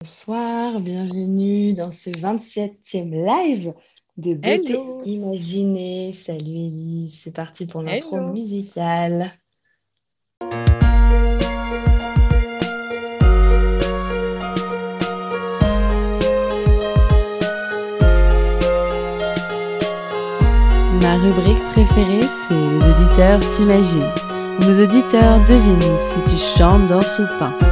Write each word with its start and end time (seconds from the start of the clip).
Bonsoir, 0.00 0.80
bienvenue 0.80 1.74
dans 1.74 1.90
ce 1.90 2.08
27e 2.08 3.10
live 3.10 3.74
de 4.16 4.32
Beauté 4.32 4.72
Hello, 4.72 5.02
Imaginée. 5.04 6.14
Salut 6.24 6.38
Elise, 6.38 7.20
c'est 7.22 7.30
parti 7.30 7.66
pour 7.66 7.82
l'intro 7.82 8.18
musicale. 8.18 9.32
Ma 21.02 21.16
rubrique 21.18 21.58
préférée, 21.68 22.22
c'est 22.22 22.54
Les 22.54 22.90
auditeurs 22.90 23.40
t'imaginent. 23.40 24.00
Où 24.58 24.64
nos 24.64 24.82
auditeurs 24.82 25.40
devinent 25.40 25.98
si 25.98 26.22
tu 26.24 26.38
chantes, 26.38 26.86
danses 26.86 27.18
ou 27.18 27.26
peins. 27.38 27.71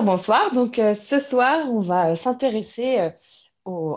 Bonsoir, 0.00 0.02
bonsoir. 0.02 0.54
Donc 0.54 0.78
euh, 0.78 0.94
ce 0.94 1.20
soir, 1.20 1.68
on 1.68 1.80
va 1.80 2.12
euh, 2.12 2.16
s'intéresser 2.16 2.98
euh, 2.98 3.10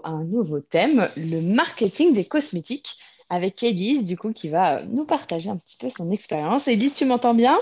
à 0.04 0.10
un 0.10 0.26
nouveau 0.26 0.60
thème, 0.60 1.10
le 1.16 1.40
marketing 1.40 2.14
des 2.14 2.26
cosmétiques, 2.26 2.98
avec 3.30 3.64
Elise, 3.64 4.04
du 4.04 4.18
coup, 4.18 4.34
qui 4.34 4.50
va 4.50 4.80
euh, 4.80 4.86
nous 4.86 5.06
partager 5.06 5.50
un 5.50 5.56
petit 5.56 5.78
peu 5.78 5.90
son 5.90 6.12
expérience. 6.12 6.68
Elise, 6.68 6.94
tu 6.94 7.06
m'entends 7.06 7.34
bien? 7.34 7.58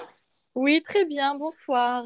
Oui, 0.55 0.81
très 0.81 1.05
bien, 1.05 1.35
bonsoir. 1.35 2.03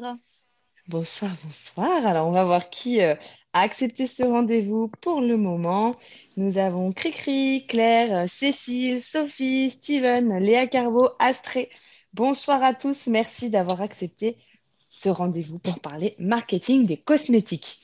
Bonsoir, 0.88 1.32
bonsoir. 1.42 2.06
Alors, 2.06 2.28
on 2.28 2.32
va 2.32 2.44
voir 2.44 2.68
qui 2.68 3.00
a 3.00 3.18
accepté 3.54 4.06
ce 4.06 4.22
rendez-vous 4.22 4.88
pour 5.00 5.22
le 5.22 5.38
moment. 5.38 5.92
Nous 6.36 6.58
avons 6.58 6.92
Cricri, 6.92 7.66
Claire, 7.66 8.28
Cécile, 8.28 9.02
Sophie, 9.02 9.70
Steven, 9.70 10.38
Léa 10.38 10.66
Carbo, 10.66 11.08
Astrée. 11.18 11.70
Bonsoir 12.12 12.62
à 12.62 12.74
tous. 12.74 13.06
Merci 13.06 13.48
d'avoir 13.48 13.80
accepté 13.80 14.36
ce 15.02 15.08
rendez-vous 15.08 15.58
pour 15.58 15.80
parler 15.80 16.14
marketing 16.18 16.86
des 16.86 16.96
cosmétiques. 16.96 17.80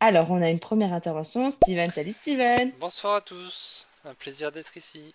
Alors, 0.00 0.30
on 0.30 0.40
a 0.40 0.50
une 0.50 0.60
première 0.60 0.92
intervention. 0.92 1.50
Steven, 1.50 1.90
salut 1.90 2.12
Steven. 2.12 2.72
Bonsoir 2.80 3.16
à 3.16 3.20
tous, 3.20 3.88
un 4.04 4.14
plaisir 4.14 4.50
d'être 4.50 4.76
ici. 4.76 5.14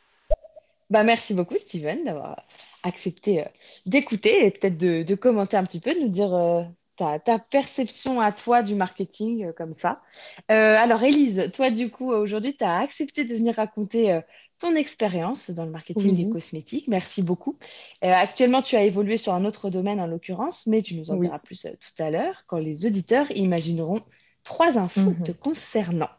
Bah, 0.89 1.03
merci 1.03 1.33
beaucoup, 1.33 1.57
Steven, 1.57 2.03
d'avoir 2.05 2.43
accepté 2.83 3.41
euh, 3.41 3.45
d'écouter 3.85 4.45
et 4.45 4.51
peut-être 4.51 4.77
de, 4.77 5.03
de 5.03 5.15
commenter 5.15 5.57
un 5.57 5.63
petit 5.63 5.79
peu, 5.79 5.93
de 5.93 5.99
nous 5.99 6.09
dire 6.09 6.33
euh, 6.33 6.63
ta, 6.97 7.19
ta 7.19 7.39
perception 7.39 8.21
à 8.21 8.31
toi 8.31 8.61
du 8.61 8.75
marketing 8.75 9.45
euh, 9.45 9.51
comme 9.51 9.73
ça. 9.73 10.01
Alors, 10.47 11.03
Élise, 11.03 11.51
toi, 11.53 11.71
du 11.71 11.89
coup, 11.89 12.11
aujourd'hui, 12.11 12.55
tu 12.55 12.63
as 12.63 12.77
accepté 12.79 13.23
de 13.23 13.35
venir 13.35 13.55
raconter 13.55 14.19
ton 14.59 14.75
expérience 14.75 15.49
dans 15.49 15.65
le 15.65 15.71
marketing 15.71 16.15
des 16.15 16.25
Oui, 16.25 16.29
cosmétiques. 16.29 16.87
Merci 16.87 17.21
beaucoup. 17.23 17.57
Euh, 18.03 18.11
actuellement, 18.13 18.61
tu 18.61 18.75
as 18.75 18.83
évolué 18.83 19.17
sur 19.17 19.33
un 19.33 19.45
autre 19.45 19.69
domaine, 19.69 19.99
en 20.01 20.07
l'occurrence, 20.07 20.67
mais 20.67 20.81
tu 20.81 20.95
nous 20.95 21.11
en 21.11 21.15
oui. 21.15 21.17
diras 21.17 21.39
plus 21.39 21.65
euh, 21.65 21.71
tout 21.73 22.03
à 22.03 22.11
l'heure 22.11 22.43
quand 22.47 22.57
les 22.59 22.85
auditeurs 22.85 23.31
imagineront 23.31 24.01
trois 24.43 24.77
infos 24.77 25.15
te 25.23 25.31
Mhm. 25.31 25.33
concernant. 25.33 26.09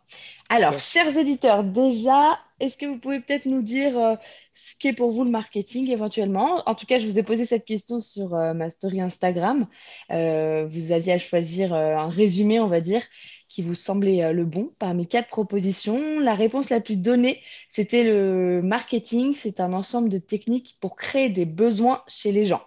Alors, 0.48 0.78
Yes. 0.78 0.80
chers 0.80 1.16
auditeurs, 1.16 1.64
déjà, 1.64 2.38
est-ce 2.60 2.76
que 2.76 2.86
vous 2.86 2.98
pouvez 2.98 3.20
peut-être 3.20 3.46
nous 3.46 3.62
dire 3.62 3.98
euh, 3.98 4.16
ce 4.54 4.74
qu'est 4.78 4.92
pour 4.92 5.12
vous 5.12 5.24
le 5.24 5.30
marketing 5.30 5.88
éventuellement? 5.90 6.62
En 6.68 6.74
tout 6.74 6.86
cas, 6.86 6.98
je 6.98 7.06
vous 7.06 7.18
ai 7.18 7.22
posé 7.22 7.44
cette 7.46 7.64
question 7.64 8.00
sur 8.00 8.34
euh, 8.34 8.52
ma 8.54 8.70
story 8.70 9.00
Instagram. 9.00 9.66
Euh, 10.10 10.66
vous 10.68 10.92
aviez 10.92 11.12
à 11.14 11.18
choisir 11.18 11.72
un 11.74 12.08
résumé, 12.08 12.60
on 12.60 12.68
va 12.68 12.80
dire, 12.80 13.02
qui 13.50 13.60
vous 13.62 13.74
semblait 13.74 14.22
euh, 14.24 14.32
le 14.32 14.46
bon 14.46 14.70
parmi 14.78 15.06
quatre 15.06 15.28
propositions. 15.28 16.20
La 16.20 16.34
réponse 16.34 16.70
la 16.70 16.80
plus 16.80 16.96
donnée, 16.96 17.42
c'était 17.70 18.04
le 18.04 18.62
marketing, 18.62 19.34
c'est 19.34 19.60
un 19.60 19.74
ensemble 19.74 20.08
de 20.08 20.18
techniques 20.18 20.78
pour 20.80 20.96
créer 20.96 21.28
des 21.28 21.44
besoins 21.44 22.02
chez 22.08 22.32
les 22.32 22.46
gens. 22.46 22.62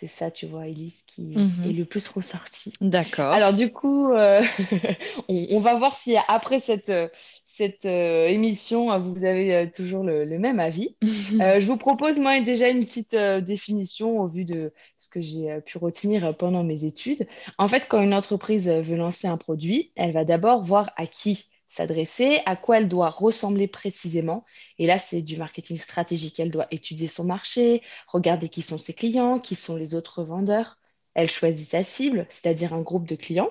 C'est 0.00 0.08
ça, 0.08 0.30
tu 0.32 0.46
vois, 0.46 0.66
Elise, 0.66 1.00
qui 1.06 1.34
est 1.34 1.38
Mhm. 1.38 1.76
le 1.76 1.84
plus 1.84 2.08
ressorti. 2.08 2.72
D'accord. 2.80 3.32
Alors 3.32 3.52
du 3.52 3.70
coup, 3.72 4.10
euh, 4.12 4.42
on, 5.28 5.46
on 5.50 5.60
va 5.60 5.74
voir 5.74 5.94
si 5.94 6.16
après 6.28 6.58
cette, 6.58 6.88
euh, 6.88 7.08
cette 7.56 7.84
euh, 7.84 8.26
émission, 8.26 8.90
euh, 8.90 8.98
vous 8.98 9.24
avez 9.24 9.54
euh, 9.54 9.66
toujours 9.72 10.02
le, 10.02 10.24
le 10.24 10.38
même 10.38 10.60
avis. 10.60 10.96
Euh, 11.40 11.58
je 11.58 11.66
vous 11.66 11.78
propose, 11.78 12.18
moi, 12.20 12.40
déjà 12.40 12.68
une 12.68 12.84
petite 12.86 13.16
définition 13.16 14.20
au 14.20 14.28
vu 14.28 14.44
de 14.44 14.72
ce 14.98 15.08
que 15.08 15.20
j'ai 15.20 15.60
pu 15.62 15.78
retenir 15.78 16.36
pendant 16.36 16.62
mes 16.62 16.84
études. 16.84 17.26
En 17.58 17.66
fait, 17.66 17.86
quand 17.88 18.00
une 18.02 18.14
entreprise 18.14 18.68
veut 18.68 18.96
lancer 18.96 19.26
un 19.26 19.36
produit, 19.36 19.90
elle 19.96 20.12
va 20.12 20.24
d'abord 20.24 20.62
voir 20.62 20.92
à 20.96 21.06
qui 21.08 21.46
s'adresser, 21.70 22.40
à 22.46 22.54
quoi 22.54 22.78
elle 22.78 22.88
doit 22.88 23.10
ressembler 23.10 23.66
précisément. 23.66 24.44
Et 24.78 24.86
là, 24.86 24.98
c'est 24.98 25.22
du 25.22 25.36
marketing 25.36 25.78
stratégique. 25.78 26.38
Elle 26.38 26.52
doit 26.52 26.68
étudier 26.70 27.08
son 27.08 27.24
marché, 27.24 27.82
regarder 28.06 28.48
qui 28.48 28.62
sont 28.62 28.78
ses 28.78 28.94
clients, 28.94 29.40
qui 29.40 29.56
sont 29.56 29.74
les 29.74 29.94
autres 29.96 30.22
vendeurs. 30.22 30.78
Elle 31.14 31.30
choisit 31.30 31.68
sa 31.68 31.84
cible, 31.84 32.26
c'est-à-dire 32.30 32.74
un 32.74 32.82
groupe 32.82 33.06
de 33.06 33.14
clients, 33.16 33.50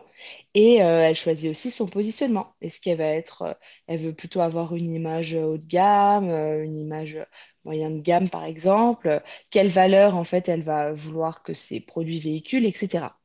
et 0.54 0.84
euh, 0.84 1.04
elle 1.08 1.16
choisit 1.16 1.50
aussi 1.52 1.72
son 1.72 1.88
positionnement. 1.88 2.54
Est-ce 2.62 2.80
qu'elle 2.82 2.98
va 2.98 3.06
être, 3.08 3.42
euh, 3.44 3.54
elle 3.88 4.00
veut 4.00 4.14
plutôt 4.14 4.42
avoir 4.42 4.76
une 4.76 4.94
image 4.94 5.34
haut 5.36 5.58
de 5.58 5.66
gamme, 5.66 6.30
euh, 6.30 6.64
une 6.64 6.78
image 6.78 7.18
moyen 7.66 7.90
de 7.90 8.02
gamme 8.02 8.30
par 8.30 8.46
exemple, 8.46 9.08
euh, 9.08 9.20
quelle 9.50 9.70
valeur 9.70 10.16
en 10.16 10.24
fait 10.24 10.50
elle 10.50 10.64
va 10.64 10.92
vouloir 10.94 11.44
que 11.44 11.54
ses 11.54 11.80
produits 11.80 12.20
véhiculent, 12.20 12.66
etc. 12.66 13.20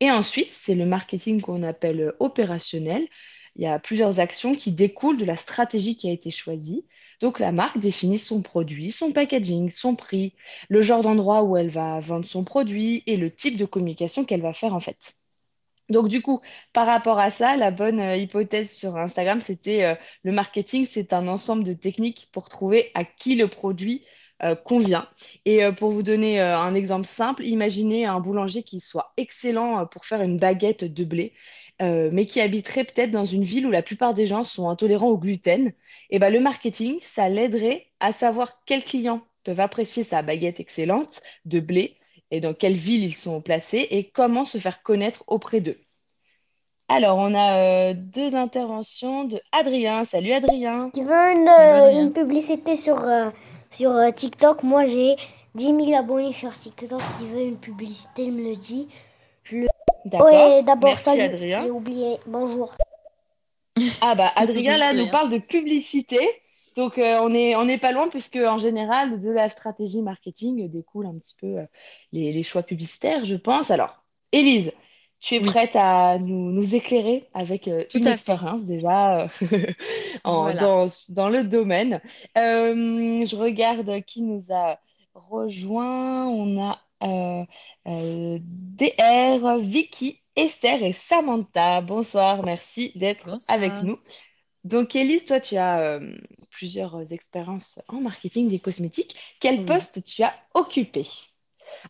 Et 0.00 0.10
ensuite, 0.10 0.52
c'est 0.52 0.74
le 0.74 0.86
marketing 0.86 1.40
qu'on 1.40 1.62
appelle 1.62 2.00
euh, 2.00 2.16
opérationnel. 2.20 3.06
Il 3.56 3.62
y 3.62 3.66
a 3.66 3.78
plusieurs 3.78 4.20
actions 4.20 4.54
qui 4.54 4.72
découlent 4.72 5.18
de 5.18 5.24
la 5.24 5.36
stratégie 5.36 5.96
qui 5.96 6.08
a 6.08 6.12
été 6.12 6.30
choisie. 6.30 6.86
Donc 7.22 7.38
la 7.38 7.52
marque 7.52 7.78
définit 7.78 8.18
son 8.18 8.42
produit, 8.42 8.92
son 8.92 9.12
packaging, 9.12 9.70
son 9.70 9.96
prix, 9.96 10.34
le 10.68 10.82
genre 10.82 11.02
d'endroit 11.02 11.42
où 11.44 11.56
elle 11.56 11.70
va 11.70 12.00
vendre 12.00 12.26
son 12.26 12.44
produit 12.44 13.02
et 13.06 13.16
le 13.16 13.30
type 13.34 13.56
de 13.56 13.64
communication 13.64 14.26
qu'elle 14.26 14.42
va 14.42 14.52
faire 14.52 14.74
en 14.74 14.80
fait. 14.80 15.14
Donc 15.88 16.08
du 16.08 16.22
coup, 16.22 16.40
par 16.72 16.86
rapport 16.86 17.18
à 17.18 17.30
ça, 17.30 17.56
la 17.56 17.70
bonne 17.70 18.00
euh, 18.00 18.16
hypothèse 18.16 18.72
sur 18.72 18.96
Instagram, 18.96 19.40
c'était 19.40 19.84
euh, 19.84 19.94
le 20.24 20.32
marketing, 20.32 20.86
c'est 20.86 21.12
un 21.12 21.28
ensemble 21.28 21.64
de 21.64 21.74
techniques 21.74 22.28
pour 22.32 22.48
trouver 22.48 22.90
à 22.94 23.04
qui 23.04 23.36
le 23.36 23.48
produit 23.48 24.02
euh, 24.42 24.56
convient. 24.56 25.08
Et 25.44 25.60
pour 25.78 25.92
vous 25.92 26.02
donner 26.02 26.40
un 26.40 26.74
exemple 26.74 27.06
simple, 27.06 27.44
imaginez 27.44 28.06
un 28.06 28.18
boulanger 28.20 28.62
qui 28.64 28.80
soit 28.80 29.12
excellent 29.16 29.86
pour 29.86 30.06
faire 30.06 30.22
une 30.22 30.38
baguette 30.38 30.84
de 30.84 31.04
blé, 31.04 31.34
euh, 31.82 32.10
mais 32.12 32.26
qui 32.26 32.40
habiterait 32.40 32.84
peut-être 32.84 33.10
dans 33.10 33.26
une 33.26 33.42
ville 33.42 33.66
où 33.66 33.70
la 33.70 33.82
plupart 33.82 34.14
des 34.14 34.28
gens 34.28 34.44
sont 34.44 34.68
intolérants 34.68 35.08
au 35.08 35.18
gluten. 35.18 35.72
Et 36.10 36.20
ben, 36.20 36.30
le 36.30 36.38
marketing, 36.38 36.98
ça 37.02 37.28
l'aiderait 37.28 37.86
à 37.98 38.12
savoir 38.12 38.62
quels 38.66 38.84
clients 38.84 39.22
peuvent 39.42 39.58
apprécier 39.58 40.04
sa 40.04 40.22
baguette 40.22 40.60
excellente 40.60 41.20
de 41.44 41.58
blé 41.58 41.96
et 42.30 42.40
dans 42.40 42.54
quelle 42.54 42.76
ville 42.76 43.02
ils 43.02 43.16
sont 43.16 43.40
placés 43.40 43.88
et 43.90 44.10
comment 44.10 44.44
se 44.44 44.58
faire 44.58 44.82
connaître 44.82 45.24
auprès 45.26 45.60
d'eux. 45.60 45.78
Alors, 46.88 47.18
on 47.18 47.34
a 47.34 47.90
euh, 47.90 47.94
deux 47.96 48.36
interventions 48.36 49.24
de 49.24 49.40
Adrien. 49.50 50.04
Salut 50.04 50.32
Adrien. 50.32 50.90
Tu 50.94 51.02
veux 51.02 51.32
une, 51.32 51.48
euh, 51.48 52.00
une 52.00 52.12
publicité 52.12 52.76
sur, 52.76 53.04
sur 53.70 53.92
TikTok 54.14 54.62
Moi, 54.62 54.86
j'ai 54.86 55.16
10 55.56 55.64
000 55.64 55.94
abonnés 55.96 56.32
sur 56.32 56.56
TikTok. 56.56 57.00
Qui 57.18 57.26
veut 57.26 57.42
une 57.42 57.58
publicité, 57.58 58.24
il 58.24 58.32
me 58.32 58.50
le 58.50 58.56
dit. 58.56 58.86
Je 59.42 59.56
le... 59.56 59.68
Ouais, 60.04 60.62
d'abord, 60.62 60.98
salut. 60.98 61.22
Adrien. 61.22 61.60
J'ai 61.62 61.70
oublié. 61.70 62.16
Bonjour. 62.26 62.74
Ah 64.00 64.14
bah 64.14 64.30
Adrien 64.36 64.76
là 64.76 64.92
nous 64.92 65.08
parle 65.08 65.30
de 65.30 65.38
publicité. 65.38 66.18
Donc 66.76 66.98
euh, 66.98 67.18
on 67.20 67.34
est 67.34 67.54
on 67.54 67.64
n'est 67.66 67.78
pas 67.78 67.92
loin 67.92 68.08
puisque 68.08 68.36
en 68.36 68.58
général 68.58 69.20
de 69.20 69.30
la 69.30 69.48
stratégie 69.48 70.00
marketing 70.02 70.68
découle 70.70 71.06
un 71.06 71.18
petit 71.18 71.34
peu 71.40 71.58
euh, 71.58 71.64
les, 72.12 72.32
les 72.32 72.42
choix 72.42 72.62
publicitaires, 72.62 73.24
je 73.24 73.34
pense. 73.36 73.70
Alors, 73.70 74.02
Élise, 74.32 74.72
tu 75.20 75.34
es 75.36 75.38
Oui. 75.38 75.46
prête 75.46 75.76
à 75.76 76.18
nous, 76.18 76.50
nous 76.50 76.74
éclairer 76.74 77.28
avec 77.34 77.68
euh, 77.68 77.84
Tout 77.90 77.98
une 77.98 78.06
à 78.06 78.10
fait. 78.16 78.32
expérience 78.32 78.64
déjà 78.64 79.20
euh, 79.22 79.28
en- 80.24 80.42
Voilà. 80.44 80.60
dans, 80.62 80.86
dans 81.10 81.28
le 81.28 81.44
domaine. 81.44 82.00
Euh, 82.38 82.74
je 83.26 83.36
regarde 83.36 84.00
qui 84.06 84.22
nous 84.22 84.42
a 84.50 84.78
rejoint. 85.14 86.26
On 86.26 86.58
a 86.62 86.78
euh, 87.02 87.44
euh, 87.88 88.38
DR, 88.40 89.58
Vicky, 89.60 90.22
Esther 90.36 90.82
et 90.82 90.92
Samantha. 90.92 91.80
Bonsoir, 91.82 92.42
merci 92.42 92.92
d'être 92.96 93.36
avec 93.48 93.82
nous. 93.82 93.98
Donc, 94.64 94.96
Élise, 94.96 95.24
toi, 95.24 95.40
tu 95.40 95.56
as 95.56 95.80
euh, 95.80 96.16
plusieurs 96.50 97.12
expériences 97.12 97.78
en 97.88 98.00
marketing 98.00 98.48
des 98.48 98.60
cosmétiques. 98.60 99.16
Quel 99.40 99.64
Oui. 99.64 99.64
poste 99.64 100.04
tu 100.04 100.22
as 100.22 100.34
occupé? 100.54 101.06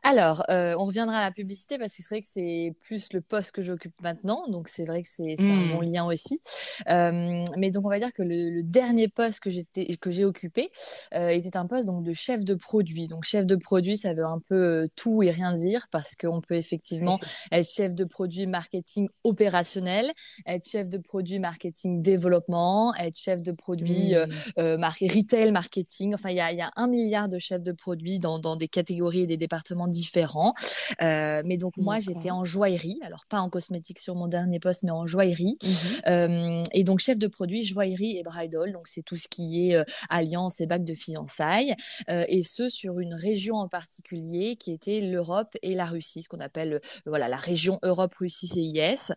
Alors, 0.03 0.43
euh, 0.51 0.75
on 0.79 0.85
reviendra 0.85 1.19
à 1.19 1.23
la 1.25 1.31
publicité 1.31 1.79
parce 1.79 1.97
que 1.97 2.03
c'est 2.03 2.09
vrai 2.15 2.21
que 2.21 2.27
c'est 2.29 2.75
plus 2.85 3.13
le 3.13 3.21
poste 3.21 3.53
que 3.53 3.63
j'occupe 3.63 3.95
maintenant, 4.03 4.47
donc 4.49 4.69
c'est 4.69 4.85
vrai 4.85 5.03
que 5.03 5.09
c'est 5.09 5.35
un 5.51 5.63
bon 5.63 5.81
Hmm. 5.81 5.93
lien 5.93 6.05
aussi. 6.05 6.41
Euh, 6.89 7.43
mais 7.57 7.71
donc 7.71 7.85
on 7.87 7.89
va 7.89 7.99
dire 7.99 8.13
que 8.13 8.23
le, 8.23 8.51
le 8.51 8.63
dernier 8.63 9.09
poste 9.09 9.41
que 9.41 9.51
j'étais 9.51 9.97
que 9.97 10.11
j'ai 10.11 10.25
occupé 10.25 10.71
euh, 11.15 11.29
était 11.29 11.57
un 11.57 11.67
poste 11.67 11.87
donc 11.87 12.05
de 12.05 12.13
chef 12.13 12.45
de 12.45 12.55
produit. 12.55 13.09
Donc 13.09 13.25
chef 13.25 13.47
de 13.47 13.57
produit, 13.57 13.97
ça 13.97 14.15
veut 14.15 14.25
un 14.27 14.41
peu 14.49 14.55
euh, 14.83 14.89
tout 14.97 15.23
et 15.23 15.31
rien 15.31 15.53
dire 15.55 15.87
parce 15.91 16.17
qu'on 16.17 16.41
peut 16.41 16.55
effectivement 16.57 17.19
être 17.51 17.69
chef 17.69 17.95
de 17.95 18.05
produit 18.05 18.47
marketing 18.47 19.09
opérationnel, 19.25 20.11
être 20.47 20.67
chef 20.69 20.89
de 20.89 20.99
produit 20.99 21.39
marketing 21.39 22.03
développement, 22.03 22.95
être 22.97 23.17
chef 23.19 23.41
de 23.43 23.53
produit 23.53 24.15
mar- 24.57 24.97
retail 25.01 25.53
marketing. 25.53 26.15
Enfin, 26.15 26.31
il 26.31 26.37
y 26.37 26.41
a, 26.41 26.53
il 26.53 26.59
y 26.59 26.63
a 26.63 26.71
un 26.77 26.89
milliard 26.89 27.29
de 27.29 27.39
chefs 27.39 27.65
de 27.65 27.73
produits 27.73 28.19
dans, 28.19 28.39
dans 28.39 28.57
des 28.57 28.69
catégories 28.69 29.21
et 29.23 29.27
des 29.27 29.37
départements 29.37 29.62
différents. 29.89 30.55
Euh, 31.03 31.43
mais 31.45 31.57
donc, 31.57 31.77
moi, 31.77 31.99
j'étais 31.99 32.31
en 32.31 32.45
joaillerie. 32.45 32.99
Alors, 33.05 33.25
pas 33.27 33.41
en 33.41 33.49
cosmétique 33.49 33.99
sur 33.99 34.15
mon 34.15 34.29
dernier 34.29 34.61
poste, 34.61 34.83
mais 34.83 34.91
en 34.91 35.07
joaillerie. 35.07 35.59
Mhm. 35.63 35.71
Euh, 36.07 36.63
et 36.73 36.85
donc, 36.85 37.01
chef 37.01 37.19
de 37.19 37.27
produit, 37.27 37.65
joaillerie 37.65 38.19
et 38.19 38.23
bridal. 38.23 38.73
Donc, 38.73 38.89
c'est 38.89 39.03
tout 39.03 39.17
ce 39.17 39.29
qui 39.29 39.69
est 39.69 39.77
euh, 39.77 39.85
alliance 40.09 40.61
et 40.61 40.67
bague 40.67 40.85
de 40.85 40.95
fiançailles. 40.95 41.75
Et 42.09 42.43
ce, 42.43 42.69
sur 42.69 43.01
une 43.01 43.15
région 43.15 43.57
en 43.57 43.69
particulier 43.69 44.57
qui 44.57 44.73
était 44.73 45.01
l'Europe 45.01 45.57
et 45.63 45.75
la 45.75 45.85
Russie, 45.85 46.23
ce 46.23 46.29
qu'on 46.29 46.41
appelle 46.41 46.81
voilà, 47.07 47.29
la 47.29 47.37
région 47.37 47.79
Europe-Russie 47.83 48.47
CIS. 48.47 49.13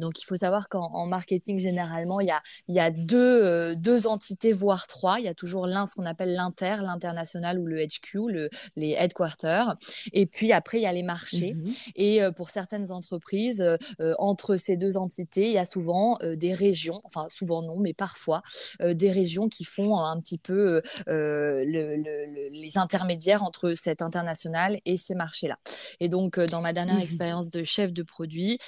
Donc, 0.00 0.20
il 0.20 0.24
faut 0.24 0.36
savoir 0.36 0.68
qu'en 0.68 0.90
en 0.92 1.06
marketing, 1.06 1.58
généralement, 1.58 2.20
il 2.20 2.28
y 2.28 2.30
a, 2.30 2.40
il 2.68 2.74
y 2.74 2.80
a 2.80 2.90
deux, 2.90 3.74
deux 3.76 4.06
entités, 4.06 4.52
voire 4.52 4.86
trois. 4.86 5.18
Il 5.18 5.24
y 5.24 5.28
a 5.28 5.34
toujours 5.34 5.66
l'un, 5.66 5.86
ce 5.86 5.94
qu'on 5.94 6.06
appelle 6.06 6.34
l'inter, 6.34 6.76
l'international 6.82 7.58
ou 7.58 7.66
le 7.66 7.84
HQ, 7.84 8.30
le, 8.30 8.50
les 8.76 8.90
headquarters. 8.90 9.69
Et 10.12 10.26
puis 10.26 10.52
après, 10.52 10.78
il 10.78 10.82
y 10.82 10.86
a 10.86 10.92
les 10.92 11.02
marchés. 11.02 11.54
Mhm. 11.54 11.64
Et 11.96 12.22
euh, 12.22 12.30
pour 12.32 12.50
certaines 12.50 12.90
entreprises, 12.92 13.60
euh, 13.60 13.76
euh, 14.00 14.14
entre 14.18 14.56
ces 14.56 14.76
deux 14.76 14.96
entités, 14.96 15.46
il 15.48 15.52
y 15.52 15.58
a 15.58 15.64
souvent 15.64 16.16
euh, 16.22 16.36
des 16.36 16.52
régions, 16.54 17.00
enfin 17.04 17.26
souvent 17.30 17.62
non, 17.62 17.78
mais 17.78 17.92
parfois, 17.94 18.42
euh, 18.82 18.94
des 18.94 19.10
régions 19.10 19.48
qui 19.48 19.64
font 19.64 19.96
un 19.98 20.18
petit 20.20 20.38
peu 20.38 20.82
le- 21.06 21.64
le- 21.64 21.96
le- 21.96 22.48
les 22.52 22.78
intermédiaires 22.78 23.42
entre 23.42 23.74
cet 23.74 24.02
international 24.02 24.78
et 24.84 24.96
ces 24.96 25.14
marchés-là. 25.14 25.58
Et 26.00 26.08
donc, 26.08 26.38
dans 26.38 26.60
ma 26.60 26.72
dernière 26.72 26.96
Mhm. 26.96 27.02
expérience 27.02 27.48
de 27.48 27.64
chef 27.64 27.92
de 27.92 28.02
produit, 28.02 28.58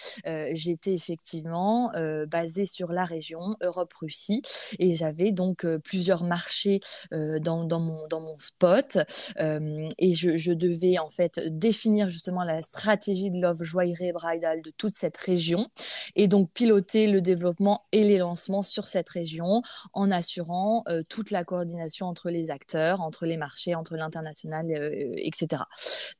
j'étais 0.53 0.95
effectivement 0.95 1.91
basée 2.29 2.67
sur 2.67 2.93
la 2.93 3.05
région 3.05 3.57
Europe-Russie 3.63 4.43
et 4.79 4.95
j'avais 4.95 5.33
donc 5.33 5.67
plusieurs 5.85 6.25
marchés 6.25 6.81
dans, 7.11 7.65
dans, 7.65 7.81
mon, 7.81 8.07
dans 8.09 8.21
mon 8.21 8.37
spot 8.39 8.99
et 9.99 10.13
je, 10.13 10.37
je 10.37 10.53
devais 10.53 10.92
en 10.99 11.11
fait 11.11 11.41
définir 11.51 12.09
justement 12.09 12.45
la 12.45 12.63
stratégie 12.63 13.31
de 13.31 13.41
l'offre 13.41 13.65
joaillerie 13.65 14.09
et 14.09 14.13
bridal 14.13 14.63
de 14.63 14.71
toute 14.71 14.95
cette 14.95 15.17
région 15.17 15.69
et 16.17 16.29
donc 16.29 16.51
piloter 16.53 17.07
le 17.07 17.21
développement 17.21 17.85
et 17.93 18.05
les 18.05 18.19
lancements 18.19 18.63
sur 18.63 18.87
cette 18.87 19.09
région 19.09 19.63
en 19.93 20.11
assurant 20.11 20.83
euh, 20.89 21.03
toute 21.09 21.31
la 21.31 21.45
coordination 21.45 22.07
entre 22.07 22.31
les 22.31 22.51
acteurs, 22.51 23.01
entre 23.01 23.27
les 23.27 23.37
marchés, 23.37 23.75
entre 23.75 23.97
l'international, 23.97 24.67
euh, 24.71 25.13
etc. 25.17 25.63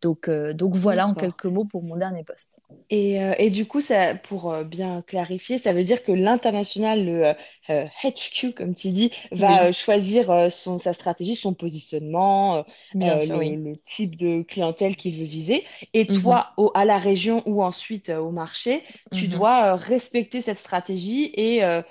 Donc, 0.01 0.29
euh, 0.29 0.53
donc 0.53 0.77
voilà 0.77 1.07
en 1.07 1.15
quelques 1.15 1.47
mots 1.47 1.65
pour 1.65 1.83
mon 1.83 1.97
dernier 1.97 2.25
poste. 2.25 2.59
Et, 2.91 3.23
euh, 3.23 3.35
et 3.39 3.51
du 3.51 3.67
coup, 3.67 3.81
ça, 3.81 4.15
pour 4.15 4.53
euh, 4.53 4.65
bien 4.65 5.03
clarifier, 5.03 5.59
ça 5.59 5.73
veut 5.73 5.85
dire 5.85 6.03
que 6.03 6.13
l'international, 6.13 7.05
le 7.05 7.27
euh, 7.27 7.35
euh, 7.71 7.87
HQ, 8.05 8.55
comme 8.55 8.75
tu 8.75 8.91
dis, 8.91 9.11
va 9.31 9.49
Oui, 9.49 9.69
euh, 9.69 9.73
choisir 9.73 10.31
euh, 10.31 10.51
son, 10.51 10.79
sa 10.79 10.93
stratégie, 10.93 11.37
son 11.37 11.55
positionnement, 11.55 12.57
euh, 12.57 12.63
bien 12.95 13.17
euh, 13.17 13.19
sûr, 13.19 13.37
le, 13.37 13.39
oui. 13.39 13.57
le 13.57 13.77
type 13.77 14.17
de 14.17 14.43
clientèle 14.63 14.97
qu'il 14.97 15.17
veut 15.19 15.25
viser. 15.27 15.65
Et 15.95 16.09
Mhm, 16.09 16.13
toi, 16.13 16.53
au- 16.57 16.71
à 16.75 16.85
la 16.85 16.99
région 16.99 17.43
ou 17.47 17.63
ensuite 17.63 18.09
euh, 18.11 18.19
au 18.19 18.31
marché, 18.31 18.85
tu 19.13 19.29
mhm. 19.29 19.29
dois 19.29 19.75
euh, 19.75 19.77
respecter 19.77 20.41
cette 20.41 20.59
stratégie 20.59 21.31
et 21.35 21.65
euh, 21.65 21.83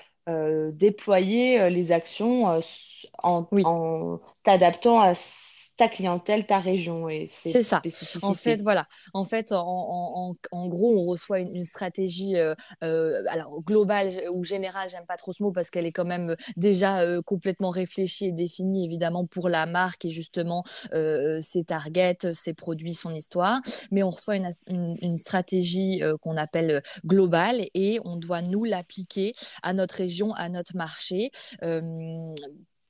déployer 0.72 1.68
les 1.70 1.92
actions 1.92 2.60
en, 3.22 3.50
Oui. 3.50 3.64
en 3.64 4.20
t'adaptant 4.44 5.00
à 5.00 5.14
ta 5.76 5.88
clientèle, 5.88 6.46
ta 6.46 6.58
région 6.58 7.08
et 7.08 7.30
C'est 7.40 7.62
ça. 7.62 7.82
En 8.22 8.34
fait, 8.34 8.62
voilà. 8.62 8.86
En 9.14 9.24
fait, 9.24 9.52
en, 9.52 9.58
en, 9.58 10.34
en, 10.50 10.68
gros, 10.68 10.94
on 10.98 11.04
reçoit 11.06 11.40
une, 11.40 11.54
une 11.56 11.64
stratégie, 11.64 12.36
euh, 12.36 12.54
euh, 12.84 13.22
alors 13.28 13.62
globale 13.62 14.10
ou 14.32 14.44
générale, 14.44 14.90
j'aime 14.90 15.06
pas 15.06 15.16
trop 15.16 15.32
ce 15.32 15.42
mot 15.42 15.52
parce 15.52 15.70
qu'elle 15.70 15.86
est 15.86 15.92
quand 15.92 16.04
même 16.04 16.36
déjà 16.56 17.00
euh, 17.00 17.22
complètement 17.22 17.70
réfléchie 17.70 18.26
et 18.26 18.32
définie 18.32 18.84
évidemment 18.84 19.26
pour 19.26 19.48
la 19.48 19.66
marque 19.66 20.04
et 20.04 20.10
justement 20.10 20.62
euh, 20.94 21.40
ses 21.42 21.64
targets, 21.64 22.18
ses 22.32 22.54
produits, 22.54 22.94
son 22.94 23.14
histoire. 23.14 23.60
Mais 23.90 24.02
on 24.02 24.10
reçoit 24.10 24.36
une, 24.36 24.50
une, 24.68 24.96
une 25.00 25.16
stratégie 25.16 26.02
euh, 26.02 26.16
qu'on 26.20 26.36
appelle 26.36 26.82
globale 27.06 27.62
et 27.74 27.98
on 28.04 28.16
doit 28.16 28.42
nous 28.42 28.64
l'appliquer 28.64 29.32
à 29.62 29.72
notre 29.72 29.96
région, 29.96 30.32
à 30.34 30.48
notre 30.48 30.76
marché. 30.76 31.30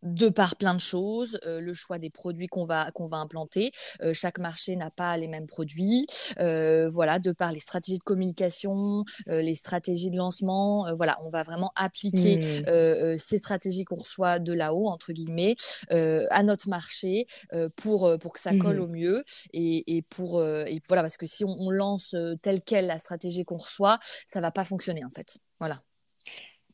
De 0.02 0.28
par 0.28 0.56
plein 0.56 0.74
de 0.74 0.80
choses, 0.80 1.38
euh, 1.46 1.60
le 1.60 1.72
choix 1.72 1.98
des 1.98 2.10
produits 2.10 2.48
qu'on 2.48 2.64
va 2.64 2.90
qu'on 2.92 3.06
va 3.06 3.18
implanter. 3.18 3.70
Euh, 4.02 4.12
chaque 4.12 4.38
marché 4.38 4.74
n'a 4.74 4.90
pas 4.90 5.16
les 5.16 5.28
mêmes 5.28 5.46
produits. 5.46 6.06
Euh, 6.40 6.88
voilà, 6.88 7.20
de 7.20 7.30
par 7.30 7.52
les 7.52 7.60
stratégies 7.60 7.98
de 7.98 8.02
communication, 8.02 9.04
euh, 9.28 9.42
les 9.42 9.54
stratégies 9.54 10.10
de 10.10 10.16
lancement. 10.16 10.86
euh, 10.88 10.94
voilà, 10.94 11.18
on 11.24 11.28
va 11.28 11.42
vraiment 11.44 11.70
appliquer 11.76 12.40
euh, 12.66 13.16
ces 13.16 13.38
stratégies 13.38 13.84
qu'on 13.84 13.96
reçoit 13.96 14.40
de 14.40 14.52
là-haut 14.52 14.88
entre 14.88 15.12
guillemets 15.12 15.54
euh, 15.92 16.26
à 16.30 16.42
notre 16.42 16.68
marché 16.68 17.26
euh, 17.52 17.68
pour 17.76 18.18
pour 18.18 18.32
que 18.32 18.40
ça 18.40 18.54
colle 18.56 18.76
Mhm. 18.78 18.82
au 18.82 18.88
mieux 18.88 19.24
et, 19.52 19.96
et 19.96 20.02
pour 20.02 20.38
euh, 20.40 20.64
et 20.66 20.80
voilà 20.88 21.02
parce 21.02 21.16
que 21.16 21.26
si 21.26 21.44
on, 21.44 21.54
on 21.60 21.70
lance 21.70 22.16
telle 22.42 22.60
quelle 22.62 22.86
la 22.86 22.98
stratégie 22.98 23.44
qu'on 23.44 23.56
reçoit, 23.56 23.98
ça 24.26 24.40
va 24.40 24.50
pas 24.50 24.64
fonctionner 24.64 25.04
en 25.04 25.10
fait. 25.10 25.38
Voilà. 25.60 25.80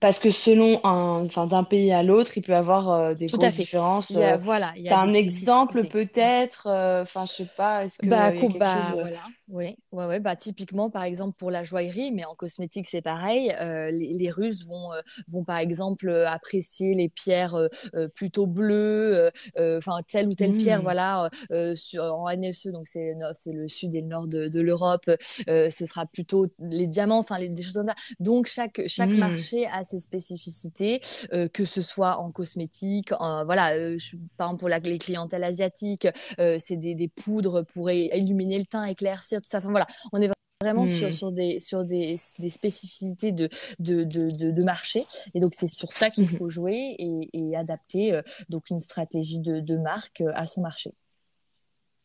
Parce 0.00 0.18
que 0.20 0.30
selon 0.30 0.80
un, 0.84 1.24
enfin, 1.26 1.46
d'un 1.46 1.64
pays 1.64 1.92
à 1.92 2.02
l'autre, 2.02 2.36
il 2.36 2.42
peut 2.42 2.52
y 2.52 2.54
avoir 2.54 2.88
euh, 2.90 3.14
des 3.14 3.28
Tout 3.28 3.38
à 3.42 3.50
fait. 3.52 3.68
différences. 3.68 4.14
Il 4.14 4.16
y 4.18 4.24
a 4.24 4.36
Euh, 4.36 4.38
voilà, 4.38 4.72
il 4.76 4.82
y 4.82 4.90
a 4.90 4.98
un 5.00 5.12
exemple 5.14 5.84
peut-être, 5.84 6.66
euh, 6.66 7.02
enfin, 7.02 7.26
je 7.26 7.32
sais 7.34 7.46
pas, 7.46 7.84
est-ce 7.84 7.98
y 8.08 8.12
Bah, 8.12 8.32
a 8.32 8.32
co- 8.32 8.48
quelque 8.48 8.60
bah 8.60 8.96
chose. 8.96 8.98
voilà, 8.98 9.26
oui, 9.50 9.76
ouais, 9.92 10.04
ouais, 10.04 10.20
bah 10.20 10.36
typiquement 10.36 10.90
par 10.90 11.04
exemple 11.04 11.34
pour 11.38 11.50
la 11.50 11.64
joaillerie, 11.64 12.12
mais 12.12 12.26
en 12.26 12.34
cosmétique 12.34 12.86
c'est 12.86 13.00
pareil. 13.00 13.50
euh, 13.58 13.90
les, 13.90 14.12
les 14.12 14.30
Russes 14.30 14.66
vont 14.66 14.92
euh, 14.92 15.00
vont 15.28 15.42
par 15.42 15.56
exemple 15.56 16.10
euh, 16.10 16.28
apprécier 16.28 16.92
les 16.94 17.08
pierres 17.08 17.54
euh, 17.54 17.68
euh, 17.94 18.08
plutôt 18.08 18.46
bleues, 18.46 19.30
euh, 19.58 19.78
enfin 19.78 20.00
telle 20.06 20.28
ou 20.28 20.34
telle 20.34 20.52
pierre, 20.54 20.80
Hmm. 20.80 20.82
voilà, 20.82 21.30
sur, 21.74 22.02
en 22.04 22.28
NSE 22.28 22.66
donc 22.72 22.86
c'est 22.86 23.14
c'est 23.34 23.52
le 23.52 23.68
sud 23.68 23.94
et 23.94 24.02
le 24.02 24.06
nord 24.08 24.28
de, 24.28 24.48
de 24.48 24.60
l'Europe, 24.60 25.08
euh, 25.48 25.70
ce 25.70 25.86
sera 25.86 26.04
plutôt 26.04 26.46
les 26.70 26.86
diamants, 26.86 27.18
enfin 27.18 27.38
des 27.40 27.62
choses 27.62 27.72
comme 27.72 27.86
ça. 27.86 27.94
Donc 28.20 28.48
chaque 28.48 28.82
chaque 28.86 29.14
Hmm. 29.14 29.18
marché 29.18 29.66
a 29.66 29.82
ses 29.84 30.00
spécificités, 30.00 31.00
euh, 31.32 31.48
que 31.48 31.64
ce 31.64 31.80
soit 31.80 32.18
en 32.18 32.30
cosmétique, 32.32 33.12
en- 33.18 33.46
voilà, 33.46 33.72
euh, 33.76 33.96
je- 33.98 34.16
par 34.36 34.48
exemple 34.48 34.60
pour 34.60 34.68
la, 34.68 34.78
les 34.80 34.98
clientèles 34.98 35.44
asiatiques 35.44 36.06
euh, 36.38 36.58
c'est 36.60 36.76
des, 36.76 36.94
des 36.94 37.08
poudres 37.08 37.64
pour 37.64 37.90
illuminer 37.90 38.58
le 38.58 38.64
teint, 38.66 38.84
éclaircir, 38.84 39.37
ça. 39.46 39.58
Enfin 39.58 39.70
voilà, 39.70 39.86
on 40.12 40.20
est 40.20 40.30
vraiment 40.60 40.86
sur, 40.86 41.12
Hmm. 41.12 41.12
sur, 41.12 41.30
des, 41.32 41.60
sur 41.60 41.84
des, 41.84 42.16
des 42.38 42.50
spécificités 42.50 43.32
de, 43.32 43.48
de, 43.78 44.04
de, 44.04 44.28
de, 44.30 44.50
de 44.50 44.62
marché. 44.62 45.02
Et 45.34 45.40
donc, 45.40 45.52
c'est 45.54 45.68
sur 45.68 45.92
ça 45.92 46.10
qu'il 46.10 46.28
faut 46.28 46.48
jouer 46.48 46.96
et, 46.98 47.28
et 47.32 47.56
adapter 47.56 48.14
euh, 48.14 48.22
donc 48.48 48.70
une 48.70 48.80
stratégie 48.80 49.38
de, 49.40 49.60
de 49.60 49.76
marque 49.78 50.20
euh, 50.20 50.32
à 50.34 50.46
son 50.46 50.62
marché. 50.62 50.92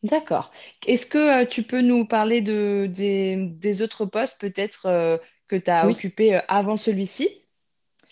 D'accord. 0.04 0.52
Est-ce 0.86 1.06
que 1.06 1.42
euh, 1.44 1.46
tu 1.46 1.62
peux 1.62 1.80
nous 1.80 2.06
parler 2.06 2.42
de, 2.42 2.86
des, 2.92 3.36
des 3.48 3.82
autres 3.82 4.04
postes 4.06 4.38
peut-être 4.38 4.86
euh, 4.86 5.16
que 5.48 5.56
tu 5.56 5.70
as 5.70 5.88
Oui. 5.88 5.90
occupés 5.90 6.40
avant 6.48 6.76
celui-ci? 6.76 7.28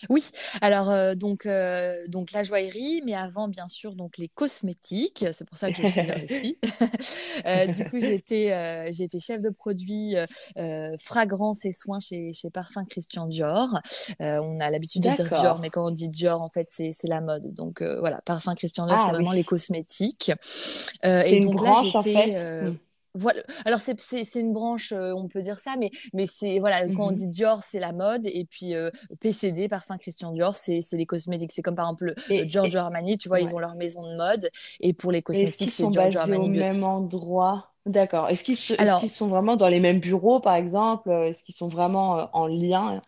Oui, 0.08 0.24
alors 0.60 0.90
euh, 0.90 1.14
donc 1.14 1.46
euh, 1.46 1.94
donc 2.08 2.32
la 2.32 2.42
joaillerie, 2.42 3.02
mais 3.04 3.14
avant 3.14 3.48
bien 3.48 3.68
sûr 3.68 3.94
donc 3.94 4.18
les 4.18 4.28
cosmétiques. 4.28 5.24
C'est 5.32 5.44
pour 5.46 5.56
ça 5.56 5.70
que 5.70 5.76
je 5.76 5.84
suis 5.84 6.06
là 6.06 6.18
aussi. 6.22 6.58
Euh, 7.46 7.66
du 7.66 7.84
coup 7.84 7.98
j'étais 8.00 8.52
euh, 8.52 8.88
j'étais 8.92 9.18
chef 9.18 9.40
de 9.40 9.50
produit 9.50 10.16
euh, 10.16 10.26
euh, 10.58 10.96
fragrance 11.00 11.64
et 11.64 11.72
soins 11.72 11.98
chez 12.00 12.32
chez 12.32 12.50
Parfum 12.50 12.84
Christian 12.84 13.26
Dior. 13.26 13.80
Euh, 14.20 14.38
on 14.42 14.60
a 14.60 14.70
l'habitude 14.70 15.02
de 15.02 15.10
dire 15.10 15.30
Dior, 15.30 15.58
mais 15.58 15.70
quand 15.70 15.86
on 15.86 15.90
dit 15.90 16.08
Dior 16.08 16.40
en 16.42 16.48
fait 16.48 16.68
c'est 16.70 16.92
c'est 16.92 17.08
la 17.08 17.20
mode. 17.20 17.52
Donc 17.54 17.82
euh, 17.82 17.98
voilà, 18.00 18.20
Parfum 18.24 18.54
Christian 18.54 18.86
Dior 18.86 18.98
Ah 18.98 19.04
c'est 19.04 19.10
vraiment 19.10 19.32
les 19.32 19.44
cosmétiques. 19.44 20.30
Euh, 21.04 21.22
et 21.22 21.36
une 21.36 21.40
donc 21.40 21.60
là 21.62 21.74
en 21.94 22.02
j'étais 22.02 22.12
fait? 22.14 22.36
euh. 22.36 22.72
Voilà. 23.14 23.42
Alors 23.66 23.80
c'est 23.80 23.94
une 24.40 24.52
branche, 24.54 24.92
euh, 24.92 25.12
on 25.14 25.28
peut 25.28 25.42
dire 25.42 25.58
ça, 25.58 25.76
mais 25.78 25.90
mais 26.14 26.26
c'est 26.26 26.58
voilà 26.60 26.88
quand 26.90 27.08
on 27.08 27.10
Mhm. 27.10 27.16
dit 27.16 27.28
Dior 27.28 27.62
c'est 27.62 27.78
la 27.80 27.92
mode 27.92 28.24
et 28.26 28.46
puis 28.50 28.74
euh, 28.74 28.90
PCD 29.20 29.68
parfum 29.68 29.98
Christian 29.98 30.32
Dior 30.32 30.54
c'est 30.56 30.80
c'est 30.80 30.96
les 30.96 31.06
cosmétiques. 31.06 31.52
C'est 31.52 31.62
comme 31.62 31.74
par 31.76 31.86
exemple 31.86 32.14
le 32.36 32.44
Et, 32.44 32.48
Giorgio 32.48 32.78
et- 32.78 32.80
Armani, 32.80 33.18
tu 33.18 33.28
vois 33.28 33.40
ils 33.40 33.44
ouais. 33.44 33.54
ont 33.54 33.58
leur 33.58 33.74
maison 33.76 34.02
de 34.10 34.16
mode 34.16 34.48
et 34.80 34.94
pour 34.94 35.12
les 35.12 35.22
cosmétiques 35.22 35.70
c'est 35.70 35.72
sont 35.72 35.90
Giorgio 35.90 36.20
basés 36.20 36.36
au 36.36 36.46
Armani 36.46 36.48
même 36.48 36.84
endroit? 36.84 37.68
D'accord. 37.86 38.28
Est-ce 38.28 38.44
qu'ils 38.44 38.56
se- 38.56 38.74
sont 39.08 39.28
vraiment 39.28 39.56
dans 39.56 39.68
les 39.68 39.80
mêmes 39.80 39.98
bureaux, 40.00 40.38
par 40.40 40.54
exemple? 40.54 41.10
Est-ce 41.10 41.42
qu'ils 41.42 41.54
sont 41.54 41.68
vraiment 41.68 42.18
euh, 42.20 42.26
en 42.32 42.46
lien? 42.46 43.02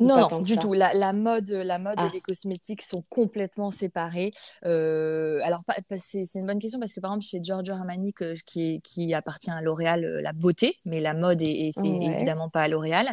Non, 0.00 0.28
non, 0.30 0.40
du 0.42 0.54
ça? 0.54 0.60
tout. 0.62 0.72
La, 0.72 0.94
la 0.94 1.12
mode, 1.12 1.50
la 1.50 1.78
mode 1.78 2.00
et 2.00 2.02
Ah, 2.02 2.10
les 2.12 2.20
cosmétiques 2.20 2.82
sont 2.82 3.02
complètement 3.10 3.70
séparés. 3.70 4.32
Euh, 4.66 5.38
alors, 5.42 5.62
c'est 5.98 6.24
c'est 6.24 6.38
une 6.38 6.46
bonne 6.46 6.58
question 6.58 6.80
parce 6.80 6.92
que 6.94 7.00
par 7.00 7.10
exemple 7.12 7.26
chez 7.26 7.40
Giorgio 7.42 7.74
Armani, 7.74 8.12
que- 8.12 8.34
qui, 8.44 8.80
appartient 9.14 9.50
à 9.50 9.60
L'Oréal, 9.60 10.04
euh, 10.04 10.20
la 10.22 10.32
beauté, 10.32 10.76
mais 10.84 11.00
la 11.00 11.14
mode 11.14 11.42
est, 11.42 11.46
est- 11.68 11.84
est 11.84 12.04
ouais. 12.06 12.14
évidemment 12.14 12.48
pas 12.48 12.62
à 12.62 12.68
L'Oréal. 12.68 13.08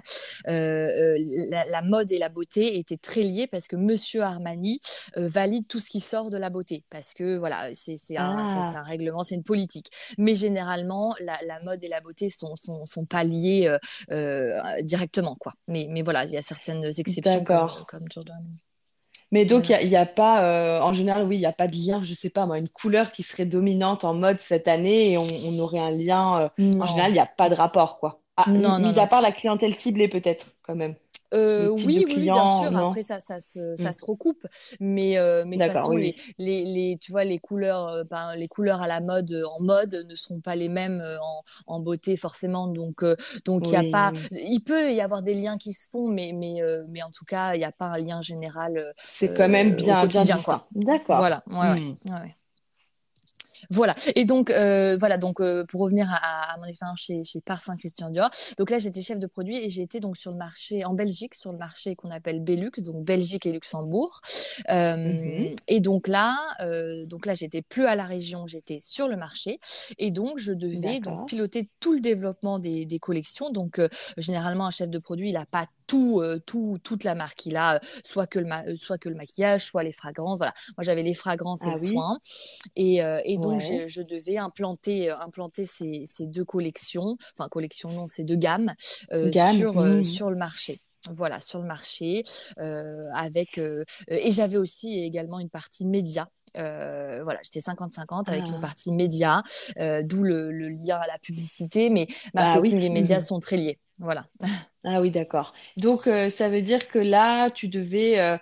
Euh, 0.48 0.52
euh, 0.88 1.18
la, 1.50 1.66
la 1.66 1.82
mode 1.82 2.12
et 2.12 2.18
la 2.20 2.30
beauté 2.30 2.78
étaient 2.80 2.98
très 2.98 3.22
liées 3.22 3.48
parce 3.48 3.68
que 3.68 3.76
Monsieur 3.76 4.22
Armani 4.22 4.80
euh, 5.18 5.28
valide 5.28 5.68
tout 5.68 5.80
ce 5.80 5.90
qui 5.90 6.00
sort 6.00 6.30
de 6.30 6.38
la 6.38 6.50
beauté 6.50 6.84
parce 6.90 7.14
que 7.14 7.38
voilà, 7.38 7.70
c'est 7.74 7.96
c'est 7.98 8.18
un, 8.18 8.44
c'est 8.46 8.64
c'est 8.64 8.78
Ah, 8.78 8.78
un 8.78 8.84
règlement, 8.84 9.24
c'est 9.24 9.36
une 9.36 9.44
politique. 9.44 9.88
Mais 10.18 10.36
généralement, 10.36 11.14
la, 11.20 11.38
la 11.46 11.60
mode 11.62 11.84
et 11.84 11.88
la 11.90 12.02
beauté 12.02 12.30
sont 12.30 12.56
sont, 12.56 12.86
sont 12.86 13.06
pas 13.06 13.24
liées 13.24 13.76
directement 14.82 15.36
quoi. 15.36 15.54
Mais 15.68 15.88
mais 15.90 16.02
voilà, 16.02 16.26
il 16.26 16.32
y 16.32 16.38
a 16.38 16.42
certaines 16.42 16.77
exceptions 16.84 17.44
comme. 17.44 17.70
Mais 19.32 19.44
donc, 19.46 19.66
il 19.66 19.74
Voilà. 19.74 19.86
n'y 19.86 19.96
a, 19.96 20.04
il 20.04 20.14
pas, 20.16 20.44
euh, 20.44 20.80
en 20.82 20.94
général, 20.94 21.26
oui, 21.26 21.36
il 21.36 21.40
n'y 21.40 21.46
a 21.46 21.52
pas 21.54 21.68
de 21.68 21.76
lien, 21.76 22.02
je 22.04 22.14
sais 22.14 22.30
pas 22.30 22.46
moi, 22.46 22.58
une 22.58 22.70
couleur 22.70 23.12
qui 23.12 23.24
serait 23.24 23.46
dominante 23.46 24.06
en 24.06 24.14
mode 24.14 24.40
cette 24.40 24.68
année 24.68 25.12
et 25.12 25.18
on, 25.18 25.28
on 25.46 25.60
aurait 25.60 25.80
un 25.80 25.92
lien. 25.92 26.40
euh, 26.42 26.50
en 26.80 26.86
général, 26.88 27.12
il 27.12 27.16
n'y 27.16 27.20
a 27.20 27.26
pas 27.26 27.50
de 27.50 27.56
rapport, 27.56 28.00
quoi. 28.00 28.22
Ah, 28.38 28.46
non, 28.50 28.80
non, 28.80 28.80
mis 28.80 29.00
à 29.00 29.02
non. 29.04 29.08
part 29.08 29.22
la 29.22 29.32
clientèle 29.32 29.74
ciblée, 29.76 30.08
peut-être, 30.08 30.46
quand 30.62 30.76
même. 30.76 30.96
Euh, 31.34 31.68
oui, 31.70 32.06
oui, 32.08 32.30
bien 32.30 32.48
sûr. 32.48 32.76
Après, 32.78 33.04
ça, 33.04 33.20
ça 33.20 33.40
se, 33.40 33.76
ça 33.76 33.92
Hmm. 33.92 33.94
se 33.94 34.06
recoupe. 34.06 34.46
Mais, 34.80 35.18
euh, 35.18 35.44
mais 35.46 35.58
de 35.58 35.64
toute 35.64 35.74
façon, 35.74 35.94
oui, 35.94 35.98
les, 35.98 36.16
les, 36.38 36.66
les, 36.66 36.98
tu 37.00 37.12
vois, 37.12 37.24
les 37.26 37.38
couleurs, 37.40 37.88
euh, 37.90 38.04
ben, 38.10 38.36
les 38.36 38.48
couleurs 38.48 38.82
à 38.82 38.88
la 38.88 39.02
mode, 39.02 39.32
en 39.52 39.62
mode, 39.62 40.06
ne 40.10 40.16
seront 40.16 40.40
pas 40.42 40.56
les 40.56 40.70
mêmes 40.70 41.04
en, 41.22 41.44
en 41.68 41.80
beauté, 41.82 42.16
forcément. 42.18 42.68
Donc, 42.68 43.04
euh, 43.04 43.16
donc, 43.46 43.72
il 43.72 43.76
y 43.76 43.78
a 43.78 43.84
pas, 43.84 44.14
il 44.32 44.62
peut 44.62 44.94
y 44.94 45.02
avoir 45.02 45.22
des 45.22 45.34
liens 45.34 45.58
qui 45.58 45.74
se 45.74 45.90
font, 45.90 46.08
mais, 46.10 46.32
mais, 46.34 46.62
mais 46.90 47.04
en 47.04 47.12
tout 47.12 47.26
cas, 47.26 47.56
il 47.56 47.60
n'y 47.60 47.66
a 47.66 47.72
pas 47.72 47.88
un 47.88 48.00
lien 48.00 48.22
général 48.22 48.94
C'est 49.20 49.34
quand 49.34 49.50
même 49.50 49.76
au 49.82 49.96
bien, 49.96 50.08
bien 50.08 50.28
quotidien, 50.28 50.42
quoi. 50.42 50.68
D'accord. 50.72 51.18
Voilà, 51.18 51.44
ouais, 51.48 51.56
ouais, 51.58 51.82
ouais, 52.06 52.12
ouais. 52.12 52.36
Voilà. 53.70 53.96
Et 54.16 54.26
donc, 54.26 54.50
euh, 54.50 54.98
voilà. 54.98 55.18
Donc, 55.18 55.40
euh, 55.40 55.66
pour 55.66 55.82
revenir 55.82 56.08
à, 56.12 56.54
à 56.54 56.58
mon 56.58 56.66
expérience 56.66 57.00
chez, 57.02 57.24
chez 57.24 57.42
Parfum 57.42 57.76
Christian 57.78 58.10
Dior. 58.10 58.30
Donc 58.58 58.70
là, 58.70 58.78
j'étais 58.78 59.02
chef 59.02 59.20
de 59.20 59.28
produit 59.28 59.58
et 59.58 59.70
j'ai 59.70 59.82
été 59.82 60.00
donc 60.00 60.18
sur 60.18 60.32
le 60.32 60.38
marché 60.38 60.86
en 60.86 60.94
Belgique, 60.94 61.36
sur 61.36 61.52
le 61.52 61.58
marché 61.58 61.96
qu'on 61.96 62.12
appelle 62.12 62.42
Belux, 62.42 62.72
donc 62.80 63.04
Belgique 63.04 63.46
et 63.46 63.52
Luxembourg. 63.52 64.22
Euh, 64.70 64.96
Mhm. 64.98 65.56
et 65.68 65.80
donc 65.80 66.08
là, 66.08 66.38
euh, 66.62 67.06
donc 67.06 67.26
là, 67.26 67.36
j'étais 67.36 67.62
plus 67.62 67.86
à 67.86 67.96
la 67.96 68.06
région, 68.06 68.48
j'étais 68.48 68.80
sur 68.82 69.08
le 69.08 69.16
marché 69.16 69.60
et 69.98 70.12
donc 70.12 70.38
je 70.38 70.54
devais 70.54 71.00
donc 71.00 71.28
piloter 71.28 71.70
tout 71.80 71.94
le 71.94 72.00
développement 72.00 72.60
des, 72.60 72.86
des 72.86 73.00
collections. 73.00 73.50
Donc 73.52 73.80
euh, 73.80 73.88
généralement, 74.18 74.66
un 74.66 74.72
chef 74.72 74.90
de 74.90 75.00
produit, 75.00 75.30
il 75.30 75.38
a 75.38 75.46
pas 75.46 75.66
tout, 75.88 76.20
euh, 76.22 76.40
tout, 76.46 76.78
toute 76.84 77.04
la 77.04 77.16
marque. 77.16 77.46
Il 77.46 77.56
a 77.58 77.80
soit 78.06 78.28
que 78.28 78.40
le, 78.40 78.46
ma- 78.46 78.64
soit 78.78 78.98
que 78.98 79.10
le 79.10 79.16
maquillage, 79.16 79.66
soit 79.66 79.84
les 79.84 79.92
fragrances. 79.92 80.38
Voilà. 80.38 80.54
Moi, 80.78 80.84
j'avais 80.84 81.04
les 81.04 81.14
fragrances 81.14 81.66
et 81.68 81.70
Ah 81.70 81.72
le 81.72 81.78
oui? 81.78 81.92
soin. 81.92 82.20
Et, 82.76 83.04
euh, 83.04 83.20
et 83.26 83.38
donc, 83.38 83.60
Ouais. 83.60 83.62
je, 83.62 83.88
je 83.88 84.02
devais 84.02 84.38
implanter, 84.38 85.10
implanter 85.10 85.66
ces, 85.66 86.04
ces 86.06 86.28
deux 86.28 86.46
collections, 86.46 87.18
enfin, 87.38 87.50
collections, 87.50 87.92
non, 87.92 88.08
ces 88.08 88.24
deux 88.24 88.36
gammes 88.36 88.74
euh, 89.14 89.32
Gamme. 89.32 89.58
sur, 89.58 89.80
euh, 89.80 90.02
Mhm. 90.02 90.04
sur 90.04 90.30
le 90.30 90.38
marché. 90.38 90.82
Voilà, 91.12 91.40
sur 91.40 91.60
le 91.60 91.66
marché, 91.68 92.24
euh, 92.60 93.08
avec 93.14 93.60
euh, 93.60 93.86
et 94.10 94.32
j'avais 94.34 94.58
aussi 94.58 95.00
également 95.00 95.40
une 95.40 95.50
partie 95.50 95.86
média. 95.86 96.28
Euh, 96.58 97.22
voilà, 97.24 97.40
j'étais 97.44 97.62
50-50 97.62 98.30
avec 98.30 98.50
une 98.50 98.56
Ah. 98.56 98.62
partie 98.62 98.92
média, 98.92 99.44
euh, 99.80 100.02
d'où 100.04 100.24
le, 100.24 100.52
le 100.52 100.70
lien 100.70 100.98
à 100.98 101.08
la 101.08 101.20
publicité, 101.20 101.90
mais 101.90 102.08
Ah 102.36 102.60
oui. 102.62 102.70
marketing 102.70 102.82
et 102.82 102.90
médias 102.90 103.20
sont 103.20 103.40
très 103.40 103.58
liés. 103.58 103.80
Voilà. 104.00 104.26
Ah 104.84 105.02
oui, 105.02 105.12
d'accord. 105.12 105.54
Donc, 105.78 106.08
euh, 106.08 106.30
ça 106.30 106.50
veut 106.50 106.62
dire 106.62 106.88
que 106.88 107.00
là, 107.00 107.50
tu 107.52 107.68
devais 107.68 108.40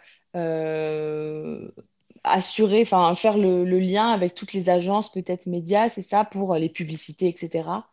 assurer, 2.23 2.81
enfin, 2.81 3.15
faire 3.15 3.37
le, 3.37 3.63
le 3.65 3.79
lien 3.79 4.11
avec 4.11 4.33
toutes 4.35 4.51
les 4.53 4.69
agences, 4.69 5.11
peut-être 5.11 5.45
médias, 5.47 5.89
c'est 5.89 6.01
ça, 6.01 6.25
pour 6.25 6.55
les 6.55 6.69
publicités, 6.69 7.29
etc. 7.29 7.87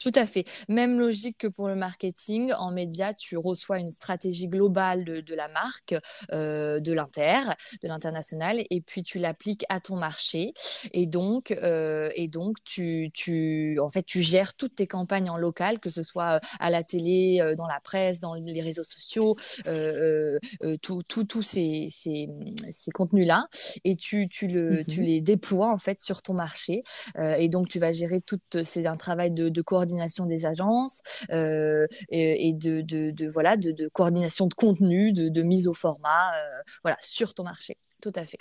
Tout 0.00 0.12
à 0.14 0.26
fait. 0.26 0.44
Même 0.68 1.00
logique 1.00 1.38
que 1.38 1.48
pour 1.48 1.66
le 1.66 1.74
marketing. 1.74 2.52
En 2.56 2.70
média, 2.70 3.12
tu 3.14 3.36
reçois 3.36 3.80
une 3.80 3.90
stratégie 3.90 4.46
globale 4.46 5.04
de, 5.04 5.20
de 5.20 5.34
la 5.34 5.48
marque, 5.48 5.96
euh, 6.32 6.78
de 6.78 6.92
l'inter, 6.92 7.40
de 7.82 7.88
l'international, 7.88 8.62
et 8.70 8.80
puis 8.80 9.02
tu 9.02 9.18
l'appliques 9.18 9.64
à 9.68 9.80
ton 9.80 9.96
marché. 9.96 10.52
Et 10.92 11.06
donc, 11.06 11.50
euh, 11.50 12.10
et 12.14 12.28
donc 12.28 12.58
tu, 12.62 13.10
tu, 13.12 13.76
en 13.80 13.90
fait, 13.90 14.04
tu 14.04 14.22
gères 14.22 14.54
toutes 14.54 14.76
tes 14.76 14.86
campagnes 14.86 15.30
en 15.30 15.36
local, 15.36 15.80
que 15.80 15.90
ce 15.90 16.04
soit 16.04 16.36
euh, 16.36 16.40
à 16.60 16.70
la 16.70 16.84
télé, 16.84 17.40
euh, 17.40 17.56
dans 17.56 17.66
la 17.66 17.80
presse, 17.80 18.20
dans 18.20 18.34
les 18.34 18.62
réseaux 18.62 18.84
sociaux, 18.84 19.34
euh, 19.66 20.36
euh, 20.36 20.38
euh, 20.62 20.76
tout, 20.80 21.02
tout, 21.08 21.24
tous 21.24 21.42
ces, 21.42 21.88
ces, 21.90 22.28
ces 22.70 22.90
contenus-là, 22.92 23.46
et 23.84 23.96
tu, 23.96 24.28
tu 24.28 24.46
le, 24.46 24.84
tu 24.84 25.00
Mhm. 25.00 25.06
les 25.06 25.20
déploies 25.20 25.72
en 25.72 25.78
fait 25.78 25.98
sur 26.00 26.22
ton 26.22 26.34
marché. 26.34 26.82
Euh, 27.18 27.34
et 27.34 27.48
donc, 27.48 27.68
tu 27.68 27.80
vas 27.80 27.90
gérer 27.90 28.20
tout, 28.20 28.38
c'est 28.62 28.86
un 28.86 28.96
travail 28.96 29.32
de, 29.32 29.48
de 29.48 29.60
coordination 29.62 29.87
des 30.26 30.46
agences 30.46 31.02
euh, 31.32 31.86
et, 32.10 32.48
et 32.48 32.52
de, 32.52 32.80
de, 32.80 33.10
de, 33.10 33.28
voilà, 33.28 33.56
de, 33.56 33.72
de 33.72 33.88
coordination 33.88 34.46
de 34.46 34.54
contenu, 34.54 35.12
de, 35.12 35.28
de 35.28 35.42
mise 35.42 35.68
au 35.68 35.74
format, 35.74 36.32
euh, 36.34 36.62
voilà, 36.82 36.96
sur 37.00 37.34
ton 37.34 37.44
marché. 37.44 37.76
Tout 38.00 38.12
à 38.14 38.24
fait. 38.24 38.38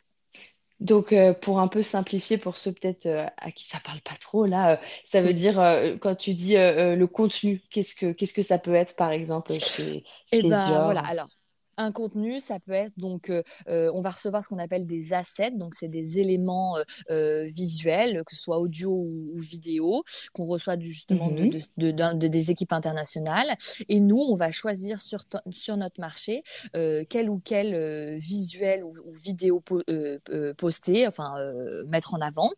Donc, 0.79 1.11
euh, 1.11 1.33
pour 1.33 1.59
un 1.59 1.67
peu 1.67 1.81
simplifier, 1.81 2.37
pour 2.37 2.57
ceux 2.57 2.71
peut-être 2.71 3.07
euh, 3.07 3.25
à 3.37 3.51
qui 3.51 3.67
ça 3.67 3.79
parle 3.83 3.99
pas 4.01 4.15
trop, 4.21 4.45
là, 4.45 4.73
euh, 4.73 4.77
ça 5.11 5.23
veut 5.23 5.33
dire, 5.33 5.55
quand 6.01 6.15
tu 6.15 6.35
dis 6.35 6.53
le 6.53 7.05
contenu, 7.05 7.63
qu'est-ce 7.71 7.95
que, 7.95 8.11
qu'est-ce 8.11 8.33
que 8.33 8.43
ça 8.43 8.59
peut 8.59 8.75
être, 8.75 8.95
par 8.95 9.11
exemple, 9.11 9.53
chez, 9.53 10.03
Et 10.31 10.41
chez 10.41 10.47
ben 10.47 10.83
voilà, 10.83 11.01
alors. 11.01 11.29
Un 11.79 11.91
contenu, 11.91 12.39
ça 12.39 12.59
peut 12.59 12.71
être 12.71 12.93
donc, 12.97 13.29
euh, 13.29 13.43
euh, 13.69 13.91
on 13.93 14.01
va 14.01 14.09
recevoir 14.09 14.43
ce 14.43 14.49
qu'on 14.49 14.57
appelle 14.57 14.87
des 14.87 15.13
assets, 15.13 15.51
donc 15.51 15.75
c'est 15.75 15.87
des 15.89 16.17
éléments 16.19 16.75
euh, 16.77 16.83
euh, 17.11 17.45
visuels, 17.45 18.23
que 18.25 18.35
ce 18.35 18.41
soit 18.41 18.57
audio 18.57 18.89
ou, 18.91 19.31
ou 19.35 19.37
vidéo, 19.37 20.03
qu'on 20.33 20.47
reçoit 20.47 20.75
du, 20.75 20.91
justement 20.91 21.29
de, 21.29 21.43
Mhm. 21.43 21.51
de, 21.77 21.91
de- 21.91 22.27
des 22.27 22.49
équipes 22.51 22.73
internationales. 22.73 23.55
Et 23.89 23.99
nous, 23.99 24.17
on 24.17 24.35
va 24.35 24.51
choisir 24.51 24.99
sur, 24.99 25.23
sur 25.51 25.77
notre 25.77 25.99
marché 26.01 26.41
euh, 26.75 27.03
quel 27.07 27.29
ou 27.29 27.39
quel 27.45 27.75
euh, 27.75 28.17
visuel 28.17 28.83
ou, 28.83 28.91
ou 29.05 29.13
vidéo 29.13 29.59
po- 29.61 29.83
euh, 29.89 30.17
euh, 30.31 30.55
poster, 30.55 31.05
enfin 31.07 31.37
euh, 31.39 31.85
mettre 31.89 32.15
en 32.15 32.21
avant, 32.21 32.51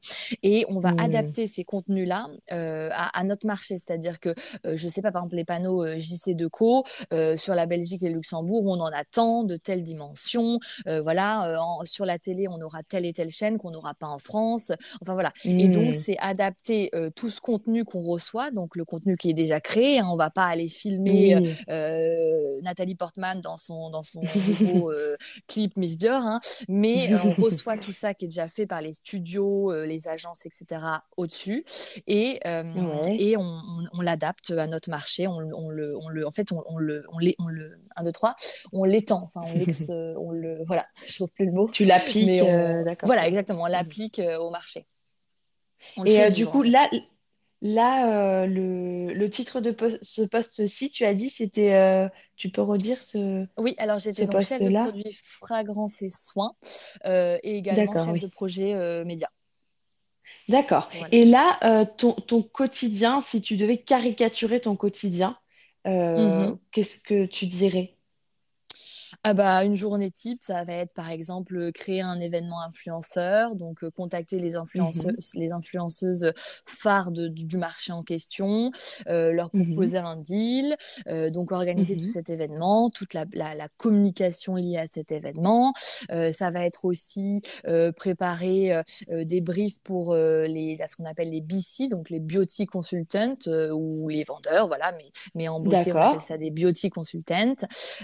et 0.44 0.64
on 0.70 0.80
va 0.80 0.92
Hmm. 0.92 1.00
adapter 1.00 1.46
ces 1.48 1.66
contenus-là 1.66 2.28
euh, 2.54 2.90
à, 2.94 3.20
à 3.20 3.24
notre 3.26 3.46
marché. 3.46 3.78
C'est-à-dire 3.78 4.20
que, 4.22 4.30
euh, 4.66 4.76
je 4.78 4.88
sais 4.88 5.02
pas, 5.02 5.12
par 5.12 5.24
exemple 5.24 5.36
les 5.36 5.46
panneaux 5.46 5.86
JC 6.00 6.36
Deco 6.36 6.86
euh, 7.14 7.36
sur 7.36 7.54
la 7.54 7.66
Belgique 7.66 8.02
et 8.04 8.08
le 8.10 8.16
Luxembourg, 8.16 8.64
on 8.66 8.80
en 8.80 8.88
a 8.88 9.04
tant 9.12 9.44
de 9.44 9.56
telle 9.56 9.84
dimension. 9.84 10.60
Euh, 10.88 11.02
voilà, 11.02 11.50
euh, 11.52 11.58
en- 11.58 11.86
sur 11.86 12.06
la 12.06 12.20
télé, 12.20 12.48
on 12.48 12.60
aura 12.62 12.84
telle 12.84 13.06
et 13.06 13.14
telle 13.14 13.30
chaîne 13.30 13.58
qu'on 13.58 13.72
n'aura 13.72 13.94
pas 13.94 14.08
en 14.08 14.20
France. 14.20 14.72
Enfin 15.02 15.14
voilà. 15.14 15.32
Et 15.46 15.68
donc, 15.70 15.90
Hmm. 15.90 15.94
c'est 15.94 16.18
adapter 16.20 16.90
euh, 16.96 17.10
tout 17.16 17.30
ce 17.30 17.42
contenu 17.42 17.86
qu'on 17.86 18.04
reçoit, 18.08 18.52
donc 18.52 18.76
le 18.76 18.86
contenu 18.86 19.18
qui 19.18 19.30
est 19.30 19.34
déjà 19.34 19.60
créé. 19.62 20.00
Hein, 20.00 20.08
on 20.12 20.16
va 20.18 20.30
pas 20.30 20.46
aller 20.46 20.68
filmer 20.68 21.36
Nathalie 22.64 22.96
Portman 22.96 23.42
dans 23.42 23.58
son 23.58 23.90
dans 23.90 24.04
son 24.04 24.22
nouveau 24.36 24.92
clip 25.48 25.78
Miss 25.78 25.98
Dior, 25.98 26.22
hein, 26.22 26.40
mais 26.68 27.14
on 27.24 27.34
reçoit 27.44 27.78
tout 27.78 27.92
ça 27.92 28.14
qui 28.14 28.26
est 28.26 28.28
déjà 28.28 28.48
fait 28.48 28.66
par 28.68 28.82
les 28.82 28.94
studios, 28.94 29.74
les 29.84 30.08
agences, 30.08 30.46
etc. 30.46 30.82
au-dessus, 31.18 31.64
et 32.08 32.40
Ouais. 32.46 33.16
et 33.18 33.38
on, 33.38 33.42
on, 33.42 33.84
on 33.94 34.02
l'adapte 34.02 34.52
à 34.52 34.68
notre 34.68 34.90
marché. 34.90 35.28
On, 35.28 35.38
on 35.54 35.70
le 35.70 35.96
on 35.98 36.10
le 36.10 36.26
en 36.28 36.32
fait 36.32 36.52
on, 36.52 36.64
on 36.68 36.78
le 36.78 37.04
on 37.12 37.20
l'é- 37.20 37.36
on 37.40 37.48
le 37.48 37.80
un 37.96 38.04
deux 38.04 38.12
trois, 38.12 38.36
on 38.72 38.84
l'étend. 39.00 39.24
Enfin 39.24 39.42
on 39.46 39.56
euh, 39.90 40.16
on 40.20 40.32
le 40.32 40.64
voilà, 40.66 40.86
je 41.08 41.16
trouve 41.16 41.30
plus 41.32 41.46
le 41.46 41.52
mot, 41.52 41.70
Tu 41.72 41.84
l'appliques, 41.86 42.22
mais 42.26 42.42
euh, 42.42 42.84
on 42.84 42.84
d'accord. 42.84 43.10
voilà 43.10 43.28
exactement, 43.28 43.64
on 43.64 43.68
l'applique 43.68 44.20
euh, 44.20 44.38
au 44.40 44.50
marché. 44.50 44.86
On 45.98 46.06
Et 46.06 46.22
euh, 46.22 46.30
du 46.30 46.48
en 46.48 46.52
coup, 46.52 46.62
fait. 46.62 46.70
là, 46.72 46.90
là 47.62 48.44
euh, 48.44 48.48
le, 48.48 49.14
le 49.14 49.30
titre 49.30 49.62
de 49.62 49.76
ce 50.02 50.22
poste-ci, 50.24 50.90
tu 50.92 51.06
as 51.06 51.14
dit, 51.14 51.30
c'était, 51.30 51.74
euh, 51.74 52.08
tu 52.38 52.50
peux 52.52 52.62
redire 52.62 53.02
ce, 53.04 53.46
Oui, 53.58 53.76
alors 53.78 54.00
j'étais 54.00 54.26
donc 54.26 54.42
chef 54.42 54.62
de 54.62 54.70
produit 54.72 55.14
fragrance 55.14 56.02
et 56.02 56.10
soins 56.10 56.54
euh, 57.06 57.38
et 57.44 57.58
également 57.58 57.96
D'accord, 57.96 57.98
chef 57.98 58.18
de 58.20 58.28
projet 58.28 58.74
euh, 58.74 59.04
média. 59.06 59.30
D'accord. 60.50 60.90
Voilà. 60.92 61.14
Et 61.14 61.26
là, 61.26 61.60
euh, 61.64 61.86
ton, 61.98 62.14
ton 62.14 62.42
quotidien, 62.44 63.22
si 63.22 63.42
tu 63.42 63.56
devais 63.58 63.78
caricaturer 63.82 64.60
ton 64.62 64.76
quotidien, 64.76 65.38
euh, 65.88 66.52
Mhm. 66.52 66.60
qu'est-ce 66.72 66.98
que 67.00 67.26
tu 67.26 67.46
dirais? 67.48 67.98
Ah 69.24 69.34
bah, 69.34 69.64
une 69.64 69.76
journée 69.76 70.12
type, 70.12 70.40
ça 70.42 70.64
va 70.64 70.74
être 70.74 70.94
par 70.94 71.10
exemple 71.10 71.56
euh, 71.58 71.72
créer 71.72 72.02
un 72.02 72.20
événement 72.20 72.62
influenceur, 72.62 73.56
donc 73.56 73.84
euh, 73.84 73.90
contacter 73.92 74.40
les 74.40 74.56
influenceuses, 74.56 75.34
Mhm, 75.34 75.42
les 75.42 75.52
influenceuses 75.52 76.32
phares 76.66 77.12
de- 77.12 77.28
du 77.28 77.58
marché 77.58 77.92
en 77.92 78.04
question, 78.04 78.72
euh, 79.08 79.32
leur 79.32 79.52
mhm, 79.54 79.66
proposer 79.66 79.98
un 79.98 80.16
deal, 80.18 80.76
euh, 81.08 81.30
donc 81.30 81.52
organiser 81.52 81.96
tout 81.98 82.06
cet 82.06 82.30
événement, 82.30 82.90
toute 82.90 83.14
la, 83.14 83.26
la- 83.34 83.56
la 83.56 83.68
communication 83.78 84.56
liée 84.56 84.78
à 84.78 84.88
cet 84.88 85.12
événement. 85.12 85.74
Euh, 86.12 86.32
ça 86.32 86.52
va 86.52 86.66
être 86.66 86.86
aussi 86.86 87.42
euh, 87.68 87.92
préparer 87.92 88.82
des 89.10 89.42
briefs 89.42 89.80
pour 89.84 90.14
euh, 90.14 90.46
les, 90.48 90.76
là, 90.78 90.88
ce 90.88 90.96
qu'on 90.96 91.06
appelle 91.06 91.30
les 91.32 91.42
BC, 91.42 91.88
donc 91.88 92.10
les 92.10 92.20
beauty 92.20 92.66
consultants 92.66 93.36
euh, 93.48 93.72
ou 93.72 94.08
les 94.10 94.24
vendeurs, 94.24 94.68
voilà, 94.68 94.92
mais, 94.98 95.10
mais 95.36 95.48
en 95.48 95.60
beauté, 95.60 95.94
on 95.94 96.00
appelle 96.00 96.22
ça 96.22 96.38
des 96.38 96.52
beauty 96.52 96.90
consultants. 96.90 97.56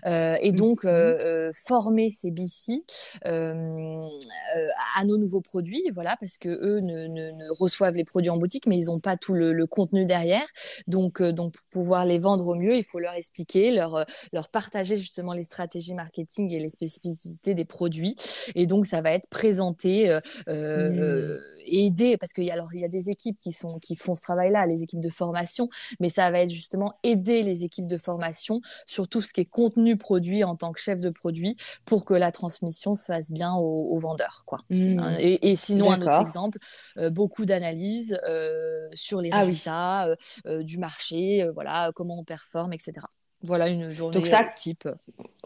Euh, 0.05 0.37
et 0.41 0.51
donc, 0.51 0.85
euh, 0.95 1.49
euh, 1.49 1.51
former 1.53 2.09
ces 2.09 2.31
BC 2.31 2.83
euh, 3.25 3.53
euh, 3.53 4.67
à 4.97 5.05
nos 5.05 5.17
nouveaux 5.17 5.41
produits, 5.41 5.83
voilà, 5.93 6.17
parce 6.19 6.37
que 6.37 6.49
eux 6.49 6.79
ne, 6.79 7.07
ne- 7.07 7.31
ne 7.31 7.49
reçoivent 7.57 7.95
les 7.95 8.03
produits 8.03 8.29
en 8.29 8.37
boutique, 8.37 8.67
mais 8.67 8.77
ils 8.77 8.85
n'ont 8.85 8.99
pas 8.99 9.17
tout 9.17 9.33
le, 9.33 9.53
le 9.53 9.67
contenu 9.67 10.05
derrière. 10.05 10.45
Donc, 10.87 11.21
euh, 11.21 11.31
donc, 11.31 11.53
pour 11.53 11.81
pouvoir 11.81 12.05
les 12.05 12.19
vendre 12.19 12.47
au 12.47 12.55
mieux, 12.55 12.75
il 12.77 12.83
faut 12.83 12.99
leur 12.99 13.13
expliquer, 13.13 13.71
leur, 13.71 14.05
leur 14.33 14.49
partager 14.49 14.95
justement 14.95 15.33
les 15.33 15.43
stratégies 15.43 15.93
marketing 15.93 16.53
et 16.53 16.59
les 16.59 16.69
spécificités 16.69 17.53
des 17.53 17.65
produits. 17.65 18.15
Et 18.55 18.65
donc, 18.65 18.85
ça 18.85 19.01
va 19.01 19.11
être 19.11 19.29
présenté, 19.29 20.09
euh, 20.09 20.19
euh, 20.47 20.89
mhm. 20.89 21.39
et 21.67 21.85
aider, 21.85 22.17
parce 22.17 22.33
qu'il 22.33 22.45
y 22.45 22.51
a, 22.51 22.53
alors, 22.53 22.73
il 22.73 22.79
y 22.79 22.85
a 22.85 22.89
des 22.89 23.09
équipes 23.09 23.37
qui, 23.39 23.51
sont, 23.51 23.79
qui 23.79 23.95
font 23.95 24.15
ce 24.15 24.21
travail-là, 24.21 24.65
les 24.65 24.83
équipes 24.83 25.01
de 25.01 25.09
formation, 25.09 25.69
mais 25.99 26.09
ça 26.09 26.31
va 26.31 26.39
être 26.39 26.49
justement 26.49 26.93
aider 27.03 27.43
les 27.43 27.63
équipes 27.63 27.87
de 27.87 27.97
formation 27.97 28.61
sur 28.85 29.07
tout 29.07 29.21
ce 29.21 29.33
qui 29.33 29.41
est 29.41 29.45
contenu 29.45 29.97
produit 29.97 30.43
en 30.43 30.55
tant 30.55 30.71
que 30.71 30.81
chef 30.85 31.01
de 31.01 31.09
produit 31.09 31.55
pour 31.85 32.05
que 32.05 32.13
la 32.13 32.31
transmission 32.31 32.95
se 32.95 33.05
fasse 33.05 33.31
bien 33.31 33.53
aux, 33.53 33.99
vendeurs, 33.99 34.43
quoi. 34.45 34.59
Hein. 34.71 35.17
Et, 35.19 35.51
et 35.51 35.55
sinon, 35.55 35.91
un 35.91 36.01
autre 36.01 36.21
exemple, 36.21 36.59
euh, 36.97 37.09
beaucoup 37.09 37.45
d'analyses 37.45 38.19
euh, 38.27 38.87
sur 38.93 39.21
les 39.21 39.29
Ah 39.31 39.39
résultats 39.39 40.07
euh, 40.45 40.63
du 40.63 40.77
marché, 40.77 41.47
voilà, 41.53 41.91
comment 41.95 42.19
on 42.19 42.23
performe, 42.23 42.73
etc. 42.73 43.05
Voilà 43.41 43.69
une 43.69 43.91
Donc 44.11 44.25
journée 44.25 44.29
euh, 44.33 44.37
ça, 44.37 44.45
type. 44.55 44.87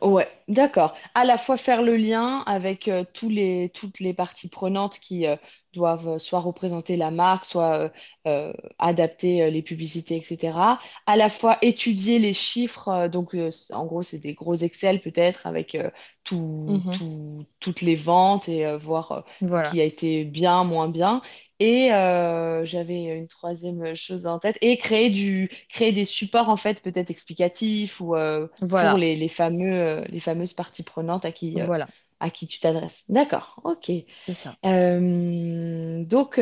Ouais, 0.01 0.29
d'accord. 0.47 0.95
À 1.13 1.25
la 1.25 1.37
fois 1.37 1.57
faire 1.57 1.81
le 1.81 1.97
lien 1.97 2.39
avec 2.45 2.87
euh, 2.87 3.03
tous 3.13 3.27
les, 3.29 3.69
toutes 3.73 3.99
les 3.99 4.13
parties 4.13 4.47
prenantes 4.47 4.97
qui 4.99 5.27
euh, 5.27 5.35
doivent 5.73 6.07
euh, 6.07 6.19
soit 6.19 6.39
représenter 6.39 6.95
la 6.95 7.11
marque, 7.11 7.43
soit 7.45 7.77
euh, 7.77 7.89
euh, 8.27 8.53
adapter 8.79 9.43
euh, 9.43 9.49
les 9.49 9.61
publicités, 9.61 10.15
etc. 10.17 10.79
À 11.05 11.17
la 11.17 11.29
fois 11.29 11.57
étudier 11.61 12.17
les 12.17 12.33
chiffres, 12.33 12.87
euh, 12.87 13.09
donc 13.09 13.35
euh, 13.35 13.49
en 13.73 13.85
gros 13.85 14.01
c'est 14.01 14.19
des 14.19 14.33
gros 14.35 14.55
Excel 14.55 15.01
peut-être 15.01 15.45
avec 15.45 15.75
euh, 15.75 15.89
tout, 16.23 16.81
Mhm. 16.83 16.91
tout- 16.91 17.45
toutes 17.59 17.81
les 17.81 17.95
ventes 17.97 18.47
et 18.47 18.65
euh, 18.65 18.77
voir 18.77 19.11
euh, 19.11 19.21
ce 19.45 19.59
qui 19.61 19.81
a 19.81 19.83
été 19.83 20.23
bien, 20.23 20.63
moins 20.63 20.87
bien. 20.87 21.21
Et 21.59 21.93
euh, 21.93 22.63
j'avais 22.65 23.17
une 23.17 23.27
troisième 23.27 23.95
chose 23.95 24.25
en 24.25 24.39
tête, 24.39 24.57
et 24.61 24.77
créer 24.77 25.09
du, 25.09 25.49
créer 25.69 25.91
des 25.91 26.05
supports 26.05 26.47
en 26.49 26.55
fait 26.57 26.81
peut-être 26.81 27.09
explicatifs 27.09 27.99
ou 27.99 28.15
euh, 28.15 28.47
pour 28.69 28.97
les, 28.97 29.15
les 29.17 29.27
fameux, 29.29 29.73
euh, 29.73 30.03
les 30.07 30.21
fameuses 30.21 30.53
parties 30.53 30.83
prenantes 30.83 31.25
à 31.25 31.31
qui, 31.33 31.59
euh, 31.59 31.65
voilà, 31.65 31.87
à 32.21 32.29
qui 32.29 32.47
tu 32.47 32.59
t'adresses. 32.59 33.03
D'accord, 33.09 33.59
ok. 33.65 33.91
c'est 34.15 34.33
ça. 34.33 34.55
Donc, 34.63 36.39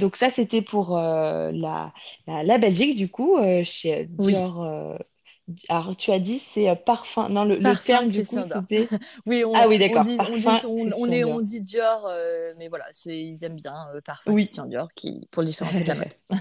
donc 0.00 0.16
ça, 0.16 0.30
c'était 0.30 0.62
pour 0.62 0.96
la, 0.96 1.92
la, 2.26 2.42
la 2.42 2.58
Belgique, 2.58 2.96
du 2.96 3.08
coup, 3.08 3.38
chez 3.62 4.08
Oui, 4.18 4.32
Dior. 4.32 4.98
Alors, 5.68 5.96
tu 5.96 6.10
as 6.12 6.18
dit, 6.18 6.40
c'est 6.52 6.68
euh, 6.68 6.74
parfum. 6.74 7.28
Non, 7.28 7.44
le, 7.44 7.56
le 7.56 7.62
parfum 7.62 7.84
terme, 7.84 8.08
du 8.08 8.24
coup, 8.24 8.36
c'était... 8.52 8.88
Oui, 9.26 9.44
on, 9.46 9.52
Ah 9.54 9.66
oui, 9.68 9.78
d'accord, 9.78 10.06
on 10.28 10.36
dit, 10.36 10.44
parfum 10.44 10.66
on, 10.66 11.10
est, 11.10 11.24
on 11.24 11.36
Dior. 11.36 11.40
dit 11.40 11.60
Dior, 11.60 12.06
euh, 12.06 12.52
mais 12.58 12.68
voilà, 12.68 12.84
c'est- 12.92 13.18
ils 13.18 13.44
aiment 13.44 13.56
bien 13.56 13.74
euh, 13.94 14.00
parfum 14.00 14.32
Oui. 14.32 14.42
Christian 14.42 14.66
Dior 14.66 14.88
qui, 14.94 15.26
pour 15.30 15.42
le 15.42 15.46
différencier 15.48 15.84
de 15.84 15.88
la 15.88 15.94
mode. 15.96 16.12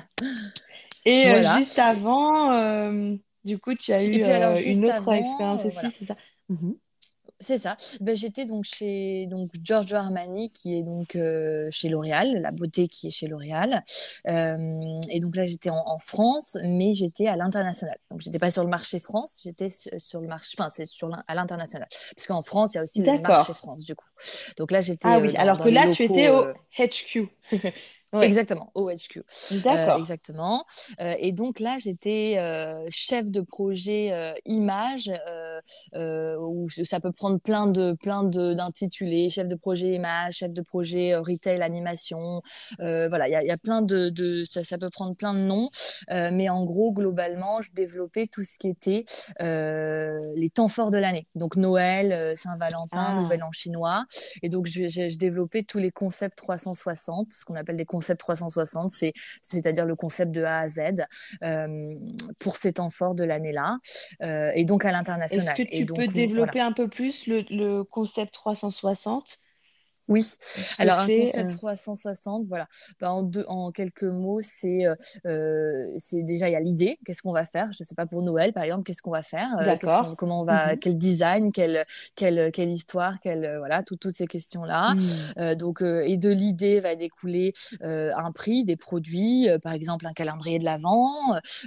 Et 1.05 1.29
euh, 1.29 1.41
juste 1.47 1.79
avant, 1.79 2.51
du 3.43 3.59
coup, 3.59 3.75
tu 3.75 3.93
as 3.93 4.03
eu 4.03 4.23
alors 4.23 4.55
une 4.57 4.85
autre 4.85 5.07
avant, 5.07 5.13
expérience 5.13 5.65
aussi, 5.65 5.73
voilà. 5.73 5.89
c'est 5.91 6.05
ça? 6.05 6.15
Mhm. 6.49 6.75
C'est 7.39 7.59
ça. 7.59 7.77
Ben, 8.01 8.15
j'étais 8.15 8.45
donc 8.45 8.63
chez 8.63 9.27
donc 9.27 9.51
Giorgio 9.61 9.95
Armani 9.95 10.51
qui 10.51 10.75
est 10.75 10.81
donc 10.81 11.15
euh, 11.15 11.67
chez 11.69 11.87
L'Oréal, 11.87 12.41
la 12.41 12.51
beauté 12.51 12.87
qui 12.87 13.07
est 13.07 13.11
chez 13.11 13.27
L'Oréal. 13.27 13.83
Euh, 14.27 14.99
et 15.11 15.19
donc 15.19 15.35
là 15.35 15.45
j'étais 15.45 15.69
en, 15.69 15.83
en 15.85 15.99
France, 15.99 16.57
mais 16.63 16.93
j'étais 16.93 17.27
à 17.27 17.35
l'international. 17.35 17.97
Donc 18.09 18.21
j'étais 18.21 18.39
pas 18.39 18.49
sur 18.49 18.63
le 18.63 18.69
marché 18.69 18.99
France, 18.99 19.41
j'étais 19.43 19.69
sur, 19.69 19.91
sur 19.99 20.19
le 20.19 20.27
marché, 20.27 20.55
enfin 20.57 20.69
c'est 20.69 20.87
sur 20.87 21.09
à 21.27 21.35
l'international. 21.35 21.87
Parce 22.15 22.25
qu'en 22.25 22.41
France 22.41 22.73
il 22.73 22.77
y 22.77 22.79
a 22.79 22.83
aussi 22.83 23.03
le 23.03 23.19
marché. 23.19 23.53
France 23.53 23.83
du 23.83 23.93
coup. 23.93 24.07
Donc 24.57 24.71
là 24.71 24.81
j'étais 24.81 25.07
Ah 25.07 25.17
euh, 25.17 25.21
oui, 25.21 25.33
dans, 25.33 25.41
alors 25.41 25.57
dans 25.57 25.65
que 25.65 25.69
là, 25.69 25.93
tu 25.93 26.03
étais 26.03 26.29
au 26.29 26.43
euh, 26.43 26.53
HQ. 26.79 27.29
Oui, 28.19 28.25
Exactement, 28.25 28.71
au 28.75 28.89
HQ. 28.89 29.23
Euh, 29.65 29.97
exactement. 29.97 30.65
Euh, 31.01 31.15
et 31.19 31.31
donc 31.31 31.59
là, 31.59 31.77
j'étais 31.79 32.35
euh, 32.37 32.85
chef 32.89 33.29
de 33.29 33.41
projet 33.41 34.11
image, 34.45 35.11
où 35.95 36.67
ça 36.69 36.99
peut 36.99 37.11
prendre 37.11 37.39
plein 37.39 37.67
de 37.67 37.93
plein 37.93 38.23
de 38.23 38.53
d'intitulés, 38.53 39.29
chef 39.29 39.47
de 39.47 39.55
projet 39.55 39.93
image, 39.93 40.35
chef 40.35 40.51
de 40.51 40.61
projet 40.61 41.15
retail 41.15 41.61
animation. 41.61 42.41
Voilà, 42.79 43.27
il 43.27 43.31
y 43.31 43.35
a, 43.35 43.43
il 43.43 43.47
y 43.47 43.51
a 43.51 43.57
plein 43.57 43.81
de, 43.81 44.09
de 44.09 44.43
ça, 44.43 44.63
ça 44.63 44.77
peut 44.77 44.89
prendre 44.89 45.15
plein 45.15 45.33
de 45.33 45.39
noms. 45.39 45.69
Mais 46.09 46.49
en 46.49 46.63
gros, 46.65 46.91
globalement, 46.91 47.61
je 47.61 47.71
développais 47.73 48.27
tout 48.27 48.43
ce 48.43 48.57
qui 48.57 48.67
était 48.69 49.05
les 49.39 50.49
temps 50.49 50.67
forts 50.67 50.91
de 50.91 50.97
l'année. 50.97 51.27
Donc 51.35 51.55
Noël, 51.55 52.37
Saint-Valentin, 52.37 52.97
Ah, 53.07 53.21
Nouvel 53.21 53.43
An 53.43 53.51
chinois. 53.51 54.05
Et 54.43 54.49
donc, 54.49 54.67
je, 54.67 54.87
je, 54.87 55.09
je 55.09 55.17
développais 55.17 55.63
tous 55.63 55.79
les 55.79 55.91
concepts 55.91 56.37
360, 56.37 57.31
ce 57.31 57.45
qu'on 57.45 57.55
appelle 57.55 57.77
des 57.77 57.85
concepts 57.85 58.06
360, 58.15 58.89
c'est, 58.89 59.13
c'est-à-dire 59.41 59.85
le 59.85 59.95
concept 59.95 60.31
de 60.31 60.43
A 60.43 60.59
à 60.59 60.69
Z, 60.69 60.79
euh, 61.43 61.95
pour 62.39 62.55
ces 62.55 62.73
temps 62.73 62.89
forts 62.89 63.15
de 63.15 63.23
l'année-là, 63.23 63.77
euh, 64.23 64.51
et 64.55 64.65
donc 64.65 64.85
à 64.85 64.91
est-ce 65.29 65.51
l'international. 65.51 65.53
que 65.53 65.61
Et 65.69 65.83
tu 65.83 65.87
peux 65.87 66.07
voilà. 66.37 66.53
développer 66.53 66.59
un 66.59 66.73
peu 66.73 66.89
plus 66.89 67.27
le, 67.27 67.45
le 67.49 67.83
concept 67.83 68.33
360? 68.33 69.39
Oui, 70.09 70.25
alors 70.77 70.99
un 70.99 71.07
concept 71.07 71.53
euh, 71.53 71.57
360, 71.57 72.45
voilà. 72.47 72.67
Ben, 72.99 73.09
en 73.09 73.23
deux, 73.23 73.43
en 73.47 73.71
quelques 73.71 74.03
mots, 74.03 74.39
c'est 74.41 74.85
euh, 75.25 75.83
c'est 75.97 76.23
déjà 76.23 76.47
il 76.49 76.53
y 76.53 76.55
a 76.55 76.59
l'idée, 76.61 76.97
qu'est-ce 77.05 77.21
qu'on 77.21 77.33
va 77.33 77.45
faire? 77.45 77.71
Je 77.73 77.83
sais 77.83 77.95
pas 77.95 78.05
pour 78.05 78.21
Noël 78.21 78.53
par 78.53 78.63
exemple, 78.63 78.83
qu'est-ce 78.83 79.01
qu'on 79.01 79.11
va 79.11 79.21
faire? 79.23 79.49
Euh, 79.59 79.75
comment 80.17 80.41
on 80.41 80.45
va, 80.45 80.73
Mhm. 80.73 80.79
quel 80.79 80.97
design, 80.97 81.51
quelle 81.51 81.85
quelle 82.15 82.51
quelle 82.51 82.69
histoire, 82.71 83.19
quelle 83.21 83.55
voilà, 83.57 83.83
tout- 83.83 83.97
toutes 83.97 84.15
ces 84.15 84.27
questions-là. 84.27 84.93
Hmm. 84.93 84.99
Euh, 85.39 85.55
donc 85.55 85.81
euh, 85.81 86.01
et 86.05 86.17
de 86.17 86.29
l'idée 86.29 86.79
va 86.79 86.95
découler 86.95 87.53
euh, 87.83 88.11
un 88.15 88.31
prix, 88.31 88.63
des 88.63 88.75
produits, 88.77 89.49
euh, 89.49 89.59
par 89.59 89.73
exemple 89.73 90.07
un 90.07 90.13
calendrier 90.13 90.59
de 90.59 90.65
l'Avent, 90.65 91.09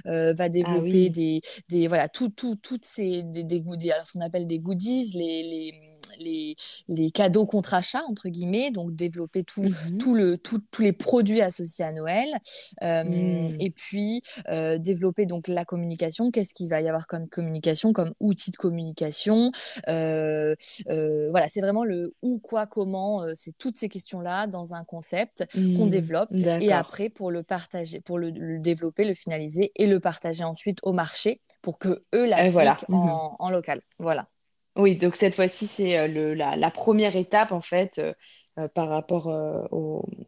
euh, 0.06 0.32
va 0.34 0.44
Ah 0.44 0.48
développer 0.48 0.80
oui. 1.04 1.10
des 1.10 1.40
des 1.68 1.88
voilà 1.88 2.08
tout 2.08 2.28
tout 2.30 2.56
toutes 2.56 2.84
ces 2.84 3.22
des, 3.22 3.44
des 3.44 3.60
goodies, 3.60 3.92
alors 3.92 4.06
ce 4.06 4.12
qu'on 4.14 4.20
appelle 4.20 4.46
des 4.46 4.58
goodies, 4.58 5.10
les 5.14 5.42
les 5.42 5.89
les, 6.18 6.56
les 6.88 7.10
cadeaux 7.10 7.46
contre 7.46 7.74
achat 7.74 8.02
entre 8.08 8.28
guillemets 8.28 8.70
donc 8.70 8.94
développer 8.94 9.44
tout 9.44 9.62
Mhm. 9.62 9.98
tout 9.98 10.14
le 10.14 10.38
tout, 10.38 10.60
tous 10.70 10.82
les 10.82 10.92
produits 10.92 11.40
associés 11.42 11.84
à 11.84 11.92
Noël 11.92 12.28
Euh, 12.82 13.02
Hmm. 13.04 13.48
et 13.60 13.70
puis 13.70 14.22
euh, 14.48 14.78
développer 14.78 15.26
donc 15.26 15.48
la 15.48 15.64
communication 15.64 16.30
qu'est-ce 16.30 16.54
qu'il 16.54 16.68
va 16.68 16.80
y 16.80 16.88
avoir 16.88 17.06
comme 17.06 17.28
communication 17.28 17.92
comme 17.92 18.12
outil 18.20 18.50
de 18.50 18.56
communication? 18.56 19.50
Euh, 19.88 20.54
voilà 21.30 21.48
c'est 21.48 21.60
vraiment 21.60 21.84
le 21.84 22.14
où 22.22 22.38
quoi 22.38 22.66
comment 22.66 23.22
c'est 23.36 23.56
toutes 23.58 23.76
ces 23.76 23.88
questions 23.88 24.20
là 24.20 24.46
dans 24.46 24.74
un 24.74 24.84
concept 24.84 25.44
qu'on 25.74 25.86
Hmm. 25.86 25.88
développe 25.88 26.30
et 26.60 26.72
après 26.72 27.08
pour 27.10 27.30
le 27.30 27.42
partager 27.42 28.00
pour 28.00 28.18
le, 28.18 28.30
le 28.30 28.58
développer 28.58 29.04
le 29.04 29.14
finaliser 29.14 29.72
et 29.76 29.86
le 29.86 30.00
partager 30.00 30.44
ensuite 30.44 30.78
au 30.82 30.92
marché 30.92 31.36
pour 31.62 31.78
que 31.78 32.04
eux 32.14 32.26
Et 32.36 32.50
voilà. 32.50 32.70
l'appliquent 32.70 32.88
Mhm. 32.88 32.96
en, 33.08 33.36
en 33.38 33.50
local 33.50 33.80
voilà 33.98 34.28
Oui, 34.80 34.96
donc 34.96 35.16
cette 35.16 35.34
fois-ci, 35.34 35.66
c'est 35.66 35.98
euh, 35.98 36.34
la, 36.34 36.70
première 36.70 37.14
étape, 37.16 37.52
en 37.52 37.60
fait, 37.60 37.98
euh, 37.98 38.14
euh, 38.58 38.68
par 38.68 38.88
rapport 38.88 39.28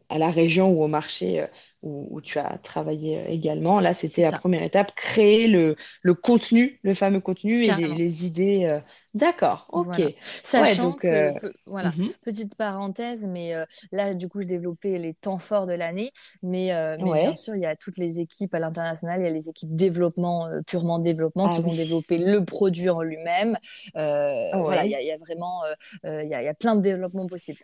à 0.09 0.17
la 0.17 0.29
région 0.31 0.71
ou 0.71 0.83
au 0.83 0.87
marché 0.87 1.45
où, 1.83 2.07
où 2.09 2.21
tu 2.21 2.39
as 2.39 2.57
travaillé 2.63 3.25
également. 3.29 3.79
Là, 3.79 3.93
c'était 3.93 4.23
la 4.23 4.31
première 4.31 4.63
étape, 4.63 4.93
créer 4.95 5.47
le, 5.47 5.75
le 6.01 6.13
contenu, 6.15 6.79
le 6.83 6.93
fameux 6.93 7.19
contenu 7.19 7.65
et 7.65 7.73
les, 7.73 8.25
idées. 8.25 8.65
euh. 8.65 8.79
D'accord, 9.13 9.67
ok. 9.71 9.87
Voilà. 9.87 10.07
Ouais, 10.07 10.15
Sachant 10.19 10.91
donc... 10.93 11.05
que, 11.05 11.07
euh, 11.07 11.31
pe- 11.33 11.53
voilà, 11.65 11.91
mhm. 11.97 12.13
petite 12.23 12.55
parenthèse, 12.55 13.25
mais 13.27 13.53
euh, 13.55 13.65
là, 13.91 14.13
du 14.13 14.27
coup, 14.29 14.41
je 14.41 14.47
développais 14.47 14.97
les 14.97 15.13
temps 15.13 15.37
forts 15.39 15.67
de 15.67 15.73
l'année, 15.73 16.11
mais, 16.41 16.73
euh, 16.73 16.97
mais 16.99 17.13
bien 17.13 17.35
sûr, 17.35 17.55
il 17.55 17.61
y 17.61 17.65
a 17.65 17.75
toutes 17.75 17.97
les 17.97 18.19
équipes 18.19 18.53
à 18.55 18.59
l'international, 18.59 19.19
il 19.21 19.25
y 19.25 19.27
a 19.27 19.31
les 19.31 19.49
équipes 19.49 19.75
développement, 19.75 20.47
euh, 20.47 20.61
purement 20.65 20.99
développement, 20.99 21.47
Ah 21.47 21.49
qui 21.49 21.61
vont 21.61 21.73
développer 21.73 22.17
le 22.17 22.45
produit 22.45 22.89
en 22.89 23.01
lui-même. 23.01 23.57
Ah 24.51 24.61
voilà, 24.61 24.85
il 24.85 24.91
y 24.91 24.95
a, 24.95 25.01
ouais. 25.01 25.03
il 25.03 25.07
y 25.07 25.11
a 25.11 25.17
vraiment, 25.17 25.61
il 26.03 26.27
y 26.29 26.33
a, 26.33 26.41
il 26.41 26.45
y 26.45 26.47
a 26.47 26.53
plein 26.53 26.75
de 26.75 26.81
développements 26.81 27.27
possibles. 27.27 27.59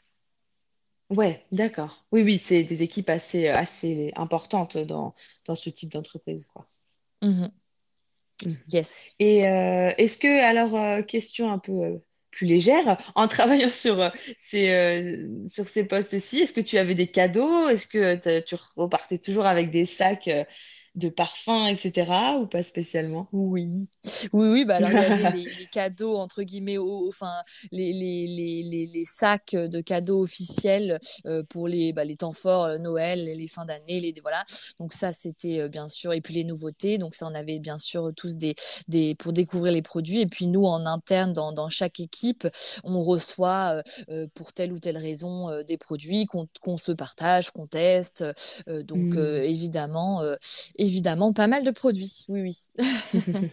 Ouais, 1.10 1.44
d'accord. 1.52 2.06
Oui, 2.12 2.22
oui, 2.22 2.38
c'est 2.38 2.64
des 2.64 2.84
équipes 2.84 3.10
assez, 3.10 3.48
assez 3.48 4.12
importantes 4.16 4.78
dans, 4.78 5.16
dans 5.46 5.56
ce 5.56 5.70
type 5.70 5.92
d'entreprise, 5.92 6.46
quoi. 6.54 6.68
Mhm. 7.22 7.52
Mhm. 8.46 8.58
Yes. 8.72 9.14
Et 9.20 9.48
euh, 9.48 9.92
est-ce 9.98 10.18
que, 10.18 10.28
alors, 10.44 10.76
euh, 10.76 11.02
question 11.04 11.52
un 11.52 11.60
peu 11.60 11.72
euh, 11.74 11.98
plus 12.32 12.46
légère. 12.48 12.98
En 13.16 13.28
travaillant 13.28 13.70
sur 13.70 14.00
euh, 14.00 14.10
ces, 14.40 14.70
euh, 14.70 15.28
sur 15.48 15.68
ces 15.68 15.84
postes-ci, 15.84 16.40
est-ce 16.40 16.54
que 16.54 16.62
tu 16.62 16.78
avais 16.78 16.96
des 16.96 17.08
cadeaux? 17.12 17.68
Est-ce 17.68 17.88
que 17.88 18.16
t'as- 18.16 18.42
tu 18.42 18.56
repartais 18.78 19.18
toujours 19.18 19.46
avec 19.46 19.72
des 19.72 19.86
sacs 19.86 20.28
euh, 20.28 20.46
de 20.96 21.10
parfums, 21.10 21.68
etc. 21.68 22.38
ou 22.40 22.48
pas 22.48 22.64
spécialement? 22.64 23.32
Oui, 23.32 23.90
oui, 24.34 24.48
oui, 24.50 24.66
bah 24.66 24.78
alors 24.78 24.92
il 24.92 24.98
y 24.98 25.04
avait 25.04 25.28
les, 25.28 25.52
les 25.56 25.68
cadeaux 25.68 26.16
entre 26.18 26.42
guillemets, 26.42 26.80
au- 26.80 27.08
enfin 27.10 27.32
les, 27.72 27.94
les, 27.94 28.26
les, 28.64 28.88
les, 28.88 29.06
sacs 29.06 29.52
de 29.56 29.82
cadeaux 29.82 30.24
officiels 30.24 30.98
euh, 31.28 31.44
pour 31.48 31.68
les, 31.68 31.94
bah, 31.94 32.04
les 32.06 32.16
temps 32.16 32.34
forts, 32.34 32.66
euh, 32.66 32.78
Noël, 32.80 33.24
les 33.26 33.48
fins 33.48 33.66
d'année, 33.66 34.00
les 34.00 34.14
voilà. 34.24 34.44
Donc 34.80 34.94
ça 34.94 35.14
c'était 35.14 35.60
euh, 35.60 35.68
bien 35.68 35.90
sûr 35.90 36.12
et 36.14 36.22
puis 36.22 36.34
les 36.34 36.44
nouveautés. 36.44 36.98
Donc 36.98 37.14
ça 37.14 37.28
on 37.28 37.36
avait 37.36 37.60
bien 37.60 37.78
sûr 37.78 38.12
tous 38.16 38.36
des 38.36 38.56
des 38.88 39.14
pour 39.14 39.32
découvrir 39.32 39.72
les 39.74 39.84
produits 39.84 40.22
et 40.22 40.26
puis 40.28 40.48
nous 40.48 40.66
en 40.66 40.88
interne 40.88 41.32
dans 41.32 41.52
dans 41.52 41.70
chaque 41.70 42.00
équipe 42.00 42.48
on 42.84 43.04
reçoit 43.04 43.76
euh, 43.76 43.82
euh, 44.10 44.28
pour 44.34 44.54
telle 44.54 44.74
ou 44.74 44.80
telle 44.80 44.98
raison 44.98 45.50
euh, 45.50 45.62
des 45.62 45.78
produits 45.78 46.26
qu'on 46.26 46.48
qu'on 46.62 46.80
se 46.80 46.92
partage, 46.92 47.52
qu'on 47.52 47.68
teste. 47.68 48.24
Euh, 48.68 48.82
donc 48.82 49.18
euh, 49.18 49.44
évidemment. 49.44 50.24
Euh, 50.80 50.84
Évidemment, 50.84 51.34
pas 51.34 51.48
mal 51.48 51.64
de 51.64 51.72
produits, 51.72 52.26
oui, 52.30 52.42
oui. 52.42 52.58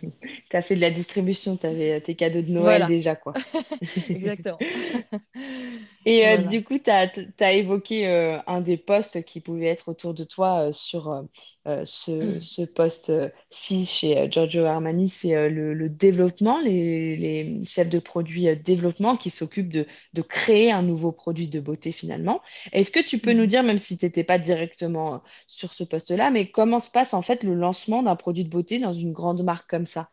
Tu 0.48 0.56
as 0.56 0.62
fait 0.62 0.76
de 0.76 0.80
la 0.80 0.90
distribution, 0.90 1.56
tu 1.56 1.66
avais 1.66 2.00
tes 2.00 2.14
cadeaux 2.14 2.42
de 2.42 2.50
Noël 2.50 2.64
Voilà, 2.64 2.86
déjà, 2.86 3.16
quoi. 3.16 3.32
exactement. 4.08 4.58
Et 6.06 6.28
euh, 6.28 6.36
du 6.38 6.62
coup, 6.62 6.78
tu 6.78 6.88
as, 6.90 7.52
évoqué 7.52 8.06
euh, 8.06 8.38
un 8.46 8.60
des 8.60 8.76
postes 8.76 9.24
qui 9.24 9.40
pouvait 9.40 9.66
être 9.66 9.88
autour 9.88 10.14
de 10.14 10.22
toi 10.22 10.68
euh, 10.68 10.72
sur 10.72 11.24
euh, 11.66 11.84
euh, 12.22 12.38
ce, 12.38 12.38
ce 12.40 12.62
poste-ci 12.62 13.86
chez 13.86 14.18
euh, 14.18 14.28
Giorgio 14.30 14.64
Armani, 14.64 15.08
c'est 15.08 15.34
euh, 15.36 15.48
le, 15.50 15.74
le 15.74 15.88
développement, 15.88 16.60
les, 16.60 17.16
les 17.16 17.64
chefs 17.64 17.88
de 17.88 17.98
produits 17.98 18.48
euh, 18.48 18.54
développement 18.56 19.16
qui 19.16 19.30
s'occupent 19.30 19.72
de, 19.72 19.86
de 20.14 20.22
créer 20.22 20.70
un 20.72 20.82
nouveau 20.82 21.12
produit 21.12 21.48
de 21.48 21.60
beauté 21.60 21.92
finalement. 21.92 22.42
Est-ce 22.72 22.90
que 22.90 23.00
tu 23.00 23.18
peux 23.18 23.32
nous 23.32 23.46
Mhm. 23.46 23.46
dire, 23.46 23.62
même 23.62 23.78
si 23.78 23.98
tu 23.98 24.04
n'étais 24.06 24.24
pas 24.24 24.38
directement 24.38 25.14
euh, 25.16 25.18
sur 25.48 25.72
ce 25.72 25.84
poste-là, 25.84 26.30
mais 26.30 26.50
comment 26.50 26.80
se 26.80 26.90
passe 26.90 27.14
en 27.14 27.22
fait 27.22 27.42
le 27.42 27.54
lancement 27.54 28.02
d'un 28.02 28.16
produit 28.16 28.44
de 28.44 28.50
beauté 28.50 28.78
dans 28.78 28.92
une 28.92 29.12
grande 29.12 29.42
marque 29.42 29.68
comme 29.70 29.86
ça? 29.86 30.10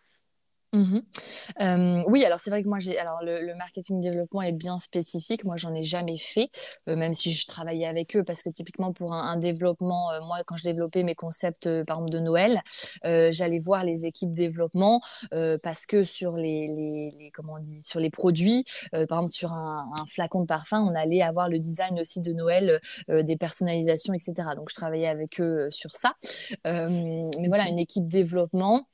Mhm. 0.73 1.03
Euh, 1.61 2.03
oui, 2.07 2.25
alors 2.25 2.39
c'est 2.39 2.49
vrai 2.49 2.63
que 2.63 2.67
moi 2.67 2.79
j'ai 2.79 2.97
alors 2.97 3.19
le, 3.23 3.41
le 3.45 3.55
marketing 3.55 3.99
développement 4.01 4.41
est 4.41 4.51
bien 4.53 4.79
spécifique. 4.79 5.43
Moi, 5.45 5.55
j'en 5.55 5.73
ai 5.75 5.83
jamais 5.83 6.17
fait, 6.17 6.49
euh, 6.89 6.95
même 6.95 7.13
si 7.13 7.31
je 7.31 7.45
travaillais 7.47 7.85
avec 7.85 8.15
eux, 8.15 8.23
parce 8.23 8.41
que 8.41 8.49
typiquement 8.49 8.91
pour 8.91 9.13
un, 9.13 9.21
un 9.21 9.37
développement, 9.37 10.11
euh, 10.11 10.21
moi 10.21 10.39
quand 10.47 10.57
je 10.57 10.63
développais 10.63 11.03
mes 11.03 11.13
concepts, 11.13 11.67
euh, 11.67 11.85
par 11.85 11.97
exemple 11.97 12.11
de 12.11 12.19
Noël, 12.19 12.61
euh, 13.05 13.31
j'allais 13.31 13.59
voir 13.59 13.83
les 13.83 14.07
équipes 14.07 14.33
développement 14.33 15.01
parce 15.63 15.85
que 15.85 16.03
sur 16.03 16.33
les, 16.35 16.67
les, 16.67 17.11
les 17.19 17.31
comment 17.31 17.53
on 17.57 17.59
dit 17.59 17.81
sur 17.83 17.99
les 17.99 18.09
produits, 18.09 18.63
par 18.91 19.01
exemple 19.19 19.29
sur 19.31 19.51
un, 19.51 19.91
un 19.99 20.05
flacon 20.07 20.41
de 20.41 20.45
parfum, 20.47 20.81
on 20.81 20.95
allait 20.95 21.21
avoir 21.21 21.49
le 21.49 21.59
design 21.59 21.99
aussi 21.99 22.21
de 22.21 22.33
Noël, 22.33 22.79
des 23.09 23.37
personnalisations, 23.37 24.13
etc. 24.13 24.55
Donc 24.55 24.69
je 24.69 24.75
travaillais 24.75 25.07
avec 25.07 25.39
eux 25.39 25.69
sur 25.71 25.91
ça. 25.95 26.13
Mais 26.65 27.47
voilà, 27.47 27.67
une 27.69 27.79
équipe 27.79 28.07
développement. 28.07 28.87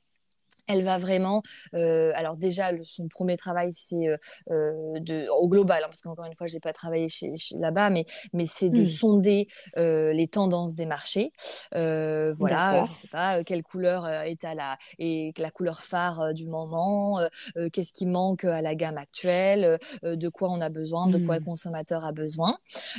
Elle 0.70 0.84
va 0.84 0.98
vraiment, 0.98 1.42
euh, 1.74 2.12
alors 2.14 2.36
déjà 2.36 2.72
le- 2.72 2.84
son 2.84 3.08
premier 3.08 3.36
travail 3.36 3.70
c'est 3.72 4.08
euh, 4.08 4.16
euh, 4.50 4.72
de 5.00 5.26
au 5.40 5.48
global, 5.48 5.82
hein, 5.82 5.86
parce 5.88 6.00
qu'encore 6.02 6.26
une 6.26 6.34
fois 6.34 6.46
j'ai 6.46 6.60
pas 6.60 6.72
travaillé 6.72 7.08
chez, 7.08 7.34
chez- 7.36 7.56
là-bas, 7.58 7.90
mais 7.90 8.04
mais 8.32 8.46
c'est 8.46 8.70
de 8.70 8.84
Hmm, 8.84 8.84
sonder 8.84 9.46
euh, 9.78 10.12
les 10.12 10.28
tendances 10.28 10.74
des 10.74 10.86
marchés. 10.86 11.32
Voilà, 11.72 12.82
je 12.82 12.92
d'accord. 12.92 12.94
sais 12.94 13.08
pas 13.08 13.42
quelle 13.44 13.62
couleur 13.62 14.08
est 14.08 14.44
à 14.44 14.54
la 14.54 14.76
est 14.98 15.38
la 15.38 15.50
couleur 15.50 15.82
phare 15.82 16.32
du 16.34 16.46
moment, 16.46 17.20
qu'est-ce 17.72 17.92
qui 17.92 18.06
manque 18.06 18.44
à 18.44 18.62
la 18.62 18.74
gamme 18.74 18.98
actuelle, 18.98 19.78
de 20.02 20.28
quoi 20.28 20.50
on 20.50 20.60
a 20.60 20.68
besoin, 20.68 21.08
de 21.08 21.18
quoi 21.18 21.36
le 21.36 21.40
Hmm, 21.40 21.44
consommateur 21.44 22.04
a 22.04 22.12
besoin. 22.12 22.56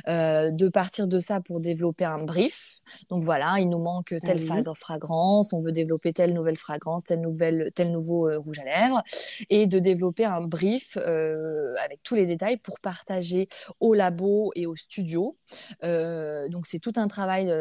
De 0.08 0.70
partir 0.70 1.08
de 1.08 1.20
ça 1.20 1.42
pour 1.42 1.60
développer 1.60 2.06
un 2.06 2.24
brief. 2.24 2.78
Donc 3.10 3.24
voilà, 3.24 3.56
il 3.60 3.70
nous 3.70 3.80
manque 3.80 4.14
telle 4.24 4.42
fragrance, 4.76 5.54
on 5.54 5.60
veut 5.60 5.72
développer 5.72 6.14
telle 6.14 6.34
nouvelle 6.34 6.58
fragrance, 6.58 7.04
telle 7.04 7.22
nouvelle, 7.22 7.61
tel 7.70 7.92
nouveau 7.92 8.28
euh, 8.28 8.40
rouge 8.40 8.60
à 8.60 8.64
lèvres, 8.64 9.02
et 9.50 9.68
de 9.68 9.80
développer 9.80 10.26
un 10.26 10.42
brief 10.42 10.98
euh, 10.98 11.74
avec 11.84 12.02
tous 12.04 12.16
les 12.16 12.26
détails 12.26 12.58
pour 12.58 12.80
partager 12.80 13.48
au 13.80 13.94
labo 13.94 14.52
et 14.56 14.66
au 14.66 14.76
studio. 14.76 15.38
Euh, 15.84 16.48
donc 16.50 16.66
c'est 16.66 16.80
tout 16.80 16.94
un 16.96 17.08
travail 17.08 17.52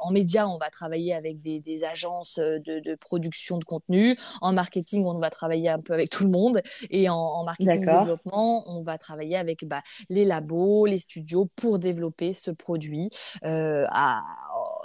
en 0.00 0.10
média, 0.10 0.48
on 0.48 0.58
va 0.58 0.70
travailler 0.70 1.14
avec 1.14 1.40
des, 1.40 1.60
des 1.60 1.84
agences 1.84 2.38
de, 2.38 2.80
de 2.80 2.94
production 2.94 3.58
de 3.58 3.64
contenu. 3.64 4.16
En 4.40 4.52
marketing, 4.52 5.04
on 5.04 5.18
va 5.18 5.30
travailler 5.30 5.68
un 5.68 5.80
peu 5.80 5.92
avec 5.92 6.10
tout 6.10 6.24
le 6.24 6.30
monde, 6.30 6.60
et 6.90 7.08
en, 7.08 7.16
en 7.16 7.44
marketing 7.44 7.80
développement, 7.80 8.64
on 8.66 8.80
va 8.82 8.98
travailler 8.98 9.36
avec 9.36 9.64
bah, 9.66 9.82
les 10.08 10.24
labos, 10.24 10.86
les 10.86 10.98
studios 10.98 11.48
pour 11.56 11.78
développer 11.78 12.32
ce 12.32 12.50
produit 12.50 13.10
euh, 13.44 13.84
à, 13.90 14.22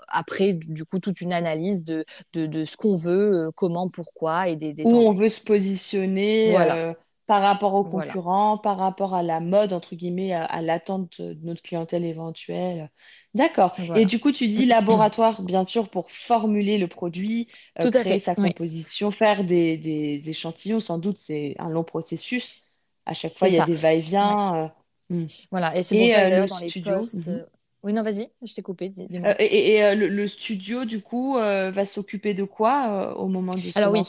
après, 0.07 0.53
du 0.53 0.85
coup, 0.85 0.99
toute 0.99 1.21
une 1.21 1.33
analyse 1.33 1.83
de, 1.83 2.05
de, 2.33 2.45
de 2.45 2.65
ce 2.65 2.77
qu'on 2.77 2.95
veut, 2.95 3.47
euh, 3.47 3.51
comment, 3.55 3.89
pourquoi 3.89 4.49
et 4.49 4.55
des, 4.55 4.73
des 4.73 4.85
où 4.85 4.95
on 4.97 5.13
veut 5.13 5.29
se 5.29 5.43
positionner 5.43 6.59
Voilà, 6.59 6.81
euh, 6.91 6.93
par 7.27 7.41
rapport 7.41 7.73
aux 7.73 7.83
voilà, 7.83 7.85
concurrents, 7.85 8.57
par 8.57 8.77
rapport 8.77 9.15
à 9.15 9.23
la 9.23 9.39
mode, 9.39 9.73
entre 9.73 9.95
guillemets, 9.95 10.33
à, 10.33 10.45
à 10.45 10.61
l'attente 10.61 11.19
de 11.21 11.39
notre 11.43 11.61
clientèle 11.63 12.05
éventuelle. 12.05 12.91
D'accord. 13.33 13.75
Et 13.93 14.05
du 14.05 14.19
coup, 14.19 14.31
tu 14.31 14.47
dis 14.47 14.65
laboratoire, 14.65 15.41
bien 15.41 15.63
sûr, 15.65 15.89
pour 15.89 16.11
formuler 16.11 16.77
le 16.77 16.87
produit, 16.87 17.47
euh, 17.79 17.89
Tout 17.89 17.91
à 17.93 18.03
créer 18.03 18.19
fait, 18.19 18.19
sa 18.19 18.35
oui, 18.37 18.51
composition, 18.53 19.09
faire 19.11 19.43
des, 19.43 19.77
des 19.77 20.21
échantillons, 20.29 20.79
sans 20.81 20.99
doute, 20.99 21.17
c'est 21.17 21.55
un 21.59 21.69
long 21.69 21.83
processus. 21.83 22.63
À 23.05 23.13
chaque 23.13 23.35
fois, 23.35 23.49
il 23.49 23.53
y 23.55 23.57
a 23.57 23.61
ça. 23.61 23.65
des 23.65 23.75
Ouais. 24.21 24.35
va-et-vient. 24.35 24.65
euh, 24.65 24.69
hmm. 25.09 25.25
Voilà, 25.51 25.75
et 25.77 25.83
c'est 25.83 25.95
pour 25.95 26.09
ça 26.09 26.25
que 26.25 26.29
d'ailleurs, 26.29 26.47
le 26.47 26.47
dans 26.47 26.59
les 26.59 26.69
studio. 26.69 27.09
postes. 27.09 27.13
mhm. 27.13 27.43
Oui, 27.85 27.93
non, 27.93 28.01
vas-y, 28.01 28.31
je 28.43 28.53
t'ai 28.55 28.63
coupé, 28.63 28.89
dis- 28.89 29.07
Euh, 29.13 29.35
et 29.37 29.83
euh, 29.83 29.93
le, 29.93 30.07
le 30.07 30.27
studio, 30.27 30.85
du 30.85 31.01
coup, 31.01 31.37
euh, 31.37 31.69
va 31.69 31.85
s'occuper 31.85 32.33
de 32.33 32.43
quoi 32.43 33.11
euh, 33.11 33.13
au 33.13 33.27
moment 33.27 33.51
ce 33.53 33.77
Alors 33.77 33.93
oui? 33.93 34.01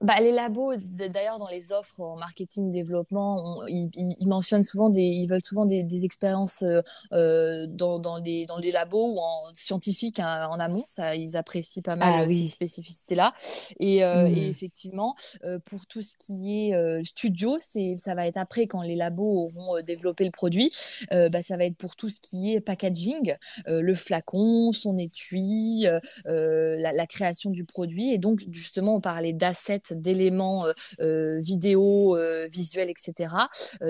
Bah, 0.00 0.18
les 0.20 0.32
labos, 0.32 0.76
d'ailleurs, 0.78 1.38
dans 1.38 1.48
les 1.48 1.72
offres 1.72 2.00
en 2.00 2.16
marketing 2.16 2.70
développement, 2.70 3.36
on- 3.62 3.66
ils, 3.66 3.90
mentionnent 4.26 4.62
souvent 4.64 4.88
des, 4.88 5.02
ils 5.02 5.28
veulent 5.28 5.44
souvent 5.44 5.66
des, 5.66 5.82
des 5.82 6.06
expériences 6.06 6.62
euh, 6.62 6.80
euh, 7.12 7.66
dans, 7.68 7.98
dans 7.98 8.18
des, 8.18 8.46
dans 8.46 8.58
des 8.60 8.72
labos 8.72 9.12
ou 9.14 9.18
en 9.18 9.52
scientifiques 9.52 10.18
hein, 10.18 10.48
en 10.50 10.58
amont. 10.58 10.84
Ça, 10.86 11.16
ils 11.16 11.36
apprécient 11.36 11.82
pas 11.82 11.96
mal 11.96 12.18
Ah 12.18 12.20
euh, 12.20 12.28
ces 12.30 12.46
spécificités-là. 12.46 13.34
Et, 13.78 14.02
euh, 14.02 14.26
et 14.32 14.48
Hmm. 14.48 14.48
effectivement, 14.48 15.14
euh, 15.44 15.58
pour 15.58 15.86
tout 15.86 16.00
ce 16.00 16.16
qui 16.16 16.68
est 16.70 16.74
euh, 16.74 17.02
studio, 17.04 17.58
c'est, 17.60 17.96
ça 17.98 18.14
va 18.14 18.26
être 18.26 18.38
après 18.38 18.66
quand 18.66 18.80
les 18.80 18.96
labos 18.96 19.50
auront 19.54 19.82
développé 19.82 20.24
le 20.24 20.30
produit. 20.30 20.70
Euh, 21.12 21.28
bah, 21.28 21.42
ça 21.42 21.58
va 21.58 21.64
être 21.66 21.76
pour 21.76 21.94
tout 21.96 22.08
ce 22.08 22.20
qui 22.22 22.54
est 22.54 22.60
packaging, 22.62 23.34
euh, 23.68 23.82
le 23.82 23.94
flacon, 23.94 24.72
son 24.72 24.96
étui, 24.96 25.86
la, 26.24 26.92
la 26.92 27.06
création 27.06 27.50
du 27.50 27.64
produit. 27.64 28.12
Et 28.12 28.18
donc, 28.18 28.40
justement, 28.50 28.96
on 28.96 29.00
parlait 29.00 29.32
d'assets, 29.32 29.80
d'éléments 29.92 30.66
euh, 30.66 30.72
euh, 31.00 31.38
vidéo, 31.40 32.16
euh, 32.16 32.46
visuels, 32.48 32.90
etc. 32.90 33.34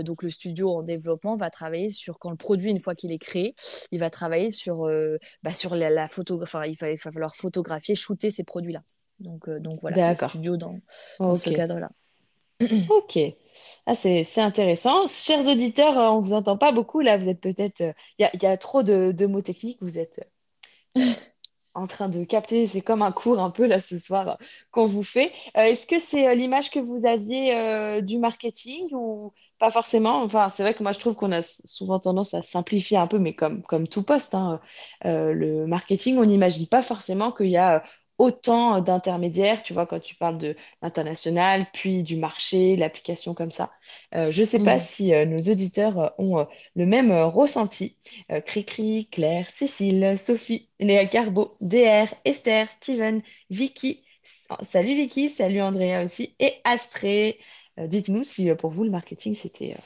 Donc, 0.05 0.23
le 0.23 0.31
studio 0.31 0.71
en 0.71 0.83
développement 0.83 1.37
va 1.37 1.51
travailler 1.51 1.89
sur, 1.89 2.19
quand 2.19 2.31
le 2.31 2.37
produit, 2.37 2.71
une 2.71 2.81
fois 2.81 2.95
qu'il 2.95 3.13
est 3.13 3.19
créé, 3.19 3.55
il 3.93 3.99
va 4.01 4.11
travailler 4.11 4.51
sur, 4.51 4.89
bah, 5.43 5.53
sur 5.53 5.75
la, 5.75 5.91
la 5.91 6.09
photo, 6.09 6.41
enfin, 6.43 6.65
il 6.65 6.77
va, 6.77 6.91
il 6.91 6.99
va 7.03 7.11
falloir 7.11 7.35
photographier, 7.35 7.95
shooter 7.95 8.31
ces 8.31 8.45
produits-là. 8.45 8.83
Donc, 9.19 9.49
donc 9.51 9.81
voilà, 9.81 9.97
D'accord. 9.97 10.29
studios 10.31 10.57
dans, 10.57 10.79
ce 11.35 11.51
cadre-là. 11.51 11.91
Ok. 12.91 13.19
Ah, 13.87 13.95
c'est, 13.95 14.25
c'est 14.25 14.41
intéressant. 14.41 15.09
Chers 15.09 15.47
auditeurs, 15.49 15.97
on 15.97 16.21
vous 16.21 16.33
entend 16.33 16.57
pas 16.57 16.73
beaucoup 16.73 17.01
là. 17.01 17.17
Vous 17.19 17.29
êtes 17.29 17.41
peut-être. 17.41 17.81
euh, 17.81 17.93
Il 18.19 18.23
y 18.23 18.25
a, 18.25 18.31
il 18.35 18.43
y 18.43 18.47
a 18.47 18.57
trop 18.57 18.83
de, 18.83 19.13
de 19.13 19.27
mots 19.27 19.43
techniques. 19.43 19.79
Vous 19.81 19.99
êtes 19.99 20.21
euh, 20.99 21.03
en 21.75 21.87
train 21.87 22.09
de 22.09 22.25
capter. 22.25 22.67
C'est 22.67 22.81
comme 22.81 23.03
un 23.03 23.13
cours 23.13 23.41
un 23.41 23.51
peu 23.51 23.67
là 23.67 23.81
ce 23.81 23.99
soir 23.99 24.39
qu'on 24.71 24.87
vous 24.87 25.03
fait. 25.03 25.33
Euh, 25.57 25.63
est-ce 25.63 25.87
que 25.87 25.99
c'est 26.01 26.27
euh, 26.29 26.35
l'image 26.35 26.71
que 26.71 26.79
vous 26.79 27.07
aviez 27.07 27.55
euh, 27.57 28.01
du 28.01 28.19
marketing 28.19 28.89
ou 28.93 29.33
pas 29.59 29.71
forcément? 29.71 30.23
Enfin, 30.23 30.49
c'est 30.49 30.63
vrai 30.63 30.75
que 30.75 30.83
moi 30.83 30.93
je 30.93 30.99
trouve 30.99 31.15
qu'on 31.15 31.33
a 31.33 31.43
souvent 31.43 31.99
tendance 32.01 32.35
à 32.35 32.43
simplifier 32.43 32.97
un 32.97 33.07
peu, 33.07 33.19
mais 33.19 33.35
comme, 33.35 33.63
comme 33.63 33.87
tout 33.89 34.03
poste, 34.03 34.35
hein, 34.35 34.61
le 35.05 35.67
marketing, 35.67 36.19
on 36.19 36.25
n'imagine 36.25 36.67
pas 36.67 36.83
forcément 36.83 37.33
qu'il 37.33 37.49
y 37.49 37.57
a 37.57 37.85
autant 38.21 38.81
d'intermédiaires. 38.81 39.63
Tu 39.63 39.73
vois, 39.73 39.87
quand 39.87 40.01
tu 40.01 40.15
parles 40.15 40.39
de 40.39 40.57
l'international, 40.83 41.67
puis 41.73 42.03
du 42.03 42.17
marché, 42.17 42.77
l'application 42.77 43.35
comme 43.35 43.51
ça. 43.51 43.73
Euh, 44.15 44.31
je 44.31 44.43
ne 44.43 44.47
sais 44.47 44.61
pas 44.61 44.79
Mhm. 44.79 44.81
si 44.81 45.15
euh, 45.15 45.25
nos 45.25 45.39
auditeurs 45.51 45.99
euh, 45.99 46.09
ont 46.19 46.47
le 46.77 46.87
même 46.87 47.11
ressenti. 47.13 47.97
Cricri, 48.47 49.09
Claire, 49.11 49.49
Cécile, 49.51 50.19
Sophie, 50.25 50.69
Léa 50.81 51.07
Carbo, 51.07 51.57
DR, 51.61 52.09
Esther, 52.25 52.69
Steven, 52.81 53.23
Vicky. 53.51 54.05
Salut 54.65 54.95
Vicky, 54.97 55.31
salut 55.31 55.61
Andrea 55.63 56.05
aussi, 56.05 56.35
et 56.41 56.55
Astrée. 56.65 57.39
Euh, 57.79 57.87
dites-nous 57.87 58.25
si 58.25 58.53
pour 58.57 58.71
vous 58.71 58.85
le 58.85 58.91
marketing 58.91 59.35
c'était 59.37 59.77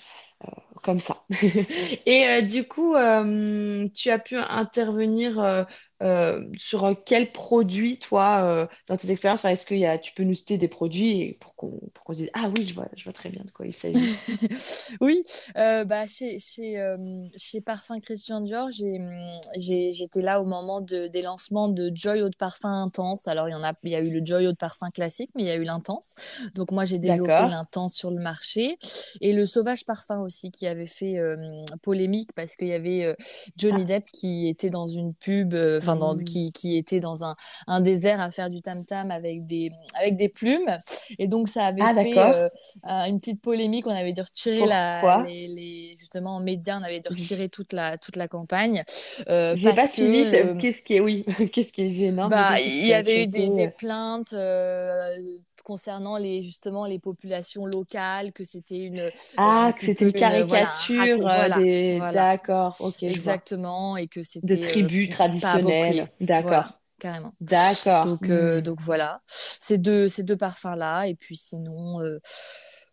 comme 0.83 1.01
ça. 1.01 1.25
Et 2.07 2.27
euh, 2.29 2.43
du 2.43 2.67
coup, 2.69 2.95
euh, 2.95 3.89
tu 3.95 4.11
as 4.11 4.19
pu 4.19 4.37
intervenir 4.37 5.39
euh, 5.41 5.65
euh, 6.05 6.45
sur 6.59 6.85
euh, 6.85 6.95
quel 7.07 7.33
produit, 7.33 7.99
toi, 7.99 8.43
euh, 8.45 8.67
dans 8.89 8.97
tes 8.97 9.11
expériences, 9.11 9.41
enfin, 9.41 9.51
est-ce 9.51 9.65
que 9.65 9.97
tu 9.99 10.13
peux 10.13 10.25
nous 10.25 10.35
citer 10.35 10.59
des 10.59 10.69
produits 10.69 11.39
pour 11.41 11.55
qu'on 11.55 11.81
se 12.13 12.19
dise, 12.19 12.31
ah 12.35 12.51
oui, 12.55 12.67
je 12.67 12.75
vois, 12.75 12.89
je 12.95 13.05
vois 13.05 13.13
très 13.13 13.31
bien 13.31 13.43
de 13.45 13.51
quoi 13.51 13.67
il 13.67 13.75
s'agit. 13.75 13.99
Oui, 15.01 15.23
euh, 15.57 15.85
bah 15.85 16.07
chez 16.07 16.39
chez 16.39 16.77
chez 17.37 17.61
Parfum 17.61 18.01
Christian 18.01 18.41
Dior, 18.41 18.69
j'étais 18.71 20.23
là 20.23 20.41
au 20.41 20.45
moment 20.45 20.81
de, 20.81 21.09
des 21.09 21.23
lancements 21.23 21.69
de 21.69 21.91
Joy 21.95 22.23
Eau 22.23 22.29
de 22.29 22.37
Parfum 22.37 22.83
Intense. 22.83 23.27
Alors 23.27 23.49
il 23.49 23.53
y 23.53 23.55
en 23.55 23.65
a 23.65 23.73
il 23.83 23.91
y 23.91 23.95
a 23.95 24.01
eu 24.01 24.11
le 24.11 24.25
Joy 24.25 24.47
Eau 24.47 24.53
de 24.53 24.57
Parfum 24.57 24.91
classique, 24.91 25.31
mais 25.35 25.43
il 25.43 25.47
y 25.47 25.51
a 25.51 25.57
eu 25.57 25.65
l'Intense. 25.65 26.15
Donc 26.55 26.71
moi 26.71 26.85
j'ai 26.85 26.99
développé 26.99 27.33
l'Intense 27.33 27.95
sur 27.95 28.11
le 28.11 28.21
marché 28.21 28.79
et 29.21 29.33
le 29.33 29.47
Sauvage 29.47 29.85
Parfum 29.85 30.21
aussi 30.21 30.51
qui 30.51 30.67
avait 30.67 30.87
fait 30.87 31.17
polémique 31.83 32.33
parce 32.35 32.57
qu'il 32.57 32.69
y 32.69 32.75
avait 32.75 33.17
Johnny 33.57 33.85
Ah. 33.85 33.85
Depp 33.85 34.11
qui 34.13 34.49
était 34.49 34.71
dans 34.71 34.87
une 34.87 35.15
pub, 35.15 35.55
enfin 35.95 36.15
dans 36.15 36.17
Mm. 36.17 36.17
qui 36.17 36.53
qui 36.53 36.77
était 36.77 37.01
dans 37.01 37.25
un 37.25 37.35
un 37.67 37.81
désert 37.81 38.21
à 38.21 38.31
faire 38.31 38.51
du 38.51 38.63
tam 38.63 38.85
tam 38.85 39.11
avec 39.11 39.47
des 39.47 39.71
avec 40.01 40.17
des 40.17 40.29
plumes 40.29 40.79
et 41.19 41.29
donc 41.29 41.49
ça 41.49 41.65
avait 41.67 41.87
Ah, 41.87 41.95
fait 41.95 42.23
euh, 42.25 42.49
euh, 42.89 43.05
une 43.07 43.19
petite 43.19 43.41
polémique. 43.43 43.87
On 43.87 43.91
avait 43.91 44.13
dû 44.13 44.21
retirer 44.21 44.67
la, 44.67 45.09
Pourquoi? 45.09 45.17
les, 45.17 45.49
les- 45.49 45.95
justement 45.99 46.37
en 46.37 46.41
médias, 46.41 46.79
on 46.79 46.83
avait 46.83 47.01
dû 47.01 47.09
retirer 47.09 47.49
toute 47.49 47.73
la, 47.73 47.99
toute 47.99 48.17
la 48.17 48.29
campagne 48.29 48.83
euh, 49.29 49.57
J'ai 49.57 49.73
pas 49.73 49.89
suivi, 49.89 50.25
le, 50.25 50.55
qu'est-ce 50.59 50.83
qui 50.83 50.95
est, 50.97 51.01
oui, 51.01 51.25
qu'est-ce 51.53 51.73
qui 51.73 51.83
est 51.83 51.91
gênant, 51.93 52.31
bah, 52.31 52.61
il 52.61 52.87
y 52.87 52.93
avait 52.95 53.25
eu 53.25 53.27
des, 53.27 53.51
des 53.51 53.69
euh, 53.69 53.71
plaintes 53.71 54.33
euh, 54.33 55.17
concernant 55.65 56.19
les, 56.19 56.43
justement 56.45 56.87
les 56.87 57.01
populations 57.01 57.67
locales, 57.67 58.33
que 58.33 58.45
c'était 58.45 58.81
une, 58.81 59.01
euh, 59.01 59.11
un 59.45 59.57
Ah, 59.57 59.73
que 59.75 59.81
c'était 59.83 60.05
une 60.05 60.13
caricature 60.13 61.29
euh, 61.29 61.49
voilà, 61.49 61.51
des... 61.51 62.09
voilà, 62.11 62.13
D'accord, 62.13 62.77
ok, 62.79 63.03
exactement, 63.03 63.97
et 63.97 64.09
que 64.09 64.23
De 64.45 64.55
c'était 64.55 64.85
euh, 64.85 64.89
tribus 64.89 65.09
traditionnelles. 65.09 66.13
D'accord, 66.21 66.65
Voilà, 66.65 66.81
carrément. 67.01 67.35
d'accord. 67.41 68.03
Donc, 68.03 68.31
euh, 68.31 68.61
Hmm. 68.61 68.63
donc 68.63 68.81
voilà, 68.81 69.23
ces 69.27 69.79
deux, 69.79 70.09
ces 70.09 70.23
deux 70.25 70.37
parfums-là. 70.37 71.09
Et 71.09 71.15
puis 71.17 71.37
sinon, 71.37 72.01
euh, 72.03 72.19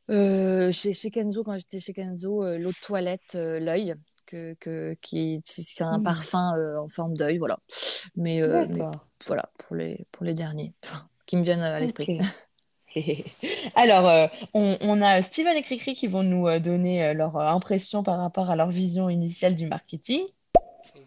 euh, 0.10 0.72
chez, 0.72 0.94
chez 0.94 1.12
Kenzo, 1.12 1.44
quand 1.44 1.58
j'étais 1.58 1.80
chez 1.80 1.94
Kenzo, 1.94 2.44
euh, 2.44 2.58
l'eau 2.58 2.72
de 2.74 2.78
toilette, 2.80 3.36
euh, 3.36 3.60
l'œil, 3.60 3.96
que, 4.26 4.54
que, 4.56 4.96
qui 5.02 5.36
est, 5.36 5.42
c'est 5.46 5.84
un 5.84 6.00
Hmm. 6.00 6.02
parfum 6.02 6.54
euh, 6.58 6.80
en 6.80 6.88
forme 6.88 7.16
d'œil, 7.16 7.38
voilà. 7.38 7.58
Mais, 8.16 8.42
euh, 8.42 8.68
voilà, 9.28 9.52
pour 9.58 9.76
les, 9.76 10.06
pour 10.12 10.26
les 10.26 10.34
derniers, 10.34 10.74
enfin, 10.84 11.10
qui 11.26 11.38
me 11.38 11.44
viennent 11.44 11.62
à 11.62 11.80
l'esprit. 11.80 12.14
Alors, 13.76 14.08
euh, 14.08 14.28
on, 14.54 15.02
a 15.02 15.22
Steven 15.22 15.56
et 15.56 15.64
Cricri 15.64 15.96
qui 15.96 16.08
vont 16.08 16.24
nous 16.24 16.48
euh, 16.48 16.60
donner 16.60 17.04
euh, 17.04 17.14
leur 17.14 17.38
euh, 17.38 17.48
impression 17.48 18.04
par 18.04 18.20
rapport 18.20 18.50
à 18.50 18.56
leur 18.56 18.70
vision 18.70 19.10
initiale 19.10 19.56
du 19.56 19.68
marketing. 19.68 20.22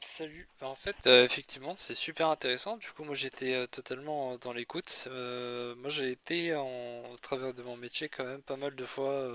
Salut. 0.01 0.49
Bah, 0.61 0.69
En 0.69 0.75
fait, 0.75 1.07
effectivement, 1.07 1.75
c'est 1.75 1.95
super 1.95 2.29
intéressant. 2.29 2.77
Du 2.77 2.89
coup, 2.89 3.05
moi, 3.05 3.15
j'étais 3.15 3.67
totalement 3.69 4.37
dans 4.39 4.53
l'écoute. 4.53 5.09
Moi, 5.11 5.89
j'ai 5.89 6.11
été, 6.11 6.55
au 6.55 7.17
travers 7.23 7.55
de 7.55 7.63
mon 7.63 7.77
métier, 7.77 8.09
quand 8.09 8.25
même 8.25 8.43
pas 8.43 8.57
mal 8.57 8.75
de 8.75 8.85
fois 8.85 9.31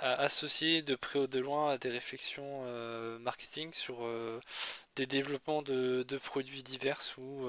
associé 0.00 0.82
de 0.82 0.94
près 0.94 1.18
ou 1.18 1.26
de 1.26 1.38
loin 1.38 1.70
à 1.70 1.78
des 1.78 1.90
réflexions 1.90 2.62
marketing 3.20 3.72
sur 3.72 4.08
des 4.96 5.06
développements 5.06 5.62
de, 5.62 6.02
de 6.08 6.18
produits 6.18 6.62
divers 6.62 7.00
ou, 7.18 7.46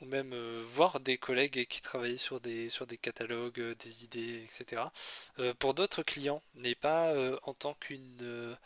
ou 0.00 0.06
même 0.06 0.32
euh, 0.32 0.60
voir 0.62 1.00
des 1.00 1.18
collègues 1.18 1.66
qui 1.66 1.80
travaillaient 1.80 2.16
sur 2.16 2.40
des, 2.40 2.68
sur 2.68 2.86
des 2.86 2.96
catalogues, 2.96 3.60
euh, 3.60 3.74
des 3.74 4.04
idées, 4.04 4.44
etc. 4.44 4.82
euh, 5.38 5.54
pour 5.54 5.74
d'autres 5.74 6.02
clients, 6.02 6.42
mais 6.54 6.74
pas 6.74 7.14
en 7.44 7.54
tant 7.54 7.74
qu'une 7.74 8.56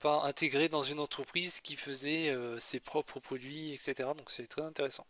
pas 0.00 0.22
intégré 0.24 0.68
dans 0.68 0.82
une 0.82 0.98
entreprise 0.98 1.60
qui 1.60 1.76
faisait 1.76 2.34
ses 2.58 2.80
propres 2.80 3.20
produits, 3.20 3.72
etc. 3.72 4.08
Donc 4.16 4.30
c'est 4.30 4.46
très 4.46 4.62
intéressant. 4.62 5.06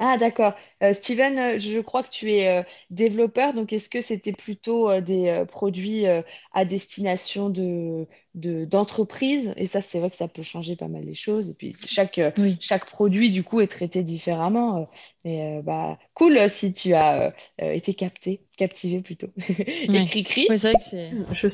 Ah, 0.00 0.16
d'accord. 0.16 0.54
Euh, 0.82 0.94
Steven, 0.94 1.38
euh, 1.38 1.58
je 1.58 1.80
crois 1.80 2.04
que 2.04 2.08
tu 2.10 2.32
es 2.32 2.46
euh, 2.60 2.62
développeur, 2.90 3.52
donc 3.52 3.72
est-ce 3.72 3.88
que 3.90 4.00
c'était 4.00 4.32
plutôt 4.32 4.88
euh, 4.88 5.00
des 5.00 5.26
euh, 5.28 5.44
produits 5.44 6.06
euh, 6.06 6.22
à 6.52 6.64
destination 6.64 7.50
de, 7.50 8.06
de, 8.34 8.64
d'entreprises? 8.64 9.52
Et 9.56 9.66
ça, 9.66 9.80
c'est 9.82 9.98
vrai 9.98 10.08
que 10.10 10.16
ça 10.16 10.28
peut 10.28 10.44
changer 10.44 10.76
pas 10.76 10.86
mal 10.86 11.02
les 11.04 11.14
choses. 11.14 11.48
Et 11.50 11.54
puis, 11.54 11.74
chaque, 11.84 12.18
euh, 12.18 12.30
Oui. 12.38 12.56
chaque 12.60 12.86
produit, 12.86 13.30
du 13.30 13.42
coup, 13.42 13.60
est 13.60 13.66
traité 13.66 14.04
différemment. 14.04 14.82
euh. 14.82 14.84
Mais 15.24 15.58
euh, 15.58 15.62
bah, 15.62 15.98
cool 16.14 16.38
euh, 16.38 16.48
si 16.48 16.72
tu 16.72 16.94
as 16.94 17.20
euh, 17.28 17.30
euh, 17.62 17.72
été 17.72 17.94
capté, 17.94 18.40
captivé 18.56 19.00
plutôt. 19.02 19.28
Et 19.48 19.88
Ouais. 19.88 20.06
Cricri? 20.08 20.46
Oui, 20.48 20.58
c'est 20.58 20.68
vrai 20.70 20.76
que 20.76 20.84
c'est. 20.84 21.10
Je 21.32 21.48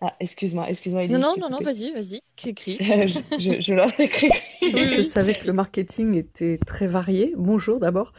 Ah, 0.00 0.14
excuse-moi, 0.20 0.70
excuse-moi, 0.70 1.08
Non, 1.08 1.14
Elise, 1.14 1.20
non, 1.20 1.34
je 1.36 1.40
non, 1.40 1.50
non, 1.50 1.58
vas-y, 1.58 1.90
vas-y, 1.92 2.20
qu'écris. 2.36 2.76
Je, 2.80 3.60
je 3.60 3.72
lance 3.74 3.96
Cricri. 3.96 4.30
Oui, 4.62 4.72
je 4.94 4.98
oui. 4.98 5.04
savais 5.04 5.34
que 5.34 5.46
le 5.46 5.52
marketing 5.52 6.14
était 6.14 6.58
très 6.64 6.86
varié. 6.86 7.34
Bonjour 7.36 7.80
d'abord. 7.80 8.12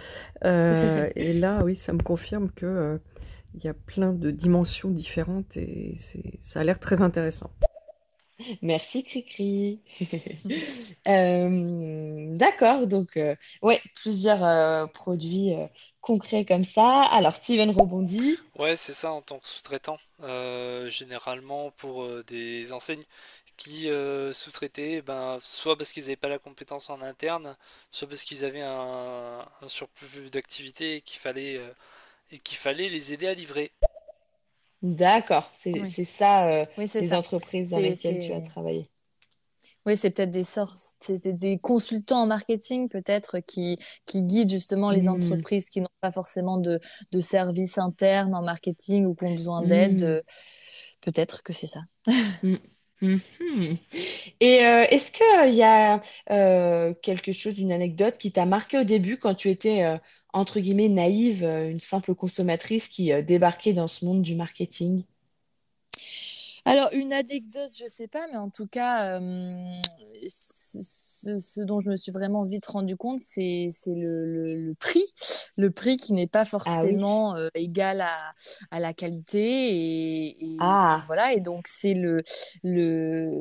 Euh, 0.43 1.09
et 1.15 1.31
là, 1.33 1.61
oui, 1.63 1.75
ça 1.75 1.93
me 1.93 2.01
confirme 2.01 2.49
que 2.51 2.65
euh, 2.65 2.97
il 3.55 3.63
y 3.63 3.67
a 3.69 3.73
plein 3.73 4.11
de 4.13 4.31
dimensions 4.31 4.89
différentes 4.89 5.55
et 5.57 5.95
c'est, 5.97 6.39
ça 6.41 6.59
a 6.59 6.63
l'air 6.63 6.79
très 6.79 7.01
intéressant. 7.01 7.49
Merci 8.61 9.03
Cricri. 9.03 9.79
Euh, 11.07 12.37
d'accord, 12.37 12.85
donc 12.85 13.17
euh, 13.17 13.35
ouais, 13.63 13.81
plusieurs 13.95 14.43
euh, 14.43 14.85
produits 14.85 15.53
concrets 16.01 16.45
comme 16.45 16.65
ça. 16.65 17.03
Alors 17.03 17.35
Steven 17.35 17.71
rebondit. 17.71 18.37
Ouais, 18.59 18.75
c'est 18.75 18.93
ça 18.93 19.11
en 19.11 19.21
tant 19.21 19.39
que 19.39 19.47
sous-traitant. 19.47 19.97
Généralement 20.87 21.71
pour 21.71 22.05
des 22.27 22.73
enseignes 22.73 23.01
qui 23.57 23.89
sous-traitaient, 24.33 25.01
ben, 25.01 25.39
soit 25.41 25.77
parce 25.77 25.91
qu'ils 25.91 26.03
n'avaient 26.03 26.15
pas 26.15 26.27
la 26.27 26.37
compétence 26.37 26.89
en 26.89 27.01
interne, 27.01 27.55
soit 27.91 28.07
parce 28.07 28.23
qu'ils 28.23 28.45
avaient 28.45 28.61
un, 28.61 29.45
surplus 29.67 30.29
d'activité 30.29 30.97
et 30.97 31.01
qu'il 31.01 31.19
fallait, 31.19 31.59
et 32.31 32.37
qu'il 32.39 32.57
fallait 32.57 32.89
les 32.89 33.13
aider 33.13 33.27
à 33.27 33.33
livrer. 33.33 33.71
D'accord, 34.81 35.49
c'est 35.55 35.83
Oui, 35.83 35.89
c'est 35.89 36.03
ça 36.03 36.45
euh, 36.47 36.65
oui, 36.77 36.87
c'est 36.87 37.01
les 37.01 37.13
ça. 37.13 37.15
entreprises 37.15 37.69
dans 37.69 37.79
lesquelles 37.79 38.19
tu 38.19 38.33
as 38.33 38.41
travaillé. 38.41 38.91
Oui, 39.85 39.97
c'est 39.97 40.11
peut-être 40.11 40.31
des 40.31 40.43
sortes, 40.43 40.77
c'était 41.01 41.33
des 41.33 41.57
consultants 41.59 42.21
en 42.23 42.27
marketing 42.27 42.87
peut-être 42.89 43.39
qui, 43.39 43.77
qui 44.05 44.21
guident 44.23 44.49
justement 44.49 44.91
les 44.91 45.07
Hmm, 45.09 45.09
entreprises 45.09 45.69
qui 45.69 45.81
n'ont 45.81 45.87
pas 46.01 46.11
forcément 46.11 46.57
de, 46.57 46.79
de 47.11 47.19
service 47.19 47.77
interne 47.77 48.33
en 48.35 48.41
marketing 48.43 49.05
ou 49.05 49.15
qui 49.15 49.25
ont 49.25 49.33
besoin 49.33 49.63
d'aide. 49.63 50.01
hmm, 50.01 50.03
euh, 50.03 50.21
Peut-être 51.01 51.43
que 51.43 51.53
c'est 51.53 51.67
ça. 51.67 51.81
mhm. 53.01 53.77
Et 54.41 54.65
euh, 54.65 54.85
est-ce 54.89 55.11
qu'il 55.11 55.55
y 55.55 55.63
a 55.63 56.01
euh, 56.31 56.93
quelque 57.01 57.31
chose, 57.33 57.59
une 57.59 57.71
anecdote 57.71 58.17
qui 58.17 58.31
t'a 58.31 58.45
marqué 58.45 58.79
au 58.79 58.83
début 58.83 59.17
quand 59.19 59.35
tu 59.35 59.49
étais, 59.49 59.83
entre 60.33 60.59
guillemets, 60.59 60.89
naïve, 60.89 61.43
euh, 61.43 61.69
une 61.69 61.79
simple 61.79 62.15
consommatrice 62.15 62.87
qui 62.89 63.11
euh, 63.13 63.21
débarquait 63.21 63.73
dans 63.73 63.87
ce 63.87 64.05
monde 64.05 64.21
du 64.23 64.35
marketing? 64.35 65.03
Alors, 66.69 66.89
une 66.93 67.13
anecdote, 67.13 67.71
je 67.73 67.87
sais 67.87 68.07
pas, 68.07 68.27
mais 68.31 68.37
en 68.37 68.49
tout 68.51 68.67
cas, 68.67 69.19
euh, 69.19 69.71
ce, 70.29 71.61
dont 71.61 71.79
je 71.79 71.89
me 71.89 71.95
suis 71.95 72.11
vraiment 72.11 72.43
vite 72.43 72.67
rendu 72.67 72.95
compte, 72.95 73.19
c'est, 73.19 73.69
le, 73.87 74.25
le, 74.25 74.61
le 74.61 74.73
prix. 74.75 75.03
Le 75.57 75.71
prix 75.71 75.97
qui 75.97 76.13
n'est 76.13 76.27
pas 76.27 76.45
Ah 76.65 76.83
oui. 76.85 77.01
forcément 77.01 77.35
euh, 77.35 77.49
égal 77.55 78.01
à, 78.01 78.33
à 78.71 78.79
la 78.79 78.93
qualité. 78.93 79.39
Et, 80.43 80.57
Ah, 80.59 81.01
voilà, 81.07 81.33
et 81.33 81.39
donc 81.39 81.65
c'est 81.67 81.95
le, 81.95 82.21
le, 82.63 83.31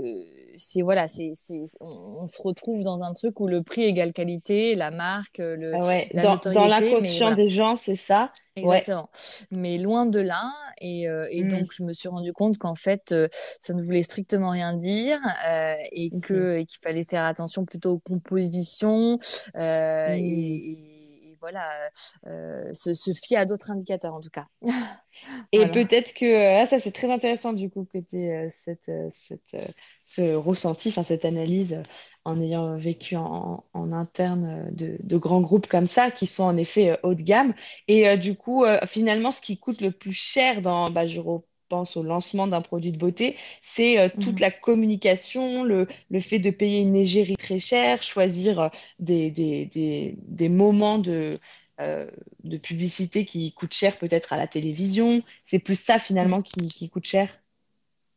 c'est, 0.56 0.80
voilà, 0.82 1.06
c'est, 1.06 1.32
on, 1.80 2.22
on 2.22 2.26
se 2.26 2.40
retrouve 2.40 2.80
dans 2.82 3.02
un 3.02 3.12
truc 3.12 3.40
où 3.40 3.46
le 3.46 3.62
prix 3.62 3.82
égale 3.82 4.12
qualité, 4.14 4.74
la 4.74 4.90
marque, 4.90 5.38
le, 5.38 5.74
ah 5.74 5.86
ouais, 5.86 6.08
la 6.12 6.22
dans, 6.22 6.30
notoriété, 6.32 6.68
l'inconscient 6.68 7.26
voilà. 7.26 7.36
des 7.36 7.48
gens, 7.48 7.76
c'est 7.76 7.96
ça? 7.96 8.32
Ouais. 8.62 8.78
Exactement. 8.78 9.08
Mais 9.50 9.78
loin 9.78 10.06
de 10.06 10.20
là. 10.20 10.52
Et, 10.80 11.08
euh, 11.08 11.26
et 11.30 11.42
Hmm, 11.42 11.48
donc, 11.48 11.72
je 11.72 11.82
me 11.82 11.92
suis 11.92 12.08
rendu 12.08 12.32
compte 12.32 12.56
qu'en 12.58 12.74
fait, 12.76 13.10
euh, 13.12 13.28
ça 13.60 13.74
ne 13.74 13.82
voulait 13.82 14.02
strictement 14.04 14.50
rien 14.50 14.76
dire 14.76 15.18
euh, 15.48 15.74
et 15.92 16.10
que, 16.20 16.60
qu'il 16.62 16.78
fallait 16.82 17.04
faire 17.04 17.24
attention 17.24 17.64
plutôt 17.64 17.92
aux 17.92 17.98
compositions 17.98 19.18
euh, 19.56 20.12
et, 20.12 20.20
et- 20.20 20.78
et 20.94 20.97
voilà, 21.40 21.90
euh, 22.26 22.72
se, 22.74 22.94
se 22.94 23.12
fier 23.14 23.38
à 23.38 23.46
d'autres 23.46 23.70
indicateurs 23.70 24.14
en 24.14 24.20
tout 24.20 24.30
cas. 24.30 24.46
Et 25.52 25.66
Voilà. 25.66 25.70
peut-être 25.70 26.12
que 26.14 26.24
euh, 26.26 26.62
ah, 26.62 26.66
ça 26.66 26.78
c'est 26.80 26.92
très 26.92 27.10
intéressant 27.10 27.52
du 27.54 27.70
coup 27.70 27.84
que 27.86 27.98
tu 27.98 28.16
aies 28.18 28.50
cette, 28.52 28.88
euh, 28.90 29.08
cette, 29.12 29.54
euh, 29.54 29.66
ce 30.04 30.34
ressenti, 30.34 30.90
enfin 30.90 31.02
cette 31.02 31.24
analyse 31.24 31.82
en 32.24 32.40
ayant 32.42 32.76
vécu 32.76 33.16
en, 33.16 33.64
en 33.72 33.92
interne 33.92 34.68
de, 34.74 34.98
de 35.02 35.16
grands 35.16 35.40
groupes 35.40 35.66
comme 35.66 35.86
ça 35.86 36.10
qui 36.10 36.26
sont 36.26 36.42
en 36.44 36.56
effet 36.58 36.98
haut 37.02 37.14
de 37.14 37.22
gamme. 37.22 37.54
Et 37.88 38.16
du 38.18 38.34
coup, 38.36 38.64
finalement, 38.86 39.32
ce 39.32 39.40
qui 39.40 39.58
coûte 39.58 39.80
le 39.80 39.92
plus 39.92 40.12
cher 40.12 40.60
dans, 40.60 40.90
bah, 40.90 41.06
je 41.06 41.20
repense 41.68 41.96
au 41.96 42.02
lancement 42.02 42.46
d'un 42.46 42.62
produit 42.62 42.92
de 42.92 42.98
beauté, 42.98 43.36
c'est 43.62 43.98
euh, 43.98 44.08
toute 44.18 44.40
Mhm. 44.40 44.40
la 44.40 44.50
communication, 44.50 45.64
le, 45.64 45.86
le 46.10 46.20
fait 46.20 46.38
de 46.38 46.50
payer 46.50 46.80
une 46.80 46.96
égérie 46.96 47.36
très 47.36 47.58
chère, 47.58 48.02
choisir 48.02 48.60
euh, 48.60 48.68
des, 48.98 49.30
des, 49.30 49.66
des, 49.66 50.14
des 50.18 50.48
moments 50.48 50.98
de 50.98 51.38
euh, 51.80 52.10
de 52.44 52.56
publicité 52.58 53.24
qui 53.24 53.52
coûte 53.52 53.72
cher 53.74 53.98
peut-être 53.98 54.32
à 54.32 54.36
la 54.36 54.48
télévision. 54.48 55.22
C'est 55.46 55.58
plus 55.60 55.78
ça 55.80 55.98
finalement 55.98 56.42
qui, 56.42 56.72
qui 56.72 56.90
coûte 56.90 57.04
cher. 57.06 57.30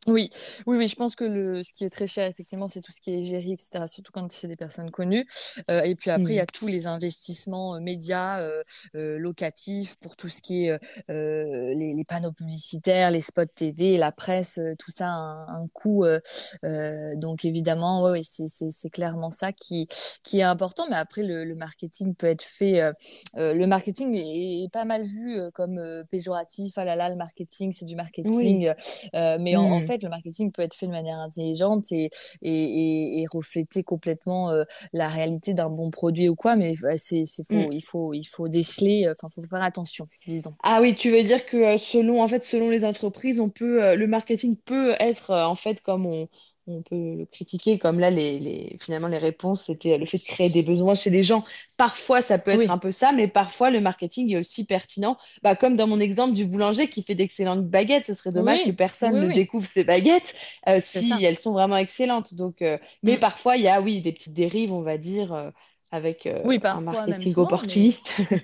Oui, 0.07 0.31
oui, 0.65 0.77
oui, 0.77 0.87
je 0.87 0.95
pense 0.95 1.15
que 1.15 1.23
le, 1.23 1.61
ce 1.61 1.73
qui 1.73 1.83
est 1.83 1.91
très 1.91 2.07
cher, 2.07 2.27
effectivement, 2.27 2.67
c'est 2.67 2.81
tout 2.81 2.91
ce 2.91 2.99
qui 2.99 3.11
est 3.11 3.19
égérie, 3.19 3.53
etc., 3.53 3.87
surtout 3.87 4.11
quand 4.11 4.31
c'est 4.31 4.47
des 4.47 4.55
personnes 4.55 4.89
connues. 4.89 5.27
Euh, 5.69 5.83
et 5.83 5.93
puis 5.93 6.09
après, 6.09 6.33
il 6.33 6.37
y 6.37 6.39
Hmm. 6.39 6.41
a 6.41 6.47
tous 6.47 6.65
les 6.65 6.87
investissements 6.87 7.75
euh, 7.75 7.79
médias, 7.81 8.39
euh, 8.41 8.63
euh, 8.95 9.19
locatifs, 9.19 9.97
pour 9.97 10.15
tout 10.15 10.27
ce 10.27 10.41
qui 10.41 10.65
est 10.65 10.71
euh, 11.11 11.73
les, 11.75 11.93
les 11.93 12.03
panneaux 12.03 12.31
publicitaires, 12.31 13.11
les 13.11 13.21
spots 13.21 13.45
TV, 13.45 13.97
la 13.97 14.11
presse, 14.11 14.57
euh, 14.57 14.73
tout 14.79 14.89
ça 14.89 15.05
a 15.05 15.09
un, 15.11 15.47
un 15.63 15.67
coût. 15.71 16.03
euh, 16.03 16.19
euh, 16.63 17.15
donc 17.15 17.45
évidemment, 17.45 18.01
ouais, 18.03 18.09
ouais, 18.11 18.21
c'est, 18.23 18.47
c'est, 18.47 18.71
c'est 18.71 18.89
clairement 18.89 19.29
ça 19.29 19.53
qui, 19.53 19.87
qui 20.23 20.39
est 20.39 20.43
important. 20.43 20.87
Mais 20.89 20.95
après, 20.95 21.21
le, 21.21 21.43
le 21.45 21.53
marketing 21.53 22.15
peut 22.15 22.25
être 22.27 22.41
fait. 22.43 22.81
euh, 22.81 22.91
euh, 23.37 23.53
le 23.53 23.67
marketing 23.67 24.15
est, 24.15 24.63
est 24.63 24.69
pas 24.71 24.83
mal 24.85 25.03
vu 25.05 25.37
euh, 25.37 25.51
comme 25.51 25.77
euh, 25.77 26.03
péjoratif. 26.09 26.73
Ah 26.77 26.85
là 26.85 26.95
là, 26.95 27.07
le 27.09 27.15
marketing, 27.17 27.71
c'est 27.71 27.85
du 27.85 27.95
marketing. 27.95 28.73
Euh, 29.15 29.37
mais 29.39 29.55
en, 29.55 29.63
en 29.63 29.81
Hmm. 29.81 29.90
Fait, 29.91 30.03
le 30.03 30.09
marketing 30.09 30.51
peut 30.51 30.61
être 30.61 30.75
fait 30.75 30.87
de 30.87 30.91
manière 30.91 31.17
intelligente 31.17 31.91
et, 31.91 32.09
et, 32.41 32.51
et, 32.51 33.21
et 33.21 33.25
refléter 33.31 33.83
complètement 33.83 34.51
euh, 34.51 34.63
la 34.93 35.07
réalité 35.09 35.53
d'un 35.53 35.69
bon 35.69 35.89
produit 35.91 36.29
ou 36.29 36.35
quoi. 36.35 36.55
Mais 36.55 36.75
euh, 36.83 36.93
c'est, 36.97 37.23
faut, 37.49 37.71
il 37.71 37.81
faut, 37.81 38.13
il 38.13 38.23
faut 38.25 38.47
déceler. 38.47 39.05
euh, 39.07 39.13
Enfin, 39.17 39.29
faut 39.33 39.41
faire 39.47 39.61
attention, 39.63 40.07
disons. 40.25 40.55
Ah 40.63 40.79
oui, 40.81 40.95
tu 40.95 41.09
veux 41.11 41.23
dire 41.23 41.45
que 41.45 41.57
euh, 41.57 41.77
selon, 41.77 42.21
en 42.21 42.27
fait, 42.27 42.43
selon 42.45 42.69
les 42.69 42.85
entreprises, 42.85 43.39
on 43.39 43.49
peut, 43.49 43.95
le 43.95 44.07
marketing 44.07 44.55
peut 44.57 44.95
être, 44.99 45.31
en 45.33 45.55
fait, 45.55 45.81
comme 45.81 46.05
on, 46.05 46.29
on 46.67 46.81
peut 46.83 47.15
le 47.17 47.25
critiquer, 47.25 47.79
comme 47.79 47.99
là, 47.99 48.09
les, 48.11 48.39
les, 48.39 48.77
finalement, 48.81 49.07
les 49.07 49.17
réponses, 49.17 49.65
c'était 49.65 49.97
le 49.97 50.05
fait 50.05 50.19
de 50.19 50.23
créer 50.23 50.49
des 50.49 50.63
besoins 50.63 50.95
chez 50.95 51.09
les 51.09 51.23
gens. 51.23 51.43
Parfois, 51.77 52.21
ça 52.21 52.37
peut 52.37 52.51
être 52.51 52.69
un 52.69 52.77
peu 52.77 52.91
ça, 52.91 53.11
mais 53.11 53.27
parfois, 53.27 53.71
le 53.71 53.81
marketing 53.81 54.31
est 54.31 54.37
aussi 54.37 54.65
pertinent. 54.65 55.17
Bah, 55.43 55.55
comme 55.55 55.75
dans 55.75 55.87
mon 55.87 55.99
exemple 55.99 56.33
du 56.33 56.45
boulanger 56.45 56.89
qui 56.89 57.03
fait 57.03 57.15
d'excellentes 57.15 57.67
baguettes, 57.69 58.05
ce 58.07 58.13
serait 58.13 58.31
dommage 58.31 58.63
que 58.63 58.71
personne 58.71 59.17
oui, 59.17 59.19
ne 59.19 59.27
découvre 59.27 59.65
ses 59.67 59.83
baguettes 59.83 60.35
euh, 60.69 60.79
si 60.83 61.01
ça. 61.01 61.23
elles 61.23 61.37
sont 61.39 61.51
vraiment 61.53 61.77
excellentes. 61.77 62.33
Donc, 62.33 62.61
euh, 62.61 62.77
mais 63.03 63.17
Mm. 63.17 63.17
parfois, 63.17 63.57
il 63.57 63.63
y 63.63 63.67
a, 63.67 63.81
oui, 63.81 64.01
des 64.01 64.11
petites 64.13 64.33
dérives, 64.33 64.71
on 64.73 64.81
va 64.81 64.97
dire, 64.97 65.33
euh, 65.33 65.49
avec 65.91 66.25
euh, 66.25 66.37
Oui, 66.45 66.55
un 66.55 66.59
parfois, 66.59 67.05
marketing 67.05 67.33
souvent, 67.33 67.43
opportuniste. 67.43 68.07
oui, 68.19 68.35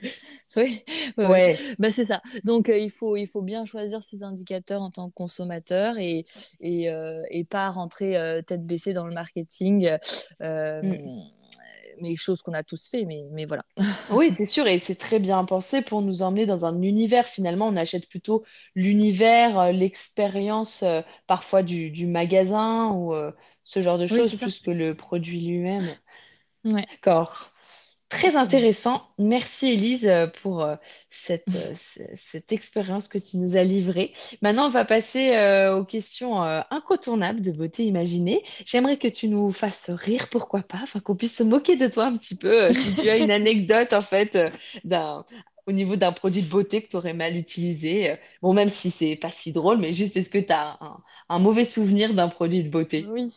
oui, 0.57 0.83
oui. 1.17 1.25
Ouais. 1.25 1.57
Bah, 1.79 1.89
c'est 1.89 2.05
ça. 2.05 2.21
Donc, 2.43 2.69
euh, 2.69 2.77
il 2.77 2.91
faut, 2.91 3.15
il 3.15 3.27
faut 3.27 3.41
bien 3.41 3.65
choisir 3.65 4.01
ses 4.01 4.23
indicateurs 4.23 4.81
en 4.81 4.89
tant 4.89 5.09
que 5.09 5.13
consommateur 5.13 5.97
et, 5.97 6.25
et, 6.59 6.89
euh, 6.89 7.23
et 7.29 7.43
pas 7.45 7.69
rentrer 7.69 8.41
tête 8.45 8.65
baissée 8.65 8.93
dans 8.93 9.05
le 9.07 9.13
marketing. 9.13 9.89
Mm. 10.39 10.91
mais 12.01 12.15
chose 12.15 12.41
qu'on 12.43 12.53
a 12.53 12.63
tous 12.63 12.87
fait, 12.89 13.05
mais, 13.05 13.23
mais 13.31 13.45
voilà. 13.45 13.63
Oui, 14.11 14.31
c'est 14.35 14.45
sûr, 14.45 14.67
et 14.67 14.79
c'est 14.79 14.95
très 14.95 15.19
bien 15.19 15.43
pensé 15.45 15.81
pour 15.81 16.01
nous 16.01 16.21
emmener 16.21 16.45
dans 16.45 16.65
un 16.65 16.81
univers. 16.81 17.27
Finalement, 17.27 17.67
on 17.67 17.75
achète 17.75 18.07
plutôt 18.09 18.43
l'univers, 18.75 19.71
l'expérience, 19.71 20.83
parfois 21.27 21.63
du, 21.63 21.89
du 21.91 22.05
magasin 22.07 22.91
ou 22.91 23.13
ce 23.63 23.81
genre 23.81 23.97
de 23.97 24.07
choses, 24.07 24.29
ça. 24.33 24.45
plus 24.45 24.59
que 24.59 24.71
le 24.71 24.95
produit 24.95 25.41
lui-même. 25.41 25.83
Ouais, 26.67 26.85
D'accord. 26.91 27.51
Très 28.09 28.35
intéressant. 28.37 29.03
Merci 29.19 29.67
Elise 29.73 30.07
euh, 30.07 30.27
pour 30.27 30.63
euh, 30.63 30.75
cette, 31.11 31.55
euh, 31.55 31.73
ce- 31.77 32.01
cette 32.15 32.51
expérience 32.53 33.07
que 33.09 33.17
tu 33.19 33.37
nous 33.37 33.57
as 33.57 33.63
livrée. 33.65 34.13
Maintenant, 34.41 34.67
on 34.67 34.69
va 34.69 34.85
passer 34.85 35.35
euh, 35.35 35.77
aux 35.77 35.85
questions 35.85 36.41
incontournables 36.41 37.41
de 37.41 37.51
beauté 37.51 37.85
imaginée. 37.85 38.43
J'aimerais 38.65 38.97
que 38.97 39.07
tu 39.09 39.27
nous 39.29 39.51
fasses 39.51 39.89
rire, 39.89 40.29
pourquoi 40.31 40.63
pas, 40.63 40.79
enfin 40.83 40.99
qu'on 41.01 41.15
puisse 41.17 41.35
se 41.35 41.43
moquer 41.43 41.75
de 41.77 41.87
toi 41.87 42.05
un 42.05 42.17
petit 42.17 42.35
peu, 42.35 42.73
si 42.73 42.95
tu 42.95 43.09
as 43.09 43.17
une 43.17 43.31
anecdote 43.31 43.93
en 43.93 44.03
fait 44.03 44.37
d'un, 44.85 45.25
au 45.67 45.71
niveau 45.73 45.95
d'un 45.97 46.13
produit 46.13 46.43
de 46.43 46.49
beauté 46.49 46.81
que 46.83 46.89
tu 46.89 46.95
aurais 46.97 47.13
mal 47.13 47.35
utilisé. 47.37 48.17
Bon, 48.41 48.53
même 48.53 48.69
si 48.69 48.91
c'est 48.91 49.15
pas 49.17 49.31
si 49.31 49.51
drôle, 49.51 49.77
mais 49.79 49.93
juste 49.93 50.17
est-ce 50.17 50.29
que 50.29 50.37
tu 50.39 50.53
as 50.53 50.77
un, 50.81 51.03
un 51.29 51.39
mauvais 51.39 51.65
souvenir 51.65 52.13
d'un 52.13 52.29
produit 52.29 52.63
de 52.63 52.69
beauté? 52.69 53.13
Oui. 53.13 53.31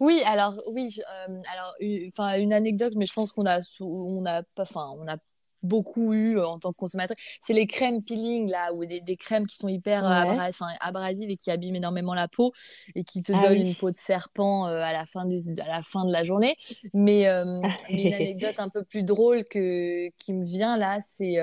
Oui, 0.00 0.22
alors 0.24 0.60
oui, 0.68 0.90
je- 0.90 1.00
euh, 1.00 1.42
alors 1.52 1.74
une, 1.80 2.08
enfin 2.08 2.38
une 2.38 2.52
anecdote, 2.52 2.94
mais 2.96 3.06
je 3.06 3.12
pense 3.12 3.32
qu'on 3.32 3.46
a 3.46 3.58
on 3.80 4.24
a 4.26 4.42
pas, 4.54 4.62
enfin 4.62 4.92
on 4.98 5.06
a 5.08 5.16
beaucoup 5.62 6.12
eu 6.12 6.38
en 6.38 6.58
tant 6.58 6.72
que 6.72 6.76
consommateur. 6.76 7.16
C'est 7.40 7.54
les 7.54 7.66
crèmes 7.66 8.02
peeling 8.02 8.50
là, 8.50 8.72
ou 8.74 8.84
des, 8.84 9.00
des 9.00 9.16
crèmes 9.16 9.46
qui 9.46 9.56
sont 9.56 9.68
hyper 9.68 10.04
euh, 10.06 10.10
Ouais. 10.10 10.24
abra- 10.24 10.48
enfin, 10.48 10.66
abrasives 10.80 11.30
et 11.30 11.36
qui 11.36 11.50
abîment 11.50 11.76
énormément 11.76 12.14
la 12.14 12.28
peau 12.28 12.52
et 12.94 13.02
qui 13.04 13.22
te 13.22 13.32
Ah 13.32 13.38
donnent 13.40 13.58
oui. 13.58 13.62
une 13.62 13.74
peau 13.74 13.90
de 13.90 13.96
serpent 13.96 14.66
euh, 14.68 14.80
à 14.82 14.92
la 14.92 15.06
fin 15.06 15.24
du, 15.26 15.38
à 15.60 15.66
la 15.68 15.82
fin 15.82 16.04
de 16.04 16.12
la 16.12 16.22
journée. 16.22 16.54
Mais 16.92 17.26
euh, 17.28 17.66
mais 17.92 18.04
une 18.04 18.12
anecdote 18.14 18.58
un 18.60 18.68
peu 18.68 18.84
plus 18.84 19.02
drôle 19.02 19.44
que 19.44 20.08
qui 20.18 20.34
me 20.34 20.44
vient 20.44 20.76
là, 20.76 20.98
c'est 21.00 21.36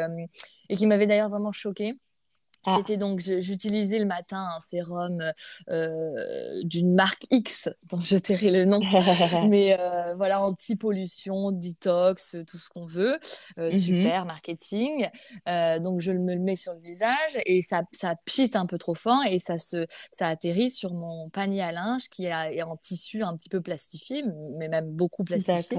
et 0.70 0.76
qui 0.76 0.86
m'avait 0.88 1.08
d'ailleurs 1.08 1.30
vraiment 1.30 1.52
choquée. 1.52 1.96
Ah. 2.66 2.76
C'était 2.78 2.98
donc, 2.98 3.20
j'utilisais 3.22 3.98
le 4.00 4.06
matin 4.06 4.46
un 4.56 4.60
sérum 4.60 5.22
euh, 5.70 6.62
d'une 6.64 6.94
marque 6.94 7.26
X, 7.32 7.70
dont 7.90 8.00
je 8.00 8.18
tairai 8.18 8.52
le 8.52 8.66
nom, 8.66 8.80
mais 9.50 9.78
euh, 9.80 10.14
voilà, 10.16 10.42
anti-pollution, 10.44 11.52
détox, 11.52 12.36
tout 12.48 12.58
ce 12.58 12.70
qu'on 12.70 12.86
veut. 12.86 13.20
Euh, 13.60 13.72
Mhm. 13.72 13.80
super 13.80 14.26
marketing. 14.26 15.08
Donc, 15.48 16.02
je 16.02 16.12
me 16.12 16.34
le 16.36 16.40
mets 16.40 16.56
sur 16.56 16.74
le 16.74 16.80
visage 16.82 17.40
et 17.46 17.62
ça, 17.62 17.84
ça 17.94 18.16
pchite 18.26 18.56
un 18.56 18.66
peu 18.66 18.78
trop 18.78 18.96
fort 18.96 19.22
et 19.28 19.40
ça, 19.40 19.58
se, 19.58 19.86
ça 20.12 20.28
atterrit 20.28 20.70
sur 20.72 20.94
mon 20.94 21.30
panier 21.30 21.62
à 21.62 21.72
linge 21.72 22.10
qui 22.10 22.26
est 22.26 22.64
en 22.64 22.76
tissu 22.78 23.24
un 23.24 23.36
petit 23.36 23.50
peu 23.50 23.62
plastifié, 23.62 24.24
mais 24.58 24.68
même 24.68 24.90
beaucoup 24.92 25.24
plastifié. 25.24 25.78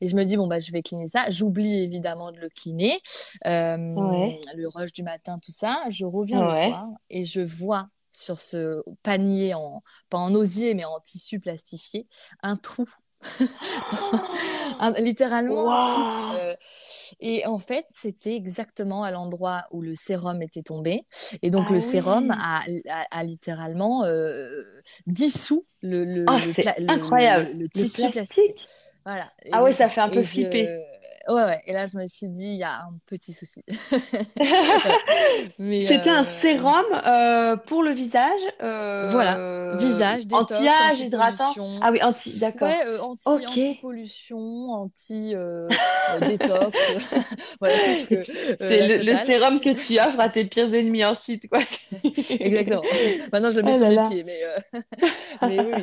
Et 0.00 0.06
je 0.06 0.14
me 0.16 0.24
dis, 0.24 0.36
bon, 0.36 0.46
bah, 0.46 0.58
je 0.60 0.70
vais 0.72 0.82
cleaner 0.82 1.08
ça. 1.08 1.24
J'oublie 1.28 1.78
évidemment 1.82 2.30
de 2.32 2.38
le 2.38 2.48
cleaner. 2.48 2.98
Ouais. 3.44 4.40
le 4.54 4.68
rush 4.68 4.92
du 4.92 5.02
matin, 5.02 5.36
tout 5.44 5.52
ça. 5.52 5.82
Je 5.90 6.04
reviens 6.20 6.40
le 6.42 6.52
soir 6.52 6.88
et 7.10 7.24
je 7.24 7.40
vois 7.40 7.88
sur 8.10 8.40
ce 8.40 8.82
panier 9.02 9.54
en, 9.54 9.82
pas 10.10 10.18
en 10.18 10.34
osier, 10.34 10.74
mais 10.74 10.84
en 10.84 10.98
tissu 11.00 11.40
plastifié, 11.40 12.06
un 12.42 12.56
trou. 12.56 12.86
Un- 14.78 14.92
littéralement 15.00 15.70
un 15.72 15.76
trou. 15.76 16.08
Euh, 16.32 16.54
et 17.20 17.46
en 17.46 17.58
fait, 17.58 17.86
c'était 17.94 18.34
exactement 18.34 19.02
à 19.02 19.10
l'endroit 19.10 19.64
où 19.72 19.82
le 19.82 19.94
sérum 19.94 20.42
était 20.42 20.62
tombé. 20.62 21.02
Et 21.42 21.50
donc, 21.50 21.68
Ah 21.68 21.72
le 21.72 21.80
sérum 21.80 22.30
a, 22.30 22.60
a, 22.88 23.06
a 23.10 23.24
littéralement 23.24 24.04
euh, 24.04 24.62
dissous 25.06 25.66
le, 25.82 26.04
le, 26.04 26.24
Oh, 26.26 26.38
le, 26.38 27.52
le, 27.52 27.68
tissu 27.68 28.02
plastifié. 28.02 28.10
plastique? 28.10 28.64
Voilà, 29.04 29.30
Ah 29.52 29.62
ouais, 29.62 29.72
ça 29.72 29.88
fait 29.88 30.00
un 30.00 30.08
peu 30.08 30.22
flipper. 30.22 30.66
je... 30.66 30.90
Ouais, 31.32 31.44
ouais. 31.44 31.62
Et 31.66 31.72
là, 31.72 31.86
je 31.86 31.96
me 31.96 32.06
suis 32.06 32.28
dit, 32.28 32.46
il 32.46 32.56
y 32.56 32.64
a 32.64 32.80
un 32.80 32.94
petit 33.06 33.32
souci. 33.32 33.62
Voilà. 34.36 34.96
C'était 35.58 36.08
un 36.10 36.24
euh, 36.24 36.40
sérum 36.40 36.84
euh, 37.06 37.56
pour 37.56 37.82
le 37.82 37.92
visage, 37.92 38.40
voilà, 38.58 39.36
euh, 39.38 39.76
visage, 39.76 40.26
détox, 40.26 40.52
anti-âge, 40.52 41.00
hydratant. 41.00 41.44
anti-pollution. 41.50 41.80
Ah 41.82 41.90
oui, 41.92 42.02
anti, 42.02 42.38
d'accord. 42.38 42.68
Ouais, 42.68 42.98
anti, 42.98 43.28
Ok. 43.28 43.42
anti-pollution, 43.48 44.38
anti, 44.72 45.34
euh, 45.34 45.68
euh, 46.14 46.20
détox, 46.26 46.78
voilà, 47.60 47.76
tout 47.84 47.92
ce 47.94 48.06
que, 48.06 48.22
C'est 48.60 49.02
le, 49.02 49.16
sérum 49.18 49.60
que 49.60 49.70
tu 49.74 49.98
offres 50.00 50.20
à 50.20 50.28
tes 50.30 50.44
pires 50.46 50.72
ennemis 50.74 51.04
ensuite, 51.04 51.48
quoi. 51.48 51.60
Exactement. 52.30 52.82
Maintenant, 53.32 53.50
je 53.50 53.56
le 53.56 53.62
mets 53.62 53.72
Oh 53.74 53.76
sur 53.76 53.84
là 53.84 53.90
mes 53.90 53.96
là. 53.96 54.02
pieds, 54.08 54.24
mais, 54.24 54.40
mais 55.42 55.60
oui, 55.60 55.72
oui. 55.76 55.82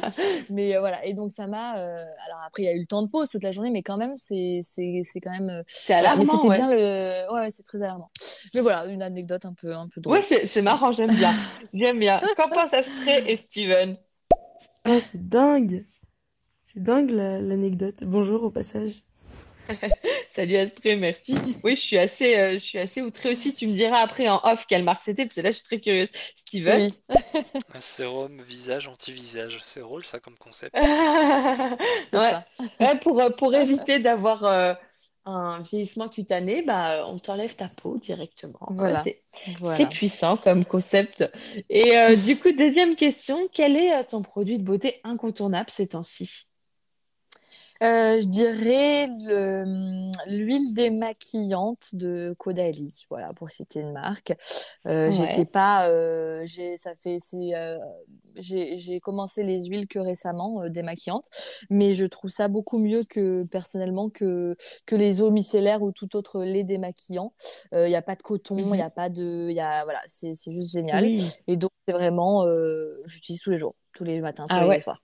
Mais 0.50 0.78
voilà. 0.78 1.06
Et 1.06 1.14
donc, 1.14 1.32
ça 1.32 1.48
m'a. 1.48 1.72
Alors, 1.74 2.42
après, 2.48 2.64
il 2.64 2.66
y 2.66 2.70
a 2.70 2.74
eu 2.74 2.80
le 2.80 2.86
temps 2.88 3.04
de 3.04 3.07
pause 3.08 3.30
toute 3.30 3.44
la 3.44 3.52
journée, 3.52 3.72
mais 3.72 3.84
quand 3.84 3.98
même, 3.98 4.16
c'est, 4.18 4.62
c'est, 4.64 5.02
c'est 5.04 5.20
quand 5.20 5.32
même. 5.32 5.50
euh, 5.50 5.64
C'est 5.68 5.94
Voilà. 5.94 6.16
Mais 6.16 6.24
alarmant, 6.26 6.34
c'était 6.34 6.48
ouais. 6.50 6.56
bien 6.56 6.70
le. 6.72 7.34
Ouais, 7.34 7.40
ouais, 7.42 7.52
c'est 7.52 7.64
très 7.64 7.78
alarmant. 7.82 8.10
Mais 8.54 8.62
voilà, 8.62 8.86
une 8.88 9.02
anecdote 9.02 9.46
un 9.46 9.54
peu, 9.54 9.74
un 9.74 9.88
peu 9.88 10.02
Ouais, 10.06 10.20
drôle. 10.20 10.24
c'est 10.24 10.48
c'est 10.48 10.62
marrant, 10.62 10.92
j'aime 10.94 11.08
bien. 11.16 11.32
J'aime 11.74 12.00
bien. 12.00 12.20
Qu'en 12.38 12.50
pense 12.50 12.74
Astrée 12.74 13.24
et 13.32 13.38
Steven? 13.38 13.98
Oh, 14.88 14.98
c'est 15.00 15.28
dingue. 15.28 15.86
C'est 16.64 16.82
dingue 16.82 17.10
la- 17.10 17.40
l'anecdote. 17.42 18.04
Bonjour 18.04 18.44
au 18.44 18.50
passage. 18.52 19.04
Salut 20.38 20.56
Astrée, 20.58 20.96
merci. 20.98 21.36
Oui, 21.64 21.76
je 21.76 21.82
suis 21.82 21.98
assez, 21.98 22.38
euh, 22.38 22.54
je 22.54 22.60
suis 22.60 22.78
assez 22.78 23.02
outrée 23.02 23.32
aussi. 23.32 23.56
Tu 23.56 23.66
me 23.66 23.72
diras 23.74 24.02
après 24.02 24.30
en 24.30 24.40
off 24.44 24.68
quelle 24.68 24.84
marque 24.84 25.00
c'était, 25.04 25.26
parce 25.26 25.36
que 25.36 25.42
là, 25.42 25.50
je 25.50 25.56
suis 25.56 25.64
très 25.64 25.80
curieuse. 25.80 26.10
Steven? 26.46 26.92
Oui. 27.10 27.18
Un 27.74 27.80
sérum 27.80 28.38
visage 28.40 28.88
anti-visage. 28.88 29.60
C'est 29.64 29.80
drôle 29.80 30.04
ça 30.04 30.20
comme 30.20 30.38
concept. 30.38 30.76
Ouais. 32.14 32.32
ça. 32.32 32.46
Ouais, 32.80 33.00
pour, 33.00 33.20
euh, 33.20 33.32
pour 33.32 33.56
éviter 33.56 34.00
d'avoir 34.00 34.44
euh, 34.46 34.74
un 35.26 35.62
vieillissement 35.62 36.08
cutané, 36.08 36.62
bah, 36.62 37.06
on 37.08 37.20
t'enlève 37.20 37.56
ta 37.56 37.68
peau 37.68 37.98
directement. 37.98 38.60
Voilà. 38.70 39.04
c'est, 39.04 39.24
c'est 39.34 39.58
Voilà. 39.60 39.86
puissant 39.88 40.38
comme 40.38 40.66
concept. 40.66 41.26
Et 41.70 41.98
euh, 41.98 42.16
du 42.16 42.38
coup, 42.40 42.52
deuxième 42.52 42.96
question, 42.96 43.50
quel 43.52 43.76
est 43.76 43.94
euh, 43.94 44.04
ton 44.08 44.22
produit 44.22 44.60
de 44.60 44.64
beauté 44.64 45.02
incontournable 45.04 45.70
ces 45.72 45.88
temps-ci? 45.88 46.47
Euh, 47.84 48.20
je 48.20 48.26
dirais 48.28 49.08
le, 49.08 49.64
hum, 49.64 50.12
l'huile 50.28 50.74
démaquillante 50.74 51.90
de 51.94 52.36
Caudalie, 52.38 53.06
voilà, 53.10 53.34
pour 53.34 53.52
citer 53.52 53.82
une 53.82 53.92
marque. 53.94 54.34
Euh, 54.88 55.12
j'étais 55.12 55.46
pas, 55.46 55.90
euh, 55.90 56.42
j'ai, 56.46 56.78
ça 56.78 56.96
fait, 56.96 57.18
c'est, 57.22 57.56
euh, 57.56 57.78
j'ai, 58.36 58.78
j'ai 58.78 59.00
commencé 59.00 59.44
les 59.44 59.66
huiles 59.66 59.88
que 59.88 60.00
récemment, 60.00 60.62
euh, 60.64 60.70
démaquillantes, 60.70 61.28
mais 61.70 61.94
je 61.96 62.06
trouve 62.06 62.32
ça 62.32 62.48
beaucoup 62.48 62.80
mieux 62.80 63.04
que, 63.04 63.44
personnellement, 63.44 64.10
que, 64.10 64.56
que 64.86 64.96
les 64.96 65.22
eaux 65.22 65.32
micellaires 65.32 65.82
ou 65.84 65.92
tout 65.92 66.16
autre 66.16 66.44
lait 66.44 66.64
démaquillant. 66.64 67.34
Il 67.74 67.86
n'y 67.86 67.96
a 67.96 68.02
pas 68.02 68.16
de 68.16 68.24
coton, 68.24 68.74
il 68.74 68.78
n'y 68.78 68.82
Mhm. 68.82 68.82
a 68.82 68.90
pas 68.90 69.10
de, 69.10 69.48
il 69.50 69.56
y 69.56 69.60
a, 69.60 69.84
voilà, 69.84 70.02
c'est, 70.08 70.34
c'est 70.34 70.52
juste 70.52 70.72
génial. 70.72 71.12
Et 71.48 71.58
donc, 71.58 71.72
c'est 71.88 71.94
vraiment, 71.94 72.46
euh, 72.46 73.02
j'utilise 73.06 73.40
tous 73.42 73.52
les 73.52 73.58
jours, 73.58 73.76
tous 73.98 74.04
les 74.04 74.22
matins, 74.22 74.48
tous 74.50 74.60
Ah 74.60 74.60
les 74.60 74.68
ouais. 74.68 74.82
soirs. 74.82 75.02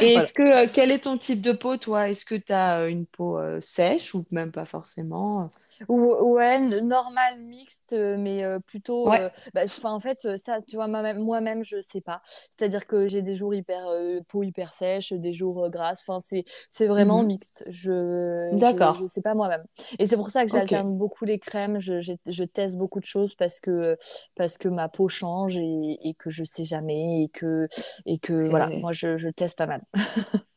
Et 0.00 0.12
Voilà. 0.12 0.28
est-ce 0.28 0.32
que 0.32 0.42
euh, 0.66 0.68
quel 0.72 0.90
est 0.90 1.00
ton 1.04 1.18
type 1.18 1.40
de 1.40 1.52
peau, 1.52 1.76
toi? 1.78 2.10
Est-ce 2.10 2.24
que 2.24 2.34
tu 2.34 2.52
as 2.52 2.88
une 2.88 3.06
peau 3.06 3.38
euh, 3.38 3.60
sèche 3.60 4.14
ou 4.14 4.26
même 4.30 4.52
pas 4.52 4.66
forcément? 4.66 5.50
Ou- 5.88 6.14
Ouais, 6.34 6.58
normal, 6.80 7.38
mixte, 7.40 7.92
euh, 7.92 8.16
mais 8.18 8.44
euh, 8.44 8.58
plutôt. 8.60 9.10
Ouais. 9.10 9.20
euh, 9.20 9.28
bah, 9.54 9.62
en 9.84 10.00
fait, 10.00 10.36
ça, 10.38 10.60
tu 10.62 10.76
vois, 10.76 10.86
moi-même, 10.88 11.18
moi-même, 11.22 11.64
je 11.64 11.80
sais 11.82 12.00
pas. 12.00 12.22
C'est-à-dire 12.56 12.86
que 12.86 13.06
j'ai 13.08 13.22
des 13.22 13.34
jours 13.34 13.54
hyper 13.54 13.86
euh, 13.88 14.20
peau 14.28 14.42
hyper 14.42 14.72
sèche, 14.72 15.12
des 15.12 15.32
jours 15.32 15.68
grasses. 15.70 16.00
Enfin, 16.08 16.20
c'est 16.24 16.44
c'est 16.70 16.86
vraiment 16.86 17.22
Mhm. 17.22 17.22
mixte. 17.22 17.64
Je 17.68 18.58
je 18.64 18.92
D'accord. 18.92 19.02
je 19.02 19.06
sais 19.06 19.22
pas 19.22 19.34
moi-même. 19.34 19.64
Et 19.98 20.06
c'est 20.06 20.16
pour 20.16 20.30
ça 20.30 20.44
que 20.44 20.50
j'alterne 20.50 20.96
beaucoup 20.96 21.24
les 21.24 21.38
crèmes. 21.38 21.78
Je, 21.80 22.00
je 22.00 22.44
teste 22.44 22.76
beaucoup 22.76 23.00
de 23.00 23.04
choses 23.04 23.34
parce 23.34 23.60
que 23.60 23.96
parce 24.36 24.58
que 24.58 24.68
ma 24.68 24.88
peau 24.88 25.08
change 25.08 25.56
et, 25.58 25.98
et 26.08 26.14
que 26.14 26.30
je 26.30 26.44
sais 26.44 26.64
jamais 26.64 27.24
et 27.24 27.28
que 27.28 27.68
et 28.06 28.18
que 28.18 28.32
voilà. 28.48 28.72
Moi, 28.80 28.92
je, 28.92 29.16
je 29.16 29.28
teste 29.28 29.58
pas 29.58 29.66
mal. 29.66 29.82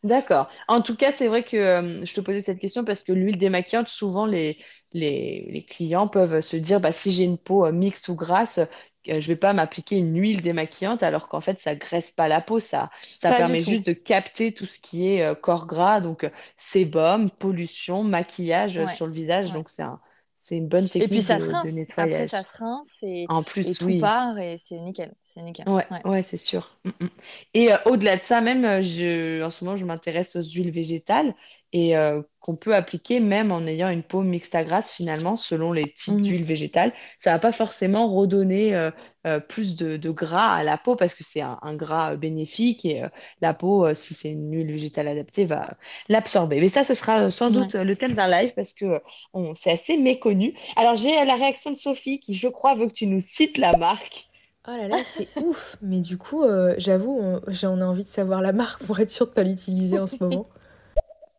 D'accord. 0.03 0.49
En 0.67 0.82
tout 0.82 0.95
cas, 0.95 1.11
c'est 1.11 1.28
vrai 1.28 1.43
que 1.43 2.01
je 2.05 2.13
te 2.13 2.21
posais 2.21 2.41
cette 2.41 2.59
question 2.59 2.86
parce 2.86 3.01
que 3.03 3.11
l'huile 3.11 3.39
démaquillante, 3.39 3.88
souvent 3.88 4.28
les, 4.28 4.59
les, 4.95 5.47
les 5.51 5.65
clients 5.65 6.07
peuvent 6.07 6.41
se 6.41 6.57
dire, 6.57 6.79
bah, 6.81 6.91
si 6.91 7.11
j'ai 7.11 7.23
une 7.25 7.37
peau 7.37 7.65
euh, 7.65 7.71
mixte 7.71 8.09
ou 8.09 8.15
grasse, 8.15 8.59
euh, 8.59 8.65
je 9.07 9.27
vais 9.27 9.35
pas 9.35 9.53
m'appliquer 9.53 9.97
une 9.97 10.17
huile 10.19 10.41
démaquillante 10.41 11.03
alors 11.03 11.27
qu'en 11.29 11.41
fait, 11.41 11.59
ça 11.59 11.75
graisse 11.75 12.11
pas 12.11 12.27
la 12.27 12.41
peau. 12.41 12.59
Ça, 12.59 12.89
ça 13.15 13.31
Pas 13.31 13.41
du 13.43 13.57
permet 13.57 13.59
tout. 13.59 13.83
juste 13.83 13.85
de 13.87 13.93
capter 13.93 14.53
tout 14.53 14.65
ce 14.65 14.79
qui 14.79 15.07
est 15.07 15.21
euh, 15.23 15.35
corps 15.35 15.67
gras, 15.67 16.01
donc 16.01 16.29
sébum, 16.57 17.29
pollution, 17.31 18.03
maquillage 18.03 18.79
Ouais, 18.79 18.85
sur 18.87 19.07
le 19.07 19.13
visage. 19.13 19.51
ouais. 19.51 19.53
Donc, 19.53 19.69
c'est 19.69 19.83
un, 19.83 19.99
c'est 20.39 20.57
une 20.57 20.67
bonne 20.67 20.89
Et 20.97 21.07
puis 21.07 21.21
technique 21.21 21.21
ça 21.21 21.39
de, 21.39 21.39
se 21.39 21.49
de 21.53 21.69
rince. 21.69 21.87
Après, 21.97 22.25
nettoyage. 22.25 22.27
ça 22.27 22.43
se 22.43 22.57
rince 22.57 22.97
et, 23.03 23.29
En 23.29 23.43
et 23.63 23.75
plus, 23.75 23.75
tout 23.75 23.91
oui. 23.91 23.99
part 23.99 24.37
et 24.39 24.57
c'est 24.57 24.79
nickel. 24.79 25.15
C'est 25.23 25.41
nickel. 25.41 25.67
Ouais, 25.67 25.87
Ouais. 25.91 26.03
ouais, 26.03 26.21
c'est 26.21 26.37
sûr. 26.37 26.77
Mm, 26.85 26.89
mm. 27.05 27.07
Et 27.55 27.73
euh, 27.73 27.77
au-delà 27.85 28.17
de 28.17 28.21
ça, 28.21 28.39
même, 28.41 28.83
je, 28.83 29.41
en 29.43 29.49
ce 29.49 29.63
moment, 29.63 29.75
je 29.77 29.85
m'intéresse 29.85 30.35
aux 30.35 30.43
huiles 30.43 30.69
végétales 30.71 31.33
et 31.78 31.97
euh, 31.97 32.21
qu'on 32.39 32.55
peut 32.55 32.73
appliquer 32.73 33.19
même 33.19 33.51
en 33.51 33.65
ayant 33.67 33.89
une 33.89 34.03
peau 34.03 34.21
mixte 34.21 34.55
à 34.55 34.63
grasse, 34.63 34.91
finalement, 34.91 35.36
selon 35.36 35.73
les 35.73 35.91
types 35.93 36.15
Mhm. 36.15 36.21
d'huiles 36.21 36.45
végétales. 36.45 36.93
Ça 37.19 37.32
va 37.34 37.39
pas 37.39 37.51
forcément 37.51 38.07
redonner 38.15 38.73
euh, 38.73 38.91
euh, 39.28 39.39
plus 39.41 39.76
de, 39.76 39.97
de 39.97 40.09
gras 40.09 40.53
à 40.55 40.63
la 40.63 40.78
peau 40.78 40.95
parce 40.95 41.13
que 41.15 41.23
c'est 41.26 41.41
un, 41.41 41.59
un 41.61 41.76
gras 41.76 42.15
bénéfique 42.15 42.86
et 42.86 43.03
la 43.41 43.53
peau, 43.53 43.93
si 43.93 44.13
c'est 44.13 44.32
une 44.32 44.53
huile 44.55 44.71
végétale 44.71 45.07
adaptée, 45.09 45.45
va 45.45 45.76
l'absorber. 46.07 46.61
Mais 46.61 46.69
ça, 46.69 46.84
ce 46.86 46.93
sera 46.93 47.30
sans 47.32 47.49
doute 47.51 47.73
le 47.76 47.95
thème 47.95 48.13
d'un 48.13 48.30
live 48.30 48.53
parce 48.55 48.71
que 48.73 49.01
on, 49.34 49.53
c'est 49.55 49.71
assez 49.71 49.97
méconnu. 49.97 50.53
Alors, 50.78 50.95
j'ai 50.95 51.13
la 51.26 51.36
réaction 51.36 51.71
de 51.71 51.76
Sophie 51.78 52.19
qui, 52.21 52.34
je 52.36 52.47
crois, 52.47 52.76
veut 52.76 52.88
que 52.88 52.93
tu 52.93 53.07
nous 53.07 53.19
cites 53.19 53.57
la 53.57 53.73
marque. 53.73 54.28
Oh 54.67 54.71
là 54.71 54.88
là, 54.88 55.03
c'est 55.03 55.32
ouf. 55.36 55.78
Mais 55.82 56.01
du 56.01 56.17
coup, 56.17 56.43
j'avoue, 56.78 57.17
on, 57.21 57.41
j'en 57.47 57.80
ai 57.80 57.84
envie 57.84 58.03
de 58.03 58.07
savoir 58.07 58.41
la 58.41 58.51
marque 58.53 58.84
pour 58.84 58.99
être 58.99 59.11
sûre 59.11 59.28
de 59.28 59.32
pas 59.32 59.43
l'utiliser 59.43 59.99
en 59.99 60.07
ce 60.07 60.23
moment. 60.23 60.49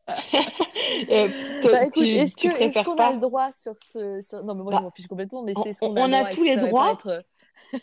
Euh, 1.10 1.28
Bah 1.70 1.84
écoute, 1.84 2.14
est-ce 2.14 2.36
qu'on 2.82 2.96
a 2.98 3.10
le 3.12 3.18
droit 3.18 3.50
sur 3.52 3.74
ce 3.78 4.20
sur... 4.20 4.42
Non 4.44 4.54
mais 4.54 4.62
moi 4.62 4.72
je 4.72 4.78
Bah, 4.78 4.80
m'en 4.80 4.90
fiche 4.90 5.06
complètement, 5.08 5.42
mais 5.42 5.54
c'est 5.54 5.72
ce 5.72 5.82
qu'on 5.82 5.92
on- 5.92 5.96
a 5.96 6.04
on 6.04 6.06
le 6.06 6.14
a 6.14 6.22
droit. 6.22 6.30
Tous 6.30 6.42
les 6.44 6.56
droits 6.56 6.92
être 6.92 7.06
euh, 7.08 7.20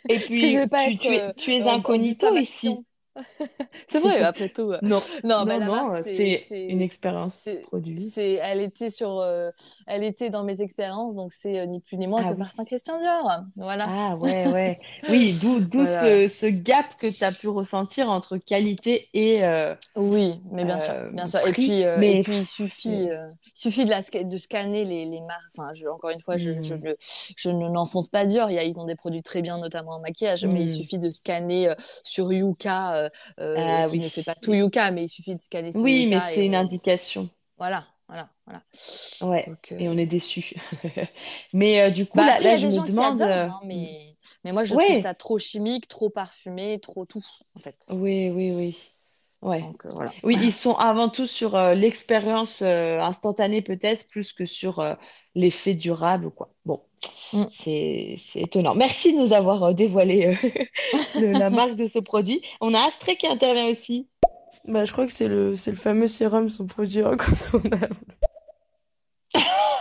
et 0.08 0.20
que 0.38 0.50
je 0.50 0.60
vais 0.60 0.68
puis 0.68 0.70
pas 0.70 0.86
tu, 0.86 0.90
être 0.90 1.00
tu 1.00 1.16
es, 1.16 1.22
euh, 1.22 1.34
tu 1.38 1.54
es 1.56 1.68
en 1.68 1.68
incognito 1.68 2.36
ici. 2.38 2.86
C'est 3.90 4.00
vrai, 4.00 4.22
après 4.22 4.50
tout. 4.50 4.72
Non, 4.82 5.00
Non, 5.24 5.46
non, 5.46 5.94
euh, 5.94 6.02
c'est 6.04 6.44
une 6.52 6.82
expérience 6.82 7.48
produit. 7.68 8.02
c'est 8.02 8.34
elle 8.34 8.62
était 8.62 8.90
sur 8.90 9.20
euh, 9.20 9.52
elle 9.88 10.04
était 10.04 10.30
dans 10.30 10.44
mes 10.44 10.62
expériences 10.62 11.16
donc 11.16 11.32
c'est 11.34 11.60
euh, 11.60 11.66
ni 11.66 11.80
plus 11.80 11.98
ni 11.98 12.08
moins 12.08 12.22
Ah 12.24 12.30
que 12.30 12.34
oui. 12.34 12.40
parfum 12.40 12.66
Christian 12.66 13.00
Dior. 13.00 13.42
Voilà. 13.56 13.86
Ah 13.88 14.16
ouais, 14.18 14.48
ouais. 14.54 14.80
Oui, 15.10 15.38
d'où 15.42 15.60
Voilà. 15.74 16.02
ce, 16.02 16.28
ce 16.28 16.46
gap 16.48 16.86
que 17.00 17.08
tu 17.08 17.24
as 17.24 17.32
pu 17.32 17.48
ressentir 17.48 18.10
entre 18.10 18.38
qualité 18.38 19.10
et 19.14 19.44
euh, 19.44 19.76
Oui, 19.96 20.42
mais 20.52 20.66
bien 20.66 20.80
sûr, 20.80 20.94
bien 21.14 21.28
sûr. 21.28 21.46
Et 21.48 21.52
puis, 21.52 21.82
et 21.82 22.22
puis 22.24 22.38
il 22.38 22.46
suffit, 22.46 23.08
suffit 23.54 23.86
de, 23.86 23.90
la, 23.92 24.02
de 24.24 24.38
scanner 24.38 24.86
les, 24.86 25.06
les 25.06 25.22
marques. 25.22 25.42
Enfin, 25.58 25.72
je, 25.74 25.88
encore 25.88 26.10
une 26.10 26.20
fois, 26.20 26.38
je, 26.38 26.60
je, 26.62 26.74
Hmm, 26.74 26.86
ne- 26.86 26.94
je 27.38 27.50
ne 27.50 27.68
n'enfonce 27.70 28.10
pas 28.10 28.26
Dior. 28.26 28.50
Il 28.50 28.56
y 28.56 28.60
a, 28.60 28.64
ils 28.64 28.80
ont 28.80 28.86
des 28.86 28.96
produits 28.96 29.22
très 29.24 29.42
bien, 29.42 29.58
notamment 29.58 29.92
en 29.92 30.00
maquillage, 30.00 30.46
mais 30.46 30.62
il 30.62 30.66
hmm. 30.66 30.68
suffit 30.68 30.98
de 30.98 31.10
scanner 31.10 31.74
sur 32.04 32.32
Yuka, 32.32 33.03
euh, 33.04 33.10
euh, 33.40 33.84
Ah 33.84 33.88
qui 33.88 33.98
oui. 33.98 34.00
ne 34.00 34.10
fait 34.10 34.24
pas 34.24 34.36
tout 34.36 34.54
Yuka, 34.54 34.92
mais 34.92 35.04
il 35.06 35.10
suffit 35.10 35.36
de 35.36 35.42
scanner 35.42 35.72
sur 35.72 35.82
Oui, 35.82 36.08
mais 36.08 36.16
et 36.18 36.22
c'est 36.34 36.46
une 36.46 36.56
on, 36.56 36.60
indication. 36.66 37.30
voilà, 37.58 37.88
voilà, 38.08 38.30
voilà. 38.46 38.64
Ouais, 39.22 39.46
Donc, 39.48 39.72
et 39.78 39.88
on 39.90 39.94
euh, 39.94 39.98
est 39.98 40.06
déçus. 40.06 40.54
Mais 41.54 41.82
euh, 41.82 41.90
du 41.90 42.06
coup, 42.06 42.18
bah 42.18 42.26
là, 42.26 42.34
après, 42.34 42.44
là, 42.44 42.58
je 42.58 42.68
me 42.68 42.88
demande... 42.88 43.22
adorent, 43.22 43.56
hein, 43.56 43.62
mais, 43.66 44.18
mais 44.44 44.52
moi, 44.52 44.64
je 44.64 44.76
trouve 44.76 45.02
ça 45.02 45.14
trop 45.14 45.38
chimique, 45.38 45.88
trop 45.88 46.10
parfumé, 46.10 46.80
trop 46.80 47.06
tout, 47.06 47.24
en 47.56 47.60
fait. 47.60 47.78
oui, 47.90 48.30
oui, 48.30 48.52
oui. 48.52 48.78
Ouais. 49.42 49.62
Donc, 49.62 49.86
euh, 49.86 49.90
voilà. 49.94 50.12
Oui, 50.24 50.38
ils 50.42 50.54
sont 50.54 50.76
avant 50.76 51.10
tout 51.10 51.28
sur 51.28 51.58
l'expérience 51.58 52.62
instantanée 52.62 53.62
peut-être 53.62 54.08
plus 54.08 54.34
que 54.34 54.46
sur 54.46 54.80
l'effet 55.36 55.74
durable 55.74 56.26
ou 56.28 56.32
quoi. 56.32 56.50
Bon, 56.66 56.82
Mm. 57.34 57.44
c'est 57.64 58.18
c'est 58.32 58.42
étonnant. 58.42 58.76
Merci 58.76 59.14
de 59.14 59.20
nous 59.20 59.34
avoir 59.34 59.64
euh, 59.64 59.74
dévoilé 59.74 60.38
euh, 60.44 60.50
le- 61.20 61.32
la 61.38 61.50
marque 61.50 61.76
de 61.76 61.88
ce 61.88 62.00
produit. 62.00 62.42
On 62.62 62.74
a 62.74 62.80
Astrée 62.86 63.16
qui 63.18 63.28
intervient 63.28 63.68
aussi. 63.68 64.08
Bah, 64.66 64.86
je 64.86 64.94
crois 64.94 65.06
que 65.06 65.12
c'est 65.12 65.28
le, 65.28 65.56
c'est 65.58 65.72
le 65.72 65.78
fameux 65.78 66.08
sérum, 66.08 66.50
son 66.50 66.66
produit 66.68 67.02
incontournable. 67.04 67.96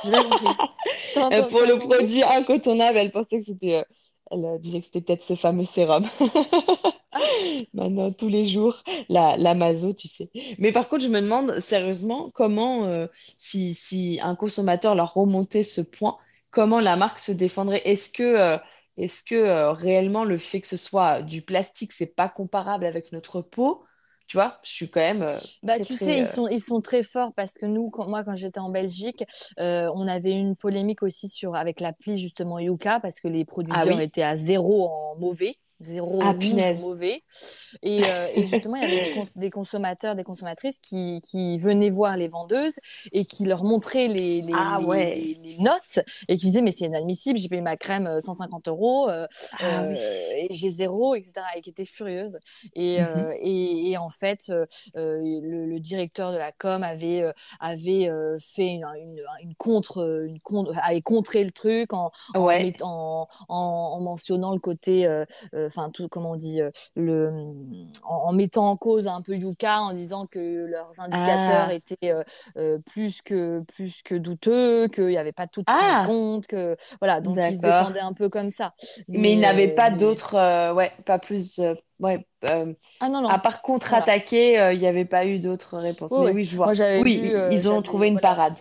J'ai 0.02 0.10
bien 0.10 0.24
compris. 0.24 0.46
T'as 1.14 1.30
Euh, 1.38 1.48
pour 1.48 1.60
le 1.60 1.78
produit 1.78 2.22
incontournable, 2.24 2.98
elle 2.98 3.12
pensait 3.12 3.38
que 3.38 3.44
c'était... 3.44 3.84
elle 4.30 4.44
euh, 4.44 4.58
disait 4.58 4.80
que 4.80 4.86
c'était 4.86 5.00
peut-être 5.00 5.24
ce 5.24 5.34
fameux 5.36 5.64
sérum. 5.64 6.08
Maintenant, 7.74 8.12
tous 8.12 8.28
les 8.28 8.46
jours, 8.48 8.82
la, 9.08 9.36
la 9.36 9.54
maso, 9.54 9.92
tu 9.92 10.08
sais. 10.08 10.30
Mais 10.58 10.72
par 10.72 10.88
contre, 10.88 11.04
je 11.04 11.08
me 11.08 11.20
demande 11.20 11.60
sérieusement 11.60 12.30
comment, 12.30 12.86
euh, 12.86 13.06
si, 13.38 13.74
si 13.74 14.18
un 14.22 14.34
consommateur 14.36 14.94
leur 14.94 15.12
remontait 15.14 15.62
ce 15.64 15.80
point, 15.80 16.16
comment 16.50 16.80
la 16.80 16.96
marque 16.96 17.18
se 17.18 17.32
défendrait. 17.32 17.82
Est-ce 17.84 18.08
que, 18.10 18.22
euh, 18.22 18.58
est-ce 18.96 19.22
que 19.24 19.34
euh, 19.34 19.72
réellement 19.72 20.24
le 20.24 20.38
fait 20.38 20.60
que 20.60 20.68
ce 20.68 20.76
soit 20.76 21.22
du 21.22 21.42
plastique, 21.42 21.92
c'est 21.92 22.06
pas 22.14 22.28
comparable 22.28 22.84
avec 22.86 23.12
notre 23.12 23.40
peau? 23.42 23.84
Tu 24.26 24.36
vois, 24.36 24.58
je 24.64 24.70
suis 24.70 24.90
quand 24.90 25.00
même 25.00 25.22
euh, 25.22 25.40
Bah, 25.62 25.80
tu 25.80 25.96
sais, 25.96 26.18
ils 26.20 26.26
euh, 26.26 26.26
sont, 26.26 26.48
ils 26.48 26.60
sont 26.60 26.80
très 26.80 27.02
forts 27.02 27.32
parce 27.34 27.54
que 27.54 27.66
nous, 27.66 27.88
quand, 27.90 28.08
moi, 28.08 28.24
quand 28.24 28.36
j'étais 28.36 28.58
en 28.60 28.70
Belgique, 28.70 29.24
euh, 29.60 29.90
on 29.94 30.08
avait 30.08 30.32
une 30.32 30.56
polémique 30.56 31.02
aussi 31.02 31.28
sur, 31.28 31.54
avec 31.54 31.80
l'appli, 31.80 32.20
justement, 32.20 32.58
Yuka, 32.58 33.00
parce 33.00 33.20
que 33.20 33.28
les 33.28 33.44
produits 33.44 33.78
Ah 33.78 33.84
oui? 33.86 33.94
étaient 34.00 34.22
à 34.22 34.36
zéro 34.36 34.88
en 34.88 35.16
mauvais, 35.18 35.56
zéro 35.84 36.08
Ah, 36.20 36.32
rouge 36.32 36.72
mauvais. 36.72 37.22
Et, 37.82 38.08
euh, 38.08 38.28
et 38.34 38.44
justement, 38.46 38.76
il 38.76 38.82
y 38.82 38.84
avait 38.84 38.98
des, 38.98 39.08
cons- 39.08 39.26
des 39.36 39.50
consommateurs, 39.50 40.14
des 40.14 40.24
consommatrices 40.24 40.78
qui, 40.80 41.20
qui 41.22 41.58
venaient 41.58 41.90
voir 41.90 42.16
les 42.16 42.28
vendeuses 42.28 42.74
et 43.12 43.24
qui 43.24 43.44
leur 43.44 43.64
montraient 43.64 44.08
les, 44.08 44.42
les, 44.42 44.64
Ah 44.64 44.80
les, 44.80 44.86
ouais. 44.86 45.12
les, 45.12 45.38
les 45.42 45.58
notes 45.58 46.00
et 46.28 46.36
qui 46.36 46.46
disaient, 46.46 46.62
mais 46.62 46.70
c'est 46.70 46.86
inadmissible, 46.86 47.38
j'ai 47.38 47.48
payé 47.48 47.62
ma 47.62 47.76
crème 47.76 48.06
euh, 48.06 48.20
150 48.20 48.68
euros, 48.68 49.08
euh, 49.08 49.26
Ah 49.58 49.82
oui. 49.84 49.96
euh, 49.96 50.30
et 50.36 50.48
j'ai 50.50 50.70
zéro, 50.70 51.14
etc. 51.14 51.46
Et 51.56 51.62
qui 51.62 51.70
étaient 51.70 51.84
furieuses. 51.84 52.38
Et, 52.74 53.02
euh, 53.02 53.32
et, 53.40 53.90
et 53.90 53.98
en 53.98 54.10
fait, 54.10 54.40
euh, 54.50 54.66
euh, 54.96 55.18
le, 55.42 55.66
le 55.66 55.80
directeur 55.80 56.32
de 56.32 56.36
la 56.36 56.52
com 56.52 56.82
avait, 56.82 57.22
euh, 57.22 57.32
avait 57.60 58.08
euh, 58.08 58.38
fait 58.54 58.68
une, 58.68 58.84
une, 58.84 59.22
une 59.42 59.54
contre, 59.56 60.24
une 60.26 60.40
contre, 60.40 60.72
avait 60.82 61.02
contré 61.02 61.44
le 61.44 61.50
truc 61.50 61.92
en, 61.92 62.10
en, 62.36 62.46
Ouais. 62.46 62.72
en, 62.82 63.26
en, 63.48 63.56
en 63.56 64.00
mentionnant 64.00 64.52
le 64.52 64.60
côté, 64.60 65.06
euh, 65.06 65.24
euh, 65.54 65.70
enfin, 65.72 65.90
tout, 65.90 66.08
comment 66.08 66.32
on 66.32 66.36
dit, 66.36 66.60
euh, 66.60 66.70
le, 66.96 67.30
en, 68.04 68.14
en 68.28 68.32
mettant 68.32 68.68
en 68.70 68.76
cause 68.76 69.06
un 69.08 69.22
peu 69.22 69.34
Yuka, 69.34 69.80
en 69.80 69.92
disant 69.92 70.26
que 70.26 70.66
leurs 70.66 70.98
indicateurs 71.00 71.68
Ah. 71.68 71.72
étaient 71.72 72.12
euh, 72.12 72.22
euh, 72.56 72.78
plus 72.78 73.22
que, 73.22 73.60
plus 73.74 74.02
que 74.02 74.14
douteux, 74.14 74.88
qu'il 74.88 75.06
n'y 75.06 75.16
avait 75.18 75.32
pas 75.32 75.46
tout 75.46 75.64
Ah, 75.66 76.04
compte, 76.06 76.46
que, 76.46 76.76
voilà, 77.00 77.20
donc 77.20 77.38
ils 77.38 77.56
se 77.56 77.60
défendaient 77.60 78.00
un 78.00 78.12
peu 78.12 78.28
comme 78.28 78.50
ça. 78.50 78.74
Mais 79.08 79.32
il 79.32 79.40
Mais, 79.40 79.40
n'avait 79.40 79.68
euh, 79.68 79.74
pas 79.74 79.90
mais, 79.90 79.98
d'autres, 79.98 80.34
euh, 80.34 80.74
ouais, 80.74 80.92
pas 81.06 81.18
plus, 81.18 81.60
ouais, 82.00 82.26
ah 83.00 83.08
non, 83.08 83.20
à 83.22 83.22
non, 83.22 83.38
part 83.38 83.62
voilà. 83.62 83.62
contre-attaquer, 83.62 84.72
il 84.74 84.78
n'y 84.78 84.86
avait 84.86 85.04
pas 85.04 85.26
eu 85.26 85.38
d'autres 85.38 85.78
réponses. 85.78 86.10
Oui, 86.12 86.18
Mais 86.18 86.26
oui. 86.26 86.32
oui, 86.32 86.44
je 86.44 86.56
vois. 86.56 86.72
Oui, 87.00 87.18
vu, 87.20 87.32
ils 87.50 87.68
ont 87.68 87.82
trouvé 87.82 88.08
une 88.08 88.14
voilà. 88.14 88.28
parade. 88.28 88.54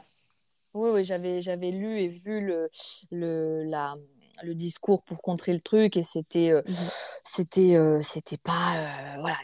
Oui, 0.74 0.89
oui, 0.93 1.03
j'avais, 1.03 1.41
j'avais 1.41 1.72
lu 1.72 1.99
et 1.99 2.07
vu 2.07 2.39
le, 2.39 2.70
le, 3.12 3.64
la, 3.64 3.95
le 4.43 4.55
discours 4.55 5.03
pour 5.03 5.21
contrer 5.21 5.53
le 5.53 5.61
truc 5.61 5.97
et 5.97 6.03
c'était 6.03 6.51
euh, 6.51 6.61
Mhm. 6.65 6.91
c'était 7.25 7.75
euh, 7.75 8.01
c'était 8.03 8.37
pas 8.37 8.75
euh, 9.17 9.19
voilà 9.21 9.37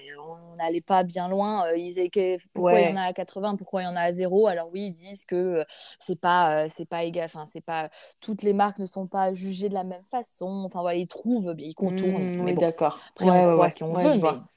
on 0.52 0.56
n'allait 0.56 0.82
pas 0.82 1.04
bien 1.04 1.30
loin 1.30 1.72
ils 1.74 1.84
disaient 1.88 2.10
que 2.10 2.38
pourquoi 2.54 2.82
il 2.82 2.86
y 2.86 2.88
en 2.88 2.96
a 2.96 3.02
à 3.04 3.14
80 3.14 3.56
pourquoi 3.56 3.82
il 3.84 3.86
y 3.86 3.88
en 3.88 3.96
a 3.96 4.02
à 4.02 4.12
zéro? 4.12 4.48
Alors 4.48 4.70
oui 4.74 4.88
ils 4.88 4.92
disent 4.94 5.26
que 5.26 5.64
c'est 6.00 6.20
pas 6.22 6.68
c'est 6.70 6.86
pas 6.86 7.04
égal 7.04 7.26
enfin 7.26 7.46
c'est 7.52 7.62
pas 7.62 7.90
toutes 8.22 8.42
les 8.44 8.54
marques 8.54 8.80
ne 8.80 8.86
sont 8.86 9.08
pas 9.08 9.34
jugées 9.34 9.70
de 9.70 9.74
la 9.76 9.84
même 9.84 10.04
façon 10.06 10.64
enfin 10.66 10.82
voilà 10.82 10.98
ils 10.98 11.08
trouvent 11.08 11.54
ils 11.60 11.76
contournent 11.76 12.30
Hmm, 12.40 12.46
mais 12.46 12.54
bon 12.54 12.60
d'accord. 12.60 13.12
après 13.16 13.30
Ouais, 13.30 13.32
on 13.32 13.44
ouais, 13.46 13.54
croit 13.54 13.70
ouais. 13.70 13.72
qui 13.72 13.84
on 13.84 13.96
Ouais, 13.96 14.10
veut 14.10 14.16
je 14.16 14.18
mais 14.18 14.20
vois. 14.20 14.52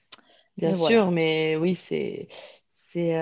Bien 0.58 0.72
mais 0.72 0.74
voilà 0.74 0.98
sûr, 0.98 1.10
mais 1.12 1.56
oui, 1.56 1.74
c'est, 1.76 2.28
c'est, 2.74 3.14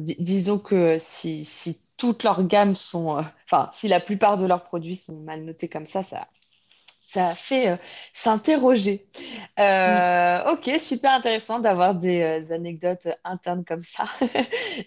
di- 0.00 0.16
disons 0.20 0.58
que 0.58 0.98
si, 1.00 1.44
si 1.46 1.80
toutes 1.96 2.22
leurs 2.24 2.44
gammes 2.46 2.76
sont, 2.76 3.18
euh, 3.18 3.22
enfin, 3.46 3.70
si 3.74 3.88
la 3.88 4.00
plupart 4.00 4.36
de 4.38 4.46
leurs 4.46 4.64
produits 4.64 4.96
sont 4.96 5.16
mal 5.20 5.44
notés 5.44 5.68
comme 5.68 5.86
ça, 5.86 6.02
ça, 6.02 6.28
ça 7.06 7.34
fait 7.34 7.68
euh, 7.68 7.76
s'interroger. 8.14 9.06
Mm. 9.58 9.60
Euh, 9.60 10.52
ok, 10.52 10.70
super 10.80 11.12
intéressant 11.12 11.60
d'avoir 11.60 11.94
des 11.94 12.20
euh, 12.20 12.54
anecdotes 12.54 13.08
internes 13.24 13.64
comme 13.64 13.84
ça. 13.84 14.06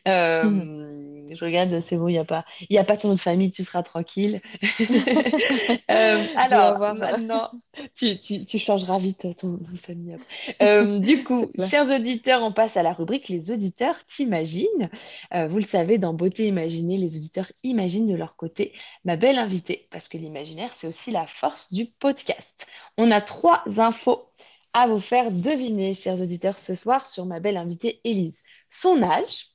Euh, 0.07 1.25
je 1.31 1.45
regarde, 1.45 1.79
c'est 1.81 1.97
bon, 1.97 2.07
il 2.07 2.13
n'y 2.13 2.19
a 2.19 2.25
pas, 2.25 2.45
y 2.69 2.77
a 2.77 2.83
pas 2.83 2.95
ton 2.95 3.09
nom 3.09 3.15
de 3.15 3.19
famille, 3.19 3.51
tu 3.51 3.63
seras 3.63 3.81
tranquille. 3.81 4.39
Alors, 5.87 6.95
maintenant, 6.95 7.49
tu, 7.95 8.17
tu, 8.17 8.45
tu 8.45 8.59
changeras 8.59 8.97
vite 8.97 9.27
ton 9.37 9.47
nom 9.47 9.59
de 9.71 9.77
famille. 9.77 10.15
Euh, 10.61 10.99
du 10.99 11.23
coup, 11.23 11.51
chers 11.67 11.89
auditeurs, 11.89 12.41
on 12.41 12.51
passe 12.51 12.77
à 12.77 12.83
la 12.83 12.93
rubrique 12.93 13.29
Les 13.29 13.51
auditeurs 13.51 14.03
t'imaginent. 14.05 14.89
Euh, 15.33 15.47
vous 15.47 15.57
le 15.57 15.63
savez, 15.63 15.97
dans 15.97 16.13
Beauté 16.13 16.47
imaginée, 16.47 16.97
les 16.97 17.15
auditeurs 17.15 17.51
imaginent 17.63 18.07
de 18.07 18.15
leur 18.15 18.35
côté 18.35 18.73
ma 19.05 19.15
belle 19.15 19.37
invitée, 19.37 19.87
parce 19.91 20.07
que 20.07 20.17
l'imaginaire, 20.17 20.73
c'est 20.77 20.87
aussi 20.87 21.11
la 21.11 21.27
force 21.27 21.71
du 21.71 21.85
podcast. 21.85 22.67
On 22.97 23.11
a 23.11 23.21
trois 23.21 23.63
infos 23.79 24.29
à 24.73 24.87
vous 24.87 24.99
faire 24.99 25.31
deviner, 25.31 25.93
chers 25.93 26.21
auditeurs, 26.21 26.59
ce 26.59 26.75
soir 26.75 27.07
sur 27.07 27.25
ma 27.25 27.39
belle 27.39 27.57
invitée 27.57 28.01
Élise. 28.03 28.39
Son 28.69 29.01
âge, 29.01 29.47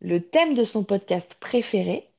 le 0.00 0.20
thème 0.20 0.54
de 0.54 0.64
son 0.64 0.84
podcast 0.84 1.36
préféré 1.40 2.10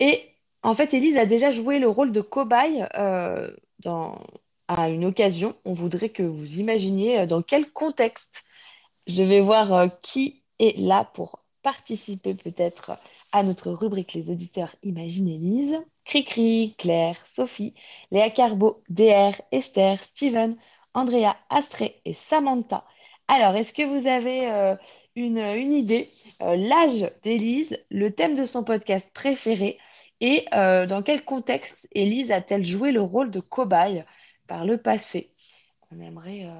et 0.00 0.34
en 0.62 0.74
fait, 0.74 0.94
Élise 0.94 1.16
a 1.16 1.26
déjà 1.26 1.52
joué 1.52 1.78
le 1.78 1.88
rôle 1.88 2.12
de 2.12 2.20
cobaye 2.20 2.86
euh, 2.96 3.50
à 3.86 4.88
une 4.88 5.04
occasion. 5.04 5.54
On 5.64 5.72
voudrait 5.72 6.10
que 6.10 6.22
vous 6.22 6.58
imaginiez 6.58 7.20
euh, 7.20 7.26
dans 7.26 7.42
quel 7.42 7.70
contexte. 7.70 8.44
Je 9.06 9.22
vais 9.22 9.40
voir 9.40 9.72
euh, 9.72 9.88
qui 10.02 10.42
est 10.58 10.78
là 10.78 11.04
pour 11.14 11.40
participer 11.62 12.34
peut-être 12.34 12.92
à 13.32 13.42
notre 13.42 13.70
rubrique 13.70 14.14
Les 14.14 14.30
auditeurs 14.30 14.74
imaginent 14.82 15.28
Élise. 15.28 15.78
Cricri, 16.04 16.74
Claire, 16.78 17.18
Sophie, 17.32 17.74
Léa 18.10 18.30
Carbo, 18.30 18.82
DR, 18.88 19.42
Esther, 19.52 20.02
Steven, 20.04 20.56
Andrea, 20.94 21.36
Astrée 21.50 22.00
et 22.06 22.14
Samantha. 22.14 22.84
Alors, 23.28 23.54
est-ce 23.56 23.74
que 23.74 23.82
vous 23.82 24.06
avez 24.06 24.50
euh, 24.50 24.74
une, 25.16 25.38
idée, 25.74 26.10
l'âge 26.40 27.10
d'Élise, 27.24 27.78
le 27.90 28.10
thème 28.10 28.36
de 28.36 28.46
son 28.46 28.64
podcast 28.64 29.10
préféré 29.12 29.78
et 30.20 30.46
euh, 30.54 30.86
dans 30.86 31.02
quel 31.02 31.24
contexte 31.24 31.88
Élise 31.92 32.30
a-t-elle 32.32 32.64
joué 32.64 32.92
le 32.92 33.00
rôle 33.02 33.30
de 33.30 33.40
cobaye 33.40 34.04
par 34.46 34.64
le 34.64 34.78
passé? 34.78 35.32
On 35.90 36.00
aimerait 36.02 36.44
euh, 36.44 36.50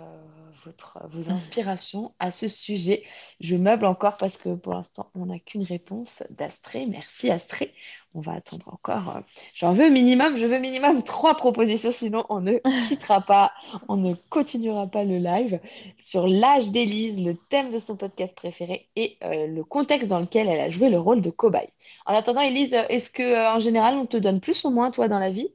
votre, 0.64 0.98
vos 1.10 1.28
inspirations 1.30 2.14
à 2.18 2.30
ce 2.30 2.48
sujet. 2.48 3.04
Je 3.40 3.56
meuble 3.56 3.84
encore 3.84 4.16
parce 4.16 4.38
que 4.38 4.54
pour 4.54 4.72
l'instant, 4.72 5.10
on 5.14 5.26
n'a 5.26 5.38
qu'une 5.38 5.64
réponse 5.64 6.22
d'Astrée. 6.30 6.86
Merci 6.86 7.30
Astrée. 7.30 7.74
On 8.14 8.22
va 8.22 8.32
attendre 8.32 8.66
encore. 8.72 9.16
euh, 9.16 9.20
J'en 9.54 9.74
veux 9.74 9.90
minimum, 9.90 10.38
je 10.38 10.46
veux 10.46 10.58
minimum 10.58 11.02
trois 11.02 11.36
propositions, 11.36 11.92
sinon 11.92 12.24
on 12.30 12.40
ne 12.40 12.54
quittera 12.86 13.20
pas, 13.26 13.52
on 13.88 13.96
ne 13.98 14.14
continuera 14.30 14.86
pas 14.86 15.04
le 15.04 15.18
live 15.18 15.60
sur 16.00 16.26
l'âge 16.26 16.70
d'Élise, 16.70 17.22
le 17.22 17.36
thème 17.36 17.70
de 17.70 17.78
son 17.78 17.96
podcast 17.96 18.34
préféré 18.34 18.88
et 18.96 19.18
euh, 19.24 19.46
le 19.46 19.62
contexte 19.62 20.08
dans 20.08 20.20
lequel 20.20 20.48
elle 20.48 20.60
a 20.60 20.70
joué 20.70 20.88
le 20.88 20.98
rôle 20.98 21.20
de 21.20 21.28
cobaye. 21.30 21.68
En 22.06 22.14
attendant, 22.14 22.40
Élise, 22.40 22.72
est-ce 22.88 23.10
que 23.10 23.54
en 23.54 23.60
général 23.60 23.94
on 23.96 24.06
te 24.06 24.16
donne 24.16 24.40
plus 24.40 24.64
ou 24.64 24.70
moins 24.70 24.90
toi 24.90 25.06
dans 25.08 25.18
la 25.18 25.30
vie? 25.30 25.50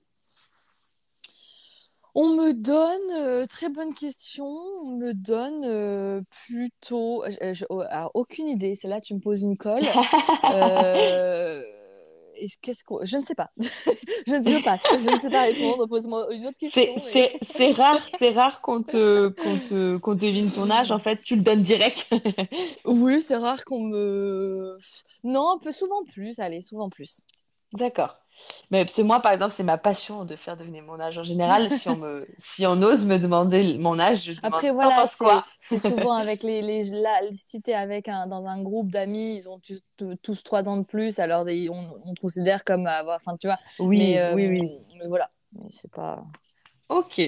On 2.15 2.27
me 2.35 2.53
donne, 2.53 3.11
euh, 3.17 3.45
très 3.47 3.69
bonne 3.69 3.93
question, 3.95 4.45
on 4.45 4.91
me 4.97 5.13
donne 5.13 5.63
euh, 5.65 6.21
plutôt, 6.45 7.23
je- 7.27 7.53
je- 7.53 7.65
oh, 7.69 7.81
alors, 7.89 8.11
aucune 8.13 8.47
idée, 8.47 8.75
c'est 8.75 8.87
là 8.87 9.01
tu 9.01 9.15
me 9.15 9.19
poses 9.19 9.41
une 9.41 9.57
colle. 9.57 9.87
Euh, 10.53 11.61
est-ce- 12.35 12.57
qu'est-ce 12.61 12.83
qu'on- 12.83 13.03
je 13.03 13.17
ne 13.17 13.23
sais 13.23 13.33
pas, 13.35 13.49
je, 13.57 13.65
je 14.27 14.63
passe, 14.63 14.81
je 14.91 15.09
ne 15.09 15.19
sais 15.19 15.29
pas 15.29 15.41
répondre, 15.43 15.87
pose-moi 15.87 16.27
une 16.33 16.45
autre 16.47 16.57
question. 16.59 16.81
mais- 17.05 17.11
c'est, 17.13 17.39
c'est 17.57 17.71
rare, 17.71 18.05
c'est 18.19 18.29
rare 18.29 18.61
qu'on 18.61 18.83
te, 18.83 19.29
qu'on 19.29 19.57
te, 19.59 19.97
qu'on 19.97 20.13
devine 20.15 20.51
ton 20.51 20.69
âge. 20.69 20.91
En 20.91 20.99
fait, 20.99 21.19
tu 21.23 21.35
le 21.35 21.41
donnes 21.41 21.63
direct. 21.63 22.07
Oui, 22.85 23.21
c'est 23.21 23.37
rare 23.37 23.63
qu'on 23.65 23.81
me... 23.81 24.75
Non, 25.23 25.53
un 25.53 25.57
peu 25.57 25.71
souvent 25.71 26.03
plus, 26.03 26.39
allez, 26.39 26.61
souvent 26.61 26.89
plus. 26.89 27.21
D'accord. 27.73 28.17
Mais 28.71 28.85
parce 28.85 28.95
que 28.97 29.01
moi, 29.01 29.19
par 29.21 29.31
exemple, 29.33 29.53
c'est 29.55 29.63
ma 29.63 29.77
passion 29.77 30.25
de 30.25 30.35
faire 30.35 30.57
deviner 30.57 30.81
mon 30.81 30.99
âge. 30.99 31.17
En 31.17 31.23
général, 31.23 31.71
si 31.71 31.89
on 31.89 31.95
me, 31.97 32.27
si 32.39 32.65
on 32.67 32.81
ose 32.81 33.05
me 33.05 33.17
demander 33.19 33.77
mon 33.77 33.99
âge, 33.99 34.23
je 34.25 34.41
demande 34.41 34.63
Après, 34.63 34.71
voilà, 34.71 35.05
c'est 35.07 35.15
quoi? 35.17 35.45
c'est 35.65 35.79
souvent 35.79 36.11
avec 36.13 36.43
les, 36.43 36.61
les, 36.61 36.83
là, 36.83 37.17
si 37.31 37.61
t'es 37.61 37.73
avec 37.73 38.09
un, 38.09 38.27
dans 38.27 38.45
un 38.47 38.61
groupe 38.61 38.91
d'amis, 38.91 39.37
ils 39.37 39.47
ont 39.49 39.59
tous, 39.59 39.79
tous- 39.95 40.15
tous 40.21 40.43
trois 40.43 40.67
ans 40.67 40.77
de 40.77 40.83
plus, 40.85 41.19
alors 41.19 41.45
on, 41.47 41.93
on 42.05 42.13
te 42.13 42.19
considère 42.19 42.63
comme 42.65 42.85
avoir, 42.87 43.15
enfin, 43.15 43.37
tu 43.37 43.47
vois, 43.47 43.57
Oui, 43.77 43.97
mais, 43.97 44.19
euh, 44.19 44.35
oui, 44.35 44.47
oui. 44.47 44.71
mais 44.99 45.07
voilà, 45.07 45.29
Mais 45.53 45.67
c'est 45.69 45.91
pas... 45.91 46.23
Ok. 46.89 47.21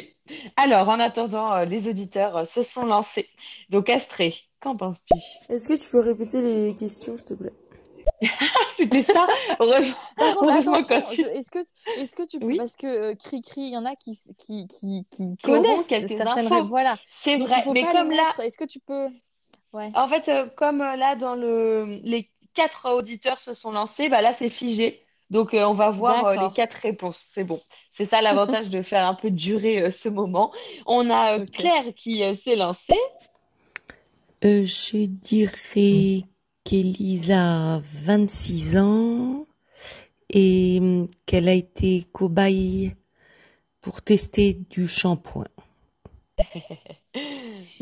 Alors, 0.55 0.87
en 0.89 0.99
attendant, 0.99 1.51
euh, 1.53 1.65
les 1.65 1.87
auditeurs 1.89 2.37
euh, 2.37 2.45
se 2.45 2.63
sont 2.63 2.85
lancés. 2.85 3.29
Donc, 3.69 3.89
Astrée, 3.89 4.35
qu'en 4.61 4.75
penses-tu? 4.77 5.25
Est-ce 5.49 5.67
que 5.67 5.73
tu 5.73 5.89
peux 5.89 5.99
répéter 5.99 6.41
les 6.41 6.75
questions, 6.75 7.17
s'il 7.17 7.25
te 7.25 7.33
plaît? 7.33 7.53
C'était 8.77 9.03
ça? 9.03 9.27
Heureusement, 9.59 10.81
tu... 11.11 11.21
est-ce 11.21 11.51
que, 11.51 11.59
est-ce 11.99 12.15
que 12.15 12.27
tu 12.27 12.39
peux, 12.39 12.45
Oui, 12.45 12.57
parce 12.57 12.75
que 12.75 12.87
euh, 12.87 13.15
Cri-Cri, 13.15 13.61
il 13.61 13.73
y 13.73 13.77
en 13.77 13.85
a 13.85 13.95
qui, 13.95 14.17
qui, 14.37 14.67
qui, 14.67 15.05
qui 15.11 15.37
connaissent 15.43 15.87
quelques 15.87 16.09
certaines 16.09 16.51
infos. 16.51 16.65
voilà. 16.65 16.95
C'est 17.21 17.37
vrai. 17.37 17.61
faut 17.63 17.73
Mais 17.73 17.83
comme 17.83 18.11
là. 18.11 18.29
Est-ce 18.43 18.57
que 18.57 18.65
tu 18.65 18.79
peux... 18.79 19.07
Ouais. 19.73 19.89
En 19.93 20.07
fait, 20.07 20.29
euh, 20.29 20.47
comme 20.55 20.81
euh, 20.81 20.95
là, 20.95 21.15
dans 21.15 21.35
le... 21.35 21.99
les 22.03 22.29
quatre 22.53 22.89
auditeurs 22.91 23.39
se 23.39 23.53
sont 23.53 23.71
lancés, 23.71 24.09
bah 24.09 24.21
là, 24.21 24.33
c'est 24.33 24.49
figé. 24.49 25.05
Donc, 25.29 25.53
euh, 25.53 25.63
on 25.63 25.73
va 25.73 25.89
voir 25.89 26.25
euh, 26.27 26.35
les 26.35 26.53
quatre 26.53 26.75
réponses. 26.75 27.23
C'est 27.33 27.43
bon. 27.43 27.59
C'est 27.91 28.05
ça 28.05 28.21
l'avantage 28.21 28.69
de 28.69 28.81
faire 28.81 29.07
un 29.07 29.15
peu 29.15 29.31
durer 29.31 29.81
euh, 29.81 29.91
ce 29.91 30.07
moment. 30.07 30.51
On 30.85 31.09
a 31.09 31.39
euh. 31.39 31.45
Claire 31.45 31.93
qui 31.95 32.23
euh, 32.23 32.35
s'est 32.35 32.55
lancée. 32.55 32.99
Euh, 34.43 34.65
je 34.65 35.05
dirais 35.05 36.23
qu'Elise 36.65 37.31
a 37.31 37.79
26 38.03 38.75
ans 38.77 39.45
et 40.29 40.79
hum, 40.81 41.07
qu'elle 41.25 41.47
a 41.47 41.53
été 41.53 42.05
cobaye 42.11 42.93
pour 43.81 44.01
tester 44.01 44.55
du 44.69 44.85
shampoing. 44.87 45.45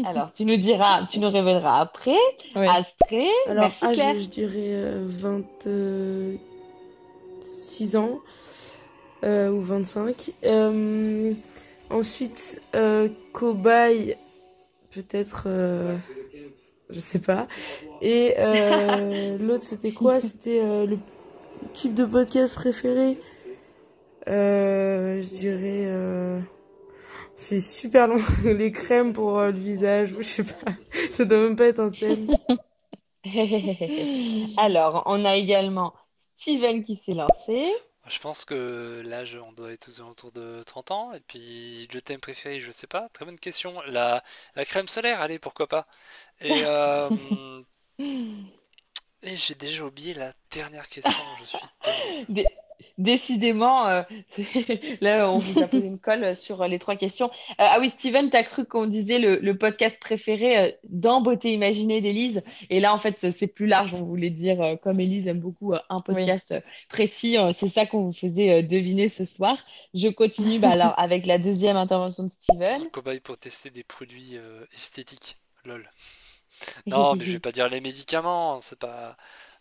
Alors, 0.06 0.32
tu 0.34 0.46
nous 0.46 0.58
diras, 0.58 1.08
tu 1.08 1.18
nous 1.20 1.30
révéleras 1.32 1.80
après. 1.80 2.12
Ouais. 2.56 2.68
Astrée, 2.68 3.28
Alors, 3.48 3.64
merci 3.64 3.86
âge, 3.86 3.96
Claire. 3.96 4.22
je 4.22 4.28
dirais 4.30 4.74
euh, 4.76 5.08
26 5.10 7.98
ans 7.98 8.20
euh, 9.24 9.50
ou 9.50 9.62
25. 9.62 10.32
Euh, 10.44 11.34
ensuite, 11.90 12.62
euh, 12.76 13.10
cobaye, 13.34 14.18
peut-être, 14.92 15.46
euh, 15.48 15.98
je 16.90 17.00
sais 17.00 17.20
pas. 17.20 17.48
Et 18.02 18.36
euh, 18.40 19.38
l'autre, 19.38 19.66
c'était 19.66 19.92
quoi? 19.92 20.20
C'était 20.20 20.62
euh, 20.64 20.86
le 20.86 20.98
type 21.74 21.94
de 21.94 22.06
podcast 22.06 22.56
préféré? 22.56 23.18
Euh, 24.28 25.22
je 25.22 25.28
dirais, 25.28 25.86
euh, 25.88 26.40
c'est 27.36 27.60
super 27.62 28.08
long. 28.08 28.22
Les 28.44 28.72
crèmes 28.72 29.14
pour 29.14 29.40
euh, 29.40 29.52
le 29.52 29.60
visage, 29.60 30.16
je 30.20 30.24
sais 30.24 30.44
pas. 30.44 30.72
Ça 31.12 31.26
doit 31.26 31.40
même 31.40 31.56
pas 31.56 31.68
être 31.68 31.80
un 31.80 31.90
thème. 31.90 32.28
Alors, 34.58 35.04
on 35.06 35.26
a 35.26 35.36
également 35.36 35.94
Steven 36.38 36.84
qui 36.84 36.98
s'est 37.06 37.14
lancé. 37.14 37.72
Je 38.08 38.20
pense 38.20 38.44
que 38.44 39.02
l'âge, 39.06 39.38
on 39.48 39.54
doit 39.54 39.72
être 39.72 39.88
aux 39.88 40.02
alentours 40.02 40.34
de 40.34 40.62
30 40.64 40.92
ans. 40.92 41.14
Et 41.14 41.22
puis 41.22 41.88
le 41.94 42.02
thème 42.02 42.20
préféré, 42.20 42.60
je 42.60 42.72
sais 42.72 42.88
pas. 42.88 43.08
Très 43.14 43.24
bonne 43.24 43.40
question. 43.40 43.82
La, 43.88 44.24
la 44.56 44.66
crème 44.66 44.90
solaire, 44.90 45.22
allez, 45.22 45.40
pourquoi 45.40 45.68
pas? 45.68 45.86
Et, 46.42 46.52
euh, 46.66 47.10
et 48.00 49.36
j'ai 49.36 49.56
déjà 49.56 49.84
oublié 49.86 50.14
la 50.14 50.34
dernière 50.52 50.88
question. 50.90 51.12
Je 51.40 51.46
suis 51.46 51.58
tellement- 51.82 52.26
Dé- 52.30 52.46
décidément, 52.98 53.88
euh, 53.88 54.04
là, 55.02 55.32
on 55.32 55.38
vous 55.38 55.64
a 55.64 55.68
posé 55.68 55.88
une 55.88 55.98
colle 56.00 56.36
sur 56.36 56.68
les 56.68 56.78
trois 56.78 56.96
questions. 56.96 57.28
Euh, 57.52 57.56
ah 57.58 57.78
oui, 57.80 57.92
Steven, 57.98 58.30
tu 58.30 58.38
as 58.38 58.44
cru 58.44 58.66
qu'on 58.66 58.86
disait 58.86 59.18
le, 59.20 59.38
le 59.38 59.58
podcast 59.58 59.98
préféré 60.00 60.58
euh, 60.58 60.72
dans 60.90 61.22
Beauté 61.22 61.54
Imaginée 61.54 62.02
d'Élise? 62.02 62.44
Et 62.70 62.80
là, 62.80 62.94
en 62.94 63.00
fait, 63.00 63.32
c'est 63.32 63.48
plus 63.48 63.66
large. 63.66 63.94
On 63.94 64.04
voulait 64.04 64.30
dire, 64.30 64.62
euh, 64.62 64.76
comme 64.76 65.00
Élise 65.00 65.26
aime 65.28 65.40
beaucoup 65.40 65.74
euh, 65.74 65.80
un 65.90 66.00
podcast 66.00 66.52
euh, 66.52 66.62
précis, 66.90 67.38
euh, 67.38 67.52
c'est 67.54 67.70
ça 67.70 67.86
qu'on 67.88 68.04
vous 68.04 68.14
faisait 68.14 68.52
euh, 68.52 68.62
deviner 68.62 69.10
ce 69.10 69.26
soir. 69.26 69.58
Je 69.94 70.10
continue 70.10 70.60
bah, 70.60 70.72
alors, 70.72 70.94
avec 71.00 71.26
la 71.26 71.38
deuxième 71.40 71.78
intervention 71.78 72.24
de 72.26 72.32
Steven. 72.42 72.90
Cobaye 72.92 73.22
pour 73.22 73.38
tester 73.38 73.70
des 73.70 73.84
produits 73.84 74.32
euh, 74.36 74.66
esthétiques. 74.76 75.38
Lol. 75.66 75.90
Non, 76.88 77.16
mais 77.16 77.26
je 77.26 77.32
vais 77.34 77.40
pas 77.40 77.52
dire 77.52 77.70
les 77.70 77.82
médicaments, 77.82 78.62
c'est 78.62 78.80
pas. 78.80 79.18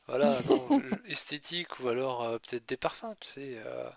Voilà, 0.06 0.38
non, 0.48 0.68
esthétique 1.06 1.80
ou 1.80 1.88
alors 1.88 2.22
euh, 2.22 2.38
peut-être 2.38 2.68
des 2.68 2.76
parfums, 2.76 3.14
tu 3.20 3.28
sais, 3.28 3.56
euh, 3.64 3.88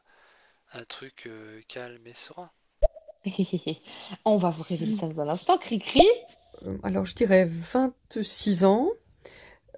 un 0.73 0.83
truc 0.83 1.23
euh, 1.27 1.61
calme 1.67 2.05
et 2.05 2.13
serein. 2.13 2.49
On 4.25 4.37
va 4.37 4.51
vous 4.51 4.63
révéler 4.63 4.95
ça 4.95 5.07
dans 5.07 5.21
un 5.21 5.29
instant. 5.29 5.57
Cri-cri. 5.57 6.05
Alors, 6.83 7.05
je 7.05 7.15
dirais 7.15 7.45
26 7.45 8.63
ans, 8.63 8.89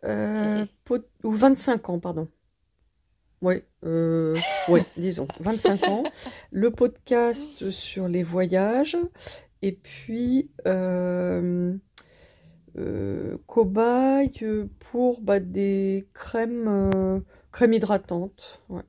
euh, 0.03 0.65
pot- 0.85 1.09
ou 1.23 1.31
25 1.31 1.89
ans, 1.89 1.99
pardon. 1.99 2.27
Ouais, 3.41 3.65
euh, 3.83 4.37
ouais, 4.67 4.83
disons, 4.97 5.27
25 5.39 5.87
ans. 5.87 6.03
Le 6.51 6.71
podcast 6.71 7.69
sur 7.71 8.07
les 8.07 8.23
voyages, 8.23 8.97
et 9.61 9.71
puis 9.73 10.49
euh, 10.65 11.75
euh, 12.79 13.37
cobaye 13.47 14.31
pour 14.91 15.21
bah, 15.21 15.39
des 15.39 16.07
crèmes, 16.13 16.91
euh, 16.95 17.19
crèmes 17.51 17.73
hydratantes. 17.73 18.61
Ouais. 18.69 18.81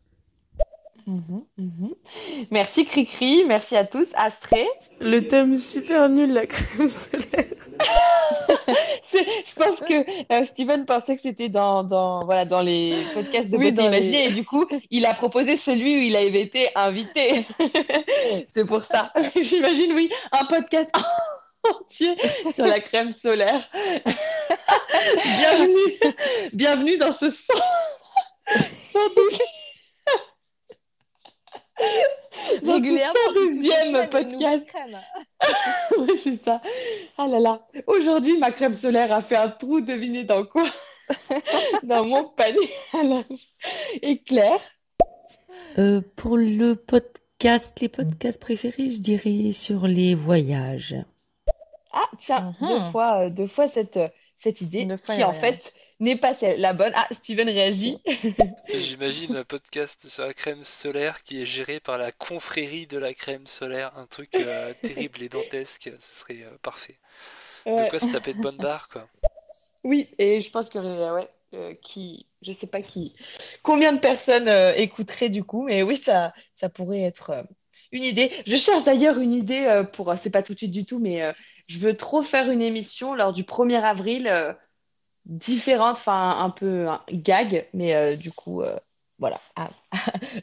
Mhm, 1.07 1.43
mhm. 1.57 1.95
Merci 2.51 2.85
Cricri, 2.85 3.43
merci 3.47 3.75
à 3.77 3.85
tous. 3.87 4.07
Astrée, 4.15 4.67
Le 5.01 5.27
thème 5.27 5.57
super 5.57 6.11
nul, 6.11 6.35
la 6.35 6.47
crème 6.47 6.91
solaire. 6.91 7.47
Je 9.13 9.55
pense 9.57 9.81
que 9.81 10.33
euh, 10.33 10.45
Steven 10.45 10.85
pensait 10.85 11.17
que 11.17 11.23
c'était 11.23 11.49
dans, 11.49 11.83
dans, 11.83 12.27
voilà, 12.27 12.45
dans 12.45 12.61
les 12.61 12.93
podcasts 13.15 13.49
de 13.49 13.57
Oui, 13.57 13.71
beauté 13.73 13.83
les- 13.83 13.89
imaginée 13.89 14.27
et 14.27 14.33
du 14.33 14.45
coup, 14.45 14.67
il 14.91 15.07
a 15.07 15.15
proposé 15.15 15.57
celui 15.57 15.97
où 15.97 16.03
il 16.03 16.15
avait 16.15 16.43
été 16.43 16.69
invité. 16.75 17.47
C'est 18.55 18.67
pour 18.67 18.85
ça. 18.85 19.11
J'imagine, 19.41 19.93
oui, 19.95 20.11
un 20.33 20.45
podcast 20.45 20.91
entier 21.65 22.17
sur 22.55 22.67
la 22.67 22.81
crème 22.81 23.13
solaire. 23.13 23.69
Bienvenue, 25.39 26.01
bienvenue 26.53 26.97
dans 26.99 27.13
ce 27.13 27.31
sang. 27.31 27.61
sans 28.57 29.09
doute. 29.09 29.41
Dans 32.63 32.67
ce 32.67 32.73
Régulièrement, 32.73 33.15
toutes 33.35 33.57
les 33.57 33.69
112e 33.69 33.87
semaines, 33.87 34.03
une 34.03 34.11
podcast. 34.11 34.77
Oui, 35.99 36.21
c'est 36.25 36.45
ça. 36.45 36.61
Ah 37.17 37.27
là 37.27 37.39
là. 37.39 37.67
Aujourd'hui, 37.87 38.37
ma 38.39 38.51
crème 38.51 38.77
solaire 38.77 39.13
a 39.13 39.23
fait 39.23 39.37
un 39.37 39.49
trou, 39.49 39.81
devinez 39.81 40.25
dans 40.25 40.45
quoi? 40.45 40.69
Dans 41.85 42.05
mon 42.05 42.25
panier 42.25 42.71
à 42.93 43.03
linge. 43.03 43.25
Et 44.03 44.21
Claire? 44.23 44.61
Euh, 45.79 46.01
pour 46.17 46.37
le 46.37 46.75
podcast, 46.75 47.81
les 47.81 47.89
podcasts 47.89 48.41
préférés, 48.41 48.91
je 48.91 48.99
dirais 48.99 49.53
sur 49.53 49.87
les 49.87 50.15
voyages. 50.15 50.97
Ah, 52.01 52.09
tiens, 52.21 52.55
Mhm. 52.61 52.69
deux 52.69 52.91
fois, 52.93 53.27
euh, 53.27 53.31
deux 53.31 53.47
fois 53.49 53.69
cette, 53.69 53.97
euh, 53.97 54.09
cette 54.39 54.61
idée 54.61 54.87
fois 54.99 55.15
qui, 55.17 55.25
en 55.25 55.33
fait, 55.33 55.75
n'est 55.99 56.17
pas 56.17 56.35
celle- 56.35 56.61
la 56.61 56.73
bonne. 56.73 56.93
Ah, 56.95 57.09
Steven 57.13 57.49
réagit. 57.49 57.99
J'imagine 58.73 59.35
un 59.35 59.45
podcast 59.45 60.07
sur 60.09 60.25
la 60.25 60.33
crème 60.35 60.63
solaire 60.63 61.23
qui 61.25 61.43
est 61.43 61.47
géré 61.47 61.81
par 61.81 61.99
la 61.99 62.13
confrérie 62.13 62.87
de 62.87 62.99
la 62.99 63.15
crème 63.15 63.47
solaire, 63.49 63.91
un 63.97 64.07
truc 64.07 64.35
euh, 64.37 64.73
terrible 64.83 65.23
et 65.23 65.29
dantesque, 65.29 65.91
ce 65.99 66.21
serait 66.21 66.45
euh, 66.45 66.57
parfait. 66.63 66.97
De 67.67 67.89
quoi 67.91 67.99
se 67.99 68.13
taper 68.13 68.33
de 68.35 68.41
bonnes 68.41 68.59
barres, 68.59 68.89
quoi. 68.89 69.09
Oui, 69.85 70.09
et 70.19 70.41
je 70.41 70.51
pense 70.51 70.69
que, 70.69 70.79
euh, 70.79 71.15
ouais, 71.15 71.29
euh, 71.55 71.75
qui, 71.83 72.27
je 72.43 72.53
sais 72.53 72.67
pas 72.67 72.83
qui, 72.83 73.15
combien 73.63 73.93
de 73.93 74.01
personnes 74.01 74.49
euh, 74.49 74.73
écouteraient 74.75 75.31
du 75.31 75.45
coup, 75.45 75.65
mais 75.65 75.83
oui, 75.83 75.97
ça, 75.97 76.33
ça 76.55 76.69
pourrait 76.69 77.03
être 77.03 77.31
euh, 77.31 77.43
une 77.93 78.05
idée. 78.05 78.31
Je 78.47 78.57
cherche 78.57 78.85
d'ailleurs 78.85 79.19
une 79.19 79.33
idée 79.35 79.65
euh, 79.67 79.83
pour, 79.85 80.11
euh, 80.11 80.17
c'est 80.23 80.31
pas 80.31 80.43
tout 80.43 80.53
de 80.55 80.59
suite 80.59 80.71
du 80.73 80.85
tout, 80.85 80.99
mais 80.99 81.23
euh, 81.25 81.33
je 81.69 81.79
veux 81.79 81.97
trop 81.97 82.23
faire 82.23 82.51
une 82.51 82.63
émission 82.63 83.15
lors 83.15 83.33
du 83.33 83.43
1er 83.45 83.83
avril 83.83 84.57
différente, 85.25 85.97
enfin 85.99 86.37
un 86.41 86.51
peu 86.51 86.89
un 86.89 87.01
gag, 87.13 87.67
mais 87.75 87.95
euh, 87.95 88.17
du 88.17 88.33
coup, 88.33 88.63
euh, 88.63 88.77
voilà, 89.19 89.41
Ah, 89.57 89.71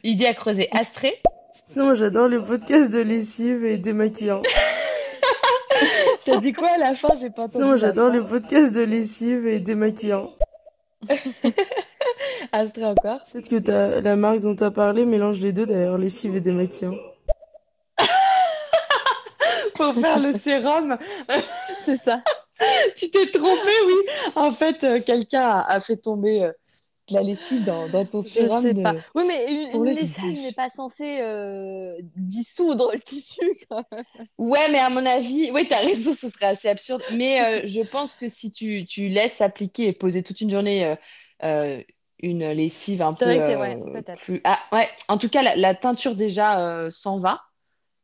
idée 0.03 0.25
à 0.27 0.33
creuser. 0.33 0.69
Astrée, 0.71 1.21
Sinon, 1.65 1.95
j'adore 1.95 2.27
les 2.27 2.39
podcasts 2.39 2.93
de 2.93 2.99
lessive 2.99 3.65
et 3.65 3.77
démaquillant. 3.79 4.43
t'as 6.25 6.37
dit 6.37 6.53
quoi 6.53 6.69
à 6.69 6.77
la 6.77 6.93
fin? 6.93 7.07
J'ai 7.19 7.29
pas 7.31 7.43
entendu 7.43 7.53
Sinon, 7.53 7.75
j'adore 7.75 8.11
fin. 8.11 8.19
les 8.19 8.23
podcasts 8.23 8.75
de 8.75 8.81
lessive 8.83 9.47
et 9.47 9.59
démaquillant. 9.59 10.31
Astrée 12.51 12.85
encore. 12.85 13.25
Peut-être 13.31 13.49
que 13.49 13.99
la 14.01 14.15
marque 14.15 14.41
dont 14.41 14.55
t'as 14.55 14.69
parlé 14.69 15.05
mélange 15.05 15.39
les 15.39 15.53
deux, 15.53 15.65
d'ailleurs, 15.65 15.97
lessive 15.97 16.35
et 16.35 16.41
démaquillant. 16.41 16.95
Pour 19.75 19.93
faire 19.95 20.19
le 20.19 20.37
sérum. 20.39 20.97
C'est 21.85 21.97
ça. 21.97 22.21
Tu 22.95 23.11
t'es 23.11 23.27
trompé, 23.31 23.71
oui. 23.85 23.93
En 24.35 24.51
fait, 24.51 24.81
euh, 24.85 25.01
quelqu'un 25.01 25.41
a, 25.43 25.59
a 25.73 25.79
fait 25.81 25.97
tomber 25.97 26.41
euh, 26.43 26.51
de 27.09 27.15
la 27.15 27.21
lessive 27.21 27.65
dans, 27.65 27.89
dans 27.89 28.05
ton 28.05 28.21
Je 28.21 28.29
sérum 28.29 28.61
sais 28.61 28.73
de... 28.73 28.81
pas. 28.81 28.95
Oui, 29.13 29.23
mais 29.27 29.51
une, 29.73 29.83
lessive 29.83 30.41
n'est 30.41 30.53
pas 30.53 30.69
censée 30.69 31.19
euh, 31.19 31.97
dissoudre 32.15 32.91
le 32.93 32.99
tissu, 33.01 33.41
quand 33.69 33.83
même. 33.91 34.05
Ouais, 34.37 34.69
mais 34.71 34.79
à 34.79 34.89
mon 34.89 35.05
avis, 35.05 35.51
oui, 35.51 35.67
t'as 35.69 35.79
raison, 35.81 36.13
ce 36.13 36.29
serait 36.29 36.45
assez 36.45 36.69
absurde. 36.69 37.03
Mais 37.13 37.67
je 37.67 37.81
pense 37.81 38.15
que 38.15 38.29
si 38.29 38.51
tu, 38.51 38.85
tu 38.85 39.09
laisses 39.09 39.41
appliquer 39.41 39.87
et 39.87 39.93
poser 39.93 40.23
toute 40.23 40.39
une 40.39 40.49
journée 40.49 40.95
une 42.21 42.49
lessive 42.51 43.01
un 43.01 43.13
C'est 43.15 43.25
peu 43.25 43.31
vrai 43.31 43.39
que 43.39 43.45
c'est 43.45 43.55
vrai, 43.55 43.77
euh, 43.77 43.91
peut-être. 43.91 44.21
plus... 44.21 44.39
Ah, 44.45 44.59
ouais, 44.71 44.87
en 45.09 45.17
tout 45.17 45.27
cas, 45.27 45.43
la, 45.43 45.57
la 45.57 45.75
teinture 45.75 46.15
déjà 46.15 46.87
s'en 46.89 47.19
va, 47.19 47.41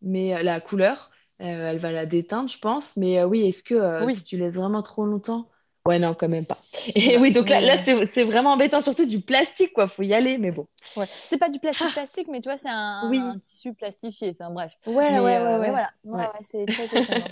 mais 0.01 0.43
la 0.43 0.59
couleur, 0.59 1.10
elle 1.41 1.79
va 1.79 1.91
la 1.91 2.05
déteindre, 2.05 2.49
je 2.49 2.57
pense. 2.59 2.95
Mais 2.97 3.19
euh, 3.19 3.25
oui, 3.25 3.47
est-ce 3.47 3.63
que 3.63 3.73
euh, 3.75 4.05
Oui. 4.05 4.15
si 4.15 4.23
tu 4.23 4.37
laisses 4.37 4.55
vraiment 4.55 4.81
trop 4.83 5.05
longtemps? 5.05 5.47
Ouais, 5.87 5.97
non, 5.97 6.13
quand 6.13 6.29
même 6.29 6.45
pas. 6.45 6.59
C'est 6.91 6.99
Et 6.99 7.17
oui, 7.17 7.31
donc 7.31 7.49
là, 7.49 7.59
euh, 7.87 8.05
c'est 8.05 8.23
vraiment 8.23 8.51
embêtant, 8.53 8.81
surtout 8.81 9.05
du 9.07 9.19
plastique, 9.19 9.73
quoi. 9.73 9.87
Faut 9.87 10.03
y 10.03 10.13
aller, 10.13 10.37
mais 10.37 10.51
bon. 10.51 10.67
ouais. 10.95 11.05
C'est 11.25 11.39
pas 11.39 11.49
du 11.49 11.57
plastique 11.59 11.91
plastique, 11.93 12.27
mais 12.29 12.39
tu 12.39 12.49
vois, 12.49 12.57
c'est 12.57 12.69
un, 12.69 13.09
Oui. 13.09 13.17
un 13.17 13.39
tissu 13.39 13.73
plastifié. 13.73 14.35
Enfin, 14.39 14.51
bref. 14.53 14.77
Ouais, 14.85 15.11
Mais, 15.11 15.19
ouais, 15.19 15.23
ouais, 15.23 15.37
euh, 15.37 15.59
ouais. 15.59 15.69
voilà. 15.71 15.89
Ouais, 16.03 16.17
Ouais. 16.19 16.25
ouais, 16.27 16.39
c'est 16.43 16.65
très 16.67 16.85
étonnant. 16.85 17.25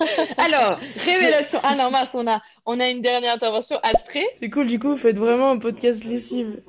Alors, 0.38 0.78
révélation. 1.04 1.60
Ah 1.62 1.76
non, 1.76 1.90
mince, 1.90 2.08
on 2.14 2.26
a, 2.26 2.42
on 2.66 2.80
a 2.80 2.88
une 2.88 3.00
dernière 3.02 3.34
intervention. 3.34 3.78
Astrée. 3.84 4.26
C'est 4.34 4.50
cool, 4.50 4.66
du 4.66 4.80
coup, 4.80 4.88
vous 4.88 4.96
faites 4.96 5.18
vraiment 5.18 5.50
un 5.50 5.58
podcast 5.58 6.04
lessive. 6.04 6.62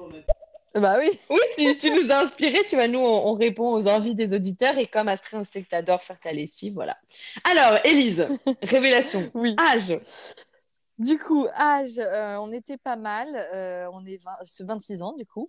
Bah 0.75 0.97
oui. 0.99 1.09
Oui, 1.29 1.39
tu, 1.55 1.77
tu 1.77 1.89
nous 1.91 2.11
as 2.11 2.19
inspiré. 2.23 2.59
Tu 2.67 2.75
vois, 2.75 2.87
nous, 2.87 2.99
on, 2.99 3.27
on 3.29 3.33
répond 3.33 3.71
aux 3.73 3.87
envies 3.87 4.13
des 4.15 4.33
auditeurs. 4.33 4.77
Et 4.77 4.87
comme 4.87 5.07
Astrée, 5.07 5.37
on 5.37 5.43
sait 5.43 5.61
que 5.63 5.69
tu 5.69 5.75
adores 5.75 6.03
faire 6.03 6.19
ta 6.19 6.33
lessive. 6.33 6.73
Voilà. 6.73 6.97
Alors, 7.43 7.79
Élise, 7.85 8.27
révélation. 8.61 9.31
Oui. 9.33 9.55
Âge. 9.59 9.97
Du 10.97 11.17
coup, 11.17 11.47
âge, 11.57 11.97
euh, 11.97 12.35
on 12.37 12.51
était 12.51 12.77
pas 12.77 12.95
mal. 12.95 13.27
euh, 13.53 13.87
on 13.93 14.05
est 14.05 14.21
20 14.23 14.31
26 14.61 15.01
ans, 15.03 15.13
du 15.13 15.25
coup. 15.25 15.47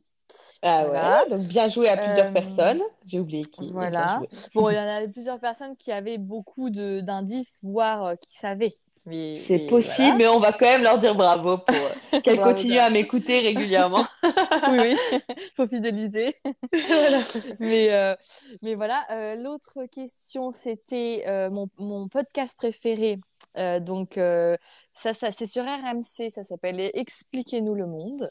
Ah 0.62 0.89
ouais. 0.89 1.31
Donc, 1.31 1.47
bien 1.47 1.68
joué 1.68 1.89
à 1.89 1.97
plusieurs 1.97 2.27
Euh, 2.27 2.33
personnes. 2.33 2.83
J'ai 3.07 3.20
oublié 3.20 3.43
qui. 3.43 3.72
Voilà. 3.72 4.20
Bon, 4.55 4.70
il 4.70 4.74
y 4.74 4.79
en 4.79 4.83
avait 4.89 5.09
plusieurs 5.09 5.39
personnes 5.39 5.77
qui 5.77 5.93
avaient 5.93 6.18
beaucoup 6.18 6.70
d'indices, 6.70 7.61
voire 7.62 8.18
qui 8.18 8.35
savaient. 8.37 8.72
Mais, 9.07 9.40
C'est 9.46 9.59
mais 9.59 9.66
possible, 9.68 9.94
voilà. 9.96 10.16
mais 10.16 10.26
on 10.26 10.40
va 10.40 10.52
quand 10.52 10.66
même 10.66 10.82
leur 10.82 10.98
dire 10.98 11.14
bravo 11.14 11.59
pour 11.59 11.76
euh, 11.76 12.20
qu'elles 12.24 12.40
continuent 12.40 12.78
à 12.78 12.90
m'écouter 12.90 13.40
régulièrement. 13.40 14.04
Oui, 14.68 14.96
oui, 15.12 15.18
faut 15.57 15.68
fidéliser. 15.68 16.34
Voilà. 16.72 17.18
Mais, 17.61 17.92
euh, 17.92 18.16
mais 18.62 18.74
voilà, 18.74 19.04
euh, 19.12 19.36
l'autre 19.36 19.84
question, 19.94 20.50
c'était 20.50 21.22
euh, 21.28 21.50
mon, 21.50 21.68
mon 21.78 22.09
podcast 22.09 22.54
préféré. 22.57 23.18
Donc, 23.80 24.14
ça, 24.16 25.14
ça 25.14 25.30
c'est 25.32 25.46
sur 25.46 25.64
RMC, 25.64 26.30
ça 26.30 26.44
s'appelle 26.44 26.90
Expliquez-nous 26.92 27.74
le 27.74 27.86
monde. 27.86 28.26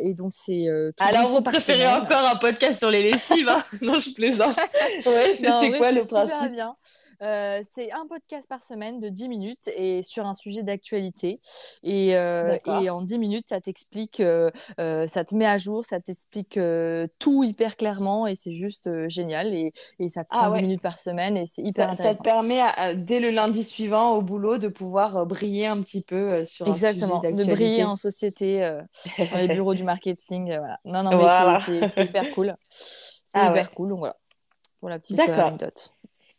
Et 0.00 0.14
donc, 0.14 0.32
c'est. 0.32 0.66
Alors, 1.00 1.28
vous 1.30 1.40
préférez 1.40 1.82
semaine. 1.82 2.02
encore 2.02 2.24
un 2.26 2.36
podcast 2.36 2.78
sur 2.78 2.90
les 2.90 3.02
lessives, 3.02 3.48
hein 3.48 3.64
Non, 3.80 3.98
je 3.98 4.10
plaisante. 4.10 4.56
Ouais, 5.06 5.38
Non, 5.40 5.66
vrai, 5.68 5.78
quoi 5.78 5.88
c'est 5.88 5.94
le 5.94 6.04
principe? 6.04 6.52
bien. 6.52 6.76
Euh, 7.22 7.62
c'est 7.72 7.92
un 7.92 8.06
podcast 8.06 8.46
par 8.48 8.62
semaine 8.64 9.00
de 9.00 9.08
10 9.08 9.28
minutes 9.28 9.68
et 9.76 10.02
sur 10.02 10.26
un 10.26 10.34
sujet 10.34 10.62
d'actualité. 10.62 11.40
Et, 11.82 12.14
euh, 12.16 12.58
et 12.82 12.90
en 12.90 13.02
10 13.02 13.18
minutes, 13.18 13.46
ça 13.48 13.60
t'explique, 13.60 14.20
euh, 14.20 14.50
ça 14.78 15.24
te 15.24 15.34
met 15.34 15.46
à 15.46 15.56
jour, 15.58 15.84
ça 15.84 16.00
t'explique 16.00 16.58
tout 17.18 17.44
hyper 17.44 17.76
clairement 17.76 18.26
et 18.26 18.34
c'est 18.34 18.52
juste 18.54 18.88
génial. 19.08 19.54
Et, 19.54 19.72
et 19.98 20.08
ça 20.08 20.24
te 20.24 20.28
prend 20.28 20.40
Ah 20.42 20.48
10 20.50 20.54
ouais. 20.56 20.62
minutes 20.62 20.82
par 20.82 20.98
semaine 20.98 21.36
et 21.36 21.46
c'est 21.46 21.62
hyper 21.62 21.84
Ça, 21.90 21.90
ça 21.90 21.96
te 21.96 22.00
intéressant. 22.02 22.22
permet, 22.22 22.60
à- 22.60 22.94
dès 22.94 23.20
le 23.20 23.30
lundi 23.30 23.64
suivant 23.64 24.12
au 24.16 24.22
boulot, 24.22 24.58
de 24.58 24.68
pouvoir 24.68 25.26
briller 25.26 25.66
un 25.66 25.80
petit 25.82 26.02
peu 26.02 26.44
sur 26.44 26.68
un 26.68 26.74
sujet 26.74 26.88
Exactement, 26.88 27.20
de 27.20 27.44
briller 27.44 27.84
en 27.84 27.96
société, 27.96 28.60
dans 29.18 29.36
les 29.36 29.48
bureaux 29.48 29.74
du 29.74 29.84
marketing. 29.84 30.46
voilà. 30.58 30.78
Non, 30.84 31.02
non, 31.02 31.10
mais 31.10 31.16
Voilà. 31.16 31.60
c'est- 31.64 31.80
c'est 31.80 31.88
c'est 31.88 32.04
hyper 32.04 32.30
cool. 32.32 32.54
C'est 32.68 33.40
Ah 33.42 33.50
hyper 33.50 33.68
ouais. 33.68 33.74
cool. 33.74 33.88
Donc 33.90 33.98
voilà, 33.98 34.16
pour 34.80 34.88
la 34.88 34.98
petite 34.98 35.18
anecdote. 35.18 35.92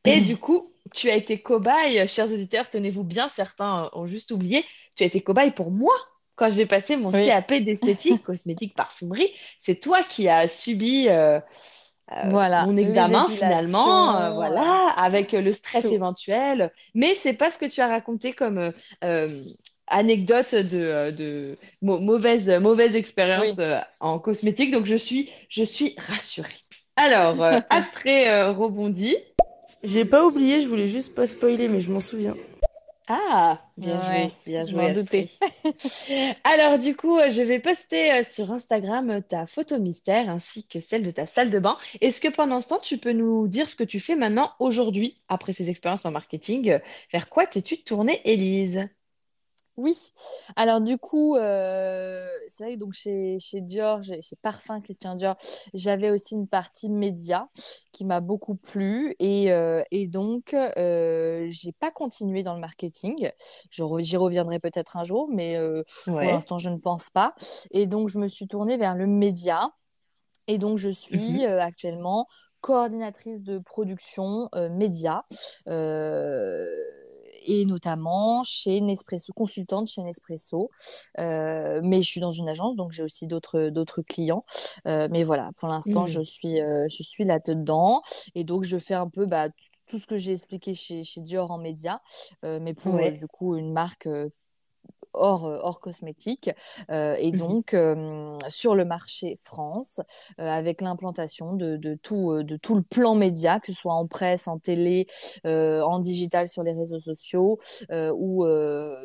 Et 0.06 0.22
du 0.22 0.38
coup, 0.38 0.72
tu 0.93 1.10
as 1.10 1.16
été 1.16 1.39
cobaye, 1.39 2.08
chers 2.08 2.32
auditeurs, 2.32 2.70
tenez-vous 2.70 3.04
bien, 3.04 3.30
certains 3.30 3.89
ont 3.93 4.08
juste 4.08 4.32
oublié, 4.32 4.64
tu 4.95 5.04
as 5.04 5.08
été 5.08 5.22
cobaye 5.22 5.52
pour 5.52 5.72
moi 5.72 5.93
quand 6.36 6.50
j'ai 6.52 6.66
passé 6.66 6.95
mon 6.98 7.12
Oui. 7.12 7.26
CAP 7.26 7.54
d'esthétique, 7.56 8.24
cosmétique, 8.24 8.76
parfumerie. 8.76 9.30
C'est 9.60 9.80
toi 9.80 10.04
qui 10.04 10.30
as 10.30 10.48
subi 10.48 11.10
euh, 11.10 11.39
euh, 12.14 12.30
Voilà, 12.30 12.66
mon 12.66 12.78
examen 12.78 13.28
finalement, 13.28 14.16
euh, 14.18 14.34
voilà, 14.34 14.89
avec 14.95 15.32
le 15.34 15.52
stress 15.52 15.84
tout. 15.84 15.91
éventuel. 15.91 16.72
Mais 16.93 17.16
c'est 17.16 17.34
pas 17.34 17.52
ce 17.52 17.58
que 17.58 17.66
tu 17.66 17.82
as 17.82 17.88
raconté 17.88 18.34
comme 18.34 18.72
euh, 19.04 19.43
anecdote 19.88 20.54
de, 20.56 21.12
de 21.12 21.58
mau- 21.82 22.00
mauvaise, 22.00 22.48
mauvaise 22.50 22.95
expérience 22.95 23.58
Oui. 23.58 23.66
en 24.00 24.20
cosmétique. 24.20 24.72
Donc 24.72 24.86
je 24.86 24.95
suis, 24.95 25.30
je 25.50 25.64
suis 25.64 25.95
rassurée. 25.98 26.54
Alors, 26.95 27.41
Astrée 27.70 28.30
euh, 28.30 28.52
rebondit. 28.52 29.18
J'ai 29.84 30.05
pas 30.05 30.25
oublié, 30.25 30.61
je 30.61 30.67
voulais 30.67 30.88
juste 30.88 31.13
pas 31.13 31.28
spoiler, 31.28 31.67
mais 31.67 31.82
je 31.82 31.91
m'en 31.91 31.99
souviens. 32.01 32.36
Ah, 33.09 33.61
bien 33.78 34.01
Ouais, 34.01 34.30
joué, 34.30 34.34
bien 34.45 34.61
je 34.63 34.71
joué, 34.71 34.82
m'en 34.82 34.89
doutais. 34.89 35.30
Alors, 36.43 36.78
du 36.78 36.93
coup, 36.95 37.17
euh, 37.17 37.30
je 37.30 37.41
vais 37.41 37.59
poster 37.59 38.11
euh, 38.11 38.23
sur 38.23 38.51
Instagram 38.51 39.09
euh, 39.09 39.21
ta 39.21 39.47
photo 39.47 39.80
mystère 39.80 40.30
ainsi 40.30 40.67
que 40.67 40.82
celle 40.82 41.03
de 41.03 41.11
ta 41.11 41.25
salle 41.25 41.49
de 41.49 41.59
bain. 41.59 41.78
Est-ce 42.01 42.19
que 42.19 42.28
pendant 42.28 42.59
ce 42.59 42.67
temps, 42.67 42.80
tu 42.80 42.97
peux 42.97 43.13
nous 43.13 43.47
dire 43.47 43.69
ce 43.69 43.78
que 43.78 43.86
tu 43.86 44.01
fais 44.01 44.15
maintenant, 44.15 44.51
aujourd'hui, 44.59 45.21
après 45.30 45.53
ces 45.53 45.69
expériences 45.69 46.05
en 46.05 46.11
marketing? 46.11 46.80
Vers 47.13 47.30
quoi 47.30 47.47
t'es-tu 47.47 47.82
tournée, 47.82 48.19
Élise? 48.25 48.89
Oui, 49.78 49.95
alors 50.55 50.82
du 50.82 50.97
coup, 50.97 51.36
euh, 51.36 52.28
c'est 52.49 52.63
vrai 52.63 52.73
que 52.73 52.80
donc 52.80 52.93
chez, 52.93 53.38
chez 53.39 53.61
Dior, 53.61 54.01
chez 54.01 54.36
Parfum 54.41 54.82
Christian 54.82 55.13
Dior, 55.15 55.36
j'avais 55.75 56.09
aussi 56.09 56.34
une 56.34 56.47
partie 56.47 56.89
média 56.89 57.47
qui 57.93 58.03
m'a 58.03 58.19
beaucoup 58.19 58.55
plu 58.55 59.15
et, 59.19 59.51
euh, 59.51 59.84
et 59.91 60.07
donc 60.07 60.55
euh, 60.55 61.45
j'ai 61.51 61.73
pas 61.73 61.91
continué 61.91 62.41
dans 62.41 62.55
le 62.55 62.59
marketing. 62.59 63.30
J'y 63.69 64.17
reviendrai 64.17 64.57
peut-être 64.59 64.97
un 64.97 65.03
jour, 65.03 65.30
mais 65.32 65.57
euh, 65.57 65.84
pour 66.15 66.32
l'instant 66.32 66.57
je 66.57 66.69
ne 66.71 66.78
pense 66.78 67.11
pas. 67.11 67.36
Et 67.69 67.86
donc 67.86 68.09
je 68.09 68.17
me 68.17 68.28
suis 68.28 68.47
tournée 68.47 68.78
vers 68.78 68.95
le 68.95 69.05
média 69.05 69.69
et 70.47 70.57
donc 70.57 70.80
je 70.80 70.89
Mhm. 70.89 70.91
suis 70.91 71.45
euh, 71.45 71.61
actuellement 71.61 72.25
coordinatrice 72.61 73.43
de 73.43 73.59
production 73.59 74.49
média. 74.71 75.23
Et 77.48 77.66
notamment 77.66 78.43
chez 78.43 78.82
Nespresso, 78.82 79.34
consultante 79.34 79.88
chez 79.88 80.04
Nespresso. 80.04 80.70
Euh, 81.20 81.82
mais 81.84 82.02
je 82.04 82.08
suis 82.10 82.22
dans 82.22 82.32
une 82.32 82.50
agence, 82.50 82.76
donc 82.76 82.91
j'ai 82.91 83.04
aussi 83.04 83.28
d'autres 83.28 83.70
d'autres 83.70 84.02
clients. 84.04 84.45
Euh, 84.88 85.08
mais 85.12 85.24
voilà, 85.24 85.50
pour 85.58 85.68
l'instant, 85.70 86.06
Mhm. 86.06 86.08
je 86.08 86.22
suis 86.22 86.62
euh, 86.62 86.86
je 86.89 87.04
suis 87.04 87.24
là-dedans. 87.26 88.02
Et 88.36 88.43
donc, 88.43 88.64
je 88.64 88.78
fais 88.78 88.93
un 88.95 89.10
peu 89.10 89.26
bah, 89.26 89.48
tout 89.88 89.98
ce 90.00 90.08
que 90.08 90.18
j'ai 90.18 90.34
expliqué 90.34 90.74
chez, 90.74 91.04
chez 91.04 91.22
Dior 91.22 91.52
en 91.52 91.58
média, 91.60 92.02
mais 92.43 92.74
pour 92.74 92.93
Ouais. 92.93 93.12
du 93.12 93.28
coup 93.28 93.56
une 93.56 93.72
marque 93.74 94.08
hors, 95.18 95.45
euh, 95.45 95.57
hors 95.61 95.80
cosmétique. 95.80 96.49
Euh, 96.91 97.15
et 97.20 97.32
Mhm. 97.32 97.38
donc, 97.38 97.76
sur 98.49 98.76
le 98.76 98.86
marché 98.86 99.36
France, 99.43 100.01
avec 100.38 100.82
l'implantation 100.82 101.53
de, 101.53 101.78
de, 101.78 101.95
tout, 101.95 102.43
de 102.43 102.55
tout 102.55 102.76
le 102.76 102.82
plan 102.82 103.15
média, 103.15 103.59
que 103.59 103.72
ce 103.72 103.80
soit 103.80 103.93
en 103.93 104.07
presse, 104.07 104.47
en 104.47 104.59
télé, 104.59 105.05
en 105.45 105.99
digital 105.99 106.49
sur 106.49 106.63
les 106.63 106.74
réseaux 106.74 106.99
sociaux 106.99 107.59
ou 107.91 108.45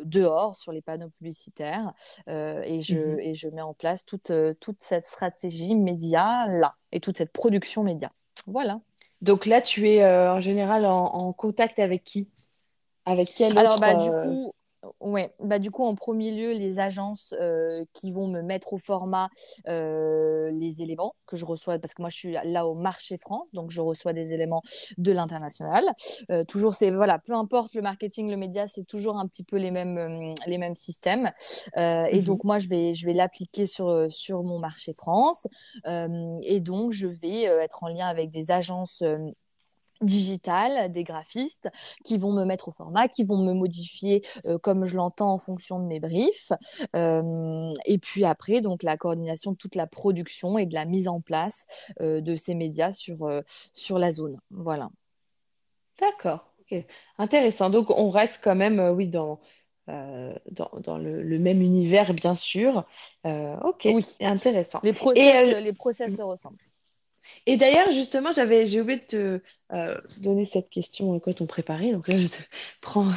dehors 0.04 0.56
sur 0.56 0.72
les 0.72 0.82
panneaux 0.82 1.10
publicitaires. 1.10 1.92
Et, 2.28 2.80
je, 2.80 2.96
Mhm. 2.96 3.20
et 3.20 3.34
je 3.34 3.48
mets 3.48 3.62
en 3.62 3.74
place 3.74 4.04
toute, 4.04 4.32
toute 4.60 4.82
cette 4.82 5.04
stratégie 5.04 5.74
média 5.74 6.46
là 6.48 6.74
et 6.92 7.00
toute 7.00 7.16
cette 7.16 7.32
production 7.32 7.82
média. 7.82 8.10
Voilà. 8.46 8.80
Donc 9.20 9.46
là, 9.46 9.60
tu 9.62 9.88
es 9.88 10.02
euh, 10.02 10.32
en 10.34 10.40
général 10.40 10.84
en, 10.84 11.04
en 11.04 11.32
contact 11.32 11.78
avec 11.78 12.04
qui? 12.04 12.28
Avec 13.06 13.28
quel 13.36 13.56
Alors, 13.56 13.74
autre 13.74 13.80
bah, 13.80 13.94
du 13.94 14.10
coup, 14.10 14.52
ouais, 15.00 15.32
bah, 15.40 15.58
du 15.58 15.70
coup, 15.70 15.84
en 15.84 15.94
premier 15.94 16.32
lieu, 16.32 16.52
les 16.52 16.78
agences 16.78 17.34
euh, 17.40 17.84
qui 17.92 18.12
vont 18.12 18.28
me 18.28 18.42
mettre 18.42 18.72
au 18.72 18.78
format 18.78 19.28
euh, 19.68 20.50
les 20.50 20.82
éléments 20.82 21.14
que 21.26 21.36
je 21.36 21.44
reçois, 21.44 21.78
parce 21.78 21.94
que 21.94 22.02
moi, 22.02 22.08
je 22.08 22.16
suis 22.16 22.32
là 22.44 22.66
au 22.66 22.74
marché 22.74 23.16
franc, 23.16 23.46
donc 23.52 23.70
je 23.70 23.80
reçois 23.80 24.12
des 24.12 24.34
éléments 24.34 24.62
de 24.98 25.12
l'international. 25.12 25.84
Euh, 26.30 26.44
toujours, 26.44 26.74
c'est, 26.74 26.90
voilà, 26.90 27.18
peu 27.18 27.34
importe 27.34 27.74
le 27.74 27.82
marketing, 27.82 28.30
le 28.30 28.36
média, 28.36 28.66
c'est 28.66 28.84
toujours 28.84 29.18
un 29.18 29.26
petit 29.26 29.44
peu 29.44 29.56
les 29.56 29.70
mêmes, 29.70 29.98
euh, 29.98 30.34
les 30.46 30.58
mêmes 30.58 30.74
systèmes. 30.74 31.30
Euh, 31.76 32.04
et 32.06 32.18
Mhm. 32.18 32.24
donc, 32.24 32.44
moi, 32.44 32.58
je 32.58 32.68
vais, 32.68 32.94
je 32.94 33.06
vais 33.06 33.12
l'appliquer 33.12 33.66
sur, 33.66 33.88
euh, 33.88 34.08
sur 34.08 34.42
mon 34.42 34.58
marché 34.58 34.92
France. 34.92 35.46
Euh, 35.86 36.38
et 36.42 36.60
donc, 36.60 36.92
je 36.92 37.06
vais 37.06 37.42
être 37.44 37.84
en 37.84 37.88
lien 37.88 38.06
avec 38.06 38.30
des 38.30 38.50
agences. 38.50 39.02
Digitales, 40.02 40.90
des 40.92 41.04
graphistes 41.04 41.70
qui 42.04 42.18
vont 42.18 42.32
me 42.32 42.44
mettre 42.44 42.68
au 42.68 42.72
format, 42.72 43.08
qui 43.08 43.24
vont 43.24 43.38
me 43.38 43.52
modifier 43.52 44.22
euh, 44.46 44.58
comme 44.58 44.84
je 44.84 44.96
l'entends 44.96 45.32
en 45.32 45.38
fonction 45.38 45.78
de 45.78 45.86
mes 45.86 46.00
briefs. 46.00 46.52
Euh, 46.96 47.72
et 47.84 47.98
puis 47.98 48.24
après, 48.24 48.60
donc 48.60 48.82
la 48.82 48.96
coordination 48.96 49.52
de 49.52 49.56
toute 49.56 49.74
la 49.74 49.86
production 49.86 50.58
et 50.58 50.66
de 50.66 50.74
la 50.74 50.84
mise 50.84 51.08
en 51.08 51.20
place 51.20 51.66
euh, 52.00 52.20
de 52.20 52.36
ces 52.36 52.54
médias 52.54 52.90
sur, 52.90 53.28
sur 53.72 53.98
la 53.98 54.10
zone. 54.10 54.38
Voilà. 54.50 54.90
D'accord. 56.00 56.48
Intéressant. 57.18 57.70
Donc, 57.70 57.90
on 57.90 58.10
reste 58.10 58.40
quand 58.42 58.54
même, 58.54 58.80
oui, 58.96 59.06
dans, 59.06 59.40
euh, 59.88 60.32
dans, 60.50 60.70
dans 60.80 60.96
le, 60.96 61.22
le 61.22 61.38
même 61.38 61.60
univers, 61.60 62.14
bien 62.14 62.34
sûr. 62.34 62.86
Euh, 63.26 63.56
ok, 63.60 63.82
Oui, 63.86 64.04
intéressant. 64.20 64.80
les 64.82 64.90
Et, 64.90 64.92
process, 64.92 65.54
euh, 65.54 65.60
les 65.60 65.72
process 65.72 66.16
se 66.16 66.22
ressemblent. 66.22 66.56
Et 67.46 67.56
d'ailleurs, 67.56 67.90
justement, 67.90 68.32
j'avais, 68.32 68.66
j'ai 68.66 68.80
oublié 68.80 69.00
de 69.00 69.04
te 69.06 69.40
euh, 69.72 69.98
donner 70.18 70.46
cette 70.46 70.68
question 70.70 71.14
euh, 71.14 71.18
quand 71.18 71.40
on 71.40 71.46
préparait, 71.46 71.92
donc 71.92 72.08
là, 72.08 72.16
je 72.18 72.26
te 72.28 72.36
prends 72.80 73.08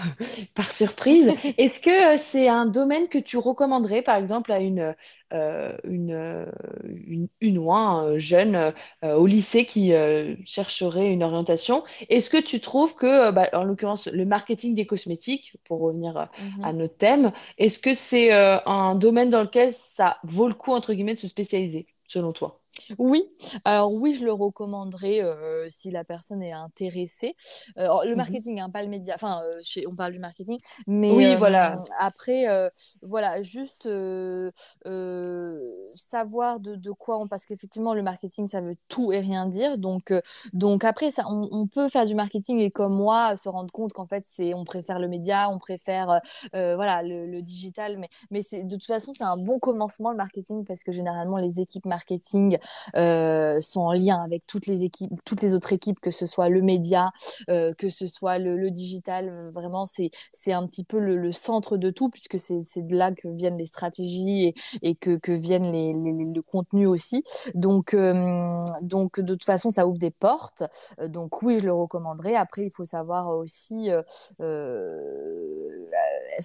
par 0.54 0.72
surprise. 0.72 1.32
Est-ce 1.58 1.80
que 1.80 2.16
euh, 2.16 2.18
c'est 2.18 2.48
un 2.48 2.66
domaine 2.66 3.08
que 3.10 3.18
tu 3.18 3.38
recommanderais, 3.38 4.02
par 4.02 4.16
exemple, 4.16 4.52
à 4.52 4.60
une, 4.60 4.96
euh, 5.34 5.78
une, 5.84 6.12
euh, 6.12 6.46
une, 6.84 7.28
une 7.42 7.58
ou 7.58 7.74
un 7.74 8.06
euh, 8.14 8.20
jeune 8.20 8.56
euh, 9.04 9.16
au 9.16 9.28
lycée 9.28 9.66
qui 9.66 9.94
euh, 9.94 10.36
chercherait 10.46 11.12
une 11.12 11.24
orientation? 11.24 11.84
Est-ce 12.10 12.30
que 12.30 12.42
tu 12.42 12.60
trouves 12.60 12.96
que, 12.96 13.06
euh, 13.06 13.32
bah, 13.32 13.50
en 13.54 13.64
l'occurrence, 13.64 14.08
le 14.08 14.26
marketing 14.26 14.76
des 14.76 14.86
cosmétiques, 14.86 15.58
pour 15.66 15.80
revenir 15.82 16.18
euh, 16.18 16.26
à 16.62 16.74
notre 16.74 16.98
thème, 16.98 17.32
est-ce 17.58 17.80
que 17.80 17.94
c'est 17.94 18.34
euh, 18.34 18.58
un 18.66 18.96
domaine 18.96 19.30
dans 19.30 19.44
lequel 19.44 19.74
ça 19.96 20.18
vaut 20.24 20.48
le 20.48 20.54
coup, 20.54 20.72
entre 20.74 20.94
guillemets, 20.94 21.16
de 21.16 21.20
se 21.20 21.28
spécialiser, 21.28 21.86
selon 22.08 22.34
toi? 22.34 22.62
Oui, 22.98 23.24
alors 23.64 23.92
oui, 23.94 24.14
je 24.14 24.26
le 24.26 24.32
recommanderais 24.34 25.22
euh, 25.24 25.68
si 25.70 25.92
la 25.92 26.04
personne 26.04 26.42
est 26.44 26.52
intéressée. 26.52 27.36
Euh, 27.78 27.88
le 28.04 28.12
Mhm. 28.12 28.18
marketing, 28.18 28.60
hein, 28.60 28.70
pas 28.70 28.84
le 28.84 28.90
média. 28.90 29.16
Enfin, 29.16 29.42
euh, 29.44 29.52
chez- 29.64 29.88
on 29.88 29.96
parle 29.96 30.14
du 30.14 30.20
marketing, 30.20 30.58
mais 30.88 31.12
Oui, 31.12 31.26
euh, 31.26 31.36
voilà. 31.36 31.80
après, 32.00 32.48
euh, 32.50 32.70
voilà, 33.02 33.42
juste 33.42 33.86
euh, 33.86 34.52
euh, 34.86 35.60
savoir 35.96 36.60
de, 36.60 36.76
de 36.76 36.92
quoi 36.92 37.18
on. 37.20 37.28
Parce 37.28 37.46
qu'effectivement, 37.46 37.94
le 37.94 38.04
marketing, 38.04 38.48
ça 38.48 38.62
veut 38.62 38.76
tout 38.88 39.12
et 39.12 39.20
rien 39.20 39.46
dire. 39.48 39.78
Donc, 39.78 40.12
euh, 40.12 40.22
donc 40.54 40.84
après, 40.84 41.12
ça, 41.12 41.24
on, 41.30 41.48
on 41.52 41.68
peut 41.68 41.90
faire 41.90 42.06
du 42.06 42.16
marketing 42.16 42.60
et 42.60 42.72
comme 42.72 42.94
moi, 42.96 43.36
se 43.38 43.50
rendre 43.50 43.72
compte 43.72 43.94
qu'en 43.94 44.06
fait, 44.06 44.26
c'est, 44.36 44.54
on 44.54 44.64
préfère 44.66 45.00
le 45.00 45.08
média, 45.08 45.50
on 45.50 45.60
préfère, 45.60 46.20
voilà, 46.54 47.02
le, 47.04 47.26
le 47.28 47.42
digital. 47.42 47.98
Mais, 47.98 48.10
mais 48.32 48.42
c'est, 48.42 48.64
de 48.64 48.76
toute 48.76 48.86
façon, 48.86 49.12
c'est 49.14 49.24
un 49.24 49.38
bon 49.38 49.60
commencement 49.60 50.12
le 50.12 50.18
marketing 50.18 50.66
parce 50.66 50.84
que 50.84 50.92
généralement, 50.92 51.38
les 51.38 51.60
équipes 51.60 51.86
marketing 51.86 52.58
euh, 52.96 53.60
sont 53.62 53.82
en 53.82 53.94
lien 53.94 54.22
avec 54.24 54.46
toutes 54.48 54.68
les 54.68 54.84
équipes, 54.84 55.12
toutes 55.26 55.42
les 55.42 55.54
autres 55.56 55.74
équipes, 55.74 56.00
que 56.00 56.12
ce 56.12 56.26
soit 56.26 56.50
le 56.50 56.62
média, 56.62 57.12
euh, 57.50 57.74
que 57.78 57.90
ce 57.90 58.08
soit 58.08 58.38
le, 58.40 58.58
le 58.58 58.72
digital. 58.72 59.30
euh, 59.30 59.52
Vraiment, 59.52 59.86
c'est 59.86 60.12
c'est 60.34 60.54
un 60.54 60.66
petit 60.68 60.84
peu 60.84 61.00
le, 61.00 61.16
le 61.18 61.32
centre 61.32 61.78
de 61.78 61.90
tout 61.90 62.10
puisque 62.10 62.40
c'est 62.40 62.62
c'est 62.62 62.86
de 62.86 62.96
là 62.96 63.12
que 63.12 63.28
viennent 63.28 63.58
les 63.58 63.66
stratégies 63.66 64.46
et, 64.48 64.56
et 64.82 64.96
que 64.96 65.18
que 65.18 65.32
viennent 65.32 65.72
les, 65.72 65.94
les, 65.94 66.12
les- 66.14 66.26
le 66.34 66.42
contenu 66.42 66.88
aussi. 66.88 67.24
Donc 67.54 67.94
euh, 67.94 68.64
donc 68.82 69.20
de 69.20 69.34
toute 69.34 69.44
façon, 69.44 69.72
ça 69.72 69.88
ouvre 69.88 69.98
des 70.00 70.12
portes. 70.12 70.64
Euh, 71.00 71.08
donc 71.08 71.42
oui, 71.44 71.60
je 71.60 71.66
le 71.66 71.74
recommanderais. 71.74 72.36
Après, 72.36 72.64
il 72.66 72.72
faut 72.72 72.86
savoir 72.86 73.30
aussi 73.30 73.92
euh, 73.92 74.02
euh, 74.42 75.90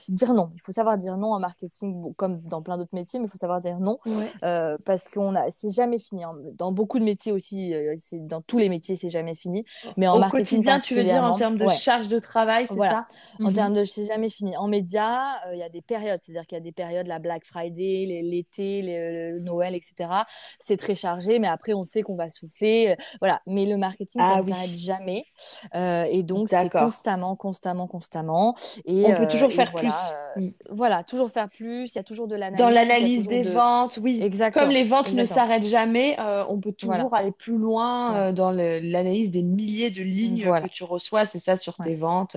dire 0.08 0.34
non. 0.34 0.50
Il 0.54 0.60
faut 0.62 0.72
savoir 0.72 0.96
dire 0.98 1.16
non 1.16 1.32
en 1.32 1.40
marketing, 1.40 2.00
bon, 2.00 2.12
comme 2.14 2.40
dans 2.42 2.62
plein 2.62 2.76
d'autres 2.76 2.94
métiers, 2.94 3.18
mais 3.18 3.26
il 3.26 3.30
faut 3.30 3.38
savoir 3.38 3.60
dire 3.60 3.78
non 3.80 3.98
Ouais. 4.06 4.32
euh, 4.44 4.76
parce 4.84 5.08
qu'on 5.08 5.34
a, 5.34 5.50
c'est 5.50 5.70
jamais 5.70 5.98
fini. 5.98 6.19
Hein. 6.22 6.32
Dans 6.56 6.72
beaucoup 6.72 6.98
de 6.98 7.04
métiers 7.04 7.32
aussi, 7.32 7.74
euh, 7.74 7.94
c'est, 7.98 8.26
dans 8.26 8.40
tous 8.40 8.58
les 8.58 8.68
métiers, 8.68 8.96
c'est 8.96 9.08
jamais 9.08 9.34
fini. 9.34 9.64
Mais 9.96 10.06
en 10.08 10.16
Au 10.16 10.18
marketing 10.18 10.58
quotidien, 10.58 10.80
tu 10.80 10.94
veux 10.94 11.04
dire 11.04 11.22
en 11.24 11.36
termes 11.36 11.56
de 11.58 11.64
ouais. 11.66 11.76
charge 11.76 12.08
de 12.08 12.18
travail, 12.18 12.66
c'est 12.68 12.74
Voilà. 12.74 13.06
ça? 13.38 13.44
En 13.44 13.48
Mhm. 13.48 13.52
termes 13.54 13.74
de, 13.74 13.84
c'est 13.84 14.06
jamais 14.06 14.28
fini. 14.28 14.56
En 14.56 14.68
médias, 14.68 15.34
euh, 15.48 15.54
il 15.54 15.58
y 15.58 15.62
a 15.62 15.68
des 15.68 15.82
périodes, 15.82 16.20
c'est-à-dire 16.22 16.46
qu'il 16.46 16.56
y 16.56 16.60
a 16.60 16.64
des 16.64 16.72
périodes, 16.72 17.06
la 17.06 17.18
Black 17.18 17.44
Friday, 17.44 18.06
les- 18.06 18.22
l'été, 18.22 18.82
les- 18.82 19.30
le 19.32 19.40
Noël, 19.40 19.74
etc. 19.74 20.10
C'est 20.58 20.76
très 20.76 20.94
chargé, 20.94 21.38
mais 21.38 21.48
après, 21.48 21.72
on 21.74 21.84
sait 21.84 22.02
qu'on 22.02 22.16
va 22.16 22.30
souffler. 22.30 22.88
euh, 22.98 23.02
Voilà. 23.20 23.40
Mais 23.46 23.66
le 23.66 23.76
marketing, 23.76 24.22
ça 24.22 24.32
Ah 24.34 24.36
ne 24.38 24.42
oui. 24.44 24.50
s'arrête 24.50 24.76
jamais. 24.76 25.24
Euh, 25.74 26.04
et 26.10 26.22
donc, 26.22 26.48
c'est 26.48 26.70
constamment, 26.70 27.36
constamment, 27.36 27.86
constamment. 27.86 28.54
Et, 28.84 29.04
On 29.06 29.16
peut 29.16 29.28
toujours 29.28 29.52
faire 29.52 29.70
voilà, 29.72 29.90
plus. 30.34 30.44
Mm. 30.44 30.50
voilà, 30.70 31.04
toujours 31.04 31.30
faire 31.30 31.48
plus. 31.48 31.92
Il 31.94 31.96
y 31.96 31.98
a 31.98 32.02
toujours 32.04 32.26
de 32.28 32.34
Dans 32.34 32.40
l'analyse, 32.40 32.66
a 32.66 32.70
l'analyse 32.72 33.28
des 33.28 33.42
de... 33.42 33.50
ventes, 33.50 33.98
oui. 34.02 34.18
Comme 34.18 34.26
Exactement, 34.26 34.66
les 34.66 34.84
ventes 34.84 35.12
ne 35.12 35.24
s'arrêtent 35.24 35.64
jamais, 35.64 36.09
euh, 36.18 36.44
on 36.48 36.60
peut 36.60 36.72
Voilà. 36.82 37.04
toujours 37.04 37.14
aller 37.14 37.32
plus 37.32 37.56
loin 37.58 38.28
euh, 38.30 38.32
dans 38.32 38.50
l'analyse 38.52 39.30
des 39.30 39.42
milliers 39.42 39.90
de 39.90 40.02
lignes 40.02 40.40
Voilà. 40.46 40.62
que 40.62 40.66
tu 40.68 40.84
reçois, 40.84 41.26
c'est 41.26 41.38
ça, 41.40 41.56
sur 41.56 41.78
Ouais. 41.78 41.86
tes 41.86 41.94
ventes. 41.94 42.36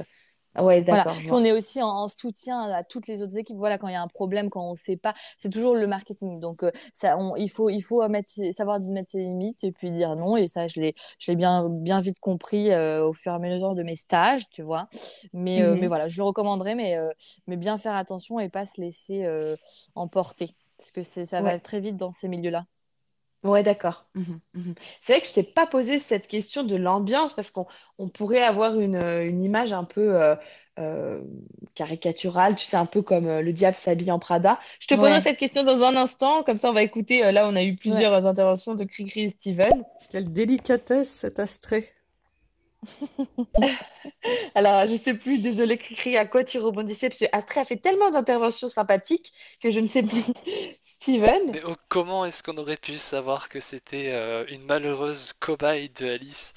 Ah 0.56 0.64
ouais, 0.64 0.84
d'accord, 0.84 1.24
on 1.32 1.44
est 1.44 1.52
aussi 1.52 1.82
en, 1.82 1.88
en 1.88 2.08
soutien 2.08 2.62
à 2.72 2.84
toutes 2.84 3.08
les 3.08 3.24
autres 3.24 3.36
équipes. 3.38 3.58
Voilà, 3.58 3.80
quand 3.80 3.88
il 3.88 3.94
y 3.94 3.96
a 3.96 4.02
un 4.04 4.08
problème, 4.08 4.52
quand 4.52 4.62
on 4.68 4.72
ne 4.72 4.76
sait 4.76 4.98
pas, 4.98 5.16
c'est 5.36 5.50
toujours 5.50 5.74
le 5.76 5.88
marketing. 5.88 6.40
Donc, 6.40 6.62
euh, 6.64 6.72
ça, 6.94 7.18
on, 7.18 7.36
il 7.36 7.50
faut, 7.50 7.70
il 7.72 7.82
faut 7.82 8.08
mettre, 8.08 8.32
savoir 8.54 8.80
mettre 8.80 9.10
ses 9.10 9.18
limites 9.20 9.64
et 9.64 9.72
puis 9.72 9.90
dire 9.92 10.16
non. 10.16 10.38
Et 10.38 10.46
ça, 10.48 10.68
je 10.68 10.80
l'ai, 10.80 10.94
je 11.18 11.32
l'ai 11.32 11.36
bien, 11.36 11.68
bien 11.70 12.02
vite 12.02 12.20
compris 12.20 12.72
euh, 12.72 13.04
au 13.04 13.14
fur 13.14 13.32
et 13.32 13.36
à 13.36 13.40
mesure 13.40 13.74
de 13.74 13.82
mes 13.82 13.96
stages, 13.96 14.48
tu 14.52 14.62
vois. 14.62 14.88
Mais, 15.34 15.64
euh, 15.64 15.76
mais 15.76 15.88
Mhm. 15.88 15.88
voilà, 15.88 16.08
je 16.08 16.18
le 16.18 16.24
recommanderais, 16.24 16.76
mais, 16.76 17.00
mais 17.48 17.58
bien 17.58 17.80
faire 17.80 17.96
attention 17.96 18.40
et 18.40 18.50
pas 18.50 18.68
se 18.68 18.80
laisser 18.80 19.26
emporter. 19.96 20.56
Parce 20.78 20.92
que 20.92 21.02
ça 21.02 21.42
va 21.42 21.54
Ouais. 21.54 21.60
très 21.60 21.80
vite 21.80 21.98
dans 21.98 22.12
ces 22.12 22.28
milieux-là. 22.28 22.66
Ouais, 23.44 23.62
d'accord. 23.62 24.06
Mhm, 24.16 24.40
mhm. 24.54 24.76
C'est 25.02 25.14
vrai 25.14 25.22
que 25.22 25.28
je 25.28 25.34
t'ai 25.34 25.44
pas 25.44 25.68
posé 25.68 26.00
cette 26.00 26.28
question 26.28 26.64
de 26.64 26.76
l'ambiance 26.78 27.34
parce 27.34 27.52
qu'on 27.52 27.68
on 27.98 28.08
pourrait 28.08 28.42
avoir 28.42 28.80
une, 28.80 28.96
euh, 28.96 29.28
une 29.28 29.44
image 29.44 29.74
un 29.74 29.84
peu 29.84 30.16
euh, 30.22 30.36
euh, 30.80 31.22
caricaturale, 31.76 32.56
tu 32.56 32.64
sais, 32.66 32.78
un 32.78 32.86
peu 32.86 33.02
comme 33.02 33.28
euh, 33.28 33.42
le 33.42 33.52
diable 33.52 33.76
s'habille 33.76 34.12
en 34.12 34.20
Prada. 34.20 34.60
Je 34.80 34.88
te 34.88 34.96
poserai 34.96 35.20
Ouais, 35.20 35.22
cette 35.22 35.38
question 35.38 35.64
dans 35.64 35.82
un 35.84 35.96
instant, 35.98 36.44
comme 36.44 36.58
ça 36.58 36.70
on 36.70 36.74
va 36.74 36.84
écouter. 36.84 37.26
euh, 37.26 37.32
là, 37.34 37.48
on 37.48 37.56
a 37.56 37.64
eu 37.64 37.76
plusieurs 37.76 38.14
interventions 38.26 38.76
de 38.76 38.86
Cricri 38.86 39.24
et 39.24 39.30
Steven. 39.32 39.84
Quelle 40.08 40.32
délicatesse 40.32 41.10
cet 41.10 41.40
astrait. 41.40 41.94
Alors, 44.56 44.88
je 44.88 44.96
sais 44.96 45.14
plus, 45.14 45.40
désolé 45.40 45.78
Cricri, 45.78 46.18
à 46.18 46.26
quoi 46.26 46.44
tu 46.44 46.60
rebondissais 46.60 47.10
parce 47.10 47.20
que 47.20 47.26
Astrid 47.32 47.62
a 47.64 47.66
fait 47.66 47.78
tellement 47.78 48.12
d'interventions 48.12 48.70
sympathiques 48.70 49.34
que 49.62 49.72
je 49.72 49.80
ne 49.80 49.88
sais 49.88 50.04
plus. 50.04 50.32
Steven? 51.04 51.52
Mais 51.52 51.62
oh, 51.66 51.76
comment 51.90 52.24
est-ce 52.24 52.42
qu'on 52.42 52.58
aurait 52.58 52.78
pu 52.78 52.98
savoir 52.98 53.50
que 53.50 53.60
c'était 53.60 54.12
euh, 54.14 54.46
une 54.48 54.64
malheureuse 54.64 55.34
cobaye 55.38 55.90
de 55.90 56.08
Alice? 56.08 56.54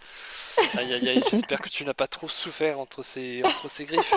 Aïe 0.75 0.95
aïe 0.95 1.09
aïe, 1.09 1.23
j'espère 1.31 1.61
que 1.61 1.69
tu 1.69 1.85
n'as 1.85 1.95
pas 1.95 2.07
trop 2.07 2.29
souffert 2.29 2.79
entre 2.79 3.03
ses, 3.03 3.43
entre 3.43 3.69
ses 3.69 3.87
griffes. 3.87 4.15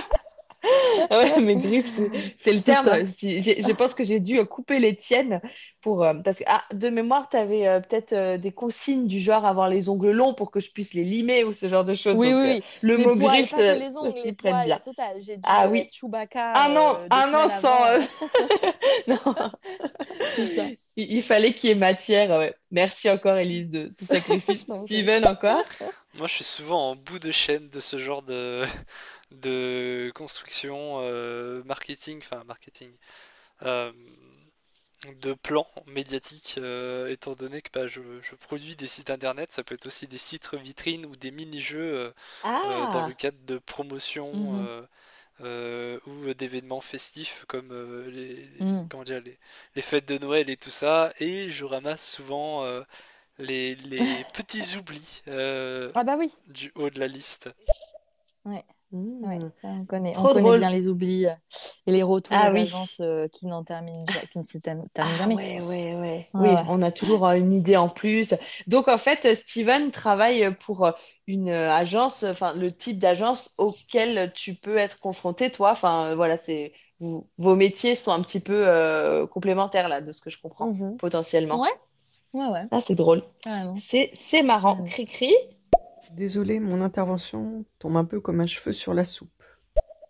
Ouais, 1.12 1.40
mes 1.40 1.56
griffes, 1.56 1.90
c'est 1.96 2.36
c'est 2.42 2.52
le 2.54 2.62
terme. 2.62 2.86
Je 3.06 3.74
pense 3.76 3.94
que 3.94 4.04
j'ai 4.04 4.20
dû 4.20 4.40
euh, 4.40 4.46
couper 4.46 4.80
les 4.80 4.96
tiennes 4.96 5.42
pour 5.82 6.04
euh, 6.04 6.14
parce 6.16 6.40
que 6.40 6.44
ah, 6.48 6.64
de 6.74 6.90
mémoire, 6.90 7.30
tu 7.30 7.38
avais 7.38 7.82
peut-être 7.82 8.14
euh, 8.14 8.38
des 8.38 8.52
consignes 8.52 9.08
du 9.08 9.20
genre 9.20 9.46
avoir 9.46 9.70
les 9.70 9.88
ongles 9.90 10.12
longs 10.12 10.34
pour 10.34 10.52
que 10.52 10.60
je 10.60 10.70
puisse 10.72 10.94
les 10.94 11.04
limer 11.06 11.44
ou 11.46 11.54
ce 11.54 11.70
genre 11.70 11.86
de 11.86 11.94
choses. 11.94 12.16
Oui, 12.18 12.32
Donc 12.32 12.40
oui, 12.42 12.50
euh, 12.50 12.54
oui. 12.56 12.64
le 12.82 12.96
Les 12.98 13.04
mot 13.06 13.16
poils, 13.16 13.32
griffe, 13.38 13.52
pas 13.52 13.58
que 13.58 13.64
ça, 13.64 13.76
les 13.76 13.98
ongles, 13.98 14.20
les 14.26 14.34
poils, 14.34 14.66
bien. 14.66 14.80
totale. 14.80 15.18
J'ai 15.22 15.38
dû 15.38 15.42
Ah 15.46 15.68
oui. 15.70 15.88
Chewbacca 15.92 16.54
Un 16.66 16.76
an, 16.76 16.98
euh, 17.00 17.08
deux 17.10 17.16
un 17.18 17.34
an 17.34 17.48
semaines 17.48 17.62
sans. 17.62 18.08
Non, 19.08 19.50
il, 20.38 20.78
il 20.98 21.22
fallait 21.24 21.54
qu'il 21.54 21.70
y 21.70 21.74
ait 21.74 21.76
matière. 21.76 22.38
ouais. 22.38 22.54
Merci 22.72 23.10
encore, 23.10 23.38
Elise, 23.38 23.70
de 23.70 23.92
ce 23.98 24.06
sacrifice. 24.14 24.68
Non, 24.68 24.86
Steven, 24.86 25.26
encore? 25.26 25.64
Moi, 26.16 26.28
je 26.28 26.34
suis 26.36 26.44
souvent 26.44 26.90
en 26.92 26.96
bout 26.96 27.20
de 27.20 27.32
chaîne 27.32 27.70
de 27.70 27.80
ce 27.80 27.98
genre 27.98 28.22
de, 28.22 28.64
de 29.32 30.12
construction 30.16 30.98
euh, 31.02 31.64
marketing, 31.66 32.20
enfin 32.24 32.44
marketing, 32.46 32.92
euh, 33.64 33.92
de 35.22 35.34
plans 35.34 35.68
médiatiques, 35.88 36.56
euh, 36.58 37.08
étant 37.10 37.32
donné 37.34 37.62
que 37.62 37.70
bah, 37.74 37.88
je, 37.88 38.02
je 38.22 38.36
produis 38.36 38.76
des 38.76 38.88
sites 38.88 39.10
internet, 39.10 39.52
ça 39.54 39.64
peut 39.64 39.76
être 39.76 39.86
aussi 39.86 40.08
des 40.08 40.18
sites 40.18 40.54
vitrines 40.56 41.06
ou 41.06 41.16
des 41.16 41.32
mini-jeux 41.32 42.14
dans 42.92 43.02
le 43.04 43.14
Ah. 43.14 43.14
cadre 43.14 43.38
de 43.46 43.58
promotion 43.60 44.58
euh, 45.42 46.00
ou 46.08 46.34
d'événements 46.34 46.82
festifs 46.82 47.46
comme 47.48 47.72
euh, 47.72 48.10
les, 48.12 48.36
les- 48.36 48.68
comment 48.90 49.04
dire, 49.04 49.22
les, 49.22 49.40
les 49.76 49.82
fêtes 49.82 50.08
de 50.08 50.18
Noël 50.18 50.50
et 50.50 50.58
tout 50.58 50.70
ça, 50.72 51.14
et 51.20 51.50
je 51.52 51.66
ramasse 51.66 52.06
souvent 52.08 52.66
les, 53.40 53.76
les 53.76 54.26
petits 54.34 54.78
oublis 54.78 55.24
Ah 55.94 56.04
bah 56.04 56.16
oui. 56.18 56.34
du 56.48 56.72
haut 56.76 56.90
de 56.90 57.00
la 57.00 57.08
liste. 57.08 57.50
Ouais. 58.46 58.66
Ouais, 58.92 59.38
ça, 59.62 59.68
on 59.68 59.86
connaît, 59.86 60.12
on 60.12 60.14
Trop 60.14 60.30
connaît 60.30 60.42
drôle. 60.42 60.60
bien 60.60 60.70
les 60.72 60.88
oublis 60.88 61.28
euh, 61.28 61.32
et 61.86 61.92
les 61.92 62.02
retours 62.02 62.36
Ah 62.36 62.50
des 62.50 62.56
oui. 62.56 62.62
agences 62.62 63.00
euh, 63.02 63.28
qui 63.28 63.46
n'en 63.46 63.64
terminent, 63.64 64.04
qui 64.32 64.40
ne 64.40 64.44
se 64.44 64.58
term- 64.58 64.88
terminent 64.94 65.14
Ah 65.16 65.18
jamais. 65.18 65.62
ouais, 65.62 65.96
ouais, 65.96 66.30
Oui, 66.34 66.50
on 66.68 66.82
a 66.82 66.92
toujours 66.92 67.28
euh, 67.28 67.34
une 67.36 67.54
idée 67.54 67.78
en 67.78 67.90
plus. 67.90 68.34
Donc 68.68 68.88
en 68.88 68.98
fait, 68.98 69.36
Steven 69.36 69.92
travaille 69.92 70.56
pour 70.66 70.92
une 71.28 71.50
agence, 71.50 72.24
enfin 72.24 72.54
le 72.56 72.76
type 72.76 72.98
d'agence 73.00 73.52
auquel 73.60 74.32
tu 74.34 74.56
peux 74.56 74.78
être 74.78 75.00
confronté, 75.00 75.52
toi. 75.52 75.72
Enfin 75.72 76.16
voilà, 76.16 76.38
c'est 76.38 76.74
vous- 77.00 77.28
vos 77.38 77.56
métiers 77.56 77.96
sont 77.96 78.12
un 78.12 78.22
petit 78.24 78.40
peu 78.40 78.68
euh, 78.68 79.28
complémentaires 79.28 79.88
là, 79.88 80.02
de 80.02 80.12
ce 80.12 80.22
que 80.22 80.30
je 80.32 80.42
comprends, 80.42 80.72
Mhm. 80.72 80.98
potentiellement. 80.98 81.62
Ouais, 81.62 81.70
ouais, 82.34 82.48
ouais, 82.48 82.66
Ah, 82.72 82.82
c'est 82.82 82.96
drôle. 82.96 83.24
C'est 83.84 84.12
c'est 84.32 84.42
marrant. 84.44 84.74
carrément. 84.74 84.90
Cri-cri. 84.90 85.34
Désolé, 86.10 86.60
mon 86.60 86.82
intervention 86.82 87.66
tombe 87.80 87.98
un 87.98 88.06
peu 88.06 88.20
comme 88.20 88.42
un 88.42 88.48
cheveu 88.48 88.74
sur 88.74 88.94
la 88.94 89.06
soupe. 89.06 89.32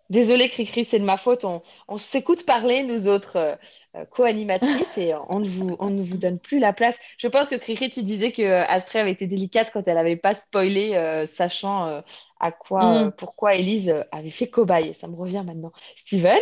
Désolée, 0.10 0.50
Cricri, 0.50 0.86
c'est 0.86 0.97
de 1.00 1.06
ma 1.06 1.18
faute. 1.18 1.45
On, 1.45 1.62
on 1.88 1.97
s'écoute 1.97 2.43
parler, 2.45 2.82
nous 2.82 3.08
autres 3.08 3.36
euh, 3.36 3.56
euh, 3.95 4.06
co-animatrices, 4.06 4.97
et 4.97 5.14
on 5.30 5.39
ne 5.39 5.47
vous, 5.47 5.76
on 5.80 5.91
ne 5.91 6.02
vous 6.02 6.18
donne 6.18 6.39
plus 6.39 6.58
la 6.58 6.74
place. 6.74 6.97
Je 7.20 7.28
pense 7.28 7.47
que 7.47 7.56
Cricri, 7.56 7.91
tu 7.91 8.02
disais 8.02 8.32
que 8.32 8.41
euh, 8.41 8.66
Astrid 8.66 9.02
avait 9.02 9.12
été 9.12 9.28
délicate 9.28 9.70
quand 9.72 9.88
elle 9.88 9.93
n'avait 9.95 10.16
pas 10.16 10.34
spoilé, 10.34 10.95
euh, 10.95 11.28
sachant 11.28 11.86
euh, 11.86 12.02
à 12.39 12.52
quoi, 12.52 13.06
euh, 13.08 13.10
Mhm. 13.10 13.12
pourquoi 13.12 13.54
Élise 13.56 13.89
euh, 13.89 14.04
avait 14.12 14.32
fait 14.32 14.50
cobaye. 14.50 14.95
Ça 14.95 15.08
me 15.08 15.16
revient 15.16 15.43
maintenant. 15.45 15.72
Steven? 15.95 16.39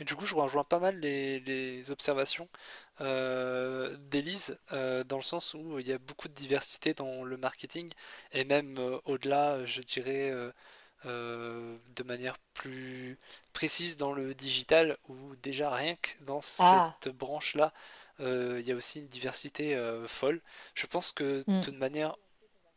Et 0.00 0.04
du 0.04 0.16
coup, 0.16 0.26
je 0.26 0.34
rejoins 0.34 0.64
pas 0.64 0.80
mal 0.80 0.98
les, 1.00 1.40
les 1.40 1.90
observations 1.92 2.48
euh, 3.00 3.96
d'Élise, 4.10 4.58
euh, 4.72 5.04
dans 5.04 5.16
le 5.16 5.22
sens 5.22 5.54
où 5.54 5.78
il 5.78 5.86
y 5.86 5.92
a 5.92 5.98
beaucoup 5.98 6.28
de 6.28 6.34
diversité 6.34 6.94
dans 6.94 7.24
le 7.24 7.36
marketing, 7.36 7.90
et 8.32 8.44
même 8.44 8.76
euh, 8.78 8.98
au-delà, 9.04 9.64
je 9.66 9.82
dirais, 9.82 10.32
de 11.04 12.02
manière 12.04 12.38
plus 12.54 13.18
précise 13.52 13.96
dans 13.96 14.12
le 14.12 14.34
digital, 14.34 14.96
où 15.08 15.36
déjà 15.36 15.70
rien 15.74 15.96
que 15.96 16.24
dans 16.24 16.40
Ah, 16.58 16.94
cette 16.98 17.08
branche-là, 17.08 17.72
il 18.20 18.60
y 18.62 18.72
a 18.72 18.74
aussi 18.74 19.00
une 19.00 19.08
diversité 19.08 19.76
folle. 20.08 20.40
Je 20.74 20.86
pense 20.86 21.12
que 21.12 21.24
de 21.40 21.46
Mm. 21.48 21.60
toute 21.60 21.76
manière, 21.78 22.16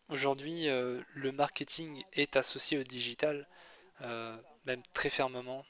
aujourd'hui, 0.09 0.65
le 0.67 1.31
marketing 1.33 2.03
est 2.13 2.35
associé 2.37 2.79
au 2.79 2.83
digital, 2.83 3.47
même 4.65 4.83
très 4.93 5.09
fermement. 5.09 5.65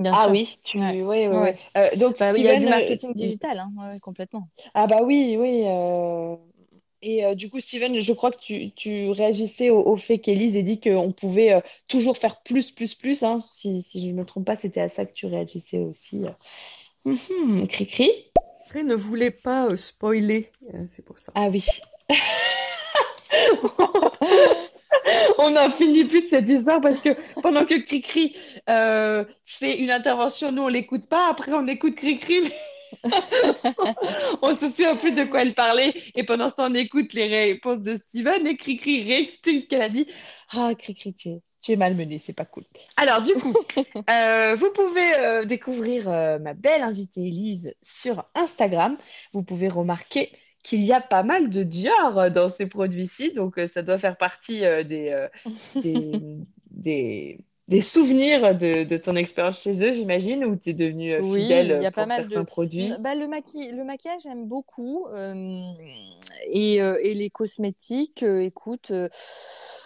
Bien 0.00 0.12
ah 0.14 0.24
sûr. 0.24 0.30
oui, 0.32 0.58
tu, 0.62 0.78
Ouais. 0.78 1.58
Euh, 1.76 1.88
donc 1.96 2.18
Bah, 2.18 2.32
il 2.36 2.44
y 2.44 2.48
a 2.48 2.56
du 2.58 2.66
euh, 2.66 2.70
marketing 2.70 3.14
digital, 3.14 3.58
hein, 3.58 3.98
complètement. 4.00 4.48
ah 4.74 4.86
bah 4.86 5.02
oui, 5.02 5.36
oui. 5.38 5.62
euh, 5.66 6.36
Et 7.02 7.24
euh, 7.24 7.34
du 7.34 7.50
coup, 7.50 7.60
Steven, 7.60 7.98
je 8.00 8.12
crois 8.12 8.30
que 8.30 8.38
tu, 8.38 8.70
tu 8.72 9.10
réagissais 9.10 9.70
au, 9.70 9.80
au 9.84 9.96
fait 9.96 10.18
qu'Élise 10.18 10.56
ait 10.56 10.62
dit 10.62 10.80
qu'on 10.80 11.12
pouvait 11.12 11.52
euh, 11.52 11.60
toujours 11.88 12.16
faire 12.16 12.40
plus, 12.42 12.70
plus, 12.70 12.94
plus. 12.94 13.22
Hein. 13.22 13.38
Si, 13.54 13.82
si 13.82 14.00
je 14.00 14.06
ne 14.06 14.12
me 14.12 14.24
trompe 14.24 14.44
pas, 14.46 14.56
c'était 14.56 14.80
à 14.80 14.88
ça 14.88 15.04
que 15.04 15.12
tu 15.12 15.26
réagissais 15.26 15.78
aussi. 15.78 16.24
euh. 16.24 16.30
Mhm, 17.04 17.66
Cri-cri. 17.68 18.10
Après, 18.66 18.82
ne 18.82 18.94
voulez 18.94 19.30
pas 19.30 19.66
euh, 19.66 19.76
spoiler, 19.76 20.50
euh, 20.74 20.84
c'est 20.86 21.04
pour 21.04 21.18
ça. 21.18 21.32
Ah 21.34 21.48
oui. 21.48 21.64
On 25.38 25.50
n'en 25.50 25.70
finit 25.70 26.04
plus 26.04 26.22
de 26.22 26.28
cette 26.28 26.48
histoire 26.48 26.80
parce 26.80 27.00
que 27.00 27.10
pendant 27.40 27.64
que 27.64 27.74
Cricri 27.74 28.36
euh, 28.68 29.24
fait 29.44 29.78
une 29.78 29.90
intervention, 29.90 30.52
nous 30.52 30.62
on 30.62 30.68
l'écoute 30.68 31.08
pas. 31.08 31.28
Après 31.28 31.52
on 31.52 31.66
écoute 31.66 31.96
Cricri, 31.96 32.42
mais 32.42 33.10
on 34.42 34.54
se 34.54 34.68
souvient 34.70 34.96
plus 34.96 35.12
de 35.12 35.24
quoi 35.24 35.42
elle 35.42 35.54
parlait. 35.54 35.94
Et 36.14 36.24
pendant 36.24 36.50
ce 36.50 36.56
temps 36.56 36.70
on 36.70 36.74
écoute 36.74 37.12
les 37.12 37.26
réponses 37.26 37.80
de 37.80 37.96
Steven 37.96 38.46
et 38.46 38.56
Cricri 38.56 39.04
réexplique 39.04 39.64
ce 39.64 39.68
qu'elle 39.68 39.82
a 39.82 39.88
dit. 39.88 40.06
Ah 40.50 40.72
Cricri, 40.76 41.14
tu 41.14 41.28
es, 41.28 41.40
tu 41.60 41.72
es 41.72 41.76
malmenée, 41.76 42.18
c'est 42.18 42.32
pas 42.32 42.44
cool. 42.44 42.64
Alors 42.96 43.22
du 43.22 43.34
coup, 43.34 43.54
euh, 44.10 44.54
vous 44.54 44.70
pouvez 44.70 45.14
euh, 45.18 45.44
découvrir 45.44 46.08
euh, 46.08 46.38
ma 46.38 46.54
belle 46.54 46.82
invitée 46.82 47.26
Elise 47.26 47.74
sur 47.82 48.24
Instagram. 48.34 48.96
Vous 49.32 49.42
pouvez 49.42 49.68
remarquer 49.68 50.32
qu'il 50.62 50.80
y 50.82 50.92
a 50.92 51.00
pas 51.00 51.22
mal 51.22 51.50
de 51.50 51.62
Dior 51.62 52.18
euh, 52.18 52.30
dans 52.30 52.48
ces 52.48 52.66
produits-ci, 52.66 53.32
donc 53.32 53.58
euh, 53.58 53.66
ça 53.66 53.82
doit 53.82 53.98
faire 53.98 54.16
partie 54.16 54.64
euh, 54.64 54.82
des, 54.84 55.26
des, 55.82 56.36
des, 56.70 57.40
des 57.68 57.80
souvenirs 57.82 58.56
de, 58.56 58.84
de 58.84 58.96
ton 58.96 59.16
expérience 59.16 59.62
chez 59.62 59.82
eux, 59.84 59.92
j'imagine, 59.92 60.44
ou 60.44 60.56
tu 60.56 60.70
es 60.70 60.74
devenue 60.74 61.20
Oui, 61.20 61.40
fidèle 61.40 61.70
il 61.74 61.82
y 61.82 61.86
a 61.86 61.90
pour 61.90 61.94
pas 62.02 62.06
mal 62.06 62.22
certains 62.22 62.40
de. 62.40 62.46
produits? 62.46 62.92
Bah, 63.00 63.14
le 63.14 63.26
maqui... 63.26 63.70
le 63.72 63.84
maquillage, 63.84 64.22
j'aime 64.22 64.46
beaucoup. 64.46 65.06
euh, 65.08 65.62
et, 66.50 66.80
euh, 66.82 66.98
et 67.02 67.14
les 67.14 67.30
cosmétiques, 67.30 68.22
écoute, 68.22 68.92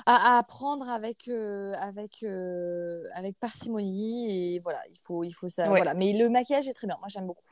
à, 0.07 0.37
à 0.37 0.39
apprendre 0.39 0.89
avec, 0.91 1.29
euh, 1.29 1.73
avec, 1.75 2.23
euh, 2.23 3.03
avec 3.15 3.39
parcimonie. 3.39 4.55
Et 4.57 4.59
voilà, 4.61 4.81
il 4.91 4.99
faut, 4.99 5.25
il 5.25 5.33
faut 5.33 5.49
ça. 5.49 5.71
Ouais. 5.71 5.77
Voilà. 5.77 5.95
Mais 5.95 6.13
le 6.13 6.29
maquillage 6.29 6.69
est 6.69 6.75
très 6.75 6.87
bien. 6.87 6.97
Moi, 6.99 7.09
j'aime 7.09 7.27
beaucoup. 7.27 7.43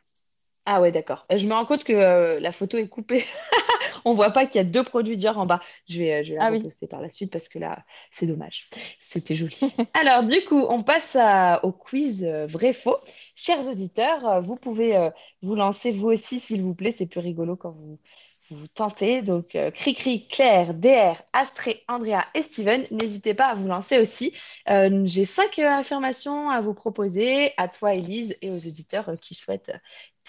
Ah 0.66 0.80
ouais, 0.80 0.92
d'accord. 0.92 1.26
Je 1.34 1.46
me 1.46 1.54
rends 1.54 1.64
compte 1.64 1.84
que 1.84 1.92
euh, 1.92 2.38
la 2.38 2.52
photo 2.52 2.76
est 2.78 2.88
coupée. 2.88 3.24
On 4.04 4.14
voit 4.14 4.30
pas 4.30 4.46
qu'il 4.46 4.56
y 4.56 4.60
a 4.60 4.64
deux 4.64 4.84
produits 4.84 5.16
Dior 5.16 5.38
en 5.38 5.46
bas. 5.46 5.60
Je 5.88 5.98
vais, 5.98 6.20
euh, 6.20 6.22
je 6.24 6.30
vais 6.32 6.36
la 6.38 6.44
Ah 6.44 6.50
oui. 6.50 6.66
reposter 6.66 6.86
par 6.86 7.00
la 7.00 7.10
suite 7.10 7.32
parce 7.32 7.48
que 7.48 7.58
là, 7.58 7.84
c'est 8.12 8.26
dommage. 8.26 8.70
C'était 9.00 9.36
joli. 9.36 9.56
Alors, 9.94 10.24
du 10.24 10.44
coup, 10.44 10.64
on 10.68 10.82
passe 10.84 11.16
à- 11.16 11.64
au 11.64 11.72
quiz 11.72 12.22
euh, 12.24 12.46
vrai-faux. 12.46 12.96
Chers 13.34 13.66
auditeurs, 13.68 14.26
euh, 14.26 14.40
vous 14.40 14.56
pouvez 14.56 14.96
euh, 14.96 15.10
vous 15.42 15.54
lancer 15.56 15.90
vous 15.92 16.08
aussi, 16.08 16.38
s'il 16.40 16.62
vous 16.62 16.74
plaît. 16.74 16.94
C'est 16.96 17.06
plus 17.06 17.20
rigolo 17.20 17.56
quand 17.56 17.72
vous, 17.72 17.98
vous 18.50 18.68
tentez. 18.68 19.20
Donc, 19.22 19.56
euh, 19.56 19.70
Cricri, 19.72 20.28
Claire, 20.28 20.74
DR, 20.74 21.22
Astrée, 21.32 21.82
Andrea 21.88 22.24
et 22.34 22.42
Steven, 22.42 22.86
n'hésitez 22.92 23.34
pas 23.34 23.46
à 23.48 23.54
vous 23.56 23.66
lancer 23.66 23.98
aussi. 23.98 24.32
Euh, 24.68 25.02
j'ai 25.06 25.26
cinq 25.26 25.58
euh, 25.58 25.66
affirmations 25.68 26.50
à 26.50 26.60
vous 26.60 26.74
proposer, 26.74 27.52
à 27.56 27.66
toi, 27.68 27.92
Elise, 27.92 28.36
et 28.42 28.50
aux 28.50 28.58
auditeurs 28.66 29.08
euh, 29.08 29.16
qui 29.16 29.34
souhaitent 29.34 29.70
euh, 29.70 29.78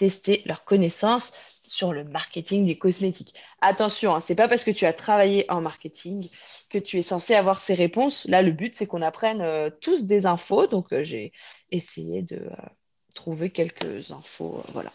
tester 0.02 0.42
leurs 0.46 0.64
connaissances 0.64 1.32
sur 1.64 1.92
le 1.92 2.02
marketing 2.02 2.66
des 2.66 2.76
cosmétiques. 2.76 3.34
Attention, 3.60 4.16
hein, 4.16 4.20
c'est 4.20 4.34
pas 4.34 4.48
parce 4.48 4.64
que 4.64 4.72
tu 4.72 4.84
as 4.84 4.92
travaillé 4.92 5.48
en 5.48 5.60
marketing 5.60 6.28
que 6.68 6.78
tu 6.78 6.98
es 6.98 7.02
censé 7.02 7.36
avoir 7.36 7.60
ces 7.60 7.74
réponses. 7.74 8.24
Là, 8.24 8.42
le 8.42 8.50
but, 8.50 8.74
c'est 8.74 8.88
qu'on 8.88 9.00
apprenne 9.00 9.40
euh, 9.40 9.70
tous 9.80 10.06
des 10.06 10.26
infos. 10.26 10.66
Donc, 10.66 10.92
euh, 10.92 11.04
j'ai 11.04 11.32
essayé 11.70 12.22
de 12.22 12.34
euh, 12.34 12.56
trouver 13.14 13.50
quelques 13.50 14.10
infos, 14.10 14.64
voilà, 14.72 14.90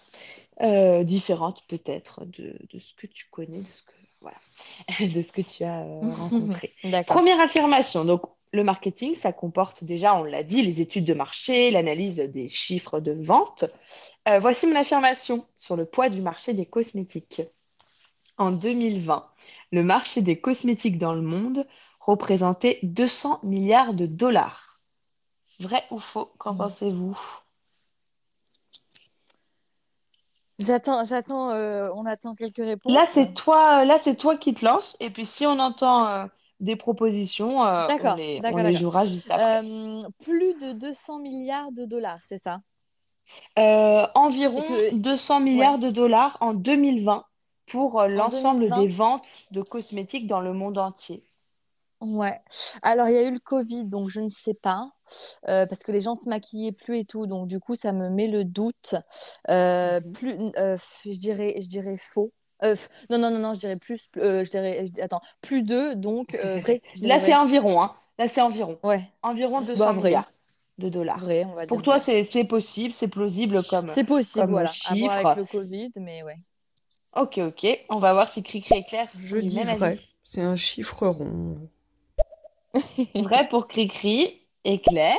différentes 1.05 1.63
peut-être 1.69 2.25
de, 2.25 2.57
de 2.69 2.79
ce 2.79 2.93
que 2.95 3.07
tu 3.07 3.27
connais, 3.31 3.61
de 3.61 3.71
ce 3.71 3.83
que, 3.83 3.93
voilà, 4.19 4.39
de 5.13 5.21
ce 5.21 5.31
que 5.31 5.41
tu 5.41 5.63
as 5.63 5.83
rencontré. 6.01 6.73
Première 7.07 7.39
affirmation. 7.39 8.03
Donc, 8.03 8.23
le 8.53 8.63
marketing, 8.63 9.15
ça 9.15 9.33
comporte 9.33 9.83
déjà, 9.83 10.15
on 10.15 10.23
l'a 10.23 10.43
dit, 10.43 10.61
les 10.61 10.81
études 10.81 11.05
de 11.05 11.13
marché, 11.13 11.69
l'analyse 11.71 12.17
des 12.17 12.47
chiffres 12.49 12.99
de 12.99 13.11
vente. 13.11 13.65
Euh, 14.27 14.39
voici 14.39 14.67
mon 14.67 14.75
affirmation 14.75 15.45
sur 15.55 15.77
le 15.77 15.85
poids 15.85 16.09
du 16.09 16.21
marché 16.21 16.53
des 16.53 16.65
cosmétiques. 16.65 17.41
En 18.37 18.51
2020, 18.51 19.25
le 19.71 19.83
marché 19.83 20.21
des 20.21 20.39
cosmétiques 20.39 20.97
dans 20.97 21.13
le 21.13 21.21
monde 21.21 21.65
représentait 22.01 22.79
200 22.83 23.39
milliards 23.43 23.93
de 23.93 24.05
dollars. 24.05 24.81
Vrai 25.59 25.85
ou 25.91 25.99
faux? 25.99 26.31
Qu'en 26.37 26.53
Mm. 26.53 26.57
pensez-vous? 26.57 27.17
J'attends, 30.59 31.03
j'attends, 31.05 31.51
euh, 31.51 31.83
on 31.95 32.05
attend 32.05 32.35
quelques 32.35 32.57
Là, 32.57 32.65
réponses. 32.65 33.09
c'est 33.09 33.33
toi, 33.33 33.85
là, 33.85 33.99
c'est 34.03 34.15
toi 34.15 34.37
qui 34.37 34.53
te 34.53 34.65
lances. 34.65 34.97
Et 34.99 35.09
puis, 35.09 35.25
si 35.25 35.45
on 35.45 35.59
entend 35.59 36.07
euh, 36.07 36.25
des 36.59 36.75
propositions, 36.75 37.63
euh, 37.65 37.87
on 38.01 38.15
les, 38.15 38.41
on 38.51 38.57
les 38.57 38.75
jouera 38.75 39.05
juste 39.05 39.29
après. 39.29 39.61
Plus 40.23 40.53
de 40.55 40.73
200 40.73 41.19
milliards 41.19 41.71
de 41.71 41.85
dollars, 41.85 42.19
c'est 42.23 42.39
ça? 42.39 42.59
Euh, 43.59 44.07
environ 44.15 44.59
Je- 44.61 44.95
200 44.95 45.39
Ouais, 45.39 45.45
milliards 45.45 45.79
de 45.79 45.89
dollars 45.89 46.37
en 46.41 46.53
2020 46.53 47.25
pour 47.67 47.99
euh, 47.99 48.05
en 48.05 48.09
l'ensemble 48.09 48.59
des 48.61 48.69
2020. 48.69 48.95
ventes 48.95 49.27
de 49.51 49.61
cosmétiques 49.61 50.27
dans 50.27 50.41
le 50.41 50.53
monde 50.53 50.77
entier. 50.77 51.23
Ouais. 51.99 52.39
Alors, 52.83 53.07
il 53.07 53.15
y 53.15 53.17
a 53.17 53.23
eu 53.23 53.31
le 53.31 53.39
Covid, 53.39 53.85
donc 53.85 54.09
je 54.09 54.21
ne 54.21 54.29
sais 54.29 54.53
pas, 54.53 54.87
euh, 55.47 55.65
parce 55.65 55.81
que 55.83 55.91
les 55.91 55.99
gens 55.99 56.15
se 56.15 56.29
maquillaient 56.29 56.71
plus 56.71 56.99
et 56.99 57.05
tout, 57.05 57.25
donc 57.25 57.47
du 57.47 57.59
coup, 57.59 57.73
ça 57.73 57.91
me 57.91 58.09
met 58.09 58.27
le 58.27 58.43
doute. 58.45 58.93
Euh, 59.49 59.99
Mhm. 59.99 60.11
plus, 60.13 60.35
euh, 60.57 60.77
je 61.05 61.17
dirais, 61.17 61.55
je 61.59 61.67
dirais 61.67 61.97
faux. 61.97 62.31
Non, 63.09 63.17
non, 63.17 63.31
non, 63.31 63.39
non, 63.39 63.53
je 63.55 63.59
dirais 63.59 63.77
plus, 63.77 64.09
je 64.15 64.49
dirais, 64.49 64.85
je 64.95 65.01
attends, 65.01 65.21
plus 65.41 65.63
deux, 65.63 65.95
donc 65.95 66.35
vrai, 66.35 66.81
Là, 67.01 67.19
c'est 67.19 67.35
environ, 67.35 67.81
hein. 67.81 67.95
Là, 68.19 68.27
c'est 68.27 68.41
environ. 68.41 68.79
Ouais, 68.83 69.11
Environ 69.23 69.61
200 69.61 69.75
bah 69.79 69.91
vrai, 69.93 70.11
milliards 70.11 70.31
de 70.77 70.89
dollars. 70.89 71.19
vrai, 71.19 71.45
on 71.45 71.53
va 71.55 71.65
Pour 71.65 71.81
toi, 71.81 71.99
c'est, 71.99 72.23
possible, 72.43 72.93
c'est 72.93 73.07
plausible 73.07 73.57
comme, 73.69 73.87
C'est 73.89 74.03
possible, 74.03 74.45
comme 74.45 74.51
voilà, 74.51 74.71
à 74.89 74.95
voir 74.95 75.11
avec 75.11 75.27
chiffre. 75.27 75.37
le 75.37 75.45
Covid, 75.45 75.91
mais 75.97 76.23
ouais. 76.23 76.37
Ok, 77.15 77.39
ok. 77.39 77.65
On 77.89 77.99
va 77.99 78.13
voir 78.13 78.31
si 78.31 78.43
Cricri 78.43 78.77
et 78.77 78.83
Claire 78.83 79.07
Je 79.19 79.37
dis 79.37 79.63
même 79.63 79.77
vrai. 79.77 79.99
C'est 80.23 80.41
un 80.41 80.55
chiffre 80.55 81.07
rond. 81.07 81.57
Vrai 83.15 83.47
pour 83.49 83.67
Cricri 83.67 84.41
et 84.65 84.79
Claire. 84.79 85.15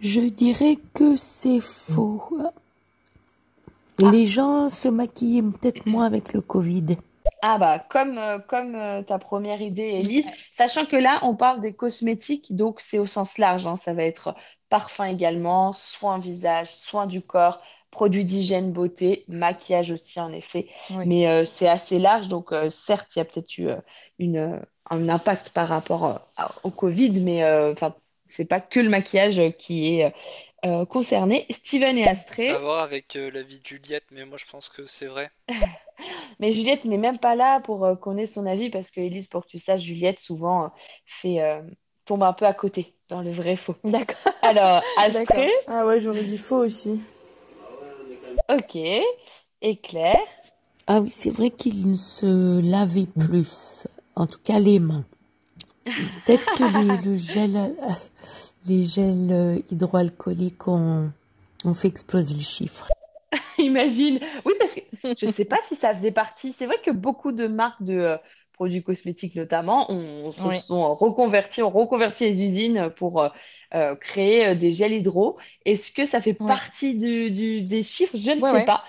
Je 0.00 0.20
dirais 0.20 0.76
que 0.94 1.16
c'est 1.16 1.60
faux. 1.60 2.22
Ah. 2.42 4.10
Les 4.10 4.26
gens 4.26 4.68
se 4.68 4.88
maquillaient 4.88 5.42
peut-être 5.42 5.86
moins 5.86 6.04
avec 6.04 6.34
le 6.34 6.42
Covid. 6.42 6.96
Ah 7.40 7.58
bah 7.58 7.78
comme, 7.78 8.18
euh, 8.18 8.38
comme 8.38 8.74
euh, 8.74 9.02
ta 9.02 9.18
première 9.18 9.60
idée, 9.62 9.98
Élise, 10.00 10.26
Ouais. 10.26 10.32
sachant 10.52 10.84
que 10.84 10.96
là, 10.96 11.18
on 11.22 11.34
parle 11.34 11.60
des 11.60 11.72
cosmétiques, 11.74 12.54
donc 12.54 12.80
c'est 12.80 12.98
au 12.98 13.06
sens 13.06 13.38
large, 13.38 13.66
hein. 13.66 13.76
Ça 13.82 13.94
va 13.94 14.02
être 14.02 14.34
parfum 14.68 15.06
également, 15.06 15.72
soins 15.72 16.18
visage, 16.18 16.70
soins 16.74 17.06
du 17.06 17.22
corps, 17.22 17.60
produits 17.90 18.24
d'hygiène, 18.24 18.72
beauté, 18.72 19.24
maquillage 19.28 19.90
aussi 19.90 20.20
en 20.20 20.32
effet, 20.32 20.68
Oui. 20.90 21.04
mais 21.06 21.28
euh, 21.28 21.44
c'est 21.44 21.68
assez 21.68 21.98
large, 21.98 22.28
donc 22.28 22.52
euh, 22.52 22.70
certes, 22.70 23.08
il 23.16 23.20
y 23.20 23.22
a 23.22 23.24
peut-être 23.24 23.56
eu 23.58 23.68
euh, 23.68 23.76
une, 24.18 24.60
un 24.90 25.08
impact 25.08 25.50
par 25.50 25.68
rapport 25.68 26.04
euh, 26.06 26.14
à- 26.36 26.52
au 26.64 26.70
Covid, 26.70 27.20
mais 27.20 27.42
euh, 27.44 27.72
enfin, 27.72 27.94
c'est 28.28 28.44
pas 28.44 28.60
que 28.60 28.80
le 28.80 28.88
maquillage 28.90 29.38
euh, 29.38 29.50
qui 29.50 30.00
est 30.00 30.12
concerné. 30.90 31.46
Steven 31.50 31.96
et 31.96 32.08
Astrée. 32.08 32.50
À 32.50 32.58
voir 32.58 32.80
avec 32.82 33.14
euh, 33.14 33.30
la 33.30 33.42
vie 33.42 33.60
de 33.60 33.66
Juliette, 33.66 34.06
mais 34.10 34.24
moi 34.24 34.36
je 34.36 34.46
pense 34.46 34.68
que 34.68 34.86
c'est 34.86 35.06
vrai. 35.06 35.30
Mais 36.40 36.52
Juliette 36.52 36.84
n'est 36.84 36.98
même 36.98 37.18
pas 37.18 37.34
là 37.34 37.60
pour 37.60 37.84
euh, 37.84 37.94
qu'on 37.96 38.16
ait 38.16 38.26
son 38.26 38.46
avis 38.46 38.70
parce 38.70 38.90
que 38.90 39.00
Elise, 39.00 39.28
pour 39.28 39.44
que 39.44 39.50
tu 39.50 39.58
saches, 39.58 39.82
Juliette 39.82 40.20
souvent 40.20 40.64
euh, 40.64 40.68
fait 41.06 41.40
euh, 41.40 41.62
tombe 42.04 42.22
un 42.22 42.32
peu 42.32 42.46
à 42.46 42.54
côté 42.54 42.95
dans 43.08 43.22
le 43.22 43.30
vrai 43.32 43.56
faux. 43.56 43.76
D'accord, 43.84 44.34
Alors, 44.42 44.82
Ah 45.66 45.86
ouais, 45.86 46.00
j'aurais 46.00 46.24
dit 46.24 46.38
faux 46.38 46.64
aussi. 46.64 47.00
ok. 48.48 48.76
Et 49.62 49.76
Claire, 49.82 50.20
Ah 50.88 51.00
oui, 51.00 51.10
c'est 51.10 51.30
vrai 51.30 51.50
qu'ils 51.50 51.96
se 51.96 52.60
lavaient 52.60 53.06
plus. 53.06 53.86
En 54.16 54.26
tout 54.26 54.38
cas, 54.42 54.58
les 54.58 54.78
mains. 54.80 55.04
Peut-être 56.24 56.52
que 56.54 56.64
les, 56.64 56.96
le 56.98 57.16
gel, 57.16 57.56
euh, 57.56 57.68
les 58.66 58.84
gels 58.84 59.32
euh, 59.32 59.60
hydroalcooliques 59.70 60.68
ont, 60.68 61.12
ont 61.64 61.74
fait 61.74 61.88
exploser 61.88 62.34
le 62.34 62.42
chiffre. 62.42 62.88
imagine. 63.58 64.20
Oui, 64.44 64.54
parce 64.58 64.74
que 64.74 64.80
je 65.18 65.26
ne 65.26 65.30
sais 65.30 65.44
pas 65.44 65.58
si 65.64 65.76
ça 65.76 65.94
faisait 65.94 66.12
partie. 66.12 66.52
C'est 66.52 66.66
vrai 66.66 66.76
que 66.84 66.90
beaucoup 66.90 67.32
de 67.32 67.46
marques 67.46 67.82
de 67.82 67.94
euh, 67.94 68.16
produits 68.56 68.82
cosmétiques, 68.82 69.36
notamment, 69.36 69.88
se 70.34 70.50
Oui. 70.50 70.64
sont 70.68 70.94
reconvertis, 70.96 71.62
ont 71.62 71.70
reconverti 71.70 72.24
les 72.24 72.42
usines 72.42 72.90
pour 72.96 73.22
euh, 73.22 73.28
euh, 73.74 73.96
créer 73.96 74.48
euh, 74.48 74.54
des 74.56 74.72
gels 74.72 74.92
hydro. 74.94 75.38
Est-ce 75.64 75.92
que 75.92 76.06
ça 76.06 76.20
fait 76.20 76.34
Ouais. 76.38 76.56
partie 76.56 76.94
du, 76.96 77.30
du- 77.30 77.62
des 77.62 77.82
chiffres? 77.84 78.16
Je 78.16 78.32
ne 78.32 78.40
Ouais, 78.40 78.50
sais 78.50 78.60
ouais. 78.60 78.70
pas. 78.70 78.84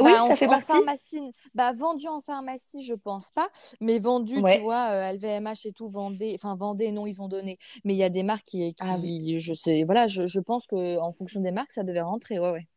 Oui, 0.00 0.14
Bah, 0.14 0.24
en, 0.24 0.28
ça 0.28 0.36
fait 0.36 0.48
en 0.48 0.60
partie. 0.60 0.62
pharmacie, 0.62 1.34
bah, 1.54 1.72
vendu 1.72 2.08
en 2.08 2.20
pharmacie, 2.22 2.84
je 2.84 2.94
pense 2.94 3.30
pas, 3.32 3.48
mais 3.80 3.98
vendu, 4.00 4.44
tu 4.44 4.58
vois, 4.58 4.90
euh, 4.92 5.12
LVMH 5.12 5.66
et 5.66 5.72
tout, 5.74 5.88
vendait, 5.88 6.34
enfin, 6.36 6.56
vendait, 6.56 6.92
non, 6.92 7.06
ils 7.06 7.22
ont 7.22 7.28
donné. 7.28 7.58
Mais 7.84 7.94
il 7.94 7.98
y 7.98 8.04
a 8.04 8.10
des 8.10 8.22
marques 8.24 8.44
qui, 8.46 8.74
Ah 8.80 8.96
oui. 8.98 9.14
je 9.40 9.52
sais, 9.54 9.84
voilà, 9.84 10.06
je, 10.08 10.26
je 10.26 10.40
pense 10.40 10.66
que 10.66 10.98
en 11.00 11.12
fonction 11.12 11.40
des 11.40 11.52
marques, 11.52 11.72
ça 11.72 11.84
devait 11.84 12.02
rentrer, 12.02 12.40
ouais, 12.40 12.52
ouais. 12.52 12.68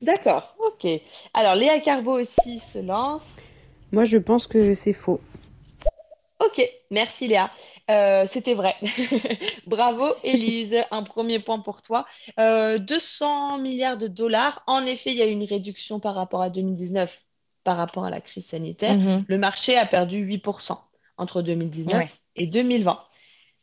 D'accord, 0.00 0.56
ok. 0.58 0.88
Alors, 1.34 1.54
Léa 1.54 1.80
Carbo 1.80 2.18
aussi 2.20 2.60
se 2.60 2.78
lance. 2.78 3.22
Moi, 3.92 4.04
je 4.04 4.16
pense 4.18 4.46
que 4.46 4.74
c'est 4.74 4.92
faux. 4.92 5.20
Ok, 6.40 6.62
merci 6.90 7.26
Léa. 7.26 7.50
Euh, 7.90 8.26
c'était 8.28 8.54
vrai. 8.54 8.76
Bravo 9.66 10.06
Élise, 10.22 10.76
un 10.90 11.02
premier 11.02 11.40
point 11.40 11.58
pour 11.58 11.82
toi. 11.82 12.06
Euh, 12.38 12.78
200 12.78 13.58
milliards 13.58 13.96
de 13.96 14.06
dollars. 14.06 14.62
En 14.66 14.84
effet, 14.86 15.10
il 15.10 15.16
y 15.16 15.22
a 15.22 15.26
eu 15.26 15.32
une 15.32 15.44
réduction 15.44 15.98
par 15.98 16.14
rapport 16.14 16.42
à 16.42 16.50
2019, 16.50 17.10
par 17.64 17.76
rapport 17.76 18.04
à 18.04 18.10
la 18.10 18.20
crise 18.20 18.46
sanitaire. 18.46 18.96
Mhm. 18.96 19.24
Le 19.26 19.38
marché 19.38 19.76
a 19.76 19.86
perdu 19.86 20.24
8% 20.24 20.78
entre 21.16 21.42
2019 21.42 21.94
Ouais. 21.94 22.10
et 22.36 22.46
2020. 22.46 23.00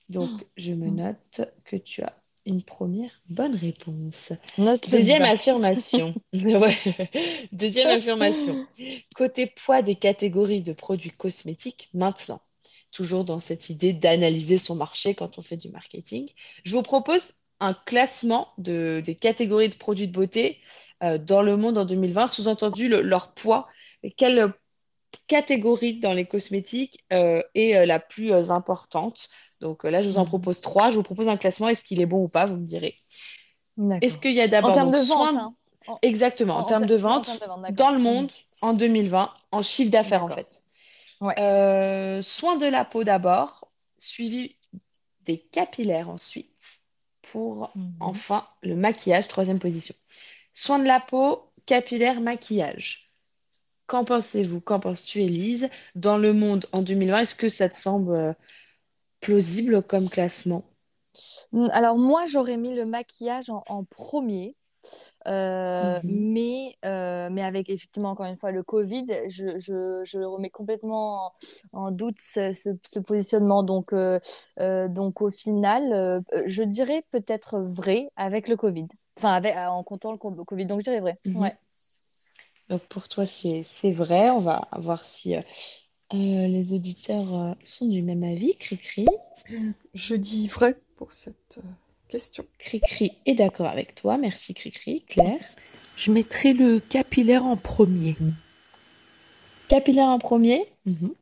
Donc, 0.09 0.29
je 0.57 0.73
me 0.73 0.89
note 0.89 1.41
que 1.63 1.77
tu 1.77 2.03
as 2.03 2.13
une 2.45 2.61
première 2.61 3.09
bonne 3.27 3.55
réponse. 3.55 4.33
Deuxième 4.89 5.23
affirmation. 5.23 6.13
Deuxième 7.51 7.87
affirmation. 7.87 8.67
Côté 9.15 9.47
poids 9.65 9.81
des 9.81 9.95
catégories 9.95 10.61
de 10.61 10.73
produits 10.73 11.11
cosmétiques, 11.11 11.89
maintenant, 11.93 12.41
toujours 12.95 13.25
dans 13.25 13.39
cette 13.41 13.69
idée 13.69 13.93
d'analyser 13.93 14.57
son 14.59 14.75
marché 14.75 15.15
quand 15.15 15.37
on 15.37 15.41
fait 15.43 15.57
du 15.57 15.69
marketing, 15.69 16.29
je 16.65 16.75
vous 16.75 16.83
propose 16.83 17.33
un 17.59 17.73
classement 17.75 18.53
de, 18.57 19.01
des 19.05 19.15
catégories 19.15 19.69
de 19.69 19.75
produits 19.75 20.07
de 20.07 20.13
beauté 20.13 20.59
euh, 21.03 21.17
dans 21.17 21.41
le 21.43 21.57
monde 21.57 21.77
en 21.77 21.85
2020, 21.85 22.27
sous-entendu 22.27 22.87
le- 22.89 23.01
leur 23.01 23.33
poids. 23.33 23.67
Quel 24.17 24.53
catégorie 25.27 25.99
dans 25.99 26.13
les 26.13 26.25
cosmétiques 26.25 27.03
euh, 27.13 27.41
est 27.55 27.75
euh, 27.75 27.85
la 27.85 27.99
plus 27.99 28.31
euh, 28.33 28.49
importante? 28.51 29.29
Donc 29.61 29.85
euh, 29.85 29.89
là, 29.91 30.03
je 30.03 30.09
vous 30.09 30.17
en 30.17 30.25
propose 30.25 30.61
trois. 30.61 30.91
Je 30.91 30.97
vous 30.97 31.03
propose 31.03 31.27
un 31.29 31.37
classement. 31.37 31.69
Est-ce 31.69 31.83
qu'il 31.83 32.01
est 32.01 32.05
bon 32.07 32.23
ou 32.23 32.29
pas? 32.29 32.45
Vous 32.45 32.57
me 32.57 32.65
direz. 32.65 32.95
Est-ce 34.01 34.17
qu'il 34.17 34.33
y 34.33 34.39
a 34.41 34.47
En 34.61 34.71
d'abord 34.71 34.71
termes 34.71 34.91
donc 34.91 34.91
de 34.91 34.99
vente, 34.99 35.35
soin 35.35 35.37
hein. 35.37 35.55
En, 35.87 36.01
exactement 36.01 36.55
en, 36.55 36.59
en 36.59 36.63
en 36.63 36.73
termes 36.73 36.85
ter- 36.87 36.87
de 36.87 36.95
en 37.07 37.21
vente 37.21 37.21
termes 37.21 37.39
de 37.39 37.45
vente, 37.45 37.65
dans 37.69 37.91
le 37.91 37.99
monde 37.99 38.31
en 38.61 38.73
2020 38.73 39.33
en 39.51 39.61
chiffre 39.61 39.91
d'affaires 39.91 40.23
en 40.23 40.29
fait. 40.29 40.63
Ouais. 41.21 41.39
Euh, 41.39 42.21
soin 42.21 42.57
de 42.57 42.65
la 42.65 42.85
peau 42.85 43.03
d'abord, 43.03 43.71
suivi 43.97 44.57
des 45.25 45.39
capillaires 45.39 46.09
ensuite, 46.09 46.51
pour 47.31 47.71
Mhm. 47.75 47.95
enfin 47.99 48.47
le 48.63 48.75
maquillage, 48.75 49.27
troisième 49.27 49.59
position. 49.59 49.95
Soin 50.53 50.79
de 50.79 50.85
la 50.85 50.99
peau, 51.01 51.49
capillaire, 51.67 52.21
maquillage. 52.21 53.11
Qu'en 53.87 54.05
pensez-vous? 54.05 54.61
Qu'en 54.61 54.79
penses-tu, 54.79 55.21
Élise? 55.23 55.69
Dans 55.95 56.17
le 56.17 56.33
monde 56.33 56.67
en 56.73 56.81
2020, 56.83 57.19
est-ce 57.21 57.35
que 57.35 57.49
ça 57.49 57.69
te 57.69 57.77
semble 57.77 58.13
euh, 58.15 58.33
plausible 59.21 59.83
comme 59.83 60.09
classement? 60.09 60.65
Alors 61.71 61.97
moi, 61.97 62.25
j'aurais 62.25 62.57
mis 62.57 62.75
le 62.75 62.85
maquillage 62.85 63.49
en, 63.49 63.63
en 63.67 63.83
premier. 63.83 64.55
Euh, 65.27 65.99
Mhm. 66.03 66.03
mais, 66.03 66.75
euh, 66.85 67.29
mais 67.31 67.41
avec 67.43 67.69
effectivement, 67.69 68.09
encore 68.11 68.25
une 68.27 68.37
fois, 68.37 68.51
le 68.51 68.63
Covid, 68.63 69.07
je, 69.27 69.57
je, 69.57 70.01
je 70.03 70.19
remets 70.19 70.49
complètement 70.51 71.27
en, 71.73 71.85
en 71.87 71.91
doute 71.91 72.15
ce, 72.17 72.53
ce, 72.53 72.69
ce 72.83 72.99
positionnement. 72.99 73.63
Donc, 73.63 73.93
euh, 73.93 74.19
euh, 74.59 74.87
donc 74.87 75.21
au 75.21 75.31
final, 75.31 75.93
euh, 75.93 76.21
je 76.45 76.63
dirais 76.63 77.03
peut-être 77.11 77.59
vrai 77.59 78.09
avec 78.15 78.47
le 78.47 78.55
Covid. 78.57 78.87
Enfin, 79.17 79.33
avec, 79.33 79.55
en 79.57 79.83
comptant 79.83 80.11
le 80.11 80.17
co- 80.17 80.31
Covid. 80.45 80.65
Donc, 80.65 80.81
je 80.81 80.85
dirais 80.85 80.99
vrai. 80.99 81.15
Mhm. 81.25 81.41
Ouais. 81.41 81.55
Donc 82.69 82.81
pour 82.87 83.07
toi, 83.09 83.25
c'est 83.25 83.65
c'est 83.81 83.91
vrai. 83.91 84.29
On 84.29 84.41
va 84.41 84.67
voir 84.77 85.05
si 85.05 85.35
euh, 85.35 85.41
euh, 86.13 86.47
les 86.47 86.73
auditeurs 86.73 87.55
sont 87.65 87.87
du 87.87 88.01
même 88.01 88.23
avis. 88.23 88.55
Cricri. 88.57 89.05
Je 89.93 90.15
dis 90.15 90.47
vrai 90.47 90.77
pour 90.95 91.13
cette 91.13 91.57
euh, 91.57 91.61
question. 92.15 92.45
Cricri 92.59 93.11
est 93.25 93.33
d'accord 93.33 93.67
avec 93.67 93.93
toi. 93.93 94.17
Merci 94.17 94.53
Cricri. 94.53 95.03
Claire. 95.09 95.35
Je 95.97 96.11
mettrai 96.11 96.53
le 96.53 96.79
capillaire 96.79 97.43
en 97.43 97.57
premier. 97.57 98.15
Capillaire 99.67 100.07
en 100.07 100.19
premier. 100.19 100.63
Mhm. 100.85 101.13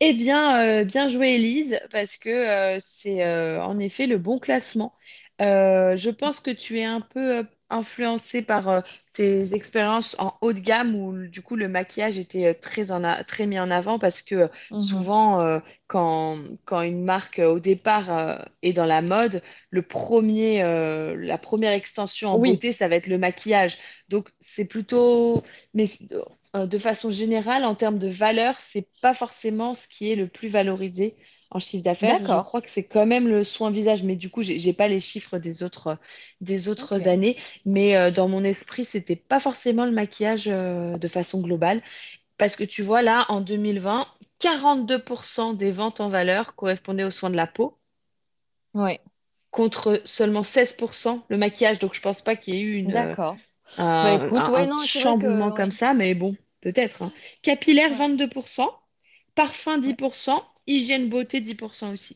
Eh 0.00 0.14
bien, 0.14 0.58
euh, 0.60 0.84
bien 0.84 1.10
joué, 1.10 1.34
Elise, 1.34 1.78
parce 1.90 2.16
que 2.16 2.30
euh, 2.30 2.78
c'est 2.80 3.22
euh, 3.22 3.62
en 3.62 3.78
effet 3.78 4.06
le 4.06 4.16
bon 4.16 4.38
classement. 4.38 4.94
Je 5.40 6.08
pense 6.08 6.40
que 6.40 6.50
tu 6.50 6.78
es 6.78 6.84
un 6.84 7.02
peu 7.02 7.44
influencée 7.70 8.42
par 8.42 8.68
euh, 8.68 8.80
tes 9.14 9.54
expériences 9.54 10.16
en 10.18 10.34
haut 10.40 10.52
de 10.52 10.60
gamme 10.60 10.94
où 10.94 11.26
du 11.28 11.42
coup 11.42 11.56
le 11.56 11.68
maquillage 11.68 12.18
était 12.18 12.46
euh, 12.46 12.54
très, 12.54 12.90
en 12.92 13.04
a- 13.04 13.24
très 13.24 13.46
mis 13.46 13.58
en 13.58 13.70
avant 13.70 13.98
parce 13.98 14.22
que 14.22 14.34
euh, 14.34 14.48
Mhm. 14.70 15.04
souvent 15.04 15.40
euh, 15.40 15.60
quand, 15.86 16.38
quand 16.64 16.82
une 16.82 17.04
marque 17.04 17.38
au 17.40 17.60
départ 17.60 18.10
euh, 18.16 18.38
est 18.62 18.72
dans 18.72 18.86
la 18.86 19.02
mode, 19.02 19.42
le 19.70 19.82
premier, 19.82 20.62
euh, 20.62 21.16
la 21.18 21.38
première 21.38 21.72
extension 21.72 22.30
en 22.30 22.38
Oui, 22.38 22.38
beauté, 22.38 22.72
ça 22.72 22.88
va 22.88 22.96
être 22.96 23.06
le 23.06 23.18
maquillage. 23.18 23.78
Donc 24.08 24.30
c'est 24.40 24.64
plutôt... 24.64 25.42
Mais 25.74 25.86
de 26.54 26.78
façon 26.78 27.10
générale, 27.10 27.64
en 27.64 27.74
termes 27.74 27.98
de 27.98 28.08
valeur, 28.08 28.60
c'est 28.60 28.88
pas 29.02 29.14
forcément 29.14 29.74
ce 29.74 29.88
qui 29.88 30.10
est 30.10 30.16
le 30.16 30.28
plus 30.28 30.48
valorisé 30.48 31.16
en 31.50 31.58
chiffre 31.60 31.84
d'affaires. 31.84 32.20
Je 32.26 32.38
crois 32.38 32.60
que 32.62 32.70
c'est 32.70 32.84
quand 32.84 33.06
même 33.06 33.28
le 33.28 33.44
soin 33.44 33.70
visage, 33.70 34.02
mais 34.02 34.16
du 34.16 34.30
coup, 34.30 34.42
j'ai 34.42 34.58
j'ai 34.58 34.72
pas 34.72 34.88
les 34.88 35.00
chiffres 35.00 35.38
des 35.38 35.62
autres, 35.62 35.98
des 36.40 36.68
autres 36.68 37.06
Ok. 37.06 37.08
années. 37.08 37.36
Mais 37.64 37.96
euh, 37.96 38.10
dans 38.10 38.28
mon 38.28 38.44
esprit, 38.44 38.84
c'était 38.84 39.16
pas 39.16 39.40
forcément 39.40 39.84
le 39.86 39.92
maquillage 39.92 40.48
euh, 40.48 40.96
de 40.98 41.08
façon 41.08 41.40
globale. 41.42 41.82
Parce 42.38 42.56
que 42.56 42.64
tu 42.64 42.82
vois, 42.82 43.02
là, 43.02 43.26
en 43.30 43.40
2020, 43.42 44.08
42% 44.40 45.54
des 45.54 45.72
ventes 45.72 46.00
en 46.00 46.08
valeur 46.10 46.54
correspondaient 46.56 47.04
aux 47.04 47.10
soins 47.12 47.30
de 47.30 47.36
la 47.36 47.46
peau, 47.48 47.78
Ouais. 48.74 49.00
contre 49.50 50.02
seulement 50.04 50.42
16% 50.42 51.24
le 51.28 51.36
maquillage. 51.38 51.78
Donc, 51.78 51.94
je 51.94 52.00
pense 52.00 52.22
pas 52.22 52.36
qu'il 52.36 52.54
y 52.54 52.58
ait 52.58 52.62
eu 52.62 52.74
une, 52.76 52.96
euh. 52.96 53.16
Bah 54.02 54.12
un, 54.12 54.14
écoute, 54.14 54.48
un- 54.48 54.52
ouais, 54.52 54.66
un 54.66 54.68
non, 54.68 54.86
chamboulement 54.86 55.50
que, 55.50 55.52
comme 55.52 55.72
ouais. 55.72 55.72
ça, 55.72 55.94
mais 55.94 56.14
bon, 56.14 56.36
peut-être. 56.62 57.02
hein. 57.02 57.12
Capillaire, 57.42 57.90
Ouais. 57.90 57.96
22%. 57.96 58.72
Parfum, 59.36 59.78
Ouais. 59.84 59.96
10%. 59.96 60.44
Hygiène 60.66 61.08
beauté, 61.08 61.40
10% 61.40 61.92
aussi. 61.92 62.14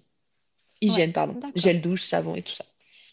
Ouais. 0.83 0.89
Hygiène, 0.89 1.13
pardon. 1.13 1.39
Gel 1.55 1.81
douche, 1.81 2.05
savon 2.05 2.35
et 2.35 2.43
tout 2.43 2.55
ça. 2.55 2.65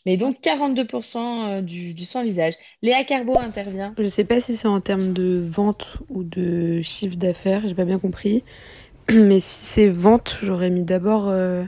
Mais 0.06 0.18
donc, 0.18 0.38
42% 0.42 1.18
euh, 1.18 1.62
du, 1.62 1.94
du 1.94 2.06
soin 2.06 2.24
visage. 2.24 2.54
Léa 2.84 3.04
Carbo 3.04 3.38
intervient. 3.40 3.94
Je 3.98 4.06
sais 4.06 4.24
pas 4.24 4.40
si 4.40 4.56
c'est 4.56 4.68
en 4.68 4.80
termes 4.80 5.14
de 5.14 5.40
vente 5.44 5.98
ou 6.10 6.24
de 6.24 6.82
chiffre 6.84 7.16
d'affaires, 7.16 7.64
j'ai 7.66 7.74
pas 7.74 7.86
bien 7.86 7.98
compris. 7.98 8.44
Mais 9.12 9.40
si 9.40 9.66
c'est 9.66 9.88
vente, 9.88 10.38
j'aurais 10.44 10.70
mis 10.70 10.84
d'abord 10.84 11.28
euh, 11.30 11.64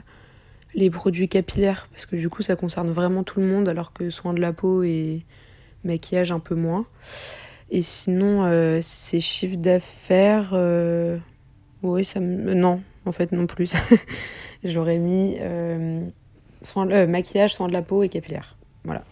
les 0.74 0.90
produits 0.90 1.28
capillaires 1.28 1.88
parce 1.90 2.06
que 2.06 2.16
du 2.16 2.28
coup 2.28 2.42
ça 2.42 2.56
concerne 2.56 2.90
vraiment 2.90 3.24
tout 3.24 3.40
le 3.40 3.46
monde 3.46 3.68
alors 3.68 3.92
que 3.92 4.10
soin 4.10 4.34
de 4.34 4.40
la 4.40 4.52
peau 4.52 4.82
et 4.82 5.24
maquillage 5.84 6.30
un 6.30 6.40
peu 6.40 6.54
moins. 6.54 6.86
Et 7.70 7.82
sinon, 7.82 8.44
euh, 8.44 8.78
c'est 8.82 9.20
chiffre 9.20 9.56
d'affaires. 9.56 10.50
Euh... 10.52 11.18
Oui, 11.82 12.04
ça 12.04 12.20
me. 12.20 12.54
Non, 12.54 12.82
en 13.08 13.12
fait, 13.12 13.32
non 13.32 13.46
plus. 13.46 13.74
J'aurais 14.64 14.98
mis 14.98 15.38
euh, 15.40 16.02
soin... 16.62 16.90
euh, 16.90 17.06
maquillage, 17.08 17.54
soin 17.54 17.68
de 17.68 17.74
la 17.74 17.82
peau 17.82 18.02
et 18.04 18.10
capillaire. 18.10 18.56
Voilà. 18.84 19.04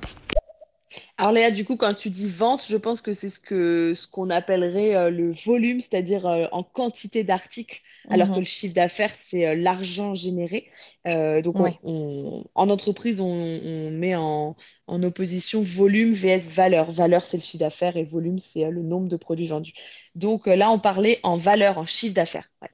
Alors 1.18 1.32
Léa, 1.32 1.50
du 1.50 1.64
coup, 1.64 1.76
quand 1.76 1.94
tu 1.94 2.10
dis 2.10 2.28
vente, 2.28 2.64
je 2.66 2.76
pense 2.76 3.00
que 3.00 3.12
c'est 3.12 3.28
ce 3.28 3.40
que 3.40 3.94
ce 3.94 4.06
qu'on 4.08 4.30
appellerait 4.30 4.94
euh, 4.96 5.10
le 5.10 5.32
volume, 5.32 5.80
c'est-à-dire 5.80 6.26
euh, 6.26 6.46
en 6.52 6.62
quantité 6.62 7.24
d'articles, 7.24 7.80
alors 8.08 8.32
que 8.32 8.38
Mhm. 8.38 8.40
le 8.40 8.44
chiffre 8.44 8.74
d'affaires, 8.74 9.12
c'est 9.28 9.46
euh, 9.46 9.54
l'argent 9.54 10.14
généré. 10.14 10.70
Donc, 11.06 11.60
on, 11.60 11.64
Ouais. 11.64 11.80
on- 11.82 12.44
en 12.54 12.68
entreprise, 12.70 13.20
on, 13.20 13.26
on 13.26 13.90
met 13.90 14.14
en, 14.16 14.56
en 14.86 15.02
opposition 15.02 15.62
volume 15.62 16.14
vs 16.14 16.40
valeur. 16.50 16.92
Valeur, 16.92 17.24
c'est 17.24 17.36
le 17.36 17.42
chiffre 17.42 17.60
d'affaires 17.60 17.96
et 17.96 18.04
volume, 18.04 18.38
c'est 18.38 18.68
le 18.70 18.82
nombre 18.82 19.08
de 19.08 19.16
produits 19.16 19.46
vendus. 19.48 19.72
Donc 20.14 20.46
là, 20.46 20.70
on 20.70 20.78
parlait 20.80 21.20
en 21.22 21.36
valeur, 21.36 21.78
en 21.78 21.86
chiffre 21.86 22.14
d'affaires. 22.14 22.48
Ouais. 22.62 22.68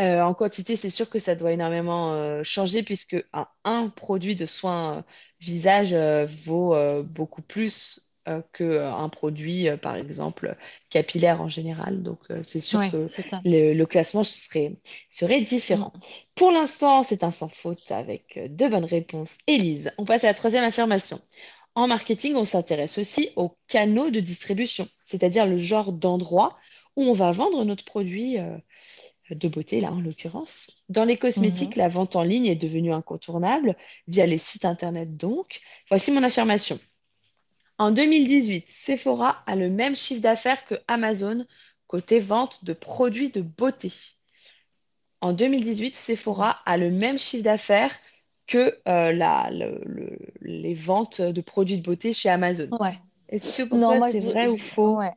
Euh, 0.00 0.20
en 0.22 0.34
quantité, 0.34 0.74
c'est 0.76 0.90
sûr 0.90 1.08
que 1.08 1.20
ça 1.20 1.36
doit 1.36 1.52
énormément 1.52 2.12
euh, 2.14 2.42
changer 2.42 2.82
puisque 2.82 3.14
un, 3.32 3.46
un 3.64 3.88
produit 3.90 4.34
de 4.34 4.44
soin 4.44 4.98
euh, 4.98 5.02
visage 5.40 5.94
vaut 6.44 6.74
beaucoup 7.04 7.42
plus 7.42 8.00
qu'un 8.54 9.08
produit, 9.10 9.68
par 9.82 9.96
exemple, 9.96 10.56
capillaire 10.88 11.42
en 11.42 11.48
général. 11.48 12.02
Donc, 12.02 12.20
c'est 12.42 12.62
sûr 12.62 12.80
Ouais, 12.80 12.88
que 12.88 13.10
le, 13.44 13.74
le 13.74 13.86
classement 13.86 14.24
serait, 14.24 14.76
serait 15.10 15.42
Mm. 15.70 15.84
différent. 15.84 15.92
Pour 16.34 16.50
l'instant, 16.50 17.02
c'est 17.02 17.22
un 17.22 17.30
sans 17.30 17.50
faute 17.50 17.90
avec 17.90 18.40
deux 18.56 18.70
bonnes 18.70 18.86
réponses. 18.86 19.36
Élise, 19.46 19.92
on 19.98 20.06
passe 20.06 20.24
à 20.24 20.28
la 20.28 20.34
troisième 20.34 20.64
affirmation. 20.64 21.20
En 21.74 21.86
marketing, 21.88 22.34
on 22.36 22.44
s'intéresse 22.46 22.98
aussi 22.98 23.30
aux 23.36 23.56
canaux 23.68 24.10
de 24.10 24.20
distribution, 24.20 24.88
c'est-à-dire 25.06 25.46
le 25.46 25.58
genre 25.58 25.92
d'endroit 25.92 26.56
où 26.96 27.02
on 27.04 27.12
va 27.14 27.32
vendre 27.32 27.64
notre 27.64 27.84
produit. 27.84 28.38
De 29.30 29.48
beauté, 29.48 29.80
là 29.80 29.90
en 29.92 30.00
l'occurrence. 30.00 30.66
Dans 30.88 31.04
les 31.04 31.16
cosmétiques, 31.16 31.76
Mhm. 31.76 31.82
la 31.82 31.88
vente 31.88 32.16
en 32.16 32.22
ligne 32.22 32.46
est 32.46 32.54
devenue 32.56 32.92
incontournable, 32.92 33.76
via 34.06 34.26
les 34.26 34.38
sites 34.38 34.64
internet 34.64 35.16
donc. 35.16 35.60
Voici 35.88 36.10
mon 36.10 36.22
affirmation. 36.22 36.78
En 37.78 37.90
2018, 37.90 38.66
Sephora 38.68 39.42
a 39.46 39.56
le 39.56 39.68
même 39.70 39.96
chiffre 39.96 40.20
d'affaires 40.20 40.64
que 40.64 40.74
Amazon 40.88 41.44
côté 41.86 42.20
vente 42.20 42.64
de 42.64 42.72
produits 42.72 43.30
de 43.30 43.40
beauté. 43.40 43.92
En 45.20 45.32
2018, 45.32 45.96
Sephora 45.96 46.60
a 46.66 46.76
le 46.76 46.90
même 46.90 47.18
chiffre 47.18 47.42
d'affaires 47.44 47.96
que 48.46 48.78
euh, 48.86 49.12
la- 49.12 49.50
le- 49.50 49.80
le- 49.86 50.18
les 50.42 50.74
ventes 50.74 51.22
de 51.22 51.40
produits 51.40 51.78
de 51.78 51.82
beauté 51.82 52.12
chez 52.12 52.28
Amazon. 52.28 52.68
Ouais. 52.78 52.92
Est-ce 53.30 53.62
que 53.62 53.68
pour 53.68 53.78
Non, 53.78 53.96
toi 53.98 54.12
c'est 54.12 54.20
vrai 54.20 54.48
ou 54.48 54.56
faux? 54.56 54.98
ouais. 54.98 55.12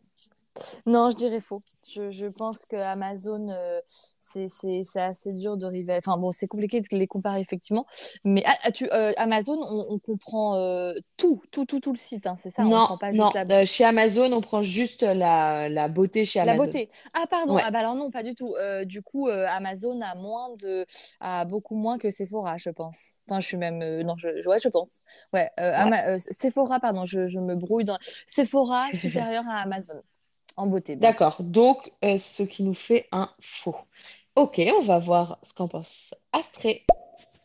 Non, 0.85 1.09
je 1.09 1.15
dirais 1.17 1.39
faux. 1.39 1.59
Je, 1.87 2.09
je 2.09 2.27
pense 2.27 2.65
que 2.65 2.75
Amazon, 2.75 3.47
euh, 3.49 3.79
c'est, 4.19 4.47
assez 4.95 5.33
dur 5.33 5.57
de 5.57 5.65
rivaliser. 5.65 6.01
Enfin 6.05 6.17
bon, 6.17 6.31
c'est 6.31 6.47
compliqué 6.47 6.81
de 6.81 6.87
les 6.91 7.07
comparer 7.07 7.39
effectivement. 7.39 7.85
Mais 8.25 8.43
ah, 8.45 8.53
ah, 8.63 8.71
tu, 8.71 8.89
euh, 8.91 9.13
Amazon, 9.17 9.57
on, 9.61 9.85
on 9.89 9.99
comprend 9.99 10.55
euh, 10.55 10.93
tout, 11.15 11.41
tout, 11.51 11.65
tout, 11.65 11.79
tout 11.79 11.93
le 11.93 11.97
site. 11.97 12.27
Hein, 12.27 12.35
c'est 12.37 12.49
ça, 12.49 12.63
on 12.63 12.69
Non, 12.69 12.85
prend 12.85 12.97
pas 12.97 13.11
non. 13.11 13.29
juste 13.31 13.47
la, 13.47 13.65
chez 13.65 13.85
Amazon, 13.85 14.31
on 14.33 14.41
prend 14.41 14.63
juste 14.63 15.01
la, 15.03 15.69
la 15.69 15.87
beauté 15.87 16.25
chez 16.25 16.39
la 16.39 16.51
Amazon. 16.51 16.65
beauté. 16.65 16.89
Ah 17.13 17.25
pardon. 17.29 17.55
Ouais. 17.55 17.61
Ah 17.65 17.71
bah 17.71 17.79
alors 17.79 17.95
non, 17.95 18.11
pas 18.11 18.23
du 18.23 18.35
tout. 18.35 18.53
Du 18.85 19.01
coup, 19.01 19.27
Amazon 19.29 19.99
a 20.01 20.15
moins 20.15 20.49
de, 20.57 20.85
a 21.21 21.45
beaucoup 21.45 21.75
moins 21.75 21.97
que 21.97 22.09
Sephora, 22.09 22.57
je 22.57 22.69
pense. 22.69 23.21
Enfin, 23.29 23.39
je 23.39 23.47
suis 23.47 23.57
même, 23.57 23.79
non, 24.01 24.15
je, 24.17 24.27
ouais, 24.47 24.59
je 24.59 24.69
pense. 24.69 25.01
Ouais. 25.33 25.49
Ouais. 25.57 25.63
Ama- 25.63 26.19
Sephora, 26.19 26.79
pardon, 26.79 27.05
je, 27.05 27.27
je 27.27 27.39
me 27.39 27.55
brouille 27.55 27.85
dans. 27.85 27.97
Sephora 28.25 28.87
supérieur 28.93 29.43
à 29.47 29.61
Amazon 29.61 30.01
en 30.57 30.67
beauté. 30.67 30.95
D'accord. 30.95 31.41
Donc, 31.41 31.91
euh, 32.03 32.17
ce 32.19 32.43
qui 32.43 32.63
nous 32.63 32.73
fait 32.73 33.07
un 33.11 33.29
faux. 33.39 33.77
Ok, 34.35 34.61
on 34.79 34.83
va 34.83 34.99
voir 34.99 35.39
ce 35.43 35.53
qu'en 35.53 35.67
pense 35.67 36.13
Astrée. 36.33 36.85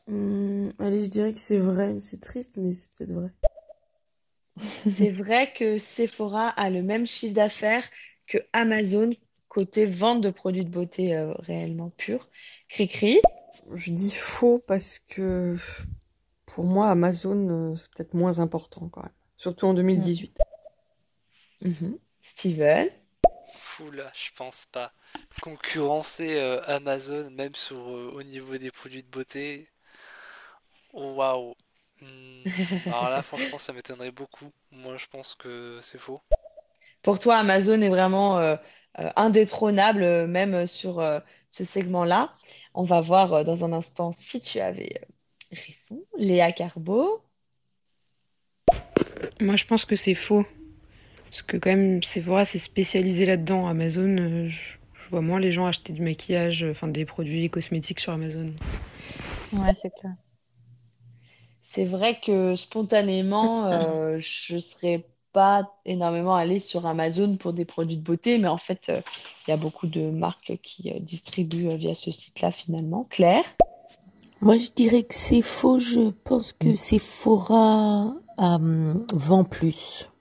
Hum, 0.09 0.73
allez, 0.79 1.05
je 1.05 1.09
dirais 1.09 1.33
que 1.33 1.39
c'est 1.39 1.59
vrai. 1.59 1.97
C'est 2.01 2.21
triste, 2.21 2.57
mais 2.57 2.75
c'est 2.75 2.91
peut-être 2.93 3.13
vrai. 3.13 3.31
C'est 4.57 5.11
vrai 5.11 5.51
que 5.55 5.79
Sephora 5.79 6.49
a 6.49 6.69
le 6.69 6.83
même 6.83 7.07
chiffre 7.07 7.35
d'affaires 7.35 7.85
que 8.27 8.37
Amazon 8.53 9.11
côté 9.49 9.87
vente 9.87 10.21
de 10.21 10.31
produits 10.31 10.65
de 10.65 10.71
beauté 10.71 11.17
euh, 11.17 11.33
réellement 11.39 11.91
purs. 11.97 12.29
Cri-cri. 12.69 13.21
Je 13.73 13.93
dis 13.93 14.11
faux 14.11 14.61
parce 14.67 14.99
que 14.99 15.57
pour 16.47 16.65
moi, 16.65 16.91
Amazon, 16.91 17.49
euh, 17.49 17.77
c'est 17.77 17.91
peut-être 17.93 18.15
moins 18.15 18.39
important 18.41 18.89
quand 18.91 19.03
même. 19.03 19.13
Surtout 19.37 19.67
en 19.67 19.75
2018. 19.75 20.39
Mhm. 21.63 21.99
Steven. 22.21 22.89
Fou 23.53 23.91
là, 23.91 24.11
je 24.15 24.31
pense 24.37 24.67
pas. 24.67 24.93
Concurrencer 25.41 26.39
euh, 26.39 26.63
Amazon, 26.67 27.31
même 27.31 27.55
sur, 27.55 27.77
euh, 27.77 28.13
au 28.15 28.23
niveau 28.23 28.57
des 28.59 28.71
produits 28.71 29.03
de 29.03 29.09
beauté. 29.09 29.69
Waouh. 30.93 31.55
Hmm, 32.01 32.43
Alors 32.87 33.11
là, 33.11 33.23
franchement, 33.23 33.59
ça 33.59 33.73
m'étonnerait 33.73 34.11
beaucoup. 34.11 34.51
Moi, 34.71 34.97
je 34.97 35.07
pense 35.07 35.35
que 35.35 35.79
c'est 35.83 35.99
faux. 35.99 36.21
Pour 37.03 37.19
toi, 37.19 37.37
Amazon 37.37 37.81
est 37.81 37.89
vraiment 37.89 38.39
euh, 38.99 39.09
indétrônable, 39.17 40.27
même 40.27 40.67
sur 40.67 41.01
euh, 41.01 41.19
ce 41.51 41.65
segment-là. 41.65 42.31
On 42.75 42.83
va 42.85 43.01
voir 43.01 43.33
euh, 43.33 43.45
dans 43.45 43.65
un 43.65 43.73
instant 43.73 44.13
si 44.13 44.41
tu 44.41 44.61
avais 44.61 45.01
raison. 45.51 46.05
Léa 46.19 46.53
Carbo. 46.53 47.23
Moi, 49.41 49.57
je 49.57 49.65
pense 49.65 49.87
que 49.87 49.97
c'est 49.97 50.15
faux. 50.15 50.45
Parce 51.33 51.41
que 51.41 51.57
quand 51.57 51.71
même, 51.71 52.03
Sephora, 52.03 52.45
c'est 52.45 52.59
spécialisé 52.59 53.25
là-dedans. 53.25 53.67
Amazon, 53.67 54.19
euh, 54.19 54.49
je, 54.49 54.77
je 54.93 55.09
vois 55.09 55.23
moins 55.23 55.41
les 55.41 55.51
gens 55.51 55.65
acheter 55.65 55.95
du 55.95 56.03
maquillage, 56.03 56.63
euh, 56.63 56.73
enfin 56.73 56.89
des 56.89 57.07
produits 57.07 57.49
cosmétiques 57.49 58.01
sur 58.01 58.13
Amazon. 58.13 58.53
Ouais, 59.55 59.73
c'est 59.73 59.89
clair. 59.99 60.13
C'est 61.73 61.87
vrai 61.87 62.21
que 62.21 62.55
spontanément, 62.55 63.65
euh, 63.73 64.19
je 64.19 64.57
ne 64.57 64.61
serais 64.61 65.07
pas 65.33 65.73
énormément 65.87 66.35
allée 66.35 66.61
sur 66.61 66.85
Amazon 66.87 67.39
pour 67.39 67.55
des 67.55 67.65
produits 67.65 67.97
de 67.97 68.03
beauté, 68.03 68.37
mais 68.37 68.49
en 68.49 68.59
fait, 68.59 68.91
euh, 68.91 69.01
il 69.47 69.53
y 69.53 69.55
a 69.55 69.57
beaucoup 69.57 69.87
de 69.87 70.11
marques 70.11 70.59
qui 70.63 70.91
euh, 70.91 70.99
distribuent 71.01 71.75
via 71.77 71.95
ce 71.95 72.11
site-là 72.11 72.53
finalement. 72.53 73.07
Claire? 73.09 73.45
Moi, 74.43 74.59
je 74.59 74.71
dirais 74.71 75.03
que 75.05 75.15
c'est 75.15 75.41
faux. 75.41 75.79
Je 75.79 76.11
pense 76.25 76.53
que 76.53 76.77
Sephora 76.77 78.13
euh, 78.39 78.95
vend 79.15 79.45
plus. 79.45 80.12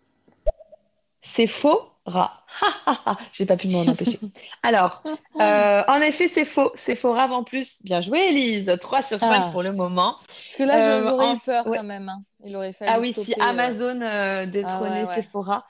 C'est 1.33 1.47
faux, 1.47 1.79
rat. 2.05 2.43
Ha, 2.61 2.67
ha, 2.91 2.99
ha. 3.05 3.17
J'ai 3.31 3.45
pas 3.45 3.55
pu 3.55 3.69
m'en 3.69 3.81
empêcher. 3.87 4.19
Alors, 4.63 5.01
euh, 5.39 5.83
en 5.87 5.97
effet, 6.01 6.27
c'est 6.27 6.43
faux. 6.45 6.71
Sephora 6.75 7.27
vend 7.27 7.43
plus. 7.45 7.81
Bien 7.83 8.01
joué, 8.01 8.19
Elise. 8.29 8.77
3 8.81 9.01
sur 9.01 9.19
5 9.19 9.27
Ah. 9.31 9.49
pour 9.53 9.63
le 9.63 9.71
moment. 9.71 10.15
Parce 10.27 10.55
que 10.57 10.63
là, 10.63 10.77
Euh, 10.97 11.01
j'aurais 11.01 11.27
en- 11.27 11.35
eu 11.35 11.39
peur 11.39 11.65
ouais. 11.67 11.77
quand 11.77 11.83
même. 11.85 12.09
hein. 12.09 12.19
Il 12.43 12.55
aurait 12.57 12.73
fallu 12.73 12.91
Ah 12.93 12.99
oui, 12.99 13.13
si 13.13 13.23
stopper, 13.23 13.41
euh, 13.41 13.45
Amazon 13.45 14.01
euh, 14.01 14.45
détrônait 14.45 15.03
Ah 15.03 15.03
ouais, 15.03 15.07
ouais. 15.07 15.13
Sephora. 15.15 15.65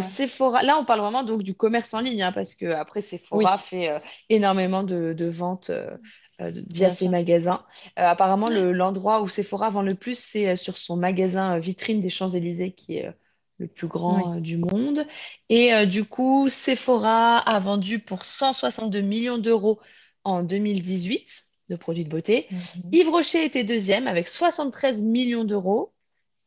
Sephora, 0.00 0.62
là 0.62 0.76
on 0.78 0.84
parle 0.84 1.00
vraiment 1.00 1.22
donc 1.22 1.42
du 1.42 1.54
commerce 1.54 1.92
en 1.94 2.00
ligne, 2.00 2.22
hein, 2.22 2.32
parce 2.32 2.54
que 2.54 2.66
après 2.66 3.00
Sephora 3.02 3.54
Oui. 3.56 3.60
fait 3.68 4.02
énormément 4.28 4.82
de, 4.82 5.12
de 5.12 5.28
ventes 5.28 5.70
euh, 5.70 5.96
via 6.38 6.62
Bien 6.62 6.88
ses 6.94 7.04
sûr. 7.04 7.10
magasins. 7.10 7.62
Euh, 7.98 8.06
apparemment, 8.06 8.48
le- 8.48 8.72
l'endroit 8.72 9.22
où 9.22 9.28
Sephora 9.28 9.70
vend 9.70 9.82
le 9.82 9.94
plus, 9.94 10.18
c'est 10.18 10.48
euh, 10.48 10.56
sur 10.56 10.76
son 10.76 10.96
magasin 10.96 11.58
vitrine 11.58 12.00
des 12.02 12.10
Champs-Élysées, 12.10 12.72
qui 12.72 12.98
est 12.98 13.10
le 13.58 13.66
plus 13.68 13.86
grand 13.86 14.16
Oui. 14.32 14.38
euh, 14.38 14.40
du 14.40 14.56
monde. 14.56 15.06
Et 15.48 15.72
euh, 15.72 15.86
du 15.86 16.04
coup, 16.04 16.48
Sephora 16.48 17.38
a 17.38 17.58
vendu 17.60 17.98
pour 17.98 18.24
162 18.24 19.00
millions 19.00 19.38
d'euros 19.38 19.80
en 20.24 20.42
2018 20.42 21.44
de 21.68 21.76
produits 21.76 22.04
de 22.04 22.10
beauté. 22.10 22.48
Mhm. 22.50 22.60
Yves 22.92 23.08
Rocher 23.10 23.44
était 23.44 23.64
deuxième 23.64 24.06
avec 24.06 24.28
73 24.28 25.02
millions 25.02 25.44
d'euros. 25.44 25.92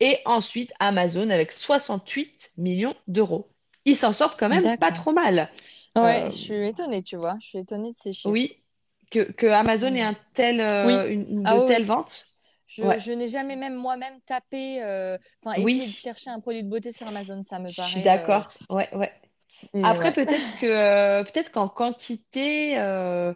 Et 0.02 0.20
ensuite, 0.26 0.74
Amazon 0.80 1.30
avec 1.30 1.54
68 1.54 2.52
millions 2.58 2.96
d'euros. 3.08 3.48
Ils 3.86 3.96
s'en 3.96 4.12
sortent 4.12 4.38
quand 4.38 4.50
même 4.50 4.78
pas 4.78 4.92
trop 4.92 5.14
mal. 5.14 5.50
Ouais, 5.96 6.24
Euh, 6.24 6.26
je 6.26 6.36
suis 6.36 6.68
étonnée, 6.68 7.02
tu 7.02 7.16
vois. 7.16 7.38
Je 7.40 7.48
suis 7.48 7.60
étonnée 7.60 7.90
de 7.92 7.96
ces 7.96 8.12
chiffres. 8.12 8.30
oui, 8.30 8.58
que, 9.10 9.32
que 9.32 9.46
Amazon 9.48 9.94
ait 9.96 10.02
un 10.02 10.18
tel, 10.34 10.60
euh, 10.60 10.86
Oui. 11.08 11.14
une, 11.14 11.22
une- 11.40 11.44
Ah 11.48 11.56
de 11.56 11.62
oui, 11.62 11.68
telles 11.68 11.84
oui. 11.84 11.88
ventes. 11.88 12.26
Je, 12.68 12.86
Ouais. 12.86 12.98
je 12.98 13.12
n'ai 13.12 13.28
jamais 13.28 13.56
même 13.56 13.76
moi-même 13.76 14.20
tapé, 14.26 14.84
euh, 14.84 15.18
enfin, 15.44 15.56
Oui. 15.58 15.74
essayé 15.74 15.88
de 15.88 15.98
chercher 15.98 16.30
un 16.32 16.40
produit 16.40 16.64
de 16.64 16.70
beauté 16.70 16.92
sur 16.92 17.08
Amazon. 17.08 17.42
Ça 17.44 17.60
me 17.60 17.72
Je 17.72 17.74
suis 17.74 18.02
paraît. 18.02 18.04
d'accord. 18.04 18.48
Ouais, 18.70 18.94
ouais. 18.96 19.12
euh, 19.76 19.80
Après, 19.82 20.12
ouais. 20.12 20.14
peut-être 20.14 20.54
que 20.56 20.66
euh, 20.66 21.24
peut-être 21.24 21.52
qu'en 21.52 21.70
quantité, 21.70 22.78
euh, 22.80 23.34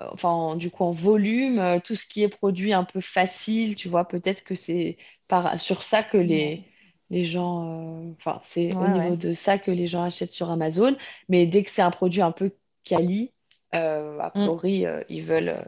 euh, 0.00 0.08
enfin, 0.12 0.30
en- 0.30 0.56
du 0.56 0.70
coup, 0.70 0.84
en 0.84 0.92
volume, 0.92 1.58
euh, 1.60 1.80
tout 1.80 1.96
ce 1.96 2.06
qui 2.06 2.22
est 2.22 2.28
produit 2.28 2.72
un 2.74 2.84
peu 2.84 3.00
facile, 3.00 3.76
tu 3.76 3.88
vois, 3.88 4.06
peut-être 4.08 4.44
que 4.44 4.54
c'est 4.56 4.98
par, 5.28 5.60
sur 5.60 5.82
ça 5.84 6.02
que 6.04 6.18
les, 6.18 6.64
les 7.10 7.24
gens, 7.26 8.08
euh, 8.08 8.12
enfin, 8.18 8.40
c'est 8.44 8.74
au 8.76 8.88
niveau 8.88 9.16
de 9.16 9.34
ça 9.34 9.58
que 9.58 9.70
les 9.72 9.88
gens 9.88 10.04
achètent 10.04 10.32
sur 10.32 10.50
Amazon. 10.50 10.96
Mais 11.28 11.46
dès 11.46 11.62
que 11.64 11.70
c'est 11.70 11.82
un 11.82 11.90
produit 11.92 12.22
un 12.22 12.32
peu 12.32 12.52
quali, 12.84 13.32
euh, 13.74 14.18
a 14.20 14.30
Mm. 14.34 14.40
priori, 14.40 14.86
euh, 14.86 15.02
ils 15.08 15.22
veulent, 15.24 15.50
euh, 15.50 15.64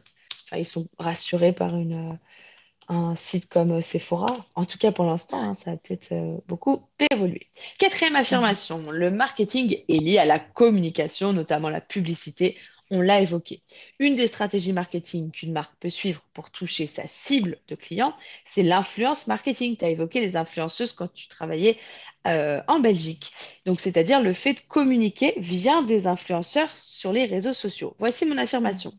ils 0.59 0.67
sont 0.67 0.89
rassurés 0.99 1.53
par 1.53 1.77
une, 1.77 2.13
euh, 2.13 2.17
un 2.89 3.17
site 3.17 3.49
comme 3.49 3.73
euh, 3.73 3.81
Sephora. 3.81 4.27
En 4.55 4.65
tout 4.65 4.79
cas, 4.79 4.93
pour 4.93 5.05
l'instant, 5.05 5.39
hein, 5.39 5.57
ça 5.63 5.73
a 5.73 5.77
peut-être 5.77 6.13
euh, 6.13 6.37
beaucoup 6.47 6.89
évolué. 7.11 7.49
Quatrième 7.79 8.17
affirmation, 8.17 8.83
le 8.91 9.11
marketing 9.11 9.83
est 9.89 9.99
lié 9.99 10.19
à 10.19 10.25
la 10.25 10.39
communication, 10.39 11.33
notamment 11.33 11.69
la 11.69 11.81
publicité. 11.81 12.57
On 12.91 13.01
l'a 13.01 13.21
évoqué. 13.21 13.63
Une 13.99 14.15
des 14.15 14.29
stratégies 14.29 14.73
marketing 14.73 15.33
qu'une 15.33 15.53
marque 15.53 15.75
peut 15.81 15.91
suivre 15.91 16.23
pour 16.35 16.51
toucher 16.51 16.87
sa 16.87 17.09
cible 17.09 17.59
de 17.69 17.75
clients, 17.75 18.15
c'est 18.45 18.63
l'influence 18.63 19.27
marketing. 19.27 19.77
Tu 19.77 19.85
as 19.85 19.89
évoqué 19.89 20.21
les 20.21 20.37
influenceuses 20.37 20.93
quand 20.93 21.13
tu 21.13 21.27
travaillais 21.27 21.79
euh, 22.27 22.61
en 22.69 22.81
Belgique. 22.81 23.33
Donc, 23.67 23.81
c'est-à-dire 23.81 24.23
le 24.23 24.33
fait 24.33 24.55
de 24.55 24.61
communiquer 24.61 25.35
via 25.39 25.83
des 25.83 26.07
influenceurs 26.07 26.71
sur 26.77 27.13
les 27.13 27.25
réseaux 27.25 27.55
sociaux. 27.55 27.95
Voici 27.99 28.27
mon 28.27 28.39
affirmation. 28.39 28.93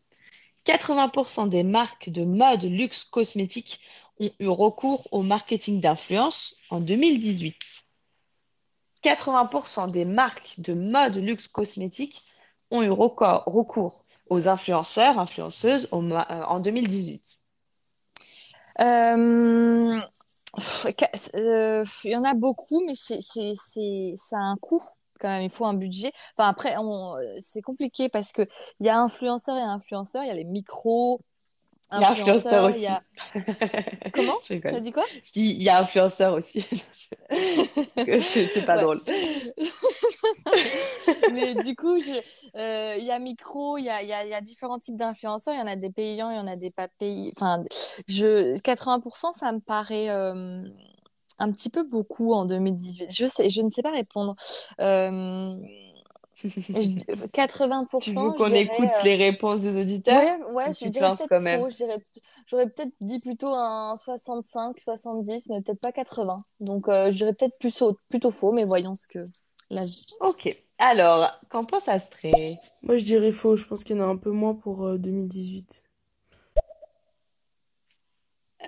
80% 0.67 1.47
des 1.47 1.63
marques 1.63 2.09
de 2.09 2.25
mode 2.25 2.63
luxe 2.63 3.05
cosmétique 3.05 3.79
ont 4.19 4.29
eu 4.39 4.47
recours 4.49 5.07
au 5.11 5.21
marketing 5.21 5.79
d'influence 5.79 6.55
en 6.69 6.81
2018. 6.81 7.55
80% 9.03 9.91
des 9.91 10.03
marques 10.03 10.55
de 10.57 10.73
mode 10.73 11.15
luxe 11.15 11.47
cosmétique 11.47 12.23
ont 12.71 12.81
eu 12.81 12.89
reco- 12.89 13.43
recours 13.45 14.03
aux 14.29 14.49
influenceurs, 14.49 15.19
influenceuses 15.19 15.87
euh, 15.93 15.97
en 15.97 16.59
2018. 16.59 17.23
Euh, 18.81 19.99
euh, 21.35 21.85
Il 22.03 22.11
y 22.11 22.15
en 22.15 22.23
a 22.25 22.33
beaucoup, 22.33 22.83
mais 22.85 22.95
c'est, 22.95 23.21
ça 23.21 24.37
a 24.37 24.41
un 24.41 24.57
coût 24.57 24.81
quand 25.17 25.29
même. 25.29 25.43
Il 25.43 25.49
faut 25.49 25.65
un 25.65 25.73
budget. 25.73 26.11
Enfin, 26.37 26.49
après, 26.49 26.75
c'est 27.39 27.61
compliqué 27.61 28.09
parce 28.09 28.31
que 28.31 28.43
il 28.79 28.85
y 28.85 28.89
a 28.89 28.99
influenceurs 28.99 29.57
et 29.57 29.61
influenceurs. 29.61 30.23
Il 30.23 30.27
y 30.27 30.31
a 30.31 30.35
les 30.35 30.43
micros 30.43 31.19
influenceurs. 31.89 32.75
Il 32.75 32.81
y 32.81 32.87
a 32.87 33.01
comment? 34.13 34.37
T'as 34.47 34.79
dit 34.79 34.91
quoi? 34.91 35.05
Il 35.35 35.61
y 35.61 35.69
a 35.69 35.79
influenceur 35.79 36.33
aussi. 36.33 36.65
C'est 37.29 38.65
pas 38.65 38.81
drôle. 38.81 39.01
Mais 41.33 41.55
du 41.55 41.75
coup, 41.75 41.97
euh, 42.55 42.95
il 42.97 43.03
y 43.03 43.11
a 43.11 43.19
micro, 43.19 43.77
il 43.77 43.85
y 43.85 43.89
a, 43.89 44.03
y 44.03 44.13
a, 44.13 44.25
y 44.25 44.33
a 44.33 44.41
différents 44.41 44.79
types 44.79 44.95
d'influenceurs. 44.95 45.53
Il 45.53 45.59
y 45.59 45.63
en 45.63 45.67
a 45.67 45.75
des 45.75 45.91
payants, 45.91 46.29
il 46.31 46.37
y 46.37 46.39
en 46.39 46.47
a 46.47 46.55
des 46.55 46.71
pas 46.71 46.87
payants. 46.87 47.31
Enfin, 47.35 47.63
je, 48.07 48.57
80%, 48.59 49.33
ça 49.33 49.51
me 49.51 49.59
paraît 49.59 50.09
euh, 50.09 50.63
un 51.39 51.51
petit 51.51 51.69
peu 51.69 51.83
beaucoup 51.83 52.33
en 52.33 52.45
2018. 52.45 53.11
Je 53.11 53.25
sais, 53.25 53.49
je 53.49 53.61
ne 53.61 53.69
sais 53.69 53.81
pas 53.81 53.91
répondre. 53.91 54.35
Euh, 54.79 55.51
je- 56.43 57.25
80%, 57.27 57.99
Tu 57.99 58.11
veux 58.11 58.31
qu'on 58.33 58.53
écoute 58.53 58.85
euh, 58.85 59.03
les 59.03 59.15
réponses 59.15 59.61
des 59.61 59.81
auditeurs? 59.81 60.17
Ouais, 60.17 60.53
ouais, 60.53 60.69
Ou 60.69 60.73
je 60.73 60.87
dirais 60.89 61.13
quand 61.29 61.41
même? 61.41 61.61
faux. 61.61 61.69
Je 61.69 61.75
dirais, 61.77 61.97
j'aurais 62.47 62.69
peut-être 62.69 62.91
dit 63.01 63.19
plutôt 63.19 63.53
un 63.53 63.95
65, 63.97 64.79
70, 64.79 65.47
mais 65.49 65.61
peut-être 65.61 65.79
pas 65.79 65.91
80. 65.91 66.37
Donc, 66.59 66.87
euh, 66.89 67.11
je 67.11 67.17
dirais 67.17 67.33
peut-être 67.33 67.57
plus 67.59 67.81
au- 67.81 67.97
plutôt 68.09 68.31
faux, 68.31 68.51
mais 68.51 68.63
voyons 68.63 68.95
ce 68.95 69.07
que 69.07 69.27
la 69.69 69.85
vie. 69.85 70.05
Ok. 70.21 70.49
Alors, 70.79 71.27
qu'en 71.49 71.65
pense 71.65 71.87
Astrée? 71.87 72.55
Moi, 72.83 72.97
je 72.97 73.03
dirais 73.03 73.31
faux. 73.31 73.55
Je 73.55 73.65
pense 73.65 73.83
qu'il 73.83 73.97
y 73.97 73.99
en 73.99 74.03
a 74.03 74.07
un 74.07 74.17
peu 74.17 74.29
moins 74.31 74.53
pour 74.53 74.85
euh, 74.85 74.97
2018. 74.97 75.83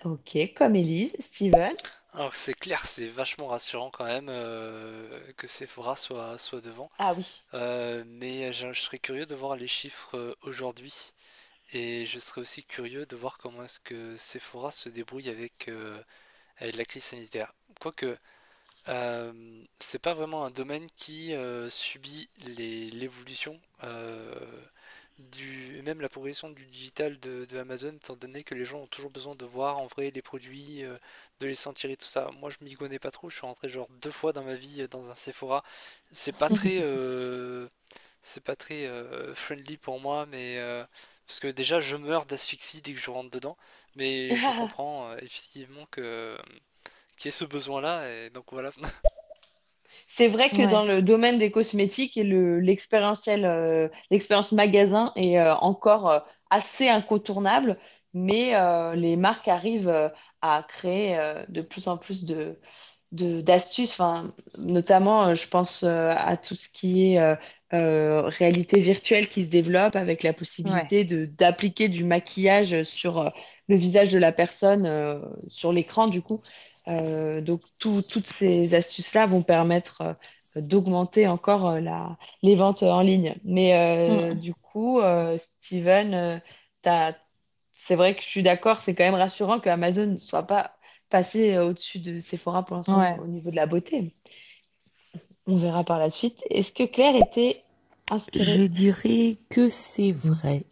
Ok, 0.05 0.37
comme 0.55 0.75
Élise. 0.75 1.11
Steven? 1.19 1.73
Alors 2.19 2.35
c'est 2.35 2.53
clair, 2.53 2.85
c'est 2.85 3.07
vachement 3.07 3.47
rassurant 3.47 3.91
quand 3.91 4.03
même 4.03 4.27
euh, 4.27 5.07
que 5.37 5.47
Sephora 5.47 5.95
soit, 5.95 6.37
soit 6.37 6.59
devant. 6.59 6.91
Ah 6.99 7.13
oui. 7.13 7.25
Euh, 7.53 8.03
mais 8.07 8.51
je, 8.51 8.73
je 8.73 8.81
serais 8.81 8.99
curieux 8.99 9.25
de 9.25 9.35
voir 9.35 9.55
les 9.55 9.69
chiffres 9.69 10.17
euh, 10.17 10.35
aujourd'hui. 10.41 11.13
Et 11.71 12.05
je 12.05 12.19
serais 12.19 12.41
aussi 12.41 12.65
curieux 12.65 13.05
de 13.05 13.15
voir 13.15 13.37
comment 13.37 13.63
est-ce 13.63 13.79
que 13.79 14.17
Sephora 14.17 14.69
se 14.69 14.89
débrouille 14.89 15.29
avec, 15.29 15.69
avec 16.57 16.75
la 16.75 16.83
crise 16.83 17.03
sanitaire. 17.03 17.53
Quoique, 17.79 18.17
c'est 19.79 19.99
pas 20.01 20.15
vraiment 20.15 20.45
un 20.45 20.49
domaine 20.49 20.87
qui 20.97 21.35
subit 21.69 22.27
les- 22.47 22.89
l'évolution 22.89 23.61
du, 25.19 25.81
même 25.83 26.01
la 26.01 26.09
progression 26.09 26.49
du 26.49 26.65
digital 26.65 27.19
de, 27.19 27.45
de 27.45 27.57
Amazon, 27.59 27.93
étant 27.93 28.15
donné 28.15 28.43
que 28.43 28.55
les 28.55 28.65
gens 28.65 28.79
ont 28.79 28.87
toujours 28.87 29.11
besoin 29.11 29.35
de 29.35 29.45
voir 29.45 29.77
en 29.77 29.87
vrai 29.87 30.11
les 30.11 30.21
produits, 30.21 30.83
euh, 30.83 30.97
de 31.39 31.47
les 31.47 31.55
sentir 31.55 31.89
et 31.89 31.97
tout 31.97 32.05
ça. 32.05 32.29
Moi, 32.39 32.49
je 32.49 32.57
m'y 32.63 32.75
connais 32.75 32.99
pas 32.99 33.11
trop. 33.11 33.29
Je 33.29 33.35
suis 33.37 33.45
rentré 33.45 33.69
genre 33.69 33.87
deux 34.01 34.11
fois 34.11 34.33
dans 34.33 34.43
ma 34.43 34.55
vie 34.55 34.81
euh, 34.83 34.87
dans 34.87 35.09
un 35.09 35.15
Sephora. 35.15 35.63
C'est 36.11 36.33
pas 36.33 36.49
très, 36.49 36.79
euh, 36.81 37.67
c'est 38.21 38.43
pas 38.43 38.55
très 38.55 38.85
euh, 38.87 39.33
friendly 39.35 39.77
pour 39.77 39.99
moi, 40.01 40.25
mais 40.27 40.57
euh, 40.59 40.85
parce 41.27 41.39
que 41.39 41.47
déjà 41.49 41.79
je 41.81 41.95
meurs 41.97 42.25
d'asphyxie 42.25 42.81
dès 42.81 42.93
que 42.93 42.99
je 43.01 43.11
rentre 43.11 43.31
dedans, 43.31 43.57
mais 43.95 44.35
je 44.37 44.51
comprends 44.53 45.11
euh, 45.11 45.17
effectivement 45.21 45.85
que 45.91 46.37
qu'il 47.17 47.27
y 47.27 47.29
ait 47.29 47.31
ce 47.31 47.45
besoin-là, 47.45 48.09
et 48.27 48.29
donc 48.31 48.45
voilà. 48.51 48.71
C'est 50.07 50.27
vrai 50.27 50.51
que 50.51 50.61
dans 50.63 50.83
Ouais. 50.83 50.85
le 50.85 51.01
domaine 51.01 51.39
des 51.39 51.51
cosmétiques, 51.51 52.17
et 52.17 52.23
le, 52.23 52.59
l'expérientiel, 52.59 53.45
euh, 53.45 53.87
l'expérience 54.11 54.51
magasin 54.51 55.11
est 55.15 55.39
euh, 55.39 55.55
encore 55.55 56.09
euh, 56.09 56.19
assez 56.49 56.87
incontournable, 56.89 57.77
mais 58.13 58.55
euh, 58.55 58.95
les 58.95 59.15
marques 59.15 59.47
arrivent 59.47 59.87
euh, 59.89 60.09
à 60.41 60.63
créer 60.67 61.17
euh, 61.17 61.45
de 61.49 61.61
plus 61.61 61.87
en 61.87 61.97
plus 61.97 62.25
de, 63.11 63.41
d'astuces, 63.41 63.91
enfin, 63.93 64.33
notamment, 64.59 65.27
euh, 65.27 65.35
je 65.35 65.47
pense 65.47 65.83
euh, 65.83 66.13
à 66.15 66.37
tout 66.37 66.55
ce 66.55 66.69
qui 66.69 67.13
est 67.13 67.19
euh, 67.73 68.21
réalité 68.23 68.79
virtuelle 68.81 69.29
qui 69.29 69.43
se 69.45 69.49
développe 69.49 69.95
avec 69.95 70.23
la 70.23 70.33
Ouais. 70.63 70.89
possibilité 70.91 71.03
de 71.05 71.25
d'appliquer 71.25 71.89
du 71.89 72.03
maquillage 72.03 72.83
sur 72.83 73.17
euh, 73.19 73.29
le 73.67 73.75
visage 73.77 74.11
de 74.11 74.19
la 74.19 74.31
personne 74.31 74.85
euh, 74.85 75.19
sur 75.49 75.71
l'écran, 75.73 76.07
du 76.07 76.21
coup. 76.21 76.41
Donc, 76.87 77.61
tout- 77.79 78.01
toutes 78.01 78.25
ces 78.27 78.73
astuces-là 78.73 79.27
vont 79.27 79.43
permettre 79.43 80.17
d'augmenter 80.55 81.27
encore 81.27 81.79
la, 81.79 82.17
les 82.41 82.55
ventes 82.55 82.81
en 82.83 83.01
ligne. 83.01 83.35
Mais 83.43 83.73
Mm. 84.07 84.23
du 84.35 84.53
coup, 84.55 84.99
Steven, 85.61 86.13
euh, 86.13 86.39
t'as- 86.81 87.15
c'est 87.81 87.95
vrai 87.95 88.15
que 88.15 88.21
je 88.21 88.27
suis 88.27 88.43
d'accord, 88.43 88.81
c'est 88.81 88.93
quand 88.93 89.03
même 89.05 89.15
rassurant 89.15 89.59
que 89.59 89.69
Amazon 89.69 90.07
ne 90.07 90.17
soit 90.17 90.43
pas 90.43 90.75
passé 91.09 91.55
euh, 91.55 91.69
au-dessus 91.69 91.99
de 91.99 92.19
Sephora 92.19 92.63
pour 92.65 92.75
l'instant 92.77 92.99
Ouais. 92.99 93.19
au 93.19 93.25
niveau 93.27 93.49
de 93.51 93.55
la 93.55 93.65
beauté. 93.65 94.13
On 95.47 95.57
verra 95.57 95.83
par 95.83 95.97
la 95.97 96.11
suite. 96.11 96.37
Est-ce 96.49 96.71
que 96.71 96.83
Claire 96.83 97.15
était 97.15 97.63
Je 98.11 98.11
inspirée? 98.13 98.67
dirais 98.67 99.37
que 99.49 99.69
c'est 99.69 100.11
vrai. 100.11 100.65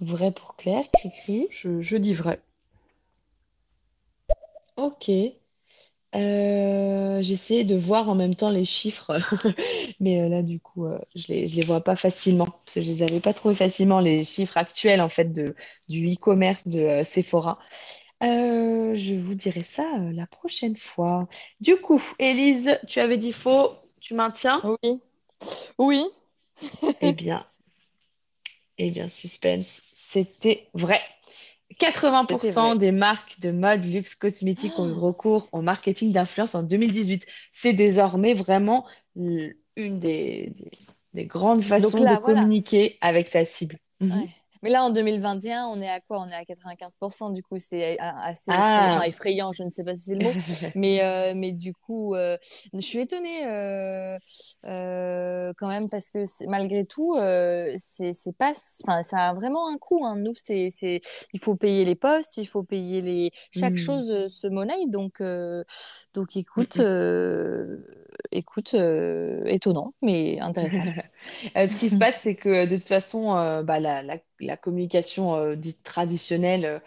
Vrai 0.00 0.32
pour 0.32 0.56
Claire, 0.56 0.84
Cricri. 0.92 1.46
Je, 1.50 1.80
je 1.80 1.96
dis 1.96 2.14
vrai. 2.14 2.42
Ok. 4.76 5.10
Euh, 6.14 7.20
j'essayais 7.22 7.64
de 7.64 7.76
voir 7.76 8.08
en 8.08 8.14
même 8.14 8.36
temps 8.36 8.50
les 8.50 8.64
chiffres, 8.64 9.18
mais 10.00 10.20
euh, 10.22 10.28
là 10.28 10.42
du 10.42 10.60
coup, 10.60 10.86
euh, 10.86 10.98
je 11.16 11.26
les, 11.28 11.48
je 11.48 11.56
les 11.56 11.66
vois 11.66 11.80
pas 11.80 11.96
facilement 11.96 12.46
parce 12.46 12.74
que 12.74 12.82
je 12.82 12.92
les 12.92 13.02
avais 13.02 13.18
pas 13.20 13.34
trouvés 13.34 13.56
facilement 13.56 13.98
les 13.98 14.22
chiffres 14.22 14.56
actuels 14.56 15.00
en 15.00 15.08
fait 15.08 15.32
de 15.32 15.56
du 15.88 16.12
e-commerce 16.12 16.68
de 16.68 16.78
euh, 16.80 17.04
Sephora. 17.04 17.58
Euh, 18.22 18.94
je 18.96 19.14
vous 19.14 19.34
dirai 19.34 19.62
ça 19.64 19.84
euh, 19.98 20.12
la 20.12 20.26
prochaine 20.26 20.76
fois. 20.76 21.28
Du 21.60 21.76
coup, 21.76 22.02
Élise, 22.18 22.78
tu 22.86 23.00
avais 23.00 23.18
dit 23.18 23.32
faux, 23.32 23.72
tu 24.00 24.14
maintiens? 24.14 24.56
Oui. 24.62 25.02
Oui. 25.78 26.06
Eh 27.00 27.12
bien, 27.12 27.46
eh 28.78 28.90
bien, 28.90 29.08
suspense, 29.08 29.82
c'était 29.94 30.68
vrai. 30.74 31.00
C'était 32.28 32.52
80% 32.52 32.52
vrai. 32.52 32.76
des 32.76 32.92
marques 32.92 33.40
de 33.40 33.50
mode 33.50 33.84
luxe 33.84 34.14
cosmétique 34.14 34.78
ont 34.78 34.88
eu 34.88 34.92
recours 34.92 35.48
au 35.52 35.60
marketing 35.62 36.12
d'influence 36.12 36.54
en 36.54 36.62
2018. 36.62 37.26
C'est 37.52 37.72
désormais 37.72 38.34
vraiment 38.34 38.86
une 39.76 39.98
des, 40.00 40.52
des- 40.56 40.70
des 41.14 41.26
grandes 41.26 41.62
façons 41.62 42.04
de 42.06 42.14
voilà. 42.16 42.16
communiquer 42.16 42.98
avec 43.00 43.28
sa 43.28 43.44
cible. 43.44 43.76
Mhm. 44.00 44.28
Mais 44.64 44.70
là, 44.70 44.82
en 44.82 44.90
2021, 44.90 45.66
on 45.66 45.80
est 45.80 45.88
à 45.88 46.00
quoi? 46.00 46.20
On 46.20 46.28
est 46.28 46.34
à 46.34 46.44
95%. 46.44 47.30
Du 47.30 47.42
coup, 47.42 47.58
c'est 47.58 47.98
a- 48.00 48.18
assez 48.24 48.50
effrayant. 48.50 48.86
Enfin, 48.86 49.00
Ah, 49.02 49.06
effrayant, 49.06 49.52
je 49.52 49.62
ne 49.62 49.70
sais 49.70 49.84
pas 49.84 49.94
si 49.96 50.04
c'est 50.06 50.14
le 50.16 50.22
mot. 50.22 50.32
Mais, 50.74 51.04
euh, 51.04 51.34
mais 51.36 51.52
du 51.52 51.74
coup, 51.74 52.14
euh, 52.14 52.36
je 52.72 52.80
suis 52.80 52.98
étonnée 53.00 53.46
euh, 53.46 54.18
euh, 54.66 55.52
quand 55.58 55.68
même 55.68 55.88
parce 55.90 56.10
que 56.10 56.24
malgré 56.48 56.84
tout, 56.86 57.14
euh, 57.14 57.74
c'est 57.78 58.12
pas, 58.38 58.52
enfin, 58.86 59.02
ça 59.02 59.18
a 59.28 59.34
vraiment 59.34 59.68
un 59.68 59.76
coût. 59.78 60.04
Hein. 60.04 60.16
Nous, 60.16 60.32
c'est, 60.34 60.70
c'est, 60.70 61.00
il 61.34 61.40
faut 61.40 61.56
payer 61.56 61.84
les 61.84 61.94
postes, 61.94 62.36
il 62.38 62.46
faut 62.46 62.62
payer 62.62 63.02
les, 63.02 63.30
chaque 63.52 63.74
Hmm. 63.74 63.76
chose 63.76 64.10
euh, 64.10 64.28
se 64.28 64.46
monnaie. 64.46 64.86
Donc, 64.88 65.20
euh, 65.20 65.62
donc, 66.14 66.36
écoute, 66.36 66.76
Mm, 66.76 66.80
mm. 66.80 66.84
euh, 66.84 67.76
écoute, 68.32 68.74
euh, 68.74 69.44
étonnant, 69.46 69.94
mais 70.02 70.40
intéressant. 70.40 70.88
Euh, 71.56 71.68
ce 71.68 71.76
qui 71.76 71.90
se 71.90 71.96
passe, 71.96 72.20
c'est 72.22 72.34
que 72.36 72.66
de 72.66 72.76
toute 72.76 72.86
façon, 72.88 73.36
euh, 73.36 73.62
bah, 73.62 73.80
la, 73.80 74.02
la- 74.02 74.18
la 74.40 74.56
communication 74.56 75.54
dite 75.56 75.82
traditionnelle, 75.82 76.82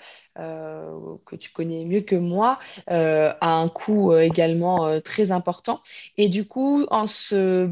que 1.26 1.36
tu 1.36 1.52
connais 1.52 1.86
mieux 1.86 2.02
que 2.02 2.16
moi, 2.16 2.60
a 2.88 3.38
un 3.42 3.70
coût 3.70 4.14
également 4.16 5.00
très 5.02 5.32
important. 5.32 5.82
Et 6.18 6.30
du 6.30 6.46
coup, 6.48 6.86
en 6.92 7.08
se, 7.08 7.70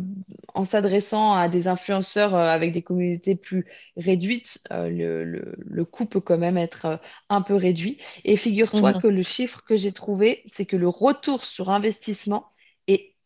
en 0.53 0.64
s'adressant 0.64 1.34
à 1.34 1.49
des 1.49 1.68
influenceurs 1.68 2.36
avec 2.36 2.73
des 2.73 2.82
communautés 2.82 3.36
plus 3.36 3.65
réduites, 3.98 4.60
le, 4.72 5.23
le, 5.23 5.56
le 5.57 5.86
coût 5.86 6.06
peut 6.06 6.22
quand 6.22 6.38
même 6.38 6.57
être 6.57 6.99
un 7.30 7.41
peu 7.41 7.56
réduit. 7.56 7.99
Et 8.23 8.38
figure-toi 8.38 8.94
Mhm. 8.94 8.94
que 8.94 9.07
le 9.07 9.23
chiffre 9.23 9.64
que 9.64 9.76
j'ai 9.77 9.91
trouvé, 9.91 10.44
c'est 10.52 10.65
que 10.65 10.77
le 10.77 10.88
retour 10.90 11.45
sur 11.45 11.69
investissement 11.69 12.45
est 12.45 12.55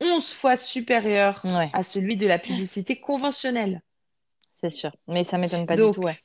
11 0.02 0.32
fois 0.32 0.56
supérieur 0.58 1.42
Ouais, 1.46 1.70
à 1.74 1.84
celui 1.84 2.18
de 2.18 2.28
la 2.28 2.40
publicité 2.40 3.00
conventionnelle. 3.00 3.82
c'est 4.62 4.70
sûr. 4.70 4.92
Mais 5.08 5.24
ça 5.24 5.38
m'étonne 5.38 5.66
pas 5.66 5.76
du 5.78 5.90
tout, 5.92 6.02
ouais. 6.02 6.18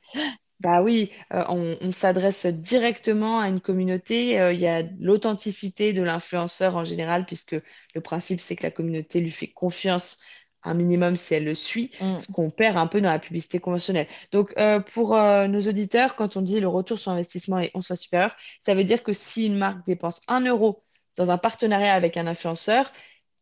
Bah 0.61 0.81
oui, 0.81 1.11
euh, 1.33 1.43
on, 1.49 1.77
on 1.81 1.91
s'adresse 1.91 2.45
directement 2.45 3.39
à 3.41 3.49
une 3.49 3.59
communauté. 3.59 4.39
euh, 4.39 4.53
il 4.53 4.59
y 4.59 4.67
a 4.67 4.83
l'authenticité 4.99 5.91
de 5.91 6.01
l'influenceur 6.01 6.77
en 6.77 6.85
général, 6.85 7.25
puisque 7.25 7.55
le 7.93 8.01
principe, 8.01 8.39
c'est 8.39 8.55
que 8.55 8.63
la 8.63 8.71
communauté 8.71 9.19
lui 9.19 9.31
fait 9.31 9.47
confiance 9.47 10.17
un 10.63 10.73
minimum 10.73 11.15
si 11.17 11.33
elle 11.33 11.43
le 11.43 11.55
suit, 11.55 11.91
Mm. 11.99 12.19
ce 12.19 12.31
qu'on 12.31 12.49
perd 12.49 12.77
un 12.77 12.87
peu 12.87 13.01
dans 13.01 13.09
la 13.11 13.19
publicité 13.19 13.59
conventionnelle. 13.59 14.07
Donc, 14.31 14.53
euh, 14.57 14.79
pour 14.79 15.15
euh, 15.15 15.47
nos 15.47 15.61
auditeurs, 15.67 16.15
quand 16.15 16.37
on 16.37 16.41
dit 16.41 16.59
le 16.59 16.67
retour 16.69 16.99
sur 16.99 17.11
investissement 17.11 17.59
est 17.59 17.71
11 17.75 17.87
fois 17.87 17.95
supérieur, 17.97 18.35
ça 18.65 18.73
veut 18.75 18.85
dire 18.85 19.03
que 19.03 19.13
si 19.13 19.45
une 19.45 19.57
marque 19.57 19.85
dépense 19.85 20.21
un 20.27 20.39
euro 20.41 20.83
dans 21.17 21.31
un 21.31 21.37
partenariat 21.37 21.93
avec 21.93 22.17
un 22.17 22.27
influenceur, 22.27 22.91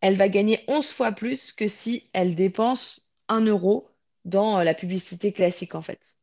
elle 0.04 0.18
va 0.18 0.30
gagner 0.30 0.64
11 0.70 0.94
fois 0.94 1.14
plus 1.14 1.52
que 1.54 1.68
si 1.68 2.12
elle 2.14 2.36
dépense 2.36 3.10
un 3.30 3.42
euro 3.42 3.90
dans 4.26 4.60
euh, 4.60 4.66
la 4.66 4.76
publicité 4.76 5.34
classique, 5.34 5.76
en 5.76 5.82
fait 5.82 6.18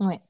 Ouais. 0.00 0.20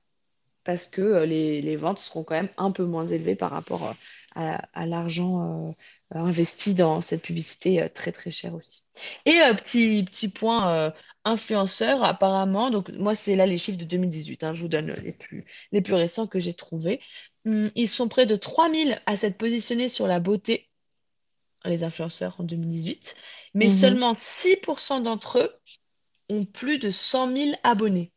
parce 0.64 0.86
que 0.86 1.00
euh, 1.00 1.26
les, 1.26 1.62
les 1.62 1.76
ventes 1.76 1.98
seront 1.98 2.24
quand 2.24 2.34
même 2.34 2.50
un 2.58 2.70
peu 2.72 2.84
moins 2.84 3.06
élevées 3.06 3.36
par 3.36 3.50
rapport 3.50 3.84
euh, 3.88 3.92
à, 4.34 4.56
à 4.74 4.86
l'argent 4.86 5.74
euh, 6.14 6.18
investi 6.18 6.74
dans 6.74 7.00
cette 7.00 7.22
publicité 7.22 7.82
euh, 7.82 7.88
très 7.88 8.12
très 8.12 8.30
chère 8.30 8.54
aussi. 8.54 8.82
Et 9.24 9.40
euh, 9.40 9.54
petit, 9.54 10.04
petit 10.04 10.28
point 10.28 10.92
influenceur, 11.24 12.04
apparemment, 12.04 12.70
donc 12.70 12.90
moi 12.90 13.14
c'est 13.14 13.36
là 13.36 13.46
les 13.46 13.58
chiffres 13.58 13.78
de 13.78 13.84
2018, 13.84 14.44
hein, 14.44 14.54
je 14.54 14.62
vous 14.62 14.68
donne 14.68 14.92
les 15.02 15.12
plus, 15.12 15.46
les 15.72 15.80
plus 15.80 15.94
récents 15.94 16.26
que 16.26 16.38
j'ai 16.38 16.54
trouvés. 16.54 17.00
Hum, 17.46 17.70
ils 17.74 17.88
sont 17.88 18.08
près 18.08 18.26
de 18.26 18.36
3000 18.36 19.00
à 19.06 19.16
s'être 19.16 19.38
positionnés 19.38 19.88
sur 19.88 20.06
la 20.06 20.20
beauté, 20.20 20.67
les 21.64 21.84
influenceurs 21.84 22.36
en 22.40 22.44
2018, 22.44 23.14
mais 23.54 23.70
Mhm. 23.70 23.70
seulement 23.70 24.14
6% 24.14 25.00
d'entre 25.00 25.38
eux 25.40 25.52
ont 26.30 26.44
plus 26.46 26.78
de 26.78 26.90
100 26.90 27.28
000 27.28 27.58
abonnés. 27.64 28.12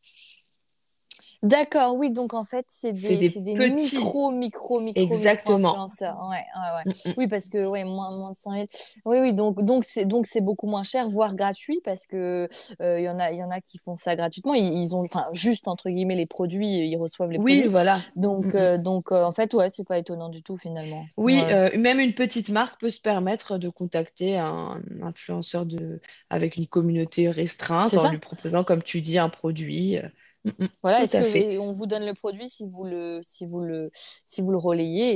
D'accord, 1.43 1.95
oui, 1.95 2.11
donc 2.11 2.33
en 2.35 2.45
fait, 2.45 2.65
c'est 2.69 2.93
des, 2.93 3.17
des 3.17 3.29
des 3.41 3.55
petits, 3.55 3.71
micro, 3.71 4.31
micro, 4.31 4.79
micro, 4.79 5.15
micro 5.15 5.15
exactement. 5.17 5.69
influenceurs. 5.69 6.17
Ouais, 6.29 6.37
ouais, 6.55 6.71
ouais. 6.77 6.83
Mm, 6.85 7.09
mm. 7.09 7.13
Oui, 7.17 7.27
parce 7.27 7.49
que, 7.49 7.65
ouais, 7.65 7.83
moins, 7.83 8.15
moins 8.15 8.31
de 8.31 8.37
100 8.37 8.51
000. 8.53 8.67
Oui, 9.05 9.17
oui, 9.19 9.33
donc, 9.33 9.63
donc 9.63 9.83
c'est, 9.83 10.05
donc 10.05 10.27
c'est 10.27 10.41
beaucoup 10.41 10.67
moins 10.67 10.83
cher, 10.83 11.09
voire 11.09 11.35
gratuit, 11.35 11.81
parce 11.83 12.05
que, 12.07 12.47
euh, 12.81 12.99
il 12.99 13.03
y 13.05 13.09
en 13.09 13.19
a, 13.19 13.31
il 13.31 13.37
y 13.37 13.43
en 13.43 13.49
a 13.51 13.59
qui 13.59 13.79
font 13.79 13.95
ça 13.95 14.15
gratuitement. 14.15 14.53
Ils, 14.53 14.71
ils 14.77 14.95
ont, 14.95 15.01
enfin, 15.01 15.27
juste, 15.33 15.67
entre 15.67 15.89
guillemets, 15.89 16.15
les 16.15 16.27
produits, 16.27 16.67
ils 16.89 16.97
reçoivent 16.97 17.31
les 17.31 17.39
Oui, 17.39 17.63
produits. 17.63 17.67
voilà. 17.69 18.05
Donc, 18.15 18.45
Mm, 18.45 18.47
mm. 18.53 18.55
euh, 18.55 18.77
donc, 18.77 19.11
euh, 19.11 19.23
en 19.23 19.31
fait, 19.31 19.53
ouais, 19.55 19.69
c'est 19.69 19.87
pas 19.87 19.97
étonnant 19.97 20.29
du 20.29 20.43
tout, 20.43 20.57
finalement. 20.57 21.07
Oui, 21.17 21.41
euh, 21.41 21.69
même 21.77 21.99
une 21.99 22.13
petite 22.13 22.49
marque 22.49 22.79
peut 22.79 22.89
se 22.91 22.99
permettre 23.01 23.57
de 23.57 23.69
contacter 23.69 24.37
un 24.37 24.81
influenceur 25.01 25.65
de... 25.65 26.01
avec 26.29 26.55
une 26.57 26.67
communauté 26.67 27.29
restreinte 27.29 27.97
en 27.97 28.03
ça? 28.03 28.09
lui 28.09 28.19
proposant, 28.19 28.63
comme 28.63 28.83
tu 28.83 29.01
dis, 29.01 29.17
un 29.17 29.29
produit. 29.29 29.97
Mm, 30.43 30.51
mm, 30.59 30.69
Voilà, 30.83 31.03
est-ce 31.03 31.15
que 31.15 31.59
on 31.59 31.71
vous 31.73 31.85
donne 31.85 32.05
le 32.05 32.15
produit 32.15 32.49
si 32.49 32.65
vous 32.67 32.83
le 32.85 33.19
si 33.23 33.45
vous 33.45 33.59
le 33.61 33.91
si 34.25 34.41
vous 34.41 34.51
le 34.51 34.57
relayez 34.57 35.11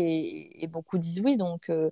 et, 0.60 0.64
et 0.64 0.68
beaucoup 0.68 1.00
disent 1.00 1.22
oui 1.22 1.38
donc 1.38 1.70
euh, 1.72 1.90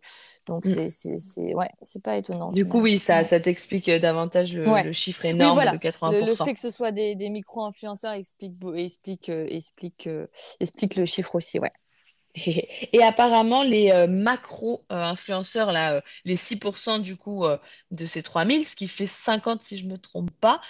donc 0.48 0.66
Mm. 0.66 0.80
c'est 0.90 0.90
c'est 0.90 1.56
ouais 1.56 1.70
c'est 1.82 2.04
pas 2.04 2.18
étonnant 2.18 2.54
Du 2.54 2.66
coup, 2.66 2.80
oui, 2.80 3.00
ça, 3.00 3.26
Ouais. 3.26 3.26
ça 3.26 3.42
t'explique 3.42 3.90
euh, 3.90 4.00
davantage 4.00 4.56
le, 4.56 4.78
Ouais. 4.78 4.80
le 4.80 4.94
chiffre 4.94 5.26
Oui, 5.40 5.52
énorme 5.52 5.52
voilà. 5.52 5.74
de 5.74 5.76
Le, 6.06 6.22
le 6.22 6.36
80%. 6.36 6.36
fait 6.36 6.54
que 6.54 6.60
ce 6.60 6.70
soit 6.70 6.92
des, 6.92 7.16
des 7.16 7.30
micro-influenceurs 7.30 8.14
explique, 8.14 8.54
explique, 8.76 9.30
euh, 9.30 9.46
explique, 9.50 10.08
euh, 10.08 10.28
explique 10.60 10.96
le 10.96 11.06
chiffre 11.06 11.36
aussi, 11.36 11.60
ouais. 11.60 11.72
Et 12.36 13.04
apparemment, 13.04 13.64
les 13.64 13.92
euh, 13.92 14.08
macro-influenceurs, 14.08 15.72
là, 15.72 15.94
euh, 15.96 16.02
les 16.26 16.36
6% 16.36 16.98
du 17.00 17.16
coup 17.16 17.46
de 17.92 18.06
ces 18.06 18.24
3000, 18.24 18.68
ce 18.68 18.76
qui 18.76 18.88
fait 18.88 19.08
50 19.08 19.62
si 19.62 19.78
je 19.78 19.86
me 19.86 19.98
trompe 19.98 20.32
pas, 20.40 20.62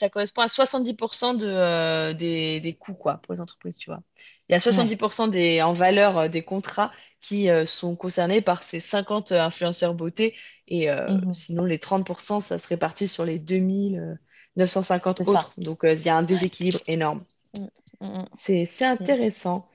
ça 0.00 0.08
correspond 0.08 0.40
à 0.42 0.48
70% 0.48 1.34
de, 1.34 1.46
euh, 1.46 2.14
des, 2.14 2.60
des 2.60 2.72
coûts 2.74 2.94
quoi, 2.94 3.18
pour 3.18 3.34
les 3.34 3.40
entreprises, 3.40 3.76
tu 3.76 3.90
vois. 3.90 4.02
Il 4.48 4.52
y 4.52 4.56
a 4.56 4.60
70% 4.60 5.28
des, 5.28 5.60
en 5.62 5.74
valeur 5.74 6.16
euh, 6.18 6.28
des 6.28 6.42
contrats 6.42 6.90
qui 7.20 7.50
euh, 7.50 7.66
sont 7.66 7.96
concernés 7.96 8.40
par 8.40 8.62
ces 8.62 8.80
50 8.80 9.32
influenceurs 9.32 9.94
beauté 9.94 10.34
et 10.68 10.90
euh, 10.90 11.06
Mhm. 11.10 11.34
sinon 11.34 11.64
les 11.64 11.78
30%, 11.78 12.40
ça 12.40 12.58
se 12.58 12.66
répartit 12.66 13.08
sur 13.08 13.26
les 13.26 13.38
2950 13.38 15.18
C'est 15.18 15.24
ça. 15.24 15.32
autres. 15.32 15.54
Donc 15.58 15.84
euh, 15.84 15.92
il 15.92 16.02
y 16.02 16.08
a 16.08 16.16
un 16.16 16.22
déséquilibre 16.22 16.80
énorme. 16.86 17.20
Mm, 17.54 17.66
mm, 18.00 18.06
mm. 18.06 18.24
C'est, 18.38 18.84
intéressant. 18.84 19.68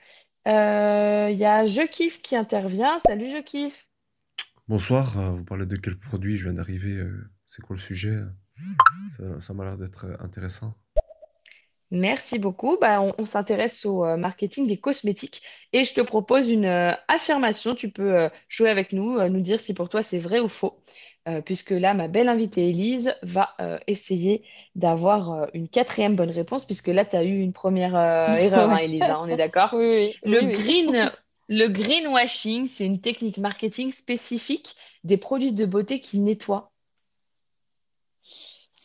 Euh, 0.47 1.29
Il 1.31 1.37
y 1.37 1.45
a 1.45 1.67
Je 1.67 1.83
kiffe 1.83 2.21
qui 2.23 2.35
intervient. 2.35 2.97
Salut 2.99 3.29
Je 3.29 3.41
kiffe. 3.41 3.87
Bonsoir, 4.67 5.11
vous 5.35 5.43
parlez 5.43 5.67
de 5.67 5.75
quel 5.77 5.97
produit? 5.97 6.37
Je 6.37 6.43
viens 6.45 6.53
d'arriver. 6.53 7.03
c'est 7.45 7.61
quoi 7.61 7.75
le 7.75 7.81
sujet? 7.81 8.17
Ça, 9.17 9.41
ça 9.41 9.53
m'a 9.53 9.63
l'air 9.65 9.77
d'être 9.77 10.05
euh, 10.05 10.15
intéressant. 10.19 10.75
Merci 11.91 12.39
beaucoup. 12.39 12.77
Bah, 12.81 12.99
on, 13.01 13.13
on 13.19 13.25
s'intéresse 13.25 13.85
au 13.85 14.03
euh, 14.05 14.17
marketing 14.17 14.67
des 14.67 14.77
cosmétiques 14.77 15.41
et 15.71 15.83
je 15.83 15.93
te 15.93 16.01
propose 16.01 16.49
une 16.49 16.65
euh, 16.65 16.91
affirmation. 17.07 17.75
Tu 17.75 17.91
peux 17.91 18.15
euh, 18.15 18.29
jouer 18.49 18.69
avec 18.69 18.91
nous, 18.91 19.17
euh, 19.17 19.29
nous 19.29 19.41
dire 19.41 19.59
si 19.59 19.73
pour 19.73 19.87
toi 19.89 20.01
c'est 20.03 20.17
vrai 20.19 20.39
ou 20.39 20.49
faux. 20.49 20.81
Euh, 21.27 21.41
puisque 21.41 21.71
là, 21.71 21.93
ma 21.95 22.07
belle 22.07 22.29
invitée 22.29 22.69
Élise 22.69 23.13
va 23.23 23.55
euh, 23.59 23.79
essayer 23.87 24.43
d'avoir 24.75 25.31
euh, 25.31 25.47
une 25.55 25.67
quatrième 25.69 26.15
bonne 26.15 26.29
réponse, 26.29 26.65
puisque 26.65 26.87
là, 26.87 27.03
tu 27.03 27.15
as 27.15 27.23
eu 27.23 27.39
une 27.39 27.53
première 27.53 27.95
euh, 27.95 28.35
erreur, 28.37 28.69
hein. 28.69 28.77
Élise, 28.77 29.09
hein, 29.09 29.17
on 29.21 29.27
est 29.27 29.35
d'accord? 29.37 29.71
Oui, 29.71 29.85
oui, 29.85 30.15
Le 30.23 30.41
oui, 30.41 30.55
oui. 30.57 30.63
green, 30.63 31.11
le 31.49 31.67
greenwashing, 31.67 32.69
c'est 32.69 32.85
une 32.85 33.01
technique 33.01 33.39
marketing 33.39 33.91
spécifique 33.91 34.75
des 35.03 35.17
produits 35.17 35.51
de 35.53 35.65
beauté 35.65 35.99
qui 35.99 36.19
nettoient. 36.19 36.71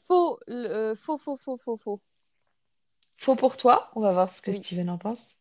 Faux, 0.07 0.39
euh, 0.49 0.95
faux, 0.95 1.19
faux, 1.19 1.37
faux, 1.37 1.57
faux, 1.57 1.77
faux. 1.77 2.01
Faux 3.19 3.37
pour 3.37 3.57
toi? 3.57 3.91
On 3.95 4.01
va 4.01 4.13
voir 4.13 4.33
ce 4.33 4.43
que 4.43 4.51
Oui. 4.51 4.63
Steven 4.63 4.91
en 4.91 4.99
pense. 4.99 5.37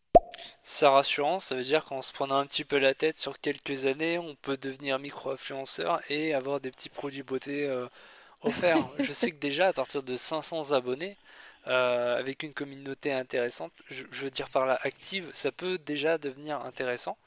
C'est 0.64 0.88
rassurant, 0.88 1.40
ça 1.40 1.56
veut 1.56 1.64
dire 1.64 1.84
qu'en 1.86 2.02
se 2.02 2.14
prenant 2.14 2.38
un 2.38 2.46
petit 2.46 2.64
peu 2.64 2.78
la 2.78 2.94
tête 2.94 3.18
sur 3.18 3.40
quelques 3.40 3.86
années, 3.86 4.20
on 4.20 4.36
peut 4.36 4.58
devenir 4.58 5.00
micro-influenceur 5.00 6.02
et 6.10 6.34
avoir 6.34 6.62
des 6.62 6.72
petits 6.72 6.90
produits 6.90 7.24
beauté 7.24 7.66
euh, 7.68 7.88
offerts. 8.42 8.78
Je 9.00 9.12
sais 9.14 9.32
que 9.32 9.38
déjà 9.38 9.68
à 9.70 9.74
partir 9.74 10.04
de 10.04 10.16
500 10.16 10.72
abonnés, 10.72 11.18
euh, 11.68 12.18
avec 12.18 12.44
une 12.44 12.54
communauté 12.54 13.12
intéressante, 13.12 13.74
je, 13.90 14.06
je 14.12 14.24
veux 14.24 14.32
dire 14.32 14.50
par 14.50 14.66
là 14.66 14.80
active, 14.84 15.30
ça 15.34 15.52
peut 15.52 15.78
déjà 15.78 16.18
devenir 16.18 16.62
intéressant. 16.66 17.18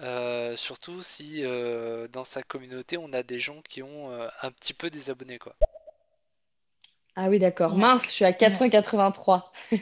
Euh, 0.00 0.56
surtout 0.56 1.02
si 1.02 1.44
euh, 1.44 2.08
dans 2.08 2.24
sa 2.24 2.42
communauté 2.42 2.96
on 2.98 3.12
a 3.12 3.22
des 3.22 3.38
gens 3.38 3.62
qui 3.62 3.82
ont 3.82 4.10
euh, 4.10 4.28
un 4.42 4.50
petit 4.50 4.74
peu 4.74 4.90
des 4.90 5.10
abonnés 5.10 5.38
quoi. 5.38 5.54
Ah 7.16 7.28
oui, 7.28 7.38
d'accord. 7.38 7.76
Ouais. 7.76 7.80
Mince, 7.80 8.04
je 8.06 8.10
suis 8.10 8.24
à 8.24 8.32
Ouais. 8.44 8.60
483. 8.60 9.52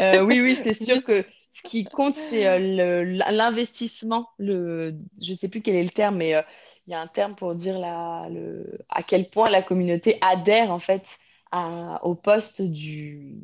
Euh, 0.00 0.20
oui, 0.22 0.40
oui, 0.40 0.56
c'est 0.60 0.74
sûr 0.74 1.02
que 1.04 1.22
ce 1.52 1.62
qui 1.64 1.88
compte, 1.88 2.16
c'est 2.16 2.46
euh, 2.48 3.04
l'investissement. 3.30 4.28
Le, 4.38 4.94
je 5.22 5.34
sais 5.34 5.48
plus 5.48 5.62
quel 5.62 5.76
est 5.76 5.84
le 5.84 5.90
terme, 5.90 6.16
mais 6.16 6.34
euh, 6.34 6.42
il 6.86 6.90
y 6.92 6.94
a 6.94 7.00
un 7.00 7.06
terme 7.06 7.34
pour 7.36 7.54
dire 7.54 7.78
la, 7.78 8.26
le, 8.30 8.78
à 8.88 9.02
quel 9.04 9.30
point 9.30 9.48
la 9.50 9.62
communauté 9.62 10.18
adhère 10.20 10.70
en 10.72 10.80
fait 10.80 11.04
à, 11.52 12.04
au 12.04 12.14
poste 12.16 12.60
du, 12.62 13.36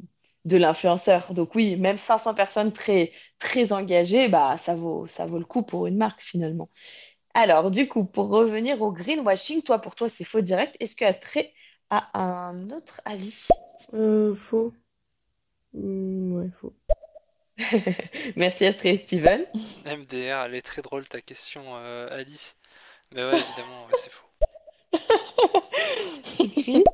de 0.45 0.57
l'influenceur. 0.57 1.33
Donc 1.35 1.55
oui, 1.55 1.77
même 1.77 1.99
500 1.99 2.35
personnes 2.35 2.73
très, 2.73 3.13
très 3.39 3.73
engagées, 3.73 4.29
bah, 4.29 4.57
ça 4.59 4.75
vaut, 4.75 5.07
ça 5.07 5.27
vaut 5.27 5.39
le 5.39 5.45
coup 5.45 5.63
pour 5.63 5.87
une 5.87 5.97
marque 5.97 6.21
finalement. 6.23 6.69
Alors, 7.35 7.71
du 7.71 7.89
coup, 7.89 8.05
pour 8.05 8.29
revenir 8.29 8.83
au 8.83 8.93
greenwashing, 8.93 9.63
toi, 9.63 9.79
pour 9.81 9.95
toi, 9.95 10.09
c'est 10.09 10.25
faux 10.25 10.41
direct. 10.41 10.77
Est-ce 10.81 10.97
que 10.97 11.05
Astrée 11.05 11.55
a 11.91 12.19
un 12.19 12.71
autre 12.71 13.01
avis? 13.05 13.49
Euh, 13.95 14.35
faux. 14.35 14.73
Hmm, 15.75 16.33
ouais, 16.35 16.51
faux. 16.61 16.75
Merci 18.37 18.67
Astrée 18.67 18.91
et 18.91 18.99
Steven. 18.99 19.45
MDR, 19.85 20.45
elle 20.47 20.55
est 20.55 20.63
très 20.63 20.83
drôle 20.83 21.07
ta 21.07 21.21
question 21.21 21.63
euh, 21.67 22.09
Alice. 22.11 22.57
Mais 23.13 23.23
ouais 23.23 23.41
évidemment 23.41 23.87
ouais, 23.87 23.95
c'est 23.97 24.11
faux. 24.11 24.27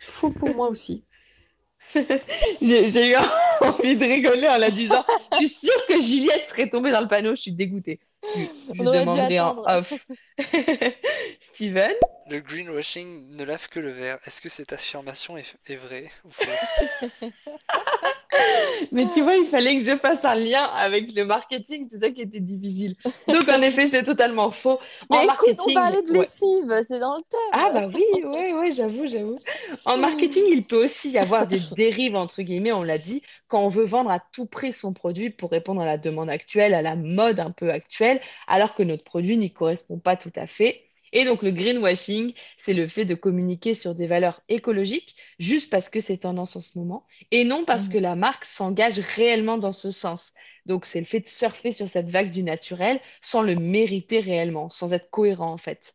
Faux 0.00 0.30
pour 0.30 0.54
moi 0.54 0.68
aussi. 0.68 1.04
j'ai 1.94 2.90
j'ai 2.90 3.10
eu 3.10 3.16
envie 3.60 3.96
de 3.96 4.04
rigoler 4.04 4.48
en 4.48 4.58
la 4.58 4.70
disant. 4.70 5.04
Je 5.32 5.36
suis 5.36 5.48
sûre 5.48 5.86
que 5.86 6.00
Juliette 6.00 6.48
serait 6.48 6.68
tombée 6.68 6.90
dans 6.90 7.00
le 7.00 7.08
panneau. 7.08 7.30
Je 7.30 7.42
suis 7.42 7.52
dégoûtée. 7.52 8.00
Je, 8.22 8.46
je 8.72 8.72
On 8.78 8.86
aurait 8.86 9.06
dû 9.06 9.20
demanderai 9.20 9.40
en 9.40 9.54
attendre. 9.56 9.66
off. 9.66 10.06
Steven, 11.40 11.94
Le 12.26 12.38
greenwashing 12.40 13.34
ne 13.34 13.42
lave 13.44 13.68
que 13.68 13.80
le 13.80 13.90
verre. 13.90 14.20
Est-ce 14.24 14.40
que 14.40 14.48
cette 14.48 14.72
affirmation 14.72 15.36
est, 15.36 15.56
est 15.66 15.74
vraie 15.74 16.12
ou 16.24 16.30
fausse? 16.30 16.78
mais 18.92 19.06
tu 19.12 19.22
vois, 19.22 19.36
il 19.36 19.48
fallait 19.48 19.78
que 19.78 19.84
je 19.90 19.96
fasse 19.96 20.24
un 20.24 20.34
lien 20.34 20.64
avec 20.64 21.12
le 21.14 21.24
marketing. 21.24 21.88
C'est 21.90 21.98
ça 22.00 22.10
qui 22.10 22.22
était 22.22 22.40
difficile. 22.40 22.96
Donc, 23.28 23.48
en 23.48 23.60
effet, 23.62 23.88
c'est 23.88 24.04
totalement 24.04 24.50
faux. 24.50 24.78
Mais 25.10 25.18
En 25.18 25.20
écoute, 25.20 25.56
on 25.58 25.68
marketing, 25.68 25.72
parlait 25.72 26.02
de 26.02 26.10
ouais. 26.10 26.20
lessive, 26.20 26.80
c'est 26.82 27.00
dans 27.00 27.16
le 27.16 27.22
Ah 27.52 27.70
thème. 27.72 27.72
bah 27.72 27.86
oui, 27.94 28.04
ouais, 28.24 28.52
ouais, 28.54 28.72
j'avoue, 28.72 29.06
j'avoue. 29.06 29.38
En 29.84 29.96
marketing, 29.96 30.44
il 30.48 30.66
peut 30.66 30.84
aussi 30.84 31.10
y 31.10 31.18
avoir 31.18 31.46
des 31.46 31.60
dérives, 31.74 32.14
entre 32.16 32.42
guillemets, 32.42 32.72
on 32.72 32.82
l'a 32.82 32.98
dit, 32.98 33.22
quand 33.48 33.62
on 33.64 33.68
veut 33.68 33.84
vendre 33.84 34.10
à 34.10 34.20
tout 34.32 34.46
prix 34.46 34.72
son 34.72 34.92
produit 34.92 35.30
pour 35.30 35.50
répondre 35.50 35.80
à 35.80 35.86
la 35.86 35.96
demande 35.98 36.28
actuelle, 36.30 36.74
à 36.74 36.82
la 36.82 36.96
mode 36.96 37.40
un 37.40 37.50
peu 37.50 37.70
actuelle, 37.70 38.07
alors 38.46 38.74
que 38.74 38.82
notre 38.82 39.04
produit 39.04 39.36
n'y 39.38 39.52
correspond 39.52 39.98
pas 39.98 40.16
tout 40.16 40.32
à 40.36 40.46
fait. 40.46 40.84
Et 41.12 41.24
donc 41.24 41.42
le 41.42 41.50
greenwashing, 41.50 42.34
c'est 42.58 42.74
le 42.74 42.86
fait 42.86 43.04
de 43.06 43.14
communiquer 43.14 43.74
sur 43.74 43.94
des 43.94 44.06
valeurs 44.06 44.42
écologiques 44.48 45.16
juste 45.38 45.70
parce 45.70 45.88
que 45.88 46.00
c'est 46.00 46.18
tendance 46.18 46.54
en 46.56 46.60
ce 46.60 46.76
moment, 46.78 47.06
et 47.30 47.44
non 47.44 47.64
parce 47.64 47.86
Mhm. 47.86 47.92
que 47.92 47.98
la 47.98 48.14
marque 48.14 48.44
s'engage 48.44 48.98
réellement 48.98 49.56
dans 49.58 49.72
ce 49.72 49.90
sens. 49.90 50.34
Donc 50.66 50.84
c'est 50.84 51.00
le 51.00 51.06
fait 51.06 51.20
de 51.20 51.26
surfer 51.28 51.72
sur 51.72 51.88
cette 51.88 52.10
vague 52.10 52.30
du 52.30 52.42
naturel 52.42 53.00
sans 53.22 53.40
le 53.42 53.54
mériter 53.56 54.20
réellement, 54.20 54.68
sans 54.70 54.92
être 54.92 55.08
cohérent 55.10 55.50
en 55.52 55.58
fait. 55.58 55.94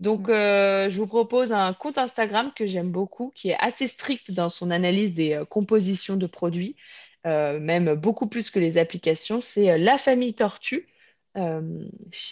Donc, 0.00 0.28
Mhm. 0.28 0.30
euh, 0.30 0.88
je 0.88 0.96
vous 0.98 1.06
propose 1.06 1.52
un 1.52 1.74
compte 1.74 1.98
Instagram 1.98 2.52
que 2.56 2.66
j'aime 2.66 2.90
beaucoup, 2.90 3.32
qui 3.34 3.50
est 3.50 3.56
assez 3.58 3.86
strict 3.86 4.30
dans 4.32 4.48
son 4.48 4.70
analyse 4.70 5.14
des 5.14 5.34
euh, 5.34 5.44
compositions 5.44 6.16
de 6.16 6.26
produits, 6.26 6.76
euh, 7.26 7.60
même 7.60 7.94
beaucoup 7.94 8.26
plus 8.26 8.50
que 8.50 8.58
les 8.58 8.78
applications. 8.78 9.40
C'est 9.40 9.76
La 9.78 9.98
Famille 9.98 10.34
Tortue. 10.34 10.86
Euh, 11.36 11.86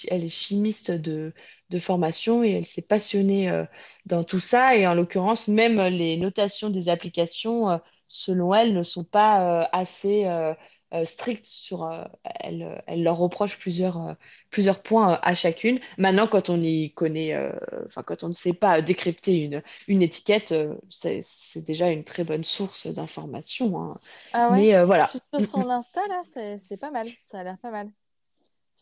elle 0.09 0.25
est 0.25 0.29
chimiste 0.31 0.91
de, 0.91 1.33
de 1.71 1.79
formation 1.79 2.43
et 2.45 2.51
elle 2.53 2.67
s'est 2.67 2.83
passionnée 2.83 3.49
euh, 3.51 3.65
dans 4.07 4.25
tout 4.25 4.41
ça. 4.41 4.77
Et 4.77 4.87
en 4.87 4.95
l'occurrence, 4.95 5.49
même 5.49 5.81
les 5.83 6.17
notations 6.17 6.71
des 6.71 6.89
applications, 6.89 7.71
euh, 7.71 7.79
selon 8.09 8.55
elle, 8.55 8.75
ne 8.75 8.83
sont 8.83 9.05
pas 9.05 9.63
euh, 9.63 9.69
assez 9.73 10.27
euh, 10.27 10.55
euh, 10.95 11.05
strictes 11.05 11.47
sur. 11.47 11.85
euh, 11.85 12.05
elle, 12.41 12.83
elle 12.87 13.03
leur 13.03 13.19
reproche 13.19 13.59
plusieurs, 13.59 13.99
euh, 14.09 14.15
plusieurs 14.51 14.83
points 14.83 15.15
euh, 15.15 15.19
à 15.23 15.35
chacune. 15.35 15.79
Maintenant, 15.99 16.27
quand 16.27 16.51
on 16.51 16.61
y 16.61 16.93
connaît, 16.95 17.35
euh, 17.35 17.53
enfin, 17.87 18.03
quand 18.03 18.23
on 18.25 18.29
ne 18.29 18.35
sait 18.35 18.53
pas 18.53 18.83
décrypter 18.83 19.37
une, 19.45 19.63
une 19.89 20.03
étiquette, 20.03 20.53
euh, 20.53 20.75
c'est, 20.91 21.21
c'est 21.23 21.63
déjà 21.63 21.91
une 21.91 22.05
très 22.05 22.25
bonne 22.25 22.45
source 22.45 22.87
d'information, 22.87 23.81
hein. 23.81 23.99
Ah 24.33 24.51
ouais? 24.53 24.65
Mais 24.65 24.75
euh, 24.75 24.85
voilà. 24.85 25.13
Sur 25.33 25.43
son 25.45 25.69
Insta 25.71 26.01
là, 26.09 26.23
c'est 26.25 26.59
c'est 26.59 26.77
pas 26.77 26.91
mal, 26.91 27.13
ça 27.25 27.41
a 27.41 27.45
l'air 27.45 27.59
pas 27.59 27.71
mal. 27.71 27.91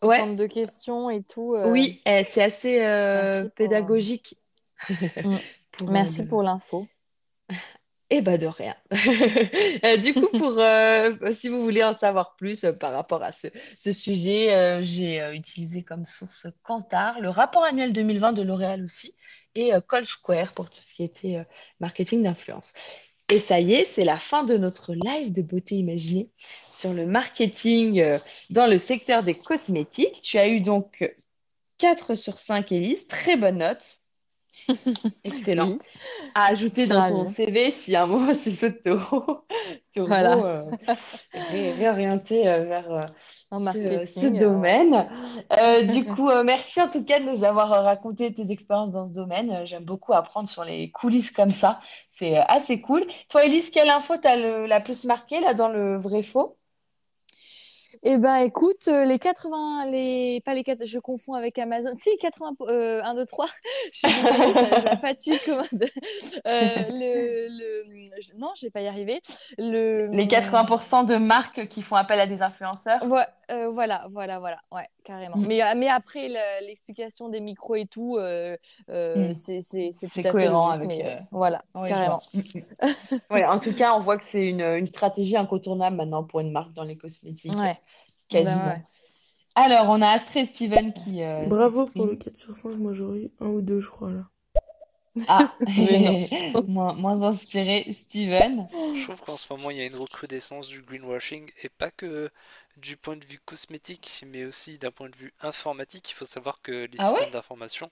Ouais, 0.02 0.18
forme 0.18 0.36
de 0.36 0.46
questions 0.46 1.10
et 1.10 1.22
tout. 1.22 1.54
euh, 1.54 1.70
oui, 1.70 2.02
eh, 2.04 2.24
c'est 2.24 2.42
assez 2.42 2.80
euh, 2.80 3.42
pour, 3.44 3.54
pédagogique 3.54 4.36
pour, 4.86 5.88
euh, 5.88 5.92
Merci 5.92 6.24
pour 6.24 6.42
l'info. 6.42 6.86
Eh 8.08 8.20
ben 8.20 8.38
de 8.38 8.46
rien. 8.46 8.76
Euh, 9.84 9.96
du 9.96 10.14
coup, 10.14 10.28
pour 10.38 10.58
euh, 10.60 11.10
si 11.32 11.48
vous 11.48 11.62
voulez 11.64 11.82
en 11.82 11.92
savoir 11.92 12.36
plus 12.36 12.62
euh, 12.62 12.72
par 12.72 12.92
rapport 12.92 13.20
à 13.22 13.32
ce, 13.32 13.48
ce 13.80 13.92
sujet, 13.92 14.54
euh, 14.54 14.80
j'ai 14.82 15.20
utilisé 15.34 15.82
comme 15.82 16.06
source 16.06 16.46
Kantar, 16.62 17.20
le 17.20 17.30
rapport 17.30 17.64
annuel 17.64 17.92
2020 17.92 18.32
de 18.32 18.42
L'Oréal 18.42 18.84
aussi, 18.84 19.12
et 19.56 19.72
Call 19.88 20.06
Square 20.06 20.54
pour 20.54 20.70
tout 20.70 20.80
ce 20.80 20.94
qui 20.94 21.02
était 21.02 21.44
marketing 21.80 22.22
d'influence. 22.22 22.72
Et 23.28 23.40
ça 23.40 23.60
y 23.60 23.72
est, 23.74 23.84
c'est 23.84 24.04
la 24.04 24.18
fin 24.18 24.44
de 24.44 24.56
notre 24.56 24.94
live 24.94 25.32
de 25.32 25.42
beauté 25.42 25.74
imaginée 25.76 26.30
sur 26.70 26.92
le 26.92 27.06
marketing 27.06 28.00
euh, 28.00 28.18
dans 28.50 28.68
le 28.68 28.78
secteur 28.78 29.24
des 29.24 29.36
cosmétiques. 29.36 30.20
Tu 30.22 30.38
as 30.38 30.48
eu 30.48 30.60
donc 30.60 31.12
4 31.78 32.14
sur 32.14 32.38
5, 32.38 32.70
Élise, 32.72 33.06
très 33.08 33.36
bonne 33.36 33.58
note. 33.58 34.00
Excellent. 35.24 35.76
Oui, 35.76 35.78
À 36.34 36.46
ajouter 36.46 36.86
dans 36.86 37.02
ton. 37.02 37.24
CV 37.24 37.72
si 37.72 37.96
à 37.96 38.04
un 38.04 38.06
moment 38.06 38.34
tu 38.34 38.50
re- 38.50 39.42
te 39.92 40.00
Voilà. 40.06 40.36
euh, 40.44 40.62
ré- 41.34 41.72
réorienter 41.72 42.48
euh, 42.48 42.64
vers 42.64 42.90
euh, 42.92 43.06
En 43.50 43.60
ce, 43.72 44.06
marketing. 44.06 44.12
ce 44.20 44.26
ouais. 44.26 44.38
domaine. 44.38 45.08
Du 45.88 46.04
coup, 46.06 46.30
merci 46.44 46.80
en 46.80 46.88
tout 46.88 47.04
cas 47.04 47.20
de 47.20 47.24
nous 47.26 47.44
avoir 47.44 47.70
raconté 47.84 48.32
tes 48.34 48.50
expériences 48.52 48.92
dans 48.92 49.06
ce 49.06 49.12
domaine. 49.14 49.66
J'aime 49.66 49.84
beaucoup 49.84 50.12
apprendre 50.14 50.48
sur 50.48 50.64
les 50.64 50.90
coulisses 50.92 51.30
comme 51.30 51.52
ça. 51.52 51.80
C'est 52.10 52.36
assez 52.38 52.80
cool. 52.80 53.06
Toi, 53.28 53.44
Elise, 53.46 53.70
quelle 53.70 53.90
info 53.90 54.16
t'as 54.18 54.36
la 54.36 54.80
plus 54.80 55.04
marquée 55.04 55.40
là 55.40 55.54
dans 55.54 55.68
le 55.68 55.96
vrai 55.98 56.22
faux? 56.22 56.58
Eh 58.02 58.16
ben, 58.18 58.36
écoute, 58.36 58.88
euh, 58.88 59.04
les 59.04 59.18
80, 59.18 59.90
les, 59.90 60.40
pas 60.44 60.54
les 60.54 60.62
4, 60.62 60.86
je 60.86 60.98
confonds 60.98 61.34
avec 61.34 61.58
Amazon. 61.58 61.90
Si, 61.96 62.10
80, 62.18 62.54
euh, 62.68 63.00
1, 63.02 63.14
2, 63.14 63.26
3. 63.26 63.46
Je 63.92 63.98
suis 63.98 64.08
désolée, 64.22 64.52
ça, 64.54 64.80
la 64.82 64.96
fatigue. 64.96 65.40
Euh, 65.48 65.58
le, 66.90 67.48
le, 67.48 68.06
je- 68.20 68.34
non, 68.38 68.50
je 68.56 68.66
vais 68.66 68.70
pas 68.70 68.80
y 68.82 68.86
arriver. 68.88 69.20
Le, 69.58 70.06
Les 70.08 70.26
80% 70.26 71.06
de 71.06 71.16
marques 71.16 71.68
qui 71.68 71.82
font 71.82 71.96
appel 71.96 72.20
à 72.20 72.26
des 72.26 72.42
influenceurs. 72.42 73.02
Ouais, 73.04 73.24
euh, 73.50 73.68
voilà, 73.70 74.06
voilà, 74.10 74.38
voilà, 74.38 74.58
ouais, 74.72 74.88
carrément. 75.04 75.36
Mm. 75.36 75.46
Mais, 75.46 75.62
euh, 75.62 75.74
mais 75.76 75.88
après, 75.88 76.28
le- 76.28 76.66
l'explication 76.66 77.28
des 77.28 77.40
micros 77.40 77.76
et 77.76 77.86
tout, 77.86 78.16
euh, 78.18 78.56
euh, 78.90 79.28
Mm. 79.30 79.34
c'est 79.34 79.60
c'est- 79.60 79.90
c'est 79.92 80.06
tout 80.06 80.12
C'est 80.16 80.20
à 80.20 80.22
fait 80.24 80.30
cohérent 80.32 80.74
logique, 80.76 80.84
avec. 80.90 81.04
mais 81.04 81.10
euh, 81.12 81.16
voilà, 81.30 81.62
je 81.74 81.88
carrément. 81.88 82.20
Ouais, 83.30 83.44
en 83.44 83.58
tout 83.58 83.74
cas, 83.74 83.94
on 83.94 84.00
voit 84.00 84.16
que 84.18 84.24
c'est 84.24 84.48
une, 84.48 84.60
une 84.60 84.86
stratégie 84.86 85.36
incontournable 85.36 85.96
maintenant 85.96 86.24
pour 86.24 86.40
une 86.40 86.50
marque 86.52 86.72
dans 86.72 86.84
les 86.84 86.96
cosmétiques, 86.96 87.54
Ouais, 87.56 87.78
quasiment. 88.28 88.72
bah 88.72 88.74
ouais. 88.74 88.82
Alors, 89.56 89.86
on 89.90 90.02
a 90.02 90.10
Astrid 90.10 90.50
Steven 90.54 90.92
qui 90.94 91.22
euh, 91.22 91.50
Bravo 91.50 91.86
pour 91.86 92.06
le 92.06 92.16
s'exprime. 92.16 92.18
4 92.18 92.36
sur 92.36 92.56
5, 92.56 92.76
moi 92.76 92.92
j'aurais 92.94 93.20
eu 93.24 93.30
un 93.40 93.48
ou 93.48 93.62
deux, 93.62 93.80
je 93.80 93.90
crois, 93.90 94.12
là. 94.12 94.30
Ah, 95.28 95.56
moins, 96.66 96.94
moins 96.94 97.22
inspiré, 97.22 97.96
Steven. 98.08 98.68
Je 98.94 99.02
trouve 99.02 99.22
qu'en 99.22 99.36
ce 99.36 99.52
moment, 99.52 99.70
il 99.70 99.76
y 99.76 99.80
a 99.80 99.86
une 99.86 99.94
recrudescence 99.96 100.68
du 100.68 100.82
greenwashing, 100.82 101.50
et 101.62 101.68
pas 101.68 101.90
que 101.90 102.30
du 102.76 102.96
point 102.96 103.16
de 103.16 103.24
vue 103.24 103.38
cosmétique, 103.38 104.24
mais 104.26 104.44
aussi 104.44 104.78
d'un 104.78 104.90
point 104.90 105.08
de 105.08 105.16
vue 105.16 105.32
informatique. 105.40 106.10
Il 106.10 106.14
faut 106.14 106.24
savoir 106.24 106.60
que 106.62 106.86
les 106.86 106.98
Ah 106.98 107.10
ouais? 107.12 107.20
systèmes 107.20 107.30
d'information 107.30 107.90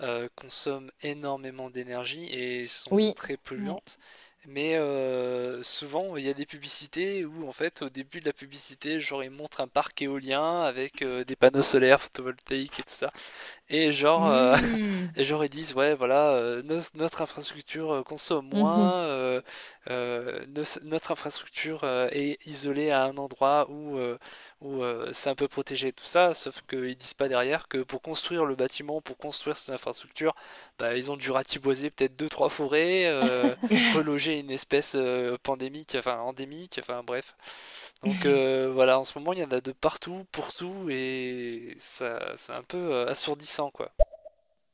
euh, 0.00 0.28
consomment 0.36 0.90
énormément 1.02 1.70
d'énergie 1.70 2.26
et 2.34 2.66
sont 2.66 2.92
Oui. 2.92 3.14
très 3.14 3.36
polluantes. 3.38 3.98
Mais 4.48 4.74
euh, 4.76 5.62
souvent, 5.62 6.16
il 6.16 6.24
y 6.24 6.28
a 6.28 6.34
des 6.34 6.46
publicités 6.46 7.24
où, 7.24 7.46
en 7.48 7.52
fait, 7.52 7.82
au 7.82 7.88
début 7.88 8.20
de 8.20 8.26
la 8.26 8.32
publicité, 8.32 8.98
genre, 8.98 9.22
ils 9.22 9.30
un 9.60 9.68
parc 9.68 10.02
éolien 10.02 10.62
avec 10.62 11.02
euh, 11.02 11.22
des 11.24 11.36
panneaux 11.36 11.62
solaires 11.62 12.00
photovoltaïques 12.00 12.80
et 12.80 12.82
tout 12.82 12.88
ça. 12.92 13.12
Et 13.68 13.92
genre, 13.92 14.26
euh, 14.28 14.54
Mm. 14.56 15.12
et 15.16 15.24
genre 15.24 15.44
ils 15.44 15.48
disent, 15.50 15.74
ouais, 15.74 15.94
voilà, 15.94 16.30
euh, 16.32 16.62
nos- 16.62 16.80
notre 16.94 17.22
infrastructure 17.22 17.92
euh, 17.92 18.02
consomme 18.02 18.46
Mhm. 18.52 18.92
moins, 19.06 19.40
nos- 19.88 20.62
notre 20.84 21.12
infrastructure 21.12 21.84
est 22.12 22.38
isolée 22.46 22.90
à 22.90 23.04
un 23.04 23.16
endroit 23.16 23.66
où, 23.70 23.98
où 24.60 24.82
c'est 25.12 25.30
un 25.30 25.34
peu 25.34 25.48
protégé 25.48 25.92
tout 25.92 26.04
ça, 26.04 26.34
sauf 26.34 26.62
qu'ils 26.68 26.96
disent 26.96 27.14
pas 27.14 27.28
derrière 27.28 27.68
que 27.68 27.78
pour 27.78 28.02
construire 28.02 28.44
le 28.44 28.54
bâtiment, 28.54 29.00
pour 29.00 29.16
construire 29.18 29.56
ces 29.56 29.72
infrastructures, 29.72 30.34
bah, 30.78 30.96
ils 30.96 31.10
ont 31.10 31.16
dû 31.16 31.30
ratiboiser 31.30 31.90
peut-être 31.90 32.16
deux, 32.16 32.28
trois 32.28 32.48
forêts, 32.48 33.06
reloger 33.84 34.38
une 34.40 34.50
espèce 34.50 34.96
pandémique, 35.42 35.96
enfin 35.98 36.18
endémique, 36.20 36.78
enfin 36.80 37.02
bref. 37.04 37.34
Donc 38.02 38.26
euh, 38.26 38.70
voilà, 38.72 38.98
en 38.98 39.04
ce 39.04 39.18
moment 39.18 39.32
il 39.32 39.40
y 39.40 39.44
en 39.44 39.50
a 39.50 39.60
de 39.60 39.72
partout, 39.72 40.26
pour 40.32 40.52
tout, 40.54 40.88
et 40.90 41.74
ça, 41.78 42.32
c'est 42.36 42.52
un 42.52 42.62
peu 42.62 42.76
euh, 42.78 43.06
quoi. 43.70 43.92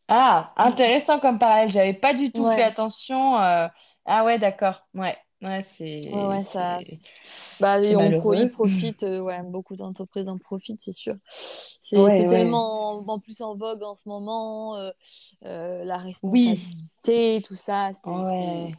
Ah, 0.09 0.53
intéressant 0.57 1.21
comme 1.21 1.39
parallèle. 1.39 1.71
J'avais 1.71 1.95
pas 1.95 2.15
du 2.15 2.33
tout 2.33 2.47
fait 2.47 2.63
attention. 2.63 3.39
euh, 3.41 3.69
Ah 4.07 4.25
ouais, 4.25 4.39
d'accord. 4.39 4.87
Ouais, 4.95 5.17
ouais, 5.43 5.67
c'est 5.77 6.11
ouais, 6.13 6.27
ouais, 6.27 6.45
ça, 6.45 6.81
bah, 7.61 7.79
on 7.97 8.13
pro, 8.13 8.35
ils 8.35 8.49
malheureux. 8.49 8.51
profitent, 8.51 9.03
euh, 9.05 9.21
ouais, 9.21 9.43
beaucoup 9.45 9.77
d'entreprises 9.77 10.29
en 10.29 10.39
profitent, 10.39 10.81
c'est 10.81 10.93
sûr. 10.93 11.15
C'est, 11.31 11.97
Ouais, 11.97 12.11
c'est 12.11 12.27
ouais. 12.27 12.65
tellement, 12.67 12.99
en 13.09 13.21
plus 13.21 13.41
en 13.43 13.57
vogue 13.57 13.83
en 13.83 13.95
ce 13.95 14.09
moment, 14.09 14.77
euh, 14.77 14.91
euh, 15.45 15.85
la 15.85 15.99
Oui. 16.23 16.61
responsabilité, 17.05 17.43
tout 17.47 17.55
ça, 17.55 17.93
c'est, 17.95 18.23
Ouais. 18.23 18.71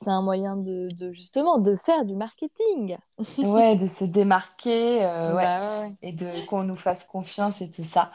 C'est, 0.00 0.10
un 0.10 0.22
moyen 0.22 0.56
de, 0.56 0.88
de, 0.92 1.12
justement, 1.12 1.58
de 1.58 1.76
faire 1.76 2.04
du 2.04 2.16
marketing. 2.16 2.96
Ouais, 3.38 3.76
de 3.76 3.86
se 3.86 4.04
démarquer, 4.04 5.04
euh, 5.04 5.34
ouais, 5.34 5.42
Bah 5.42 5.80
ouais, 5.80 5.92
et 6.02 6.12
de 6.12 6.28
qu'on 6.46 6.62
nous 6.62 6.74
fasse 6.74 7.04
confiance 7.06 7.60
et 7.60 7.70
tout 7.70 7.84
ça. 7.84 8.12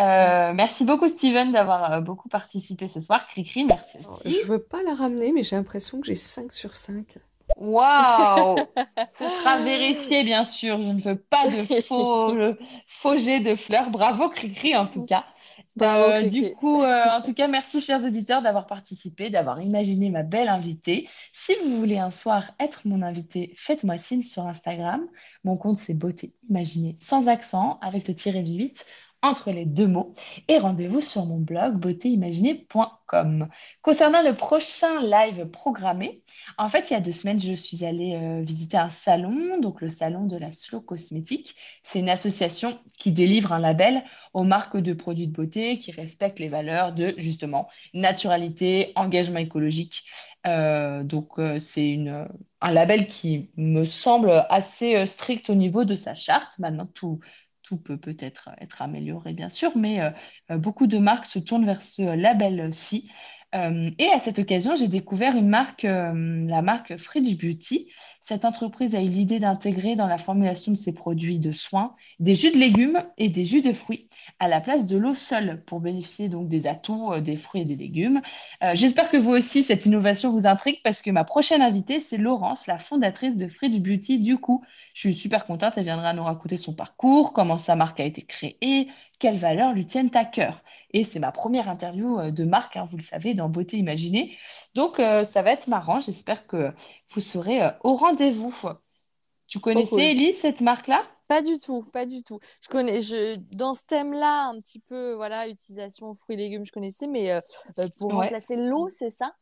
Euh, 0.00 0.52
merci 0.52 0.84
beaucoup, 0.84 1.08
Steven, 1.08 1.52
d'avoir 1.52 1.92
euh, 1.92 2.00
beaucoup 2.00 2.28
participé 2.28 2.88
ce 2.88 3.00
soir. 3.00 3.26
Cricri, 3.28 3.64
merci 3.64 3.98
Alors, 3.98 4.20
aussi. 4.24 4.36
je 4.42 4.46
veux 4.46 4.62
pas 4.62 4.82
la 4.82 4.94
ramener, 4.94 5.32
mais 5.32 5.44
j'ai 5.44 5.56
l'impression 5.56 6.00
que 6.00 6.06
j'ai 6.06 6.16
5 6.16 6.52
sur 6.52 6.76
5. 6.76 7.18
Waouh! 7.56 8.56
Ce 9.18 9.24
sera 9.24 9.58
vérifié, 9.58 10.24
bien 10.24 10.44
sûr. 10.44 10.76
Je 10.82 10.90
ne 10.90 11.00
veux 11.00 11.16
pas 11.16 11.46
de 11.46 11.80
faux, 11.82 12.34
faux 12.86 13.16
jets 13.16 13.40
de 13.40 13.54
fleurs. 13.54 13.90
Bravo, 13.90 14.28
Cricri, 14.28 14.76
en 14.76 14.86
tout 14.86 15.04
cas. 15.06 15.24
Euh, 15.82 16.22
du 16.28 16.52
coup, 16.52 16.82
euh, 16.82 17.04
en 17.10 17.22
tout 17.22 17.34
cas, 17.34 17.48
merci, 17.48 17.80
chers 17.80 18.02
auditeurs, 18.02 18.42
d'avoir 18.42 18.66
participé, 18.66 19.30
d'avoir 19.30 19.60
imaginé 19.60 20.10
ma 20.10 20.22
belle 20.22 20.48
invitée. 20.48 21.08
Si 21.32 21.52
vous 21.64 21.78
voulez 21.78 21.98
un 21.98 22.10
soir 22.10 22.52
être 22.60 22.82
mon 22.86 23.02
invité, 23.02 23.54
faites-moi 23.56 23.98
signe 23.98 24.22
sur 24.22 24.46
Instagram. 24.46 25.06
Mon 25.44 25.56
compte, 25.56 25.78
c'est 25.78 25.94
Beauté 25.94 26.34
Imaginée, 26.48 26.96
sans 27.00 27.28
accent, 27.28 27.78
avec 27.80 28.08
le 28.08 28.14
tiré 28.14 28.42
du 28.42 28.52
8 28.52 28.84
entre 29.22 29.50
les 29.50 29.64
deux 29.64 29.86
mots. 29.86 30.14
Et 30.46 30.58
rendez-vous 30.58 31.00
sur 31.00 31.26
mon 31.26 31.38
blog 31.38 31.76
beautéimaginée.com. 31.76 33.48
Concernant 33.82 34.22
le 34.22 34.34
prochain 34.34 35.00
live 35.02 35.46
programmé, 35.46 36.22
en 36.56 36.68
fait, 36.68 36.90
il 36.90 36.92
y 36.92 36.96
a 36.96 37.00
deux 37.00 37.12
semaines, 37.12 37.40
je 37.40 37.52
suis 37.52 37.84
allée 37.84 38.14
euh, 38.14 38.42
visiter 38.42 38.76
un 38.76 38.90
salon, 38.90 39.58
donc 39.60 39.80
le 39.80 39.88
salon 39.88 40.26
de 40.26 40.36
la 40.36 40.46
Slow 40.52 40.80
Cosmétique. 40.80 41.56
C'est 41.82 41.98
une 41.98 42.08
association 42.08 42.78
qui 42.98 43.10
délivre 43.10 43.52
un 43.52 43.58
label 43.58 44.04
aux 44.34 44.44
marques 44.44 44.76
de 44.76 44.92
produits 44.92 45.26
de 45.26 45.32
beauté 45.32 45.78
qui 45.78 45.90
respectent 45.90 46.38
les 46.38 46.48
valeurs 46.48 46.92
de, 46.92 47.14
justement, 47.16 47.68
naturalité, 47.94 48.92
engagement 48.94 49.40
écologique. 49.40 50.04
Euh, 50.46 51.02
donc, 51.02 51.38
euh, 51.38 51.58
c'est 51.58 51.98
un 52.60 52.72
label 52.72 53.08
qui 53.08 53.50
me 53.56 53.84
semble 53.84 54.44
assez 54.48 55.06
strict 55.06 55.50
au 55.50 55.54
niveau 55.54 55.84
de 55.84 55.96
sa 55.96 56.14
charte. 56.14 56.58
Maintenant, 56.58 56.86
tout, 56.94 57.20
tout 57.68 57.76
peut 57.76 57.98
peut-être 57.98 58.48
être 58.60 58.80
amélioré, 58.80 59.34
bien 59.34 59.50
sûr, 59.50 59.76
mais 59.76 60.00
euh, 60.00 60.10
euh, 60.50 60.56
beaucoup 60.56 60.86
de 60.86 60.96
marques 60.96 61.26
se 61.26 61.38
tournent 61.38 61.66
vers 61.66 61.82
ce 61.82 62.00
label-ci. 62.00 63.10
Euh, 63.54 63.90
et 63.98 64.08
à 64.08 64.18
cette 64.18 64.38
occasion, 64.38 64.74
j'ai 64.74 64.88
découvert 64.88 65.36
une 65.36 65.48
marque, 65.48 65.82
la 65.82 66.62
marque 66.62 66.96
Fridge 66.96 67.36
Beauty. 67.36 67.90
Cette 68.20 68.44
entreprise 68.44 68.94
a 68.94 69.02
eu 69.02 69.08
l'idée 69.08 69.38
d'intégrer 69.38 69.96
dans 69.96 70.06
la 70.06 70.18
formulation 70.18 70.72
de 70.72 70.76
ses 70.76 70.92
produits 70.92 71.38
de 71.38 71.52
soins 71.52 71.94
des 72.18 72.34
jus 72.34 72.50
de 72.50 72.58
légumes 72.58 73.02
et 73.16 73.28
des 73.28 73.44
jus 73.44 73.62
de 73.62 73.72
fruits 73.72 74.08
à 74.38 74.48
la 74.48 74.60
place 74.60 74.86
de 74.86 74.96
l'eau 74.96 75.14
seule 75.14 75.62
pour 75.64 75.80
bénéficier 75.80 76.28
donc 76.28 76.48
des 76.48 76.66
atouts 76.66 77.12
euh, 77.12 77.20
des 77.20 77.36
fruits 77.36 77.62
et 77.62 77.64
des 77.64 77.76
légumes. 77.76 78.20
Euh, 78.62 78.72
j'espère 78.74 79.08
que 79.08 79.16
vous 79.16 79.30
aussi, 79.30 79.62
cette 79.62 79.86
innovation 79.86 80.32
vous 80.32 80.46
intrigue 80.46 80.80
parce 80.84 81.02
que 81.02 81.10
ma 81.10 81.24
prochaine 81.24 81.62
invitée, 81.62 82.00
c'est 82.00 82.16
Laurence, 82.16 82.66
la 82.66 82.78
fondatrice 82.78 83.36
de 83.36 83.48
Fridge 83.48 83.80
Beauty. 83.80 84.18
Du 84.18 84.38
coup, 84.38 84.64
je 84.94 85.00
suis 85.00 85.14
super 85.14 85.46
contente. 85.46 85.74
Elle 85.76 85.84
viendra 85.84 86.12
nous 86.12 86.24
raconter 86.24 86.56
son 86.56 86.74
parcours, 86.74 87.32
comment 87.32 87.58
sa 87.58 87.76
marque 87.76 88.00
a 88.00 88.04
été 88.04 88.22
créée, 88.22 88.88
quelles 89.18 89.38
valeurs 89.38 89.72
lui 89.72 89.86
tiennent 89.86 90.10
à 90.14 90.24
cœur. 90.24 90.62
Et 90.92 91.04
c'est 91.04 91.18
ma 91.18 91.32
première 91.32 91.68
interview 91.68 92.18
euh, 92.18 92.30
de 92.30 92.44
marque, 92.44 92.76
hein, 92.76 92.86
vous 92.90 92.96
le 92.96 93.02
savez, 93.02 93.34
dans 93.34 93.48
Beauté 93.48 93.76
Imaginée. 93.76 94.36
Donc, 94.74 94.96
ça 94.98 95.42
va 95.42 95.50
être 95.50 95.66
marrant. 95.66 95.98
J'espère 95.98 96.46
que 96.46 96.72
vous 97.14 97.20
serez 97.20 97.62
euh, 97.62 97.70
au 97.82 97.96
rendez-vous. 97.96 98.54
Tu 99.48 99.60
connaissais. 99.60 100.12
Elise, 100.12 100.38
cette 100.40 100.60
marque-là? 100.60 101.02
Pas 101.26 101.42
du 101.42 101.58
tout, 101.58 101.82
pas 101.92 102.06
du 102.06 102.22
tout. 102.22 102.38
Je 102.62 102.68
connais, 102.68 103.00
je, 103.00 103.36
dans 103.54 103.74
ce 103.74 103.84
thème-là, 103.84 104.48
un 104.48 104.58
petit 104.60 104.78
peu, 104.80 105.12
voilà, 105.12 105.46
utilisation 105.48 106.14
fruits 106.14 106.36
et 106.36 106.38
légumes, 106.38 106.64
je 106.64 106.72
connaissais, 106.72 107.06
mais 107.06 107.30
euh, 107.32 107.40
euh, 107.78 107.88
pour 107.98 108.14
Ouais. 108.14 108.14
remplacer 108.14 108.56
l'eau, 108.56 108.88
c'est 108.90 109.10
ça? 109.10 109.32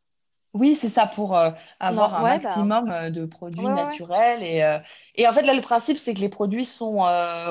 Oui, 0.55 0.75
c'est 0.75 0.89
ça, 0.89 1.07
pour 1.07 1.37
euh, 1.37 1.51
avoir 1.81 2.15
Non, 2.15 2.17
un 2.17 2.25
ouais, 2.25 2.41
bah, 2.41 2.67
maximum 2.67 3.11
de 3.11 3.27
produits 3.27 3.69
ouais, 3.69 3.73
naturels. 3.75 4.43
Et, 4.43 4.63
euh, 4.63 4.79
et 5.15 5.29
en 5.29 5.33
fait, 5.35 5.43
là, 5.43 5.53
le 5.53 5.61
principe, 5.61 5.99
c'est 5.99 6.15
que 6.15 6.21
les 6.21 6.31
produits 6.31 6.65
sont 6.65 7.01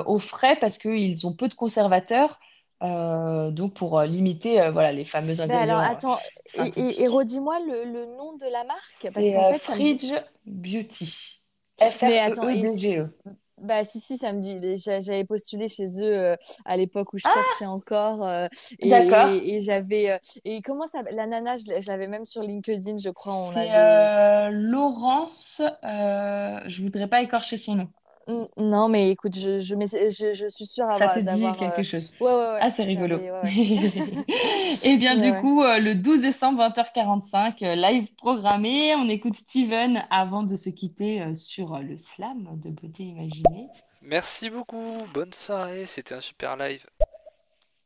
au 0.07 0.19
frais 0.19 0.57
parce 0.59 0.77
qu'ils 0.79 1.27
ont 1.27 1.33
peu 1.33 1.47
de 1.47 1.53
conservateurs. 1.53 2.39
Euh, 2.84 3.52
donc, 3.52 3.73
pour 3.76 3.99
euh, 3.99 4.06
limiter 4.06 4.61
euh, 4.61 4.72
voilà, 4.72 4.91
les 4.91 5.06
fameux 5.06 5.39
Ben 5.47 5.57
alors, 5.57 5.80
ingrédients 5.80 5.80
euh, 5.80 5.84
attends, 5.91 6.19
et, 6.53 6.61
et, 6.76 7.03
et 7.03 7.07
synthétiques. 7.07 7.10
redis-moi 7.10 7.60
le, 7.61 7.84
le 7.85 8.06
nom 8.18 8.34
de 8.34 8.52
la 8.52 8.64
marque, 8.64 9.11
parce 9.14 9.31
qu'en 9.31 9.45
fait, 9.45 9.60
me. 9.60 9.73
Fridge 9.76 10.11
Beauty. 10.45 11.14
Mais 12.03 12.19
attends, 12.19 12.49
et- 12.49 12.61
F-R-E-E-D-G-E. 12.61 13.10
Bah 13.61 13.85
si 13.85 14.02
si 14.02 14.18
ça 14.18 14.34
me 14.34 14.41
dit 14.41 14.77
j'avais 14.77 15.23
postulé 15.23 15.69
chez 15.69 15.85
eux 16.02 16.35
à 16.65 16.76
l'époque 16.77 17.14
où 17.14 17.18
je 17.18 17.23
Ah 17.23 17.34
cherchais 17.34 17.65
encore 17.65 18.27
euh, 18.27 18.47
et, 18.80 18.89
D'accord. 18.89 19.30
et, 19.30 19.61
j'avais 19.61 20.19
et 20.43 20.61
comment 20.61 20.85
ça 20.88 21.02
la 21.11 21.26
nana 21.26 21.56
je, 21.56 21.88
l'avais 21.88 22.07
même 22.07 22.26
sur 22.26 22.41
LinkedIn 22.41 22.97
je 22.97 23.10
crois 23.10 23.34
on 23.34 23.56
avait 23.56 24.52
Laurence. 24.52 25.61
je 25.85 26.81
voudrais 26.81 27.07
pas 27.07 27.22
écorcher 27.22 27.57
son 27.57 27.76
nom. 27.76 27.88
Non 28.57 28.89
mais 28.89 29.11
écoute 29.11 29.35
je 29.38 29.60
je, 29.60 29.76
mais 29.76 29.85
c'est- 29.88 30.10
je, 30.10 30.34
je 30.34 30.47
suis 30.47 30.65
sûre 30.65 30.85
Ça 30.85 30.95
avoir 30.95 31.14
te 31.14 31.19
dit 31.19 31.26
d'avoir 31.26 31.56
quelque 31.57 31.80
euh, 31.80 31.84
chose? 31.84 32.14
ouais 32.19 32.27
ouais 32.31 32.38
ouais 32.38 32.60
Ah, 32.61 32.69
c'est 32.72 32.84
rigolo. 32.84 33.18
ouais 33.18 33.52
Eh 34.84 34.97
bien, 34.97 35.15
du 35.15 35.31
ouais 35.31 35.41
coup, 35.41 35.61
euh, 35.61 35.77
le 35.77 35.93
12 35.95 36.22
décembre, 36.22 36.60
20h45, 36.64 37.64
euh, 37.64 37.76
live 37.76 38.07
programmé. 38.18 38.95
On 38.95 39.07
écoute 39.10 39.35
Steven 39.35 40.03
avant 40.10 40.43
de 40.43 40.56
se 40.56 40.69
quitter 40.69 41.22
euh, 41.22 41.35
sur 41.35 41.76
euh, 41.76 41.80
le 41.81 41.97
slam 41.97 42.47
de 42.64 42.69
Beauté 42.69 43.03
Imaginée. 43.03 43.68
Merci 44.02 44.49
beaucoup, 44.49 45.06
bonne 45.14 45.31
soirée, 45.34 45.85
c'était 45.85 46.15
un 46.15 46.22
super 46.22 46.57
live. 46.57 46.85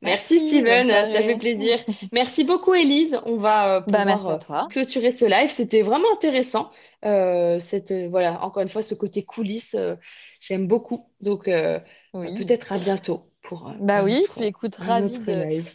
Merci 0.02 0.48
Steven, 0.48 0.88
ça 0.88 1.22
fait 1.22 1.36
plaisir. 1.38 1.80
Merci 2.14 2.46
beaucoup 2.46 2.74
Elise. 2.74 3.20
On 3.26 3.36
va 3.36 3.76
euh, 3.76 3.80
bah 3.82 4.06
pouvoir 4.06 4.06
merci 4.06 4.32
à 4.32 4.38
toi 4.38 4.68
clôturer 4.72 5.12
ce 5.12 5.26
live. 5.26 5.52
C'était 5.52 5.82
vraiment 5.82 6.08
intéressant. 6.14 6.70
Euh, 7.06 7.60
cette, 7.60 7.92
euh, 7.92 8.08
voilà, 8.10 8.44
encore 8.44 8.62
une 8.62 8.70
fois, 8.70 8.84
ce 8.84 8.94
côté 8.94 9.24
coulisses, 9.24 9.76
euh, 9.76 9.96
j'aime 10.42 10.68
beaucoup. 10.68 11.10
Donc, 11.22 11.50
Oui. 12.14 12.38
peut-être 12.38 12.72
à 12.74 12.78
bientôt 12.78 13.24
pour 13.44 13.74
Bah 13.80 14.04
oui, 14.04 14.26
écoute, 14.38 14.80
autre 14.82 15.26
de 15.26 15.32
live. 15.34 15.70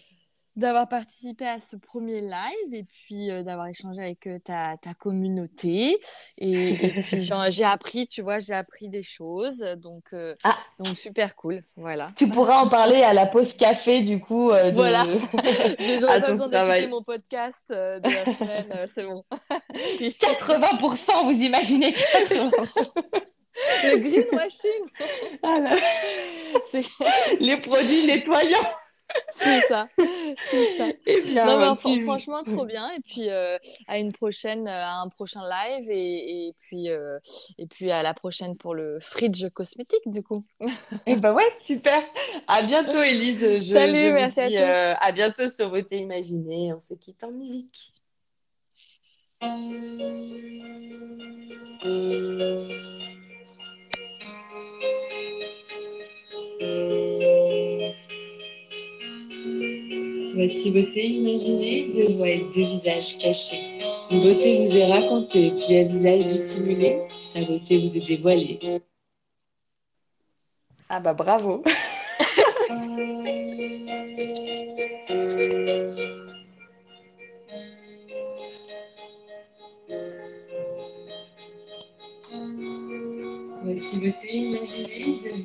D'avoir 0.56 0.88
participé 0.88 1.46
à 1.46 1.58
ce 1.60 1.76
premier 1.76 2.20
live 2.20 2.72
et 2.74 2.84
puis 2.84 3.30
euh, 3.30 3.42
d'avoir 3.42 3.66
échangé 3.66 4.00
avec 4.02 4.26
euh, 4.26 4.38
ta, 4.38 4.76
ta 4.80 4.94
communauté. 4.94 5.98
Et, 6.38 6.70
et 6.86 6.88
puis 7.02 7.20
j'ai 7.50 7.64
appris, 7.64 8.06
tu 8.06 8.22
vois, 8.22 8.38
j'ai 8.38 8.54
appris 8.54 8.88
des 8.88 9.02
choses. 9.02 9.58
Donc, 9.78 10.04
euh, 10.12 10.34
Ah, 10.44 10.56
donc 10.78 10.96
super 10.96 11.34
cool. 11.36 11.62
Voilà. 11.76 12.12
tu 12.16 12.28
pourras 12.28 12.58
en 12.62 12.68
parler 12.68 13.02
à 13.02 13.12
la 13.12 13.26
pause 13.26 13.54
café, 13.56 14.02
du 14.02 14.20
coup, 14.20 14.50
euh, 14.50 14.70
Voilà. 14.72 15.04
de... 15.04 15.10
J'ai- 15.80 15.98
J'aurais 15.98 16.20
pas 16.20 16.30
besoin 16.32 16.48
d'écouter 16.48 16.86
mon 16.88 17.02
podcast 17.02 17.64
euh, 17.70 17.98
de 18.00 18.08
la 18.10 18.24
semaine, 18.36 18.66
euh, 18.72 18.86
c'est 18.94 19.04
bon. 19.04 19.24
80%, 20.00 21.24
vous 21.24 21.40
imaginez? 21.42 21.94
Le 23.84 23.96
greenwashing, 23.98 24.82
Ah 25.42 25.76
les 27.40 27.56
produits 27.58 28.06
nettoyants. 28.06 28.68
C'est 29.30 29.60
ça. 29.62 29.88
C'est 30.50 30.76
ça. 30.76 30.88
Bien, 31.26 31.46
Non, 31.46 31.58
mais 31.58 31.64
fr- 31.74 32.02
franchement, 32.04 32.42
trop 32.44 32.64
bien. 32.64 32.90
Et 32.92 33.00
puis, 33.04 33.28
euh, 33.30 33.56
à 33.88 33.98
une 33.98 34.12
prochaine, 34.12 34.66
euh, 34.66 34.70
à 34.70 35.00
un 35.02 35.08
prochain 35.08 35.40
live. 35.48 35.90
Et, 35.90 36.48
et 36.48 36.54
puis, 36.60 36.90
euh, 36.90 37.18
et 37.58 37.66
puis, 37.66 37.90
à 37.90 38.02
la 38.02 38.14
prochaine 38.14 38.56
pour 38.56 38.74
le 38.74 38.98
fridge 39.00 39.48
cosmétique, 39.54 40.02
du 40.06 40.22
coup. 40.22 40.44
Eh 41.06 41.16
ben 41.16 41.32
ouais, 41.32 41.50
super. 41.60 42.02
À 42.46 42.62
bientôt, 42.62 43.02
Élise. 43.02 43.40
Je, 43.40 43.72
Salut, 43.72 43.94
je 44.08 44.12
merci 44.12 44.40
à 44.40 44.48
tous. 44.48 44.56
euh, 44.60 44.94
à 45.00 45.12
bientôt 45.12 45.48
sur 45.50 45.70
Beauté 45.70 45.98
Imaginée. 45.98 46.72
On 46.72 46.80
se 46.80 46.94
quitte 46.94 47.22
en 47.24 47.30
musique. 47.32 47.90
Voici 60.34 60.70
Beauté 60.70 61.06
Imaginée, 61.06 61.92
deux 61.94 62.16
voix 62.16 62.28
et 62.28 62.44
deux 62.54 62.66
visages 62.66 63.18
cachés. 63.18 63.78
Une 64.10 64.20
beauté 64.20 64.66
vous 64.66 64.76
est 64.76 64.86
racontée, 64.86 65.52
puis 65.52 65.78
un 65.78 65.84
visage 65.84 66.26
dissimulé. 66.26 67.06
Sa 67.32 67.44
beauté 67.44 67.78
vous 67.78 67.96
est 67.96 68.06
dévoilée. 68.06 68.80
Ah 70.88 70.98
bah 70.98 71.14
bravo. 71.14 71.62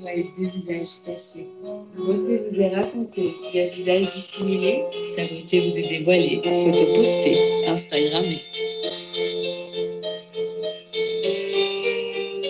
imaginée, 0.09 0.25
deux 0.37 0.49
visages 0.59 0.87
cachés. 1.05 1.47
Beauté 1.95 2.41
vous 2.49 2.61
est 2.61 2.75
racontée, 2.75 3.33
puis 3.49 3.59
un 3.59 3.67
visage 3.67 4.15
dissimulé. 4.15 4.83
Sa 5.15 5.23
beauté 5.25 5.59
vous 5.59 5.77
est 5.77 5.89
dévoilée. 5.89 6.41
Photo 6.43 6.85
postée, 6.95 7.65
Instagrammée. 7.67 8.41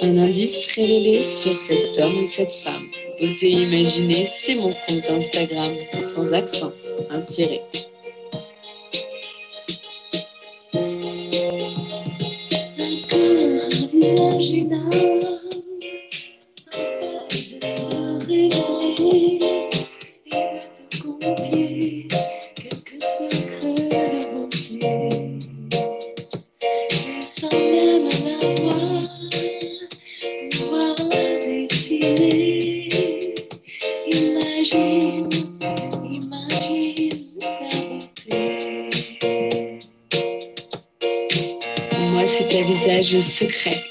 Un 0.02 0.18
indice 0.18 0.74
révélé 0.76 1.24
sur 1.24 1.58
cet 1.60 2.00
homme 2.00 2.24
ou 2.24 2.28
cette 2.28 2.54
femme. 2.64 2.88
Beauté 3.20 3.50
imaginée, 3.50 4.30
c'est 4.46 4.56
mon 4.56 4.72
compte 4.72 5.10
Instagram, 5.10 5.74
sans 6.14 6.32
accent, 6.34 6.72
un 7.10 7.22
tiré. 7.22 7.62
Imagine, 14.02 15.19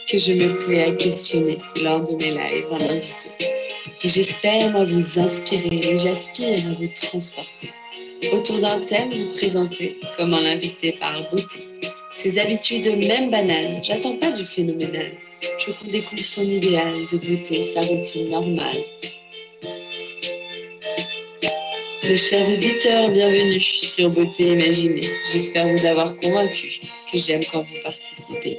que 0.09 0.19
je 0.19 0.33
me 0.33 0.57
plais 0.65 0.85
à 0.85 0.93
questionner 0.93 1.59
lors 1.83 2.01
de 2.01 2.17
mes 2.17 2.31
lives 2.31 2.73
en 2.73 2.81
invité. 2.81 3.29
J'espère 4.03 4.87
vous 4.87 5.21
inspirer 5.21 5.81
et 5.83 5.99
j'aspire 5.99 6.67
à 6.67 6.73
vous 6.79 6.89
transporter. 6.95 7.71
Autour 8.33 8.59
d'un 8.61 8.81
thème, 8.81 9.11
vous 9.11 9.37
présenter 9.37 9.97
comment 10.17 10.41
l'invité 10.41 10.93
par 10.93 11.21
beauté. 11.31 11.61
Ses 12.15 12.39
habitudes 12.39 12.87
même 13.07 13.31
banales, 13.31 13.81
j'attends 13.83 14.17
pas 14.17 14.33
du 14.33 14.45
phénoménal. 14.45 15.13
Je 15.43 15.91
découvre 15.91 16.23
son 16.23 16.43
idéal 16.43 17.07
de 17.13 17.17
beauté, 17.19 17.65
sa 17.75 17.83
routine 17.83 18.31
normale. 18.31 18.83
Mes 22.03 22.17
chers 22.17 22.49
auditeurs, 22.51 23.11
bienvenue 23.11 23.61
sur 23.61 24.09
Beauté 24.09 24.53
Imaginée. 24.53 25.11
J'espère 25.31 25.69
vous 25.69 25.85
avoir 25.85 26.17
convaincu 26.17 26.81
que 27.13 27.19
j'aime 27.19 27.43
quand 27.53 27.63
vous 27.63 27.83
participez. 27.85 28.59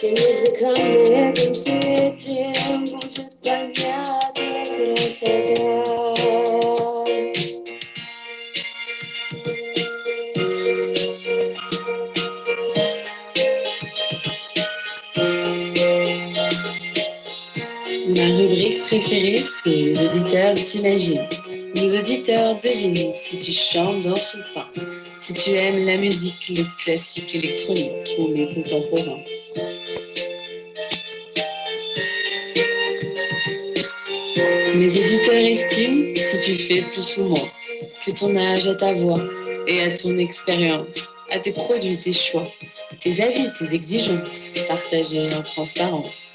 Всем 0.00 0.14
языкам 0.14 0.74
на 0.74 1.30
этом 1.30 1.54
свете 1.54 2.54
Будет 2.90 3.32
понятна 3.42 4.64
красота 4.66 5.96
Ma 18.08 18.24
rubrique 18.28 18.82
préférée, 18.84 19.44
c'est 19.62 19.70
Les 19.70 19.98
auditeurs 19.98 20.54
t'imaginent. 20.54 21.28
Nos 21.74 21.98
auditeurs 21.98 22.58
devinent 22.60 23.12
si 23.12 23.38
tu 23.38 23.52
chantes 23.52 24.02
dans 24.02 24.16
son 24.16 24.38
pain, 24.54 24.66
si 25.20 25.34
tu 25.34 25.50
aimes 25.50 25.84
la 25.84 25.96
musique, 25.96 26.48
le 26.48 26.64
classique 26.82 27.34
électronique 27.34 28.08
ou 28.18 28.28
le 28.28 28.54
contemporain. 28.54 29.20
Mes 34.81 34.97
auditeurs 34.97 35.35
estiment 35.35 36.15
si 36.15 36.39
tu 36.39 36.55
fais 36.55 36.81
plus 36.81 37.15
ou 37.17 37.25
moins, 37.25 37.51
que 38.03 38.09
ton 38.09 38.35
âge 38.35 38.65
à 38.65 38.73
ta 38.73 38.93
voix 38.93 39.21
et 39.67 39.83
à 39.83 39.95
ton 39.95 40.17
expérience, 40.17 40.95
à 41.29 41.37
tes 41.37 41.51
produits, 41.51 41.99
tes 41.99 42.11
choix, 42.11 42.51
tes 42.99 43.21
avis, 43.21 43.47
tes 43.59 43.75
exigences, 43.75 44.53
partagés 44.67 45.29
en 45.35 45.43
transparence. 45.43 46.33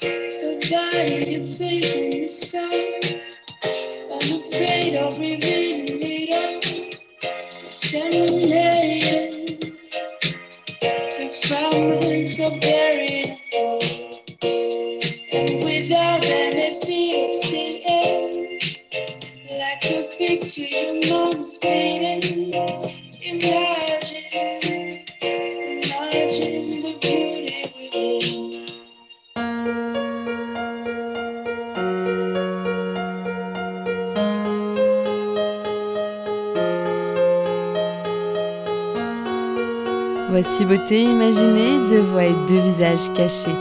Voici 40.29 40.63
Beauté 40.63 41.01
Imaginée, 41.01 41.89
deux 41.89 41.99
voix 41.99 42.23
et 42.23 42.33
deux 42.47 42.59
visages 42.61 43.11
cachés. 43.13 43.51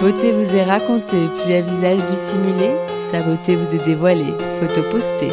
Beauté 0.00 0.30
vous 0.30 0.54
est 0.54 0.62
racontée, 0.62 1.26
puis 1.42 1.54
à 1.54 1.60
visage 1.62 2.04
dissimulé, 2.04 2.70
sa 3.10 3.20
beauté 3.20 3.56
vous 3.56 3.74
est 3.74 3.84
dévoilée, 3.84 4.34
photo 4.60 4.82
postée, 4.92 5.32